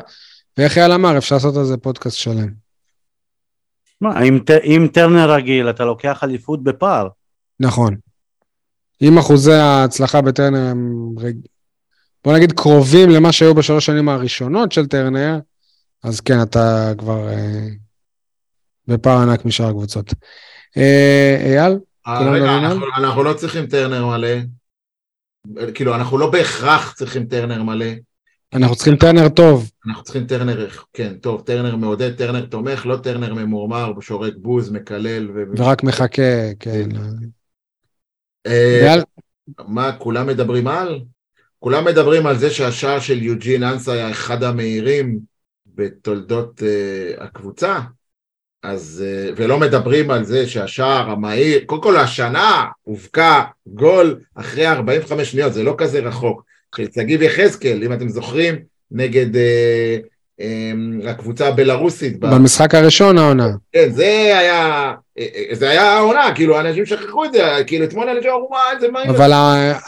ואיך 0.58 0.78
אייל 0.78 0.92
אמר, 0.92 1.18
אפשר 1.18 1.36
לעשות 1.36 1.58
על 1.58 1.66
זה 1.66 1.78
פודקאסט 1.78 2.18
שלם. 2.18 2.50
מה, 4.02 4.24
אם, 4.24 4.40
אם 4.64 4.88
טרנר 4.94 5.32
רגיל, 5.32 5.70
אתה 5.70 5.86
לוקח 5.86 6.24
אליפות 6.24 6.64
בפער. 6.64 7.08
נכון. 7.60 7.96
אם 9.02 9.18
אחוזי 9.18 9.54
ההצלחה 9.54 10.22
בטרנר 10.22 10.68
הם, 10.68 11.16
בוא 12.24 12.34
נגיד, 12.34 12.52
קרובים 12.52 13.10
למה 13.10 13.32
שהיו 13.32 13.56
בשלוש 13.56 13.86
שנים 13.86 14.10
הראשונות 14.10 14.72
של 14.72 14.88
טרנר, 14.88 15.40
אז 16.04 16.22
כן, 16.22 16.42
אתה 16.42 16.92
כבר 16.98 17.30
אה, 17.30 17.68
בפער 18.88 19.18
ענק 19.18 19.46
משאר 19.46 19.68
הקבוצות. 19.68 20.14
אה, 20.78 21.38
אייל? 21.46 21.78
אה, 22.08 22.32
רגע? 22.32 22.58
אנחנו, 22.58 22.86
אנחנו 22.98 23.24
לא 23.24 23.34
צריכים 23.34 23.68
טרנר 23.68 24.06
מלא. 24.06 24.38
כאילו, 25.74 25.96
אנחנו 25.96 26.18
לא 26.18 26.30
בהכרח 26.30 26.94
צריכים 26.94 27.26
טרנר 27.26 27.64
מלא. 27.64 27.86
אנחנו 28.54 28.76
צריכים 28.76 28.96
טרנר 28.96 29.30
טוב. 29.30 29.72
אנחנו 29.88 30.04
צריכים 30.04 30.28
טרנר, 30.28 30.68
כן, 30.94 31.14
טוב, 31.22 31.42
טרנר 31.46 31.76
מעודד, 31.76 32.16
טרנר 32.16 32.46
תומך, 32.46 32.86
לא 32.86 32.98
טרנר 32.98 33.34
ממורמר, 33.34 33.94
שורק 34.02 34.34
בוז, 34.38 34.72
מקלל. 34.72 35.32
ו... 35.36 35.44
ורק 35.58 35.84
מחכה, 35.84 36.54
כן. 36.60 36.90
אה, 38.48 38.80
אייל? 38.82 39.04
מה, 39.68 39.92
כולם 39.98 40.28
מדברים 40.28 40.68
על? 40.68 41.02
כולם 41.64 41.86
מדברים 41.86 42.26
על 42.26 42.38
זה 42.38 42.50
שהשער 42.50 43.00
של 43.00 43.24
יוג'ין 43.24 43.64
אנסה 43.64 43.94
היה 43.94 44.12
אחד 44.12 44.44
המהירים 44.44 45.20
בתולדות 45.76 46.60
uh, 46.60 47.24
הקבוצה, 47.24 47.80
אז, 48.64 49.04
uh, 49.04 49.34
ולא 49.38 49.60
מדברים 49.60 50.12
על 50.12 50.24
זה 50.24 50.48
שהשער 50.48 51.10
המהיר, 51.10 51.60
קודם 51.66 51.82
כל 51.82 51.98
השנה 51.98 52.66
הובקע 52.82 53.42
גול 53.68 54.20
אחרי 54.36 54.68
45 54.68 55.32
שניות, 55.32 55.54
זה 55.54 55.64
לא 55.64 55.76
כזה 55.78 56.00
רחוק, 56.00 56.44
של 56.76 56.88
שגיב 56.96 57.22
יחזקאל, 57.22 57.84
אם 57.84 57.94
אתם 57.94 58.10
זוכרים, 58.10 58.56
נגד 58.92 59.36
uh, 59.36 60.40
um, 60.42 61.10
הקבוצה 61.10 61.48
הבלארוסית. 61.48 62.20
ב- 62.20 62.36
במשחק 62.36 62.76
הראשון 62.76 63.18
העונה. 63.18 63.50
כן, 63.74 63.90
זה 63.92 64.06
היה, 64.40 64.94
זה 65.52 65.70
היה 65.70 65.84
העונה, 65.98 66.36
כאילו, 66.36 66.60
אנשים 66.60 66.86
שכחו 66.86 67.26
את 67.26 67.34
זה, 67.34 67.44
כאילו, 67.68 67.86
אתמול 67.86 68.10
אנשים 68.10 68.32
אמרו, 68.32 68.50
מה, 68.52 68.58
איזה 68.76 68.92
מהיר. 68.92 69.10
אבל 69.12 69.32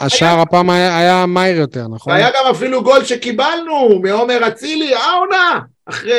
השער 0.00 0.40
הפעם 0.40 0.70
היה 0.70 0.98
היה 0.98 1.26
מהיר 1.26 1.56
יותר, 1.56 1.88
נכון? 1.88 2.12
והיה 2.12 2.28
גם 2.30 2.50
אפילו 2.50 2.82
גול 2.82 3.04
שקיבלנו 3.04 4.00
מעומר 4.02 4.48
אצילי, 4.48 4.94
העונה, 4.94 5.60
אחרי 5.86 6.12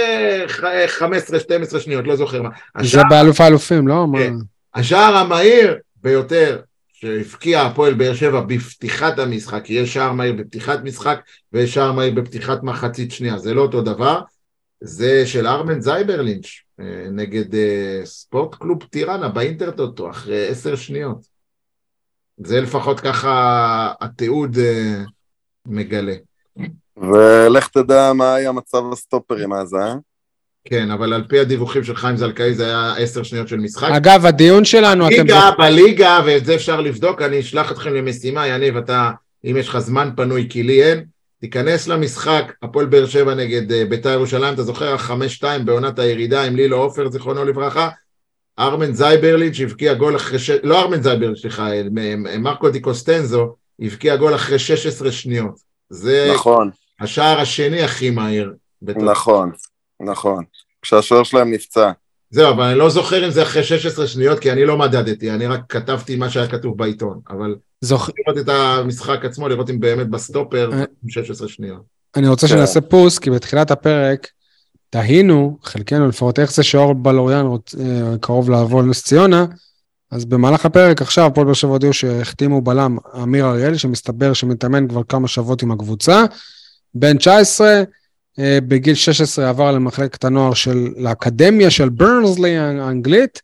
ח- 0.47 0.63
15-12 1.73 1.79
שניות, 1.79 2.07
לא 2.07 2.15
זוכר 2.15 2.41
מה. 2.41 2.49
זה 2.81 3.01
באלוף 3.09 3.41
האלופים, 3.41 3.87
לא? 3.87 4.05
כן. 4.17 4.33
השער 4.75 5.15
המהיר 5.17 5.75
ביותר 6.03 6.59
שהבקיע 6.93 7.61
הפועל 7.61 7.93
באר 7.93 8.13
שבע 8.13 8.41
בפתיחת 8.41 9.19
המשחק, 9.19 9.61
כי 9.63 9.73
יש 9.73 9.93
שער 9.93 10.11
מהיר 10.11 10.33
בפתיחת 10.33 10.79
משחק 10.83 11.19
ויש 11.53 11.73
שער 11.73 11.91
מהיר 11.91 12.13
בפתיחת 12.13 12.63
מחצית 12.63 13.11
שנייה, 13.11 13.37
זה 13.37 13.53
לא 13.53 13.61
אותו 13.61 13.81
דבר, 13.81 14.19
זה 14.81 15.27
של 15.27 15.47
ארמן 15.47 15.81
זייברלינץ' 15.81 16.45
אה, 16.79 17.07
נגד 17.11 17.55
אה, 17.55 18.01
ספורט 18.03 18.55
קלוב 18.55 18.83
טיראנה 18.83 19.29
באינטרטוטו 19.29 20.09
אחרי 20.09 20.47
עשר 20.47 20.75
שניות. 20.75 21.25
זה 22.37 22.61
לפחות 22.61 22.99
ככה 22.99 23.93
התיעוד 24.01 24.57
אה, 24.57 25.03
מגלה. 25.67 26.15
ולך 26.97 27.67
תדע 27.67 28.13
מה 28.13 28.35
היה 28.35 28.51
מצב 28.51 28.83
הסטופרים 28.91 29.53
אז, 29.53 29.73
אה? 29.73 29.93
כן, 30.65 30.91
אבל 30.91 31.13
על 31.13 31.23
פי 31.29 31.39
הדיווחים 31.39 31.83
של 31.83 31.95
חיים 31.95 32.17
זלקאי 32.17 32.53
זה 32.53 32.65
היה 32.65 32.93
עשר 32.97 33.23
שניות 33.23 33.47
של 33.47 33.57
משחק. 33.57 33.89
אגב, 33.91 34.25
הדיון 34.25 34.65
שלנו, 34.65 35.07
אתם... 35.07 35.15
ליגה, 35.15 35.49
בליגה, 35.57 36.19
ואת 36.25 36.45
זה 36.45 36.55
אפשר 36.55 36.81
לבדוק, 36.81 37.21
אני 37.21 37.39
אשלח 37.39 37.71
אתכם 37.71 37.93
למשימה, 37.93 38.47
יניב, 38.47 38.77
אתה, 38.77 39.11
אם 39.45 39.57
יש 39.57 39.67
לך 39.69 39.77
זמן 39.77 40.09
פנוי, 40.15 40.47
כי 40.49 40.63
לי 40.63 40.83
אין, 40.83 41.05
תיכנס 41.41 41.87
למשחק, 41.87 42.53
הפועל 42.61 42.85
באר 42.85 43.05
שבע 43.05 43.33
נגד 43.35 43.71
אה, 43.71 43.85
בית"ר 43.85 44.09
ירושלים, 44.09 44.53
אתה 44.53 44.63
זוכר, 44.63 44.93
החמש-שתיים 44.93 45.65
בעונת 45.65 45.99
הירידה 45.99 46.43
עם 46.43 46.55
לילו 46.55 46.77
עופר, 46.77 47.09
זיכרונו 47.09 47.45
לברכה, 47.45 47.89
ארמן 48.59 48.93
זייברליץ' 48.93 49.59
הבקיע 49.59 49.93
גול 49.93 50.15
אחרי, 50.15 50.39
ש... 50.39 50.49
לא 50.63 50.81
ארמן 50.81 51.01
זייברליץ', 51.01 51.41
סליחה, 51.41 51.73
אה, 51.73 51.83
מרקו 52.39 52.69
די 52.69 52.79
קוסטנזו, 52.79 53.55
הבקיע 53.79 54.15
גול 54.15 54.35
אחרי 54.35 54.59
16 54.59 55.11
שניות. 55.11 55.55
זה 55.89 56.31
נכון, 56.33 56.69
השער 56.99 57.39
השני 57.39 57.83
הכי 57.83 58.09
מהיר. 58.09 58.53
בתור- 58.81 59.03
נכון, 59.03 59.51
נכון. 60.01 60.43
כשהשוער 60.81 61.23
שלהם 61.23 61.53
נפצע. 61.53 61.91
זהו, 62.29 62.51
אבל 62.51 62.63
אני 62.63 62.79
לא 62.79 62.89
זוכר 62.89 63.25
אם 63.25 63.31
זה 63.31 63.43
אחרי 63.43 63.63
16 63.63 64.07
שניות, 64.07 64.39
כי 64.39 64.51
אני 64.51 64.65
לא 64.65 64.77
מדדתי, 64.77 65.31
אני 65.31 65.47
רק 65.47 65.61
כתבתי 65.69 66.15
מה 66.15 66.29
שהיה 66.29 66.47
כתוב 66.47 66.77
בעיתון, 66.77 67.19
אבל 67.29 67.55
זוכ... 67.81 68.09
לראות 68.17 68.45
את 68.45 68.49
המשחק 68.49 69.25
עצמו, 69.25 69.47
לראות 69.47 69.69
אם 69.69 69.79
באמת 69.79 70.09
בסטופר, 70.09 70.69
אה. 70.73 70.83
16 71.07 71.47
שניות. 71.47 71.81
אני 72.15 72.27
רוצה 72.27 72.47
כן. 72.47 72.53
שנעשה 72.53 72.81
פוס, 72.81 73.19
כי 73.19 73.29
בתחילת 73.29 73.71
הפרק 73.71 74.27
תהינו, 74.89 75.57
חלקנו 75.63 76.07
לפחות, 76.07 76.39
איך 76.39 76.51
זה 76.51 76.63
שאור 76.63 76.93
בלוריאן 76.93 77.45
רוצ... 77.45 77.75
אה, 77.75 78.17
קרוב 78.21 78.49
לעבור 78.49 78.81
לנס 78.81 79.03
ציונה, 79.03 79.45
אז 80.11 80.25
במהלך 80.25 80.65
הפרק 80.65 81.01
עכשיו, 81.01 81.25
הפועל 81.25 81.45
באר 81.45 81.53
שבע 81.53 81.71
הודיעו 81.71 81.93
שהחתימו 81.93 82.61
בלם 82.61 82.97
אמיר 83.23 83.45
אריאל, 83.45 83.77
שמסתבר 83.77 84.33
שמתאמן 84.33 84.87
כבר 84.87 85.03
כמה 85.03 85.27
שבועות 85.27 85.63
עם 85.63 85.71
הקבוצה, 85.71 86.25
בן 86.95 87.17
19, 87.17 87.67
אה, 87.67 87.83
בגיל 88.39 88.95
16 88.95 89.49
עבר 89.49 89.71
למחלקת 89.71 90.23
הנוער 90.23 90.53
של, 90.53 90.87
לאקדמיה 90.97 91.69
של 91.69 91.89
ברנסלי 91.89 92.57
האנגלית, 92.57 93.41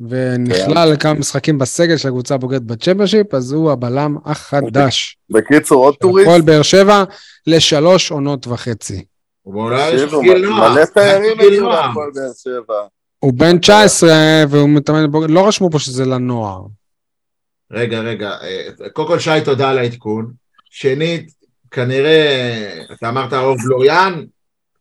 ונכלל 0.00 0.92
לכמה 0.92 1.14
משחקים 1.14 1.58
בסגל 1.58 1.96
של 1.96 2.08
הקבוצה 2.08 2.34
הבוגרת 2.34 2.62
בצ'מפיונשיפ, 2.62 3.34
אז 3.34 3.52
הוא 3.52 3.72
הבלם 3.72 4.16
החדש. 4.24 5.18
בקיצור, 5.30 5.84
עוד 5.84 5.94
הפועל 5.94 6.24
טוריסט. 6.24 6.44
באר 6.44 6.62
שבע 6.62 7.04
לשלוש 7.46 8.10
עונות 8.10 8.46
וחצי. 8.46 9.04
הוא 13.18 13.32
בן 13.32 13.58
19 13.58 14.10
והוא 14.48 14.68
מתאמן, 14.68 15.10
לא 15.28 15.48
רשמו 15.48 15.70
פה 15.70 15.78
שזה 15.78 16.04
לנוער. 16.04 16.62
רגע, 17.70 18.00
רגע, 18.00 18.30
אה, 18.42 18.90
קודם 18.92 19.08
כל 19.08 19.18
שי, 19.18 19.30
תודה 19.44 19.70
על 19.70 19.78
העדכון. 19.78 20.32
שנית, 20.70 21.37
כנראה, 21.70 22.82
אתה 22.92 23.08
אמרת 23.08 23.32
אור 23.32 23.56
בלוריאן, 23.64 24.24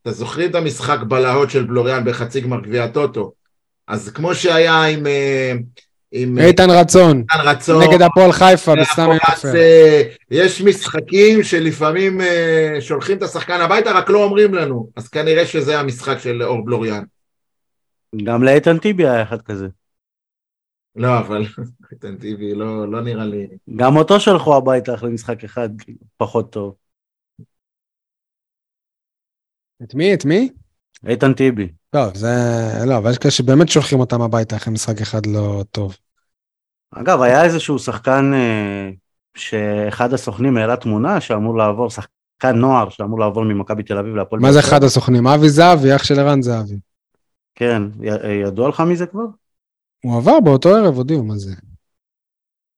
אתה 0.01 0.11
זוכרים 0.11 0.49
את 0.49 0.55
המשחק 0.55 0.99
בלהות 1.07 1.49
של 1.49 1.63
בלוריאן 1.63 2.05
בחצי 2.05 2.41
גמר 2.41 2.61
גביע 2.61 2.83
הטוטו? 2.83 3.31
אז 3.87 4.09
כמו 4.09 4.35
שהיה 4.35 4.83
עם... 4.83 5.07
אה, 5.07 5.53
עם 6.11 6.39
אה, 6.39 6.45
איתן 6.45 6.69
רצון, 6.69 7.17
איתן 7.17 7.49
רצון, 7.49 7.83
נגד 7.83 8.01
הפועל 8.01 8.31
חיפה 8.31 8.75
בסמי 8.75 9.17
עופר. 9.29 9.53
יש 10.31 10.61
משחקים 10.61 11.43
שלפעמים 11.43 12.21
אה, 12.21 12.77
שולחים 12.79 13.17
את 13.17 13.23
השחקן 13.23 13.61
הביתה, 13.61 13.91
רק 13.91 14.09
לא 14.09 14.23
אומרים 14.23 14.53
לנו. 14.53 14.89
אז 14.95 15.07
כנראה 15.07 15.45
שזה 15.45 15.79
המשחק 15.79 16.19
של 16.19 16.43
אור 16.43 16.65
בלוריאן. 16.65 17.03
גם 18.23 18.43
לאיתן 18.43 18.77
טיבי 18.77 19.07
היה 19.07 19.23
אחד 19.23 19.41
כזה. 19.41 19.67
לא, 20.97 21.19
אבל 21.19 21.45
איתן 21.91 22.15
טיבי 22.15 22.53
לא, 22.55 22.91
לא 22.91 23.01
נראה 23.01 23.25
לי... 23.25 23.47
גם 23.75 23.95
אותו 23.95 24.19
שלחו 24.19 24.57
הביתה 24.57 24.93
אחרי 24.93 25.09
משחק 25.09 25.43
אחד, 25.43 25.69
כאילו, 25.79 25.97
פחות 26.17 26.51
טוב. 26.51 26.75
את 29.83 29.95
מי? 29.95 30.13
את 30.13 30.25
מי? 30.25 30.49
איתן 31.07 31.33
טיבי. 31.33 31.67
טוב, 31.89 32.15
זה... 32.15 32.27
לא, 32.87 32.97
אבל 32.97 33.11
יש 33.11 33.17
כאלה 33.17 33.31
שבאמת 33.31 33.69
שולחים 33.69 33.99
אותם 33.99 34.21
הביתה 34.21 34.55
אחרי 34.55 34.73
משחק 34.73 35.01
אחד 35.01 35.25
לא 35.25 35.63
טוב. 35.71 35.97
אגב, 36.91 37.21
היה 37.21 37.43
איזשהו 37.43 37.79
שחקן 37.79 38.31
אה, 38.33 38.89
שאחד 39.37 40.13
הסוכנים 40.13 40.57
העלה 40.57 40.77
תמונה 40.77 41.21
שאמור 41.21 41.57
לעבור, 41.57 41.89
שחקן 41.89 42.55
נוער 42.55 42.89
שאמור 42.89 43.19
לעבור 43.19 43.43
ממכבי 43.43 43.83
תל 43.83 43.97
אביב 43.97 44.15
להפועל 44.15 44.41
מה 44.41 44.51
זה. 44.51 44.59
אחד 44.59 44.83
הסוכנים? 44.83 45.27
אבי 45.27 45.49
זהבי, 45.49 45.95
אח 45.95 46.03
של 46.03 46.19
ערן 46.19 46.41
זהבי. 46.41 46.75
כן, 47.55 47.83
י- 48.01 48.27
ידוע 48.47 48.69
לך 48.69 48.81
מזה 48.81 49.05
כבר? 49.05 49.25
הוא 50.03 50.17
עבר 50.17 50.39
באותו 50.39 50.69
ערב, 50.69 50.95
הודיעו 50.95 51.23
מה 51.23 51.37
זה. 51.37 51.55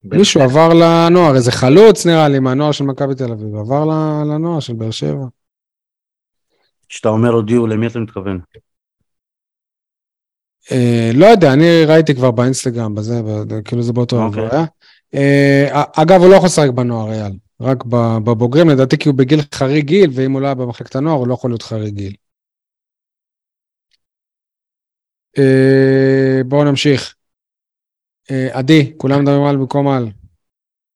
מישהו 0.04 0.42
עבר 0.42 0.70
לנוער, 0.74 1.36
איזה 1.36 1.52
חלוץ 1.52 2.06
נראה 2.06 2.28
לי, 2.28 2.40
מהנוער 2.40 2.72
של 2.72 2.84
מכבי 2.84 3.16
תל 3.16 3.32
אביב, 3.32 3.56
עבר 3.56 3.86
לנוער 4.26 4.60
של 4.60 4.74
באר 4.74 4.92
שבע. 4.92 5.26
כשאתה 6.90 7.10
אומר 7.10 7.30
הודיעו, 7.30 7.68
למי 7.68 7.88
אתה 7.88 8.00
מתכוון? 8.00 8.40
אה, 10.72 11.12
לא 11.14 11.26
יודע, 11.26 11.54
אני 11.54 11.86
ראיתי 11.88 12.16
כבר 12.16 12.32
באינסטגרם, 12.32 12.96
בזה, 12.96 13.22
כאילו 13.66 13.82
זה 13.82 13.94
באותו 13.94 14.22
ערב 14.22 14.38
אוקיי. 14.38 14.58
היה. 14.58 14.66
אה, 15.14 15.84
אגב, 15.96 16.22
הוא 16.22 16.30
לא 16.30 16.36
יכול 16.36 16.46
לשחק 16.46 16.70
בנוער, 16.70 17.12
אייל. 17.12 17.38
רק 17.62 17.84
בבוגרים, 18.24 18.70
לדעתי 18.70 18.98
כי 18.98 19.10
הוא 19.10 19.18
בגיל 19.18 19.40
חריג 19.54 19.86
גיל, 19.86 20.10
ואם 20.14 20.32
הוא 20.32 20.42
לא 20.42 20.46
היה 20.46 20.56
במחלקת 20.56 20.96
הנוער, 20.96 21.18
הוא 21.18 21.28
לא 21.28 21.34
יכול 21.34 21.52
להיות 21.52 21.62
חריג 21.62 21.94
גיל. 21.94 22.14
אה, 22.14 22.18
בואו 26.46 26.64
נמשיך. 26.64 27.16
אה, 28.32 28.48
עדי, 28.52 28.94
כולם 28.98 29.22
מדברים 29.22 29.44
על 29.44 29.58
במקום 29.58 29.88
על. 29.88 30.08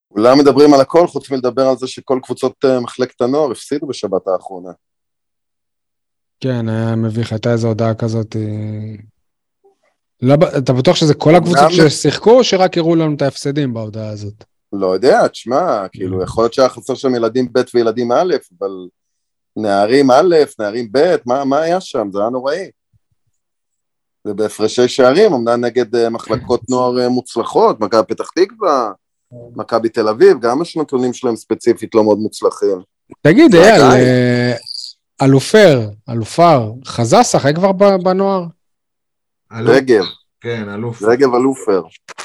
כולם 0.08 0.38
מדברים 0.38 0.74
על 0.74 0.80
הכל, 0.80 1.06
חוץ 1.06 1.30
מלדבר 1.30 1.62
על 1.66 1.76
זה 1.76 1.86
שכל 1.86 2.18
קבוצות 2.22 2.64
אה, 2.64 2.80
מחלקת 2.80 3.20
הנוער 3.20 3.50
הפסידו 3.50 3.86
בשבת 3.86 4.28
האחרונה. 4.28 4.70
כן, 6.40 6.68
היה 6.68 6.96
מביך, 6.96 7.32
הייתה 7.32 7.52
איזו 7.52 7.68
הודעה 7.68 7.94
כזאת. 7.94 8.36
אה, 8.36 8.94
לא, 10.22 10.34
אתה 10.58 10.72
בטוח 10.72 10.96
שזה 10.96 11.14
כל 11.14 11.34
הקבוצות 11.34 11.58
אמנם- 11.58 11.90
ששיחקו, 11.90 12.38
או 12.38 12.44
שרק 12.44 12.78
הראו 12.78 12.96
לנו 12.96 13.14
את 13.14 13.22
ההפסדים 13.22 13.74
בהודעה 13.74 14.08
הזאת? 14.08 14.44
לא 14.72 14.86
יודע, 14.94 15.28
תשמע, 15.28 15.88
כאילו, 15.92 16.22
יכול 16.22 16.44
להיות 16.44 16.54
שהיה 16.54 16.68
חסר 16.68 16.94
שם 16.94 17.14
ילדים 17.14 17.48
ב' 17.52 17.60
וילדים 17.74 18.12
א', 18.12 18.34
אבל 18.58 18.70
נערים 19.56 20.10
א', 20.10 20.36
נערים 20.58 20.88
ב', 20.92 21.16
מה, 21.26 21.44
מה 21.44 21.60
היה 21.60 21.80
שם? 21.80 22.08
זה 22.12 22.18
היה 22.20 22.30
נוראי. 22.30 22.70
ובהפרשי 24.26 24.88
שערים, 24.88 25.32
אמנם 25.32 25.64
נגד 25.64 25.96
אה, 25.96 26.10
מחלקות 26.10 26.60
נוער 26.68 27.00
אה, 27.00 27.08
מוצלחות, 27.08 27.80
מכבי 27.80 28.02
פתח 28.08 28.30
תקווה, 28.30 28.92
מכבי 29.56 29.88
תל 29.88 30.08
אביב, 30.08 30.40
גם 30.40 30.62
השנתונים 30.62 31.12
שלהם 31.12 31.36
ספציפית 31.36 31.94
לא 31.94 32.04
מאוד 32.04 32.18
מוצלחים. 32.18 32.80
תגיד, 33.22 33.54
אייל, 33.54 33.82
אה, 33.82 34.52
אלופר, 35.22 35.88
אלופר, 36.08 36.72
חזה 36.86 37.24
שחק 37.24 37.54
כבר 37.54 37.72
בנוער? 38.02 38.44
רגב. 39.52 40.04
כן, 40.40 40.68
אלוף. 40.68 41.02
רגב 41.02 41.34
אלופר. 41.34 41.82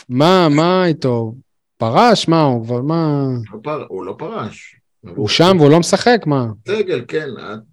מה, 0.10 0.50
מה 0.50 0.86
איתו? 0.86 1.34
פרש? 1.78 2.28
מה, 2.28 2.42
הוא 2.42 2.66
כבר, 2.66 2.82
מה... 2.82 3.28
לא. 3.66 3.86
הוא 3.88 4.06
לא 4.06 4.16
פרש. 4.18 4.76
הוא 5.16 5.28
שם 5.28 5.58
והוא 5.60 5.72
לא 5.72 5.80
משחק? 5.80 6.22
מה? 6.26 6.46
סגל, 6.68 7.06
כן. 7.08 7.28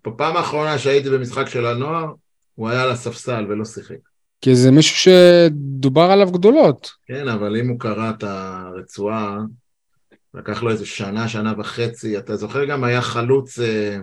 בפעם 0.07 0.36
האחרונה 0.36 0.78
שהייתי 0.78 1.11
במשחק 1.11 1.48
של 1.48 1.66
הנוער, 1.66 2.07
הוא 2.55 2.69
היה 2.69 2.82
על 2.82 2.90
הספסל 2.90 3.47
ולא 3.48 3.65
שיחק. 3.65 3.97
כי 4.41 4.55
זה 4.55 4.71
מישהו 4.71 4.97
שדובר 4.97 6.11
עליו 6.11 6.31
גדולות. 6.31 6.91
כן, 7.07 7.29
אבל 7.29 7.57
אם 7.57 7.69
הוא 7.69 7.81
קרא 7.81 8.11
את 8.11 8.23
הרצועה, 8.23 9.39
לקח 10.35 10.63
לו 10.63 10.71
איזה 10.71 10.87
שנה, 10.87 11.29
שנה 11.29 11.55
וחצי. 11.59 12.19
אתה 12.19 12.37
זוכר 12.37 12.65
גם 12.65 12.85
היה 12.85 13.03
חלוץ 13.03 13.59
אה, 13.59 13.97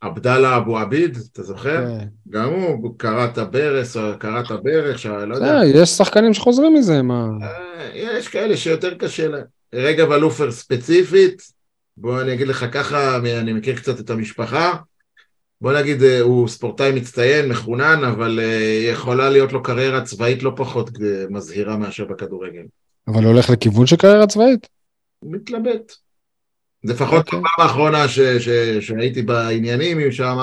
עבדאללה 0.00 0.56
אבו 0.56 0.78
עביד, 0.78 1.18
אתה 1.32 1.42
זוכר? 1.42 1.86
כן. 1.86 2.06
גם 2.30 2.48
הוא 2.52 2.94
קרא 2.98 3.24
את 3.24 3.38
הברס, 3.38 3.96
או 3.96 4.18
קרא 4.18 4.40
את 4.40 4.50
הברך, 4.50 4.98
שלא 4.98 5.34
יודע. 5.34 5.60
יש 5.74 5.90
שחקנים 5.90 6.34
שחוזרים 6.34 6.74
מזה, 6.74 7.02
מה... 7.02 7.28
אה, 7.42 7.90
יש 7.94 8.28
כאלה 8.28 8.56
שיותר 8.56 8.94
קשה 8.94 9.28
להם. 9.28 9.44
רגב 9.74 10.12
אלופר 10.12 10.50
ספציפית, 10.50 11.42
בוא 11.96 12.20
אני 12.20 12.34
אגיד 12.34 12.48
לך 12.48 12.66
ככה, 12.72 13.16
אני 13.16 13.52
מכיר 13.52 13.76
קצת 13.76 14.00
את 14.00 14.10
המשפחה. 14.10 14.74
בוא 15.60 15.72
נגיד, 15.72 16.02
אה, 16.02 16.20
הוא 16.20 16.48
ספורטאי 16.48 16.92
מצטיין, 16.92 17.48
מחונן, 17.48 18.04
אבל 18.04 18.40
אה, 18.42 18.90
יכולה 18.92 19.30
להיות 19.30 19.52
לו 19.52 19.62
קריירה 19.62 20.02
צבאית 20.02 20.42
לא 20.42 20.52
פחות 20.56 20.90
אה, 21.02 21.24
מזהירה 21.30 21.76
מאשר 21.76 22.04
בכדורגל. 22.04 22.62
אבל 23.08 23.24
הוא 23.24 23.32
הולך 23.32 23.50
לכיוון 23.50 23.86
של 23.86 23.96
קריירה 23.96 24.26
צבאית? 24.26 24.68
מתלבט. 25.22 25.92
לפחות 26.84 27.24
okay. 27.24 27.36
אוקיי. 27.36 27.38
בפעם 27.38 27.66
האחרונה 27.66 28.08
ש, 28.08 28.20
ש, 28.20 28.48
שהייתי 28.80 29.22
בעניינים 29.22 30.12
שם, 30.12 30.38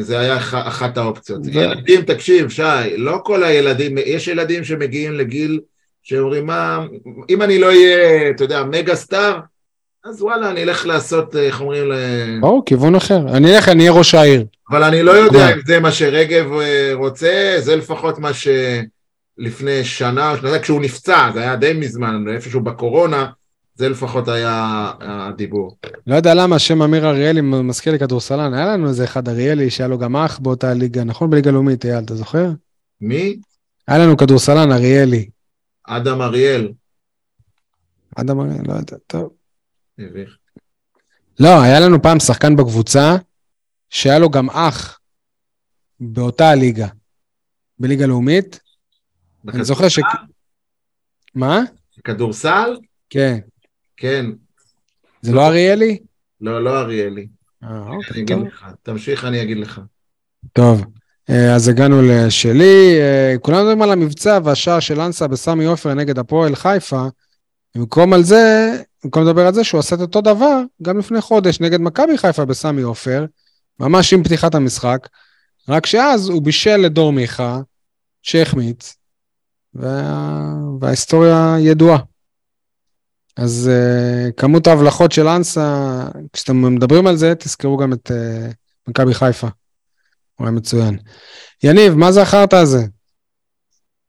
זה 0.00 0.18
היה 0.18 0.36
אחת 0.38 0.98
האופציות. 0.98 1.40
ו... 1.46 1.50
ילדים, 1.50 2.02
תקשיב, 2.02 2.48
שי, 2.48 2.96
לא 2.96 3.18
כל 3.24 3.44
הילדים, 3.44 3.98
יש 3.98 4.28
ילדים 4.28 4.64
שמגיעים 4.64 5.12
לגיל 5.12 5.60
שאומרים, 6.02 6.46
מה, 6.46 6.86
אם 7.30 7.42
אני 7.42 7.58
לא 7.58 7.66
אהיה, 7.66 8.30
אתה 8.30 8.44
יודע, 8.44 8.64
מגה 8.64 8.94
סטאר, 8.94 9.38
אז 10.08 10.22
וואלה, 10.22 10.50
אני 10.50 10.62
אלך 10.62 10.86
לעשות, 10.86 11.36
אה, 11.36 11.46
איך 11.46 11.60
אומרים 11.60 11.90
ל... 11.90 11.94
או, 12.42 12.64
כיוון 12.64 12.94
אחר. 12.94 13.36
אני 13.36 13.56
אלך, 13.56 13.68
אני 13.68 13.80
אהיה 13.80 13.98
ראש 13.98 14.14
העיר. 14.14 14.44
אבל 14.70 14.82
אני 14.82 15.02
לא 15.02 15.10
יודע 15.10 15.54
אם 15.54 15.60
זה 15.66 15.80
מה 15.80 15.92
שרגב 15.92 16.52
אה, 16.52 16.90
רוצה, 16.94 17.56
זה 17.58 17.76
לפחות 17.76 18.18
מה 18.18 18.30
שלפני 18.32 19.84
שנה 19.84 20.36
שנתיים, 20.36 20.62
כשהוא 20.62 20.80
נפצע, 20.80 21.30
זה 21.34 21.40
היה 21.40 21.56
די 21.56 21.72
מזמן, 21.72 22.24
איפשהו 22.34 22.60
בקורונה, 22.60 23.26
זה 23.74 23.88
לפחות 23.88 24.28
היה 24.28 24.90
הדיבור. 25.00 25.76
לא 26.06 26.14
יודע 26.14 26.34
למה 26.34 26.56
השם 26.56 26.82
אמיר 26.82 27.08
אריאלי 27.08 27.40
מזכיר 27.40 27.92
לי 27.92 27.98
כדורסלן, 27.98 28.54
היה 28.54 28.66
לנו 28.66 28.88
איזה 28.88 29.04
אחד 29.04 29.28
אריאלי 29.28 29.70
שהיה 29.70 29.88
לו 29.88 29.98
גם 29.98 30.16
אח 30.16 30.38
באותה 30.38 30.74
ליגה, 30.74 31.04
נכון? 31.04 31.30
בליגה 31.30 31.50
לאומית, 31.50 31.84
אייל, 31.84 32.04
אתה 32.04 32.14
זוכר? 32.14 32.50
מי? 33.00 33.36
היה 33.88 33.98
לנו 33.98 34.16
כדורסלן 34.16 34.72
אריאלי. 34.72 35.28
אדם 35.86 36.22
אריאל. 36.22 36.68
אדם 38.16 38.40
אריאל, 38.40 38.62
לא 38.68 38.72
יודע, 38.72 38.96
טוב. 39.06 39.45
מביך. 39.98 40.36
לא, 41.40 41.62
היה 41.62 41.80
לנו 41.80 42.02
פעם 42.02 42.20
שחקן 42.20 42.56
בקבוצה 42.56 43.16
שהיה 43.90 44.18
לו 44.18 44.30
גם 44.30 44.50
אח 44.50 44.98
באותה 46.00 46.50
הליגה, 46.50 46.86
בליגה 47.78 48.06
לאומית. 48.06 48.60
אני 49.48 49.64
זוכר 49.64 49.88
ש... 49.88 49.98
מה? 51.34 51.60
כדורסל? 52.04 52.76
כן. 53.10 53.38
כן. 53.96 54.26
זה 55.22 55.32
לא 55.32 55.46
אריאלי? 55.46 55.98
לא, 56.40 56.64
לא 56.64 56.80
אריאלי. 56.80 57.26
אה, 57.64 57.88
אוקיי. 57.88 58.24
תמשיך, 58.82 59.24
אני 59.24 59.42
אגיד 59.42 59.56
לך. 59.56 59.80
טוב, 60.52 60.84
אה, 61.30 61.54
אז 61.54 61.68
הגענו 61.68 62.02
לשלי. 62.02 63.00
אה, 63.00 63.34
כולנו 63.40 63.60
מדברים 63.60 63.82
על 63.82 63.92
המבצע 63.92 64.38
והשער 64.44 64.80
של 64.80 65.00
אנסה 65.00 65.28
בסמי 65.28 65.64
עופר 65.64 65.94
נגד 65.94 66.18
הפועל 66.18 66.54
חיפה. 66.54 67.06
במקום 67.74 68.12
על 68.12 68.22
זה, 68.22 68.76
במקום 69.06 69.22
לדבר 69.22 69.46
על 69.46 69.54
זה 69.54 69.64
שהוא 69.64 69.78
עשה 69.78 69.96
את 69.96 70.00
אותו 70.00 70.20
דבר 70.20 70.60
גם 70.82 70.98
לפני 70.98 71.20
חודש 71.20 71.60
נגד 71.60 71.80
מכבי 71.80 72.18
חיפה 72.18 72.44
בסמי 72.44 72.82
עופר, 72.82 73.24
ממש 73.80 74.12
עם 74.12 74.24
פתיחת 74.24 74.54
המשחק, 74.54 75.08
רק 75.68 75.86
שאז 75.86 76.28
הוא 76.28 76.42
בישל 76.42 76.76
לדור 76.76 77.12
מיכה, 77.12 77.60
שהחמיץ, 78.22 78.96
וה... 79.74 80.54
וההיסטוריה 80.80 81.56
ידועה. 81.58 81.98
אז 83.36 83.70
uh, 83.70 84.32
כמות 84.32 84.66
ההבלחות 84.66 85.12
של 85.12 85.28
אנסה, 85.28 85.98
כשאתם 86.32 86.74
מדברים 86.74 87.06
על 87.06 87.16
זה, 87.16 87.34
תזכרו 87.34 87.76
גם 87.76 87.92
את 87.92 88.10
uh, 88.10 88.54
מכבי 88.88 89.14
חיפה. 89.14 89.48
הוא 90.34 90.46
היה 90.46 90.56
מצוין. 90.56 90.98
יניב, 91.62 91.94
מה 91.94 92.12
זה 92.12 92.22
החרטא 92.22 92.56
הזה? 92.56 92.86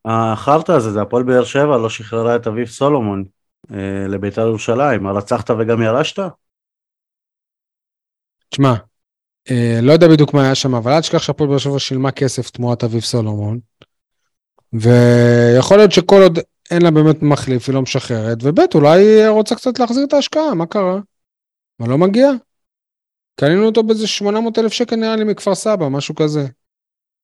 החרטא 0.06 0.72
הזה 0.72 0.92
זה 0.92 1.02
הפועל 1.02 1.24
באר 1.24 1.44
שבע, 1.44 1.78
לא 1.78 1.90
שחררה 1.90 2.36
את 2.36 2.48
אביב 2.48 2.68
סולומון. 2.68 3.37
אה, 3.74 4.08
לבית"ר 4.08 4.48
ירושלים, 4.48 5.08
הרצחת 5.08 5.50
וגם 5.50 5.82
ירשת? 5.82 6.20
תשמע, 8.50 8.74
אה, 9.52 9.80
לא 9.82 9.92
יודע 9.92 10.08
בדיוק 10.08 10.34
מה 10.34 10.44
היה 10.44 10.56
שם, 10.56 10.76
אבל 10.76 10.92
אל 10.92 11.02
תשכח 11.02 11.22
שהפועל 11.22 11.50
באר 11.50 11.58
שבע 11.58 11.80
שילמה 11.80 12.12
כסף 12.12 12.50
תמורת 12.50 12.84
אביב 12.84 13.02
סולומון, 13.02 13.60
ויכול 14.74 15.78
להיות 15.78 15.92
שכל 15.92 16.22
עוד 16.24 16.40
אין 16.72 16.82
לה 16.82 16.92
באמת 16.92 17.22
מחליף, 17.22 17.70
היא 17.70 17.76
לא 17.76 17.82
משחררת, 17.82 18.38
וב' 18.44 18.60
אולי 18.76 19.00
היא 19.00 19.28
רוצה 19.28 19.56
קצת 19.56 19.80
להחזיר 19.80 20.04
את 20.04 20.14
ההשקעה, 20.14 20.54
מה 20.54 20.66
קרה? 20.66 21.00
מה 21.80 21.88
לא 21.88 21.98
מגיע? 21.98 22.30
קנינו 23.36 23.66
אותו 23.66 23.84
באיזה 23.84 24.08
800 24.08 24.60
אלף 24.60 24.74
שקל 24.74 24.96
נראה 24.96 25.16
לי 25.16 25.24
מכפר 25.24 25.56
סבא, 25.56 25.88
משהו 25.88 26.16
כזה. 26.16 26.48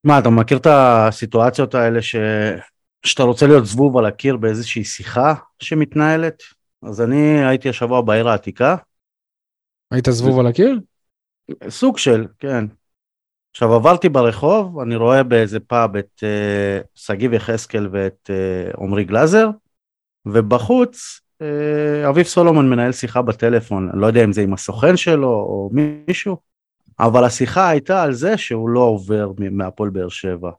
מה, 0.03 0.19
אתה 0.19 0.29
מכיר 0.29 0.57
את 0.57 0.67
הסיטואציות 0.69 1.75
האלה 1.75 2.01
ש... 2.01 2.15
שאתה 3.05 3.23
רוצה 3.23 3.47
להיות 3.47 3.65
זבוב 3.65 3.97
על 3.97 4.05
הקיר 4.05 4.38
באיזושהי 4.38 4.84
שיחה 4.84 5.34
שמתנהלת. 5.59 6.43
אז 6.84 7.01
אני 7.01 7.45
הייתי 7.45 7.69
השבוע 7.69 8.01
בעיר 8.01 8.30
העתיקה. 8.30 8.75
היית 9.91 10.07
זבוב 10.09 10.39
על 10.39 10.47
הקיר? 10.47 10.80
סוג 11.69 11.97
של, 11.97 12.27
כן. 12.39 12.65
עכשיו 13.51 13.73
עברתי 13.73 14.09
ברחוב, 14.09 14.80
אני 14.80 14.95
רואה 14.95 15.23
באיזה 15.23 15.59
פאב 15.59 15.95
את 15.95 16.23
uh, 16.23 16.88
שגיב 16.95 17.34
יחזקאל 17.34 17.89
ואת 17.91 18.30
uh, 18.30 18.81
עמרי 18.81 19.03
גלאזר, 19.03 19.49
ובחוץ 20.25 21.21
uh, 21.41 22.09
אביב 22.09 22.25
סולומון 22.25 22.69
מנהל 22.69 22.91
שיחה 22.91 23.21
בטלפון, 23.21 23.89
אני 23.93 24.01
לא 24.01 24.07
יודע 24.07 24.23
אם 24.23 24.34
זה 24.34 24.41
עם 24.41 24.53
הסוכן 24.53 24.97
שלו 24.97 25.30
או 25.30 25.69
מישהו, 25.73 26.38
אבל 26.99 27.23
השיחה 27.23 27.69
הייתה 27.69 28.03
על 28.03 28.13
זה 28.13 28.38
שהוא 28.38 28.69
לא 28.69 28.80
עובר 28.80 29.31
מהפועל 29.51 29.89
באר 29.89 30.09
שבע. 30.09 30.51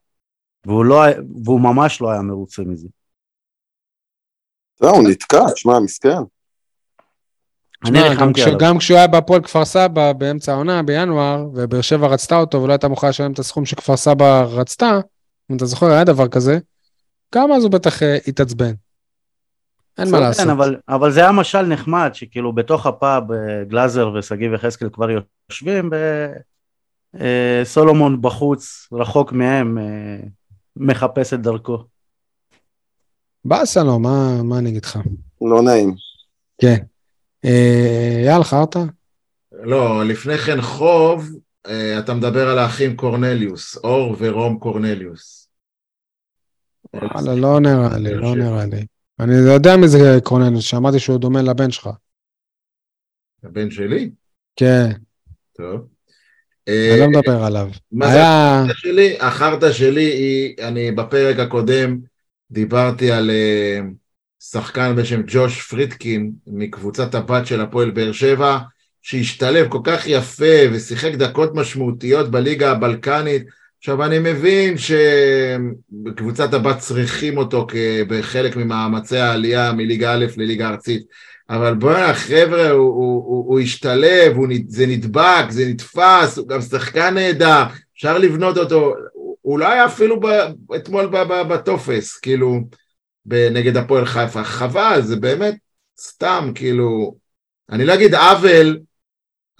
והוא, 0.66 0.84
לא, 0.84 1.02
והוא 1.44 1.60
ממש 1.60 2.00
לא 2.00 2.10
היה 2.10 2.22
מרוצה 2.22 2.62
מזה. 2.62 2.88
זהו, 4.80 4.96
הוא 4.96 5.08
נתקע, 5.08 5.44
שמע, 5.56 5.80
מסכן. 5.80 6.18
גם 8.58 8.78
כשהוא 8.78 8.98
היה 8.98 9.06
בהפועל 9.06 9.42
כפר 9.42 9.64
סבא 9.64 10.12
באמצע 10.12 10.52
העונה, 10.52 10.82
בינואר, 10.82 11.46
ובאר 11.54 11.80
שבע 11.80 12.06
רצתה 12.06 12.36
אותו 12.36 12.62
ולא 12.62 12.72
הייתה 12.72 12.88
מוכנה 12.88 13.10
לשלם 13.10 13.32
את 13.32 13.38
הסכום 13.38 13.64
שכפר 13.64 13.96
סבא 13.96 14.42
רצתה, 14.42 15.00
אם 15.50 15.56
אתה 15.56 15.66
זוכר, 15.66 15.86
היה 15.86 16.04
דבר 16.04 16.28
כזה, 16.28 16.58
גם 17.34 17.52
אז 17.52 17.62
הוא 17.62 17.70
בטח 17.72 18.02
uh, 18.02 18.04
התעצבן. 18.28 18.72
אין 19.98 20.10
מה 20.10 20.20
לעשות. 20.20 20.48
אבל, 20.48 20.76
אבל 20.88 21.10
זה 21.10 21.20
היה 21.20 21.32
משל 21.32 21.62
נחמד, 21.62 22.10
שכאילו 22.12 22.52
בתוך 22.52 22.86
הפאב 22.86 23.32
אה, 23.32 23.64
גלאזר 23.64 24.12
ושגיב 24.14 24.52
יחזקאל 24.52 24.88
כבר 24.92 25.08
יושבים, 25.50 25.90
וסולומון 27.14 28.12
אה, 28.12 28.18
בחוץ, 28.20 28.88
רחוק 28.92 29.32
מהם, 29.32 29.78
מחפש 30.76 31.34
את 31.34 31.40
דרכו. 31.40 31.84
באסה 33.44 33.82
לו, 33.82 33.98
מה, 33.98 34.42
מה 34.42 34.58
אני 34.58 34.70
אגיד 34.70 34.84
לך? 34.84 34.98
לא 35.40 35.62
נעים. 35.62 35.94
כן. 36.60 36.84
אה, 37.44 38.22
יאללה, 38.24 38.44
חרטא? 38.44 38.84
לא, 39.52 40.04
לפני 40.04 40.38
כן 40.38 40.60
חוב, 40.62 41.28
אה, 41.66 41.98
אתה 41.98 42.14
מדבר 42.14 42.48
על 42.48 42.58
האחים 42.58 42.96
קורנליוס, 42.96 43.76
אור 43.76 44.16
ורום 44.18 44.58
קורנליוס. 44.58 45.48
וואלה, 46.94 47.34
לא 47.34 47.60
נראה 47.60 47.98
לי, 47.98 48.14
לא 48.14 48.36
נראה 48.36 48.66
לי. 48.66 48.86
אני 49.20 49.34
יודע 49.34 49.76
מי 49.76 49.88
זה 49.88 50.18
קורנליוס, 50.24 50.64
שאמרתי 50.64 50.98
שהוא 50.98 51.18
דומה 51.18 51.42
לבן 51.42 51.70
שלך. 51.70 51.88
הבן 53.44 53.70
שלי? 53.70 54.10
כן. 54.56 54.92
טוב. 55.52 55.93
אני 56.68 57.00
לא 57.00 57.08
מדבר 57.08 57.44
עליו. 57.44 57.68
מה 57.92 58.12
זה 58.12 58.20
החרטא 58.22 58.74
שלי? 58.74 59.16
החרטא 59.20 59.72
שלי 59.72 60.04
היא, 60.04 60.54
אני 60.60 60.92
בפרק 60.92 61.38
הקודם 61.38 61.98
דיברתי 62.50 63.10
על 63.12 63.30
אה, 63.30 63.80
שחקן 64.40 64.96
בשם 64.96 65.22
ג'וש 65.26 65.62
פרידקין 65.62 66.32
מקבוצת 66.46 67.14
הבת 67.14 67.46
של 67.46 67.60
הפועל 67.60 67.90
באר 67.90 68.12
שבע, 68.12 68.58
שהשתלב 69.02 69.68
כל 69.68 69.80
כך 69.84 70.06
יפה 70.06 70.54
ושיחק 70.72 71.14
דקות 71.14 71.54
משמעותיות 71.54 72.30
בליגה 72.30 72.70
הבלקנית, 72.70 73.42
עכשיו 73.78 74.04
אני 74.04 74.18
מבין 74.18 74.74
שבקבוצת 74.78 76.54
הבת 76.54 76.78
צריכים 76.78 77.38
אותו 77.38 77.66
כחלק 78.08 78.56
ממאמצי 78.56 79.16
העלייה 79.16 79.72
מליגה 79.72 80.14
א' 80.14 80.26
לליגה 80.36 80.68
ארצית, 80.68 81.02
אבל 81.50 81.74
בוא'נה 81.74 82.14
חבר'ה, 82.14 82.70
הוא, 82.70 82.94
הוא, 82.94 83.24
הוא, 83.24 83.44
הוא 83.46 83.60
השתלב, 83.60 84.36
הוא, 84.36 84.46
זה 84.68 84.86
נדבק, 84.86 85.44
זה 85.50 85.64
נתפס, 85.66 86.38
הוא 86.38 86.48
גם 86.48 86.60
שחקן 86.60 87.14
נהדר, 87.14 87.62
אפשר 87.96 88.18
לבנות 88.18 88.56
אותו, 88.58 88.94
הוא 89.40 89.58
לא 89.58 89.68
היה 89.68 89.86
אפילו 89.86 90.20
ב, 90.20 90.26
אתמול 90.76 91.06
בטופס, 91.48 92.16
כאילו, 92.16 92.60
נגד 93.26 93.76
הפועל 93.76 94.04
חיפה, 94.04 94.44
חבל, 94.44 95.00
זה 95.02 95.16
באמת 95.16 95.54
סתם, 96.00 96.52
כאילו, 96.54 97.16
אני 97.70 97.84
לא 97.84 97.94
אגיד 97.94 98.14
עוול, 98.14 98.78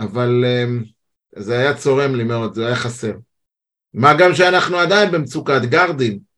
אבל 0.00 0.44
אמ, 0.44 0.84
זה 1.36 1.58
היה 1.58 1.76
צורם 1.76 2.14
לי 2.14 2.24
מאוד, 2.24 2.54
זה 2.54 2.66
היה 2.66 2.76
חסר. 2.76 3.12
מה 3.94 4.14
גם 4.14 4.34
שאנחנו 4.34 4.76
עדיין 4.76 5.10
במצוקת 5.10 5.60
גרדים. 5.62 6.33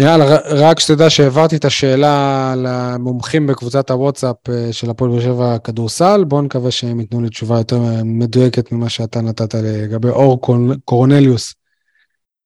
יאללה, 0.00 0.24
רק 0.44 0.80
שתדע 0.80 1.10
שהעברתי 1.10 1.56
את 1.56 1.64
השאלה 1.64 2.54
למומחים 2.56 3.46
בקבוצת 3.46 3.90
הוואטסאפ 3.90 4.36
אה, 4.48 4.72
של 4.72 4.90
הפועל 4.90 5.10
באר 5.10 5.20
שבע 5.20 5.58
כדורסל, 5.58 6.24
בואו 6.24 6.42
נקווה 6.42 6.70
שהם 6.70 7.00
ייתנו 7.00 7.20
לי 7.20 7.28
תשובה 7.28 7.58
יותר 7.58 7.78
מדויקת 8.04 8.72
ממה 8.72 8.88
שאתה 8.88 9.20
נתת 9.20 9.54
לגבי 9.54 10.08
אור 10.08 10.40
קורנליוס. 10.84 11.54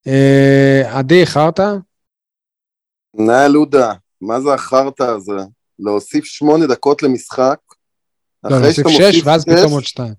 אה, 0.06 0.98
עדי, 0.98 1.20
איחרת? 1.20 1.60
נא 3.14 3.46
לודה, 3.46 3.92
מה 4.20 4.40
זה 4.40 4.54
החרטא 4.54 5.02
הזה? 5.02 5.46
להוסיף 5.78 6.24
שמונה 6.24 6.66
דקות 6.66 7.02
למשחק? 7.02 7.58
לא, 8.44 8.60
להוסיף 8.60 8.88
שש 8.88 9.22
ואז 9.24 9.44
פתאום 9.44 9.72
עוד 9.72 9.84
שתיים. 9.84 10.14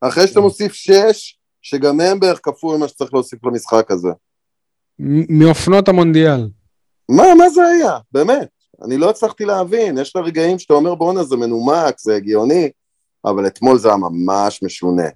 אחרי 0.00 0.26
שאתה 0.26 0.40
מוסיף 0.40 0.72
שש, 0.72 1.38
שגם 1.62 2.00
הם 2.00 2.20
בערך 2.20 2.40
כפול 2.42 2.76
ממה 2.76 2.88
שצריך 2.88 3.14
להוסיף 3.14 3.44
למשחק 3.44 3.90
הזה. 3.90 4.08
מאופנות 5.28 5.88
המונדיאל. 5.88 6.48
מה, 7.08 7.34
מה 7.34 7.48
זה 7.50 7.66
היה? 7.66 7.98
באמת. 8.12 8.48
אני 8.84 8.98
לא 8.98 9.10
הצלחתי 9.10 9.44
להבין, 9.44 9.98
יש 9.98 10.16
לה 10.16 10.22
רגעים 10.22 10.58
שאתה 10.58 10.74
אומר 10.74 10.94
בואנה 10.94 11.24
זה 11.24 11.36
מנומק, 11.36 11.98
זה 11.98 12.16
הגיוני, 12.16 12.70
אבל 13.24 13.46
אתמול 13.46 13.78
זה 13.78 13.88
היה 13.88 13.96
ממש 13.96 14.62
משונה. 14.62 15.08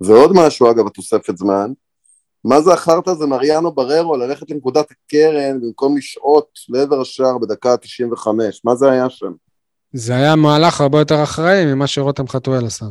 ועוד 0.00 0.30
משהו 0.34 0.70
אגב, 0.70 0.86
התוספת 0.86 1.36
זמן, 1.36 1.72
מה 2.44 2.60
זה 2.60 2.72
החרטא 2.72 3.14
זה 3.14 3.26
מריאנו 3.26 3.72
בררו 3.72 4.16
ללכת 4.16 4.50
לנקודת 4.50 4.86
הקרן 4.90 5.60
במקום 5.60 5.96
לשהות 5.96 6.48
לעבר 6.68 7.00
השער 7.00 7.38
בדקה 7.38 7.72
ה-95, 7.72 8.28
מה 8.64 8.74
זה 8.74 8.90
היה 8.90 9.10
שם? 9.10 9.32
זה 9.92 10.14
היה 10.14 10.36
מהלך 10.36 10.80
הרבה 10.80 10.98
יותר 10.98 11.22
אחראי 11.22 11.64
ממה 11.64 11.86
שרותם 11.86 12.28
חתואל 12.28 12.66
עשה. 12.66 12.86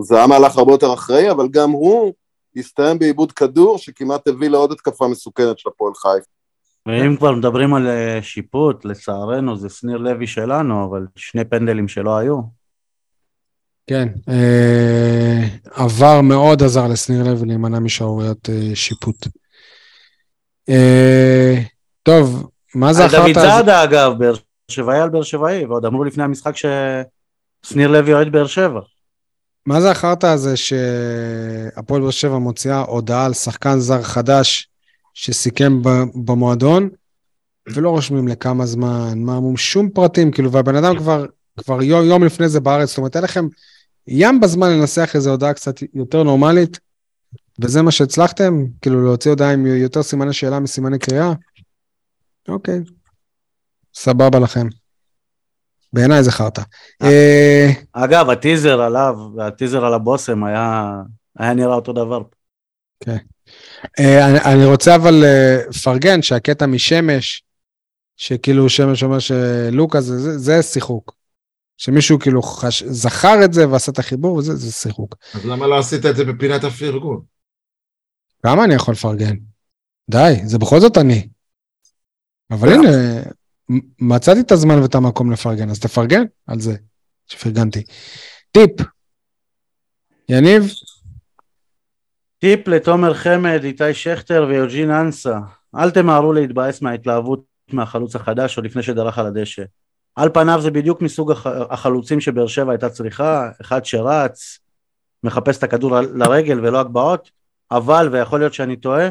זה 0.00 0.16
היה 0.16 0.26
מהלך 0.26 0.56
הרבה 0.56 0.72
יותר 0.72 0.94
אחראי, 0.94 1.30
אבל 1.30 1.48
גם 1.48 1.70
הוא 1.70 2.12
הסתיים 2.56 2.98
בעיבוד 2.98 3.32
כדור 3.32 3.78
שכמעט 3.78 4.28
הביא 4.28 4.48
לעוד 4.48 4.72
התקפה 4.72 5.08
מסוכנת 5.08 5.58
של 5.58 5.68
הפועל 5.68 5.94
חיפה. 5.94 6.33
ואם 6.86 7.16
כבר 7.16 7.32
מדברים 7.32 7.74
על 7.74 7.86
אה, 7.86 8.18
שיפוט, 8.22 8.84
לצערנו 8.84 9.56
זה 9.56 9.68
שניר 9.68 9.96
לוי 9.96 10.26
שלנו, 10.26 10.88
אבל 10.90 11.06
שני 11.16 11.44
פנדלים 11.44 11.88
שלא 11.88 12.16
היו. 12.16 12.40
כן, 13.86 14.08
אה, 14.28 15.46
עבר 15.70 16.20
מאוד 16.20 16.62
עזר 16.62 16.86
לשניר 16.86 17.22
לוי 17.22 17.46
להימנע 17.46 17.78
משערוריות 17.78 18.48
אה, 18.48 18.76
שיפוט. 18.76 19.26
אה, 20.68 21.54
טוב, 22.02 22.50
מה 22.74 22.92
זה 22.92 23.06
אחרת? 23.06 23.34
דוד 23.34 23.44
זאדה 23.44 23.84
אגב, 23.84 24.12
באר 24.18 24.34
שבעי 24.70 25.00
על 25.00 25.08
באר 25.08 25.22
שבעי, 25.22 25.64
ועוד 25.64 25.84
אמרו 25.84 26.04
לפני 26.04 26.24
המשחק 26.24 26.54
ששניר 26.56 27.88
לוי 27.88 28.14
אוהד 28.14 28.32
באר 28.32 28.46
שבע. 28.46 28.80
מה 29.66 29.80
זה 29.80 29.90
החרטא 29.90 30.26
הזה 30.26 30.56
שהפועל 30.56 32.00
באר 32.00 32.10
שבע 32.10 32.38
מוציאה 32.38 32.80
הודעה 32.80 33.26
על 33.26 33.34
שחקן 33.34 33.78
זר 33.78 34.02
חדש 34.02 34.68
שסיכם 35.14 35.82
במועדון, 36.14 36.88
ולא 37.74 37.90
רושמים 37.90 38.28
לכמה 38.28 38.66
זמן, 38.66 39.18
מה, 39.18 39.40
שום 39.56 39.90
פרטים, 39.90 40.30
כאילו, 40.30 40.52
והבן 40.52 40.76
אדם 40.76 40.98
כבר, 40.98 41.26
כבר 41.56 41.82
יום, 41.82 42.04
יום 42.04 42.24
לפני 42.24 42.48
זה 42.48 42.60
בארץ, 42.60 42.88
זאת 42.88 42.98
אומרת, 42.98 43.16
אין 43.16 43.24
לכם 43.24 43.46
ים 44.06 44.40
בזמן 44.40 44.70
לנסח 44.70 45.10
איזו 45.14 45.30
הודעה 45.30 45.54
קצת 45.54 45.74
יותר 45.94 46.22
נורמלית, 46.22 46.80
וזה 47.58 47.82
מה 47.82 47.90
שהצלחתם? 47.90 48.64
כאילו, 48.80 49.04
להוציא 49.04 49.30
הודעה 49.30 49.52
עם 49.52 49.66
יותר 49.66 50.02
סימני 50.02 50.32
שאלה 50.32 50.60
מסימני 50.60 50.98
קריאה? 50.98 51.32
אוקיי, 52.48 52.80
סבבה 53.94 54.38
לכם. 54.38 54.66
בעיניי 55.92 56.22
זה 56.22 56.32
חרטא. 56.32 56.62
אה, 57.02 57.70
אגב, 57.92 58.30
הטיזר 58.30 58.80
עליו 58.80 59.16
והטיזר 59.36 59.84
על 59.84 59.94
הבושם 59.94 60.44
היה, 60.44 60.92
היה 61.38 61.54
נראה 61.54 61.74
אותו 61.74 61.92
דבר. 61.92 62.22
כן. 63.00 63.12
אה, 63.12 63.18
אני, 63.98 64.38
אני 64.44 64.64
רוצה 64.64 64.94
אבל 64.94 65.24
לפרגן 65.24 66.22
שהקטע 66.22 66.66
משמש, 66.66 67.42
שכאילו 68.16 68.68
שמש 68.68 69.02
אומר 69.02 69.18
שלוקה 69.18 70.00
זה, 70.00 70.18
זה, 70.18 70.38
זה 70.38 70.62
שיחוק. 70.62 71.14
שמישהו 71.76 72.18
כאילו 72.18 72.42
חש... 72.42 72.82
זכר 72.82 73.44
את 73.44 73.52
זה 73.52 73.68
ועשה 73.68 73.92
את 73.92 73.98
החיבור 73.98 74.36
וזה, 74.36 74.56
זה 74.56 74.72
שיחוק. 74.72 75.16
אז 75.34 75.44
למה 75.46 75.66
לא 75.66 75.78
עשית 75.78 76.06
את 76.06 76.16
זה 76.16 76.24
בפינת 76.24 76.64
הפרגון? 76.64 77.22
כמה 78.42 78.64
אני 78.64 78.74
יכול 78.74 78.94
לפרגן? 78.94 79.36
די, 80.10 80.34
זה 80.44 80.58
בכל 80.58 80.80
זאת 80.80 80.98
אני. 80.98 81.28
אבל 82.50 82.68
הנה, 82.72 82.88
מצאתי 83.98 84.40
את 84.40 84.52
הזמן 84.52 84.78
ואת 84.78 84.94
המקום 84.94 85.32
לפרגן, 85.32 85.70
אז 85.70 85.80
תפרגן 85.80 86.22
על 86.46 86.60
זה 86.60 86.76
שפרגנתי. 87.26 87.82
טיפ, 88.52 88.70
יניב? 90.28 90.72
טיפ 92.44 92.68
לתומר 92.68 93.14
חמד, 93.14 93.60
איתי 93.64 93.94
שכטר 93.94 94.46
ויוג'ין 94.48 94.90
אנסה. 94.90 95.38
אל 95.76 95.90
תמהרו 95.90 96.32
להתבאס 96.32 96.82
מההתלהבות 96.82 97.44
מהחלוץ 97.72 98.16
החדש 98.16 98.56
עוד 98.56 98.66
לפני 98.66 98.82
שדרך 98.82 99.18
על 99.18 99.26
הדשא. 99.26 99.62
על 100.16 100.28
פניו 100.28 100.60
זה 100.60 100.70
בדיוק 100.70 101.02
מסוג 101.02 101.32
החלוצים 101.70 102.20
שבאר 102.20 102.46
שבע 102.46 102.72
הייתה 102.72 102.88
צריכה, 102.88 103.50
אחד 103.60 103.84
שרץ, 103.84 104.58
מחפש 105.22 105.58
את 105.58 105.62
הכדור 105.62 106.00
לרגל 106.00 106.60
ולא 106.60 106.80
הגבהות, 106.80 107.30
אבל, 107.70 108.08
ויכול 108.12 108.40
להיות 108.40 108.54
שאני 108.54 108.76
טועה, 108.76 109.08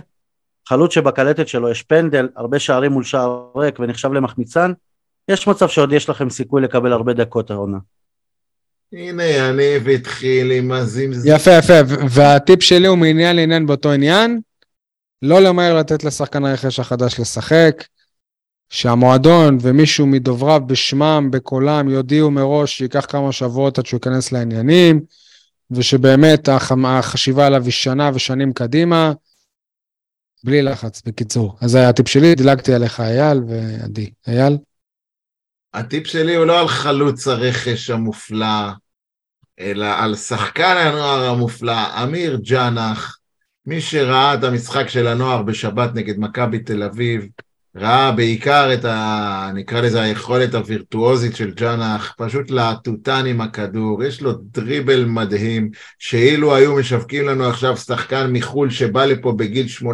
חלוץ 0.67 0.93
שבקלטת 0.93 1.47
שלו 1.47 1.69
יש 1.69 1.83
פנדל, 1.83 2.29
הרבה 2.35 2.59
שערים 2.59 2.91
מול 2.91 3.03
שער 3.03 3.47
ריק 3.55 3.79
ונחשב 3.79 4.13
למחמיצן, 4.13 4.71
יש 5.27 5.47
מצב 5.47 5.67
שעוד 5.67 5.93
יש 5.93 6.09
לכם 6.09 6.29
סיכוי 6.29 6.61
לקבל 6.61 6.93
הרבה 6.93 7.13
דקות 7.13 7.51
העונה. 7.51 7.77
הנה, 8.93 9.23
יניב 9.23 9.89
התחיל 9.89 10.51
עם 10.51 10.71
הזמזם. 10.71 11.29
יפה, 11.35 11.51
יפה, 11.51 11.73
והטיפ 12.09 12.63
שלי 12.63 12.87
הוא 12.87 12.97
מעניין 12.97 13.35
לעניין 13.35 13.65
באותו 13.65 13.91
עניין, 13.91 14.39
לא 15.21 15.39
למהר 15.39 15.77
לתת 15.77 16.03
לשחקן 16.03 16.45
הרכש 16.45 16.79
החדש 16.79 17.19
לשחק, 17.19 17.83
שהמועדון 18.69 19.57
ומישהו 19.61 20.05
מדובריו 20.05 20.61
בשמם, 20.67 21.29
בקולם, 21.31 21.89
יודיעו 21.89 22.31
מראש 22.31 22.77
שייקח 22.77 23.05
כמה 23.09 23.31
שבועות 23.31 23.79
עד 23.79 23.85
שהוא 23.85 23.97
ייכנס 23.97 24.31
לעניינים, 24.31 25.01
ושבאמת 25.71 26.49
החשיבה 26.85 27.47
עליו 27.47 27.63
היא 27.63 27.71
שנה 27.71 28.11
ושנים 28.13 28.53
קדימה, 28.53 29.13
בלי 30.43 30.61
לחץ, 30.61 31.01
בקיצור. 31.05 31.57
אז 31.61 31.71
זה 31.71 31.77
היה 31.77 31.89
הטיפ 31.89 32.07
שלי, 32.07 32.35
דילגתי 32.35 32.73
עליך 32.73 32.99
אייל 32.99 33.41
ועדי. 33.47 34.09
אייל? 34.27 34.57
הטיפ 35.73 36.07
שלי 36.07 36.35
הוא 36.35 36.45
לא 36.45 36.59
על 36.59 36.67
חלוץ 36.67 37.27
הרכש 37.27 37.89
המופלא, 37.89 38.71
אלא 39.59 39.85
על 39.97 40.15
שחקן 40.15 40.75
הנוער 40.77 41.29
המופלא, 41.29 42.03
אמיר 42.03 42.39
ג'אנח, 42.43 43.17
מי 43.65 43.81
שראה 43.81 44.33
את 44.33 44.43
המשחק 44.43 44.89
של 44.89 45.07
הנוער 45.07 45.41
בשבת 45.41 45.89
נגד 45.95 46.19
מכבי 46.19 46.59
תל 46.59 46.83
אביב, 46.83 47.27
ראה 47.75 48.11
בעיקר 48.11 48.73
את 48.73 48.85
ה... 48.85 49.51
נקרא 49.53 49.81
לזה 49.81 50.01
היכולת 50.01 50.55
הווירטואוזית 50.55 51.35
של 51.35 51.51
ג'אנח, 51.51 52.15
פשוט 52.17 52.51
להטוטן 52.51 53.25
עם 53.25 53.41
הכדור, 53.41 54.03
יש 54.03 54.21
לו 54.21 54.31
דריבל 54.33 55.05
מדהים, 55.05 55.69
שאילו 55.99 56.55
היו 56.55 56.75
משווקים 56.75 57.27
לנו 57.27 57.47
עכשיו 57.49 57.77
שחקן 57.77 58.29
מחו"ל 58.33 58.69
שבא 58.69 59.05
לפה 59.05 59.31
בגיל 59.31 59.67
18-19 59.81 59.85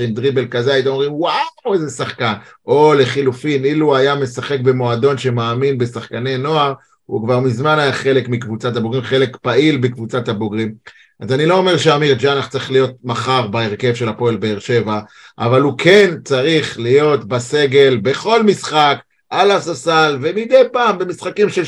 עם 0.00 0.14
דריבל 0.14 0.46
כזה, 0.46 0.74
הייתם 0.74 0.88
אומרים 0.88 1.12
וואו 1.12 1.74
איזה 1.74 1.90
שחקן, 1.90 2.32
או 2.66 2.94
לחילופין, 2.94 3.64
אילו 3.64 3.96
היה 3.96 4.14
משחק 4.14 4.60
במועדון 4.60 5.18
שמאמין 5.18 5.78
בשחקני 5.78 6.38
נוער, 6.38 6.72
הוא 7.08 7.24
כבר 7.24 7.40
מזמן 7.40 7.78
היה 7.78 7.92
חלק 7.92 8.28
מקבוצת 8.28 8.76
הבוגרים, 8.76 9.02
חלק 9.02 9.36
פעיל 9.36 9.76
בקבוצת 9.76 10.28
הבוגרים. 10.28 10.74
אז 11.20 11.32
אני 11.32 11.46
לא 11.46 11.54
אומר 11.54 11.76
שאמיר 11.76 12.14
ג'אנח 12.14 12.48
צריך 12.48 12.70
להיות 12.70 12.90
מחר 13.04 13.46
בהרכב 13.46 13.94
של 13.94 14.08
הפועל 14.08 14.36
באר 14.36 14.58
שבע, 14.58 15.00
אבל 15.38 15.60
הוא 15.60 15.74
כן 15.78 16.14
צריך 16.24 16.78
להיות 16.78 17.24
בסגל 17.24 17.96
בכל 18.02 18.42
משחק, 18.42 18.98
על 19.30 19.50
הססל, 19.50 20.18
ומדי 20.22 20.62
פעם 20.72 20.98
במשחקים 20.98 21.48
של 21.48 21.62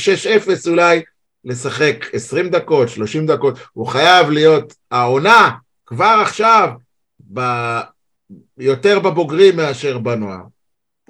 6-0 0.46 0.68
אולי, 0.70 1.02
לשחק 1.44 2.04
20 2.12 2.48
דקות, 2.48 2.88
30 2.88 3.26
דקות, 3.26 3.58
הוא 3.72 3.86
חייב 3.86 4.30
להיות 4.30 4.74
העונה 4.90 5.50
כבר 5.86 6.18
עכשיו 6.22 6.68
ב... 7.32 7.40
יותר 8.58 8.98
בבוגרים 8.98 9.56
מאשר 9.56 9.98
בנוער. 9.98 10.42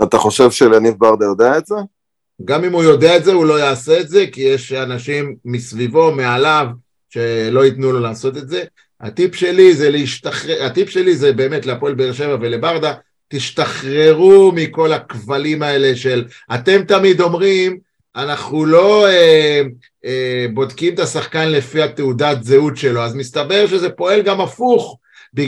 אתה 0.02 0.18
חושב 0.18 0.50
שלניב 0.50 0.94
ברדה 0.98 1.24
יודע 1.24 1.58
את 1.58 1.66
זה? 1.66 1.74
גם 2.44 2.64
אם 2.64 2.72
הוא 2.72 2.82
יודע 2.82 3.16
את 3.16 3.24
זה, 3.24 3.32
הוא 3.32 3.46
לא 3.46 3.60
יעשה 3.60 4.00
את 4.00 4.08
זה, 4.08 4.26
כי 4.32 4.40
יש 4.40 4.72
אנשים 4.72 5.36
מסביבו, 5.44 6.12
מעליו, 6.12 6.66
שלא 7.10 7.64
ייתנו 7.64 7.92
לו 7.92 8.00
לעשות 8.00 8.36
את 8.36 8.48
זה. 8.48 8.62
הטיפ 9.00 9.34
שלי 9.34 9.74
זה 9.74 9.90
להשתחרר, 9.90 10.64
הטיפ 10.64 10.90
שלי 10.90 11.16
זה 11.16 11.32
באמת 11.32 11.66
להפועל 11.66 11.94
באר 11.94 12.12
שבע 12.12 12.36
ולברדה, 12.40 12.94
תשתחררו 13.28 14.52
מכל 14.54 14.92
הכבלים 14.92 15.62
האלה 15.62 15.96
של, 15.96 16.24
אתם 16.54 16.84
תמיד 16.84 17.20
אומרים, 17.20 17.78
אנחנו 18.16 18.64
לא 18.64 19.06
אה, 19.06 19.62
אה, 20.04 20.46
בודקים 20.54 20.94
את 20.94 20.98
השחקן 20.98 21.48
לפי 21.48 21.82
התעודת 21.82 22.42
זהות 22.42 22.76
שלו, 22.76 23.02
אז 23.02 23.14
מסתבר 23.14 23.66
שזה 23.66 23.90
פועל 23.90 24.22
גם 24.22 24.40
הפוך, 24.40 24.98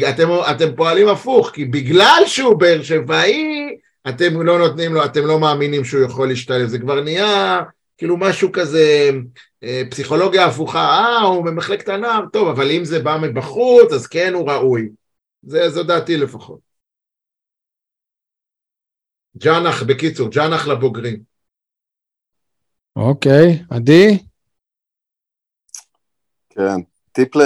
אתם, 0.08 0.28
אתם 0.50 0.76
פועלים 0.76 1.08
הפוך, 1.08 1.50
כי 1.54 1.64
בגלל 1.64 2.22
שהוא 2.26 2.54
באר 2.54 2.82
שבעי, 2.82 3.76
אתם 4.08 4.42
לא 4.42 4.58
נותנים 4.58 4.94
לו, 4.94 5.04
אתם 5.04 5.26
לא 5.26 5.40
מאמינים 5.40 5.84
שהוא 5.84 6.04
יכול 6.04 6.28
להשתלב, 6.28 6.68
זה 6.68 6.78
כבר 6.78 7.00
נהיה 7.00 7.62
כאילו 7.98 8.16
משהו 8.16 8.52
כזה, 8.52 9.10
אה, 9.62 9.82
פסיכולוגיה 9.90 10.46
הפוכה, 10.46 10.78
אה, 10.78 11.20
הוא 11.20 11.44
במחלקת 11.44 11.88
הנער, 11.88 12.24
טוב, 12.32 12.48
אבל 12.48 12.70
אם 12.70 12.84
זה 12.84 13.02
בא 13.02 13.18
מבחוץ, 13.22 13.92
אז 13.92 14.06
כן 14.06 14.34
הוא 14.34 14.50
ראוי. 14.50 14.88
זה, 15.42 15.70
זו 15.70 15.82
דעתי 15.82 16.16
לפחות. 16.16 16.60
ג'אנח, 19.36 19.82
בקיצור, 19.82 20.28
ג'אנח 20.30 20.68
לבוגרים. 20.68 21.22
אוקיי, 22.96 23.62
עדי? 23.70 24.18
כן, 26.50 26.80
טיפ 27.12 27.36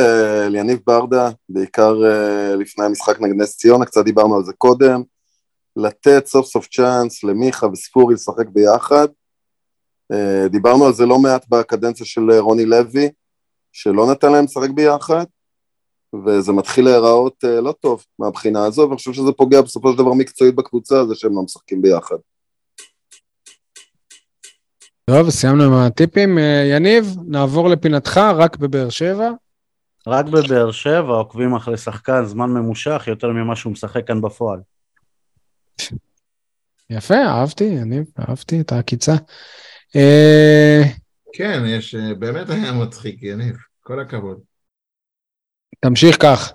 ליניב 0.51 0.79
ברדה, 0.87 1.31
בעיקר 1.49 1.95
אה, 2.05 2.57
לפני 2.57 2.85
המשחק 2.85 3.21
נגד 3.21 3.35
נס 3.37 3.57
ציונה, 3.57 3.85
קצת 3.85 4.05
דיברנו 4.05 4.37
על 4.37 4.45
זה 4.45 4.53
קודם, 4.53 5.03
לתת 5.77 6.27
סוף 6.27 6.47
סוף 6.47 6.69
צ'אנס 6.69 7.25
למיכה 7.25 7.67
וספורי 7.67 8.15
לשחק 8.15 8.49
ביחד. 8.49 9.09
אה, 10.13 10.49
דיברנו 10.49 10.87
על 10.87 10.93
זה 10.93 11.07
לא 11.07 11.19
מעט 11.19 11.47
בקדנציה 11.49 12.07
של 12.07 12.31
רוני 12.31 12.67
לוי, 12.67 13.11
שלא 13.73 14.11
נתן 14.11 14.33
להם 14.33 14.45
לשחק 14.45 14.71
ביחד, 14.71 15.25
וזה 16.27 16.53
מתחיל 16.53 16.85
להיראות 16.85 17.45
אה, 17.45 17.61
לא 17.61 17.73
טוב 17.73 18.05
מהבחינה 18.19 18.65
הזו, 18.65 18.83
ואני 18.83 18.97
חושב 18.97 19.13
שזה 19.13 19.33
פוגע 19.33 19.61
בסופו 19.61 19.93
של 19.93 19.99
דבר 19.99 20.13
מקצועית 20.13 20.55
בקבוצה, 20.55 21.07
זה 21.07 21.15
שהם 21.15 21.35
לא 21.35 21.43
משחקים 21.43 21.83
ביחד. 21.83 22.17
טוב, 25.11 25.31
סיימנו 25.31 25.65
עם 25.65 25.73
הטיפים. 25.73 26.39
יניב, 26.71 27.17
נעבור 27.27 27.69
לפינתך, 27.69 28.21
רק 28.37 28.57
בבאר 28.57 28.89
שבע. 28.89 29.31
רק 30.07 30.27
בבאר 30.27 30.71
שבע 30.71 31.15
עוקבים 31.15 31.55
אחרי 31.55 31.77
שחקן 31.77 32.25
זמן 32.25 32.51
ממושך 32.51 33.05
יותר 33.07 33.31
ממה 33.31 33.57
שהוא 33.57 33.73
משחק 33.73 34.07
כאן 34.07 34.21
בפועל. 34.21 34.61
יפה, 36.91 37.15
אהבתי, 37.15 37.79
אני 37.83 38.01
אהבתי 38.19 38.61
את 38.61 38.73
העקיצה. 38.73 39.15
אה, 39.97 40.83
כן, 41.33 41.63
יש, 41.67 41.95
אה, 41.95 42.15
באמת 42.15 42.51
היה 42.51 42.73
מצחיק, 42.73 43.23
יניב, 43.23 43.57
כל 43.81 44.01
הכבוד. 44.01 44.41
תמשיך 45.81 46.17
כך. 46.23 46.53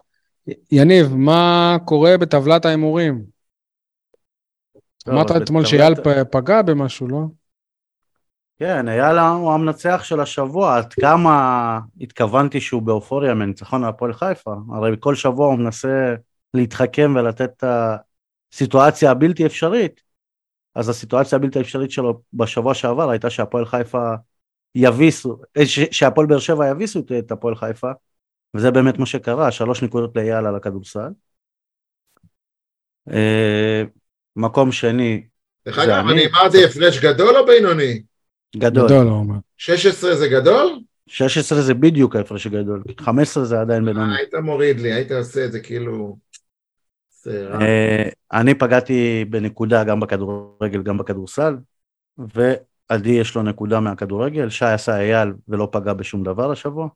יניב, 0.72 1.14
מה 1.14 1.78
קורה 1.86 2.18
בטבלת 2.18 2.66
ההימורים? 2.66 3.24
אמרת 5.10 5.32
אתמול 5.32 5.66
שאייל 5.66 5.94
פגע 6.32 6.62
במשהו, 6.62 7.08
לא? 7.08 7.22
כן, 8.60 8.90
אייל 8.90 9.20
הוא 9.20 9.54
המנצח 9.54 10.04
של 10.04 10.20
השבוע, 10.20 10.78
עד 10.78 10.94
כמה 10.94 11.80
התכוונתי 12.02 12.62
שהוא 12.62 12.82
באופוריה 12.82 13.34
מניצחון 13.34 13.84
הפועל 13.84 14.14
חיפה, 14.14 14.54
הרי 14.74 14.96
כל 15.00 15.16
שבוע 15.16 15.48
הוא 15.48 15.60
מנסה 15.60 16.16
להתחכם 16.54 17.14
ולתת 17.16 17.64
הסיטואציה 18.54 19.12
הבלתי 19.12 19.46
אפשרית, 19.46 20.02
אז 20.76 20.90
הסיטואציה 20.90 21.36
הבלתי 21.36 21.62
אפשרית 21.62 21.92
שלו 21.92 22.22
בשבוע 22.34 22.74
שעבר 22.74 23.10
הייתה 23.10 23.30
שהפועל 23.30 23.66
חיפה 23.66 24.14
יביסו, 24.76 25.38
אה, 25.58 25.66
שהפועל 25.92 26.28
באר 26.28 26.40
שבע 26.40 26.68
יביסו 26.68 27.04
את 27.20 27.32
הפועל 27.32 27.56
חיפה, 27.56 27.92
וזה 28.54 28.72
באמת 28.72 28.98
מה 29.00 29.06
שקרה, 29.06 29.52
שלוש 29.52 29.84
נקודות 29.84 30.16
לאייל 30.16 30.46
על 30.46 30.56
הכדורסל. 30.56 31.10
אה, 33.12 33.84
מקום 34.36 34.72
שני, 34.72 35.24
דרך 35.66 35.80
אגב, 35.80 36.08
אני 36.08 36.28
אמרתי 36.28 36.66
הפרש 36.66 37.00
גדול 37.00 37.38
או 37.38 37.46
בינוני? 37.46 38.02
גדול. 38.56 38.86
גדול, 38.86 39.08
הוא 39.08 39.18
אומר. 39.18 39.36
16 39.58 40.16
זה 40.16 40.28
גדול? 40.28 40.80
16 41.08 41.62
זה 41.62 41.74
בדיוק 41.74 42.16
ההפרש 42.16 42.46
הגדול, 42.46 42.84
15 43.00 43.46
זה 43.46 43.62
עדיין 43.62 43.86
בינוני. 43.86 44.18
היית 44.18 44.34
מוריד 44.34 44.80
לי, 44.80 44.94
היית 44.94 45.12
עושה 45.12 45.46
את 45.46 45.52
זה 45.52 45.60
כאילו... 45.60 46.18
אה, 47.28 48.10
אני 48.34 48.54
פגעתי 48.54 49.26
בנקודה 49.30 49.84
גם 49.84 50.00
בכדורגל, 50.00 50.84
גם 50.84 50.98
בכדורסל, 50.98 51.58
ועדי 52.18 53.10
יש 53.10 53.36
לו 53.36 53.44
נקודה 53.44 53.80
מהכדורגל, 53.80 54.50
שי 54.50 54.66
עשה 54.66 54.98
אייל 54.98 55.34
ולא 55.48 55.68
פגע 55.72 55.94
בשום 55.94 56.24
דבר 56.24 56.52
השבוע. 56.52 56.88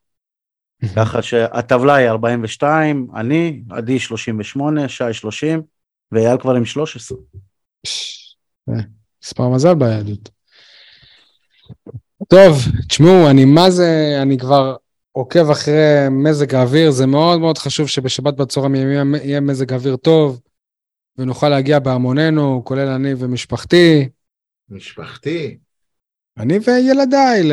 ככה 0.95 1.21
שהטבלה 1.21 1.95
היא 1.95 2.09
42, 2.09 3.07
אני, 3.15 3.61
עדי 3.69 3.99
38, 3.99 4.87
שי 4.87 5.13
30, 5.13 5.61
ואייל 6.11 6.37
כבר 6.37 6.55
עם 6.55 6.65
13. 6.65 7.17
מספר 9.23 9.49
מזל 9.49 9.73
ביהדות. 9.73 10.29
טוב, 12.27 12.57
תשמעו, 12.87 13.29
אני 13.29 13.45
מה 13.45 13.71
זה, 13.71 14.19
אני 14.21 14.37
כבר 14.37 14.75
עוקב 15.17 15.49
אחרי 15.49 16.09
מזג 16.11 16.55
האוויר, 16.55 16.91
זה 16.91 17.05
מאוד 17.05 17.39
מאוד 17.39 17.57
חשוב 17.57 17.87
שבשבת 17.87 18.33
בצהריים 18.33 18.75
יהיה 19.23 19.39
מזג 19.39 19.73
אוויר 19.73 19.95
טוב, 19.95 20.41
ונוכל 21.17 21.49
להגיע 21.49 21.79
בהמוננו, 21.79 22.61
כולל 22.65 22.87
אני 22.87 23.13
ומשפחתי. 23.17 24.09
משפחתי? 24.69 25.57
אני 26.37 26.59
וילדיי 26.67 27.49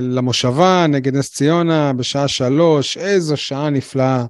למושבה 0.00 0.86
נגד 0.88 1.14
נס 1.16 1.34
ציונה 1.34 1.92
בשעה 1.92 2.28
שלוש, 2.28 2.96
איזו 2.96 3.36
שעה 3.36 3.70
נפלאה. 3.70 4.24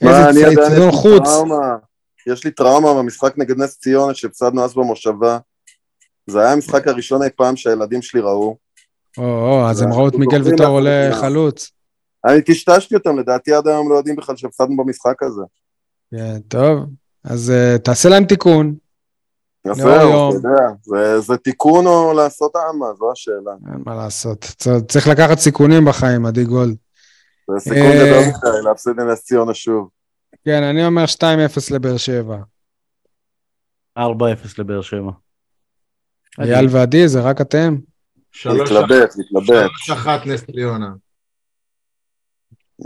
איזה 0.00 0.30
צייצנון 0.32 0.90
חוץ. 0.90 1.22
טראומה. 1.24 1.76
יש 2.26 2.44
לי 2.44 2.50
טראומה 2.50 2.94
במשחק 2.94 3.34
נגד 3.36 3.58
נס 3.58 3.78
ציונה 3.78 4.14
שהפסדנו 4.14 4.64
אז 4.64 4.74
במושבה. 4.74 5.38
זה 6.26 6.40
היה 6.40 6.52
המשחק 6.52 6.88
הראשון 6.88 7.22
אי 7.22 7.28
פעם 7.36 7.56
שהילדים 7.56 8.02
שלי 8.02 8.20
ראו. 8.20 8.56
או, 9.18 9.66
אז 9.70 9.82
הם 9.82 9.92
ראו 9.92 10.08
את 10.08 10.14
מיגל 10.14 10.42
ויטור 10.42 10.66
עולה 10.66 11.10
חלוץ. 11.20 11.73
אני 12.24 12.42
טשטשתי 12.42 12.94
אותם, 12.94 13.18
לדעתי 13.18 13.52
עד 13.52 13.68
היום 13.68 13.90
לא 13.90 13.94
יודעים 13.94 14.16
בכלל 14.16 14.36
שהפסדנו 14.36 14.76
במשחק 14.76 15.22
הזה. 15.22 15.42
כן, 16.10 16.38
טוב, 16.48 16.78
אז 17.24 17.52
uh, 17.54 17.78
תעשה 17.78 18.08
להם 18.08 18.24
תיקון. 18.24 18.74
יפה, 19.66 19.96
אתה 19.96 20.36
יודע, 20.36 21.20
זה, 21.20 21.36
תיקון 21.36 21.86
או 21.86 22.12
לעשות 22.12 22.56
אמה, 22.56 22.86
זו 22.98 23.12
השאלה. 23.12 23.52
אין 23.72 23.82
מה 23.86 23.94
לעשות, 23.94 24.56
צריך 24.88 25.08
לקחת 25.08 25.38
סיכונים 25.38 25.84
בחיים, 25.84 26.26
עדי 26.26 26.44
גולד. 26.44 26.76
זה 27.50 27.60
סיכון 27.60 27.78
אה, 27.78 28.06
גדול 28.06 28.18
מדי, 28.18 28.62
להפסיד 28.64 28.92
לנס 28.96 29.24
ציונה 29.24 29.54
שוב. 29.54 29.88
כן, 30.44 30.62
אני 30.62 30.86
אומר 30.86 31.04
2-0 31.04 31.24
לבאר 31.74 31.96
שבע. 31.96 32.36
4-0 33.98 34.02
לבאר 34.58 34.82
שבע. 34.82 35.10
אייל 36.38 36.66
ועדי, 36.70 37.08
זה 37.08 37.20
רק 37.20 37.40
אתם? 37.40 37.76
מתלבט, 38.46 39.14
מתלבט. 39.18 39.70
שלוש 39.76 39.98
אחת 39.98 40.26
נס 40.26 40.44
ציונה. 40.44 40.90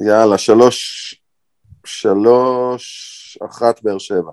יאללה, 0.07 0.39
שלוש, 0.39 1.15
שלוש, 1.87 3.39
אחת 3.47 3.83
באר 3.83 3.99
שבע. 3.99 4.31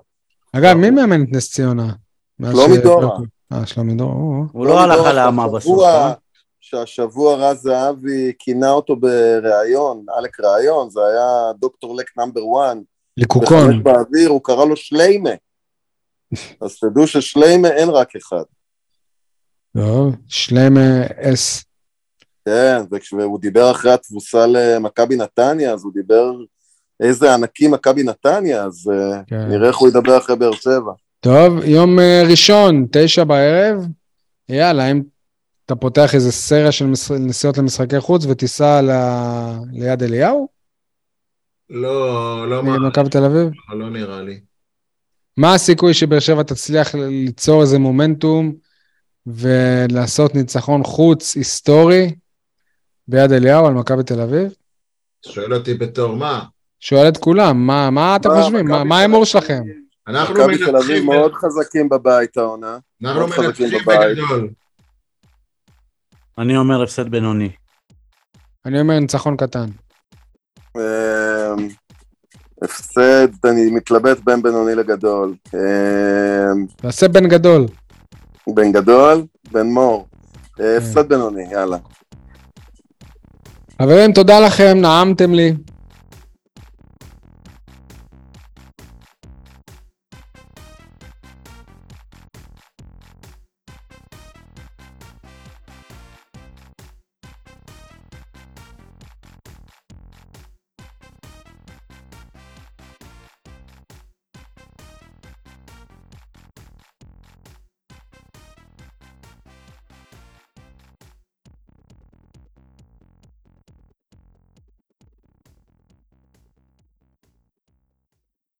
אגב, 0.52 0.74
מי 0.74 0.90
מאמן 0.90 1.22
את 1.22 1.28
נס 1.30 1.52
ציונה? 1.52 1.92
שלומי 2.42 2.78
דורה. 2.78 3.18
אה, 3.52 3.66
שלומי 3.66 3.94
דורה. 3.94 4.14
הוא 4.52 4.66
לא 4.66 4.80
הלך 4.80 5.06
על 5.06 5.18
האמה 5.18 5.48
בסוף, 5.48 5.82
אה? 5.82 6.12
שהשבוע 6.60 7.36
רז 7.36 7.58
זהבי 7.58 8.32
כינה 8.38 8.70
אותו 8.70 8.96
בריאיון, 8.96 10.04
עלק 10.16 10.40
ראיון, 10.40 10.90
זה 10.90 11.00
היה 11.06 11.52
דוקטור 11.58 11.96
לק 11.96 12.18
נאמבר 12.18 12.46
וואן. 12.46 12.80
ליקוקון. 13.16 13.82
באוויר, 13.82 14.28
הוא 14.28 14.40
קרא 14.44 14.64
לו 14.64 14.76
שליימה. 14.76 15.30
אז 16.62 16.78
תדעו 16.78 17.06
ששליימה 17.06 17.68
אין 17.68 17.88
רק 17.88 18.16
אחד. 18.16 18.42
לא, 19.74 20.08
שליימה 20.28 20.80
אס. 21.16 21.65
כן, 22.46 22.82
וכשהוא 22.92 23.40
דיבר 23.40 23.70
אחרי 23.70 23.92
התבוסה 23.92 24.46
למכבי 24.46 25.16
נתניה, 25.16 25.72
אז 25.72 25.84
הוא 25.84 25.92
דיבר 25.92 26.32
איזה 27.00 27.34
ענקים 27.34 27.70
מכבי 27.70 28.02
נתניה, 28.02 28.64
אז 28.64 28.90
אה, 28.92 29.20
כן. 29.26 29.48
נראה 29.48 29.68
איך 29.68 29.76
הוא 29.76 29.88
ידבר 29.88 30.18
אחרי 30.18 30.36
באר 30.36 30.52
שבע. 30.52 30.92
טוב, 31.20 31.64
יום 31.64 31.98
אה, 31.98 32.22
ראשון, 32.30 32.86
תשע 32.92 33.24
בערב, 33.24 33.86
יאללה, 34.48 34.90
אם 34.90 35.02
אתה 35.66 35.74
פותח 35.74 36.14
איזה 36.14 36.32
סריה 36.32 36.72
של 36.72 36.86
נסיעות 37.18 37.58
למשחקי 37.58 38.00
חוץ 38.00 38.26
ותיסע 38.26 38.82
ל... 38.82 38.90
ליד 39.72 40.02
אליהו? 40.02 40.48
לא, 41.70 42.50
לא 42.50 42.62
מה... 42.62 42.78
מכבי 42.78 43.10
תל 43.10 43.24
אביב? 43.24 43.48
לא, 43.68 43.78
לא 43.78 43.90
נראה 43.90 44.22
לי. 44.22 44.40
מה 45.36 45.54
הסיכוי 45.54 45.94
שבאר 45.94 46.18
שבע 46.18 46.42
תצליח 46.42 46.94
ליצור 46.94 47.62
איזה 47.62 47.78
מומנטום 47.78 48.52
ולעשות 49.26 50.34
ניצחון 50.34 50.84
חוץ 50.84 51.36
היסטורי 51.36 52.14
ביד 53.08 53.32
אליהו 53.32 53.66
על 53.66 53.74
מכבי 53.74 54.02
תל 54.02 54.20
אביב? 54.20 54.54
שואל 55.26 55.54
אותי 55.54 55.74
בתור 55.74 56.16
מה? 56.16 56.44
שואל 56.80 57.08
את 57.08 57.16
כולם, 57.16 57.66
מה, 57.66 57.90
מה 57.90 58.16
אתם 58.16 58.28
חושבים? 58.42 58.66
מה 58.66 58.98
ההימור 58.98 59.24
שלכם? 59.24 59.62
אנחנו 60.08 60.34
מנצחים... 60.34 60.50
מכבי 60.50 60.70
תל 60.70 60.76
אביב 60.76 61.04
מאוד 61.04 61.32
חזקים 61.34 61.88
בבית 61.88 62.36
העונה. 62.36 62.78
אנחנו 63.04 63.42
מנצחים 63.42 63.68
בגדול. 63.86 64.48
אני 66.38 66.56
אומר 66.56 66.82
הפסד 66.82 67.08
בינוני. 67.08 67.50
אני 68.66 68.80
אומר 68.80 68.98
ניצחון 68.98 69.36
קטן. 69.36 69.66
אמ, 70.76 70.80
הפסד, 72.62 73.28
אני 73.46 73.70
מתלבט 73.70 74.18
בין 74.24 74.42
בינוני 74.42 74.74
לגדול. 74.74 75.34
תעשה 76.76 77.08
בן 77.08 77.28
גדול. 77.28 77.66
בן 78.54 78.72
גדול, 78.72 79.24
בן 79.52 79.66
מור. 79.66 80.08
אה, 80.60 80.76
הפסד 80.76 81.08
בינוני, 81.08 81.42
יאללה. 81.52 81.76
חברים, 83.82 84.12
תודה 84.12 84.40
לכם, 84.40 84.78
נעמתם 84.80 85.34
לי. 85.34 85.52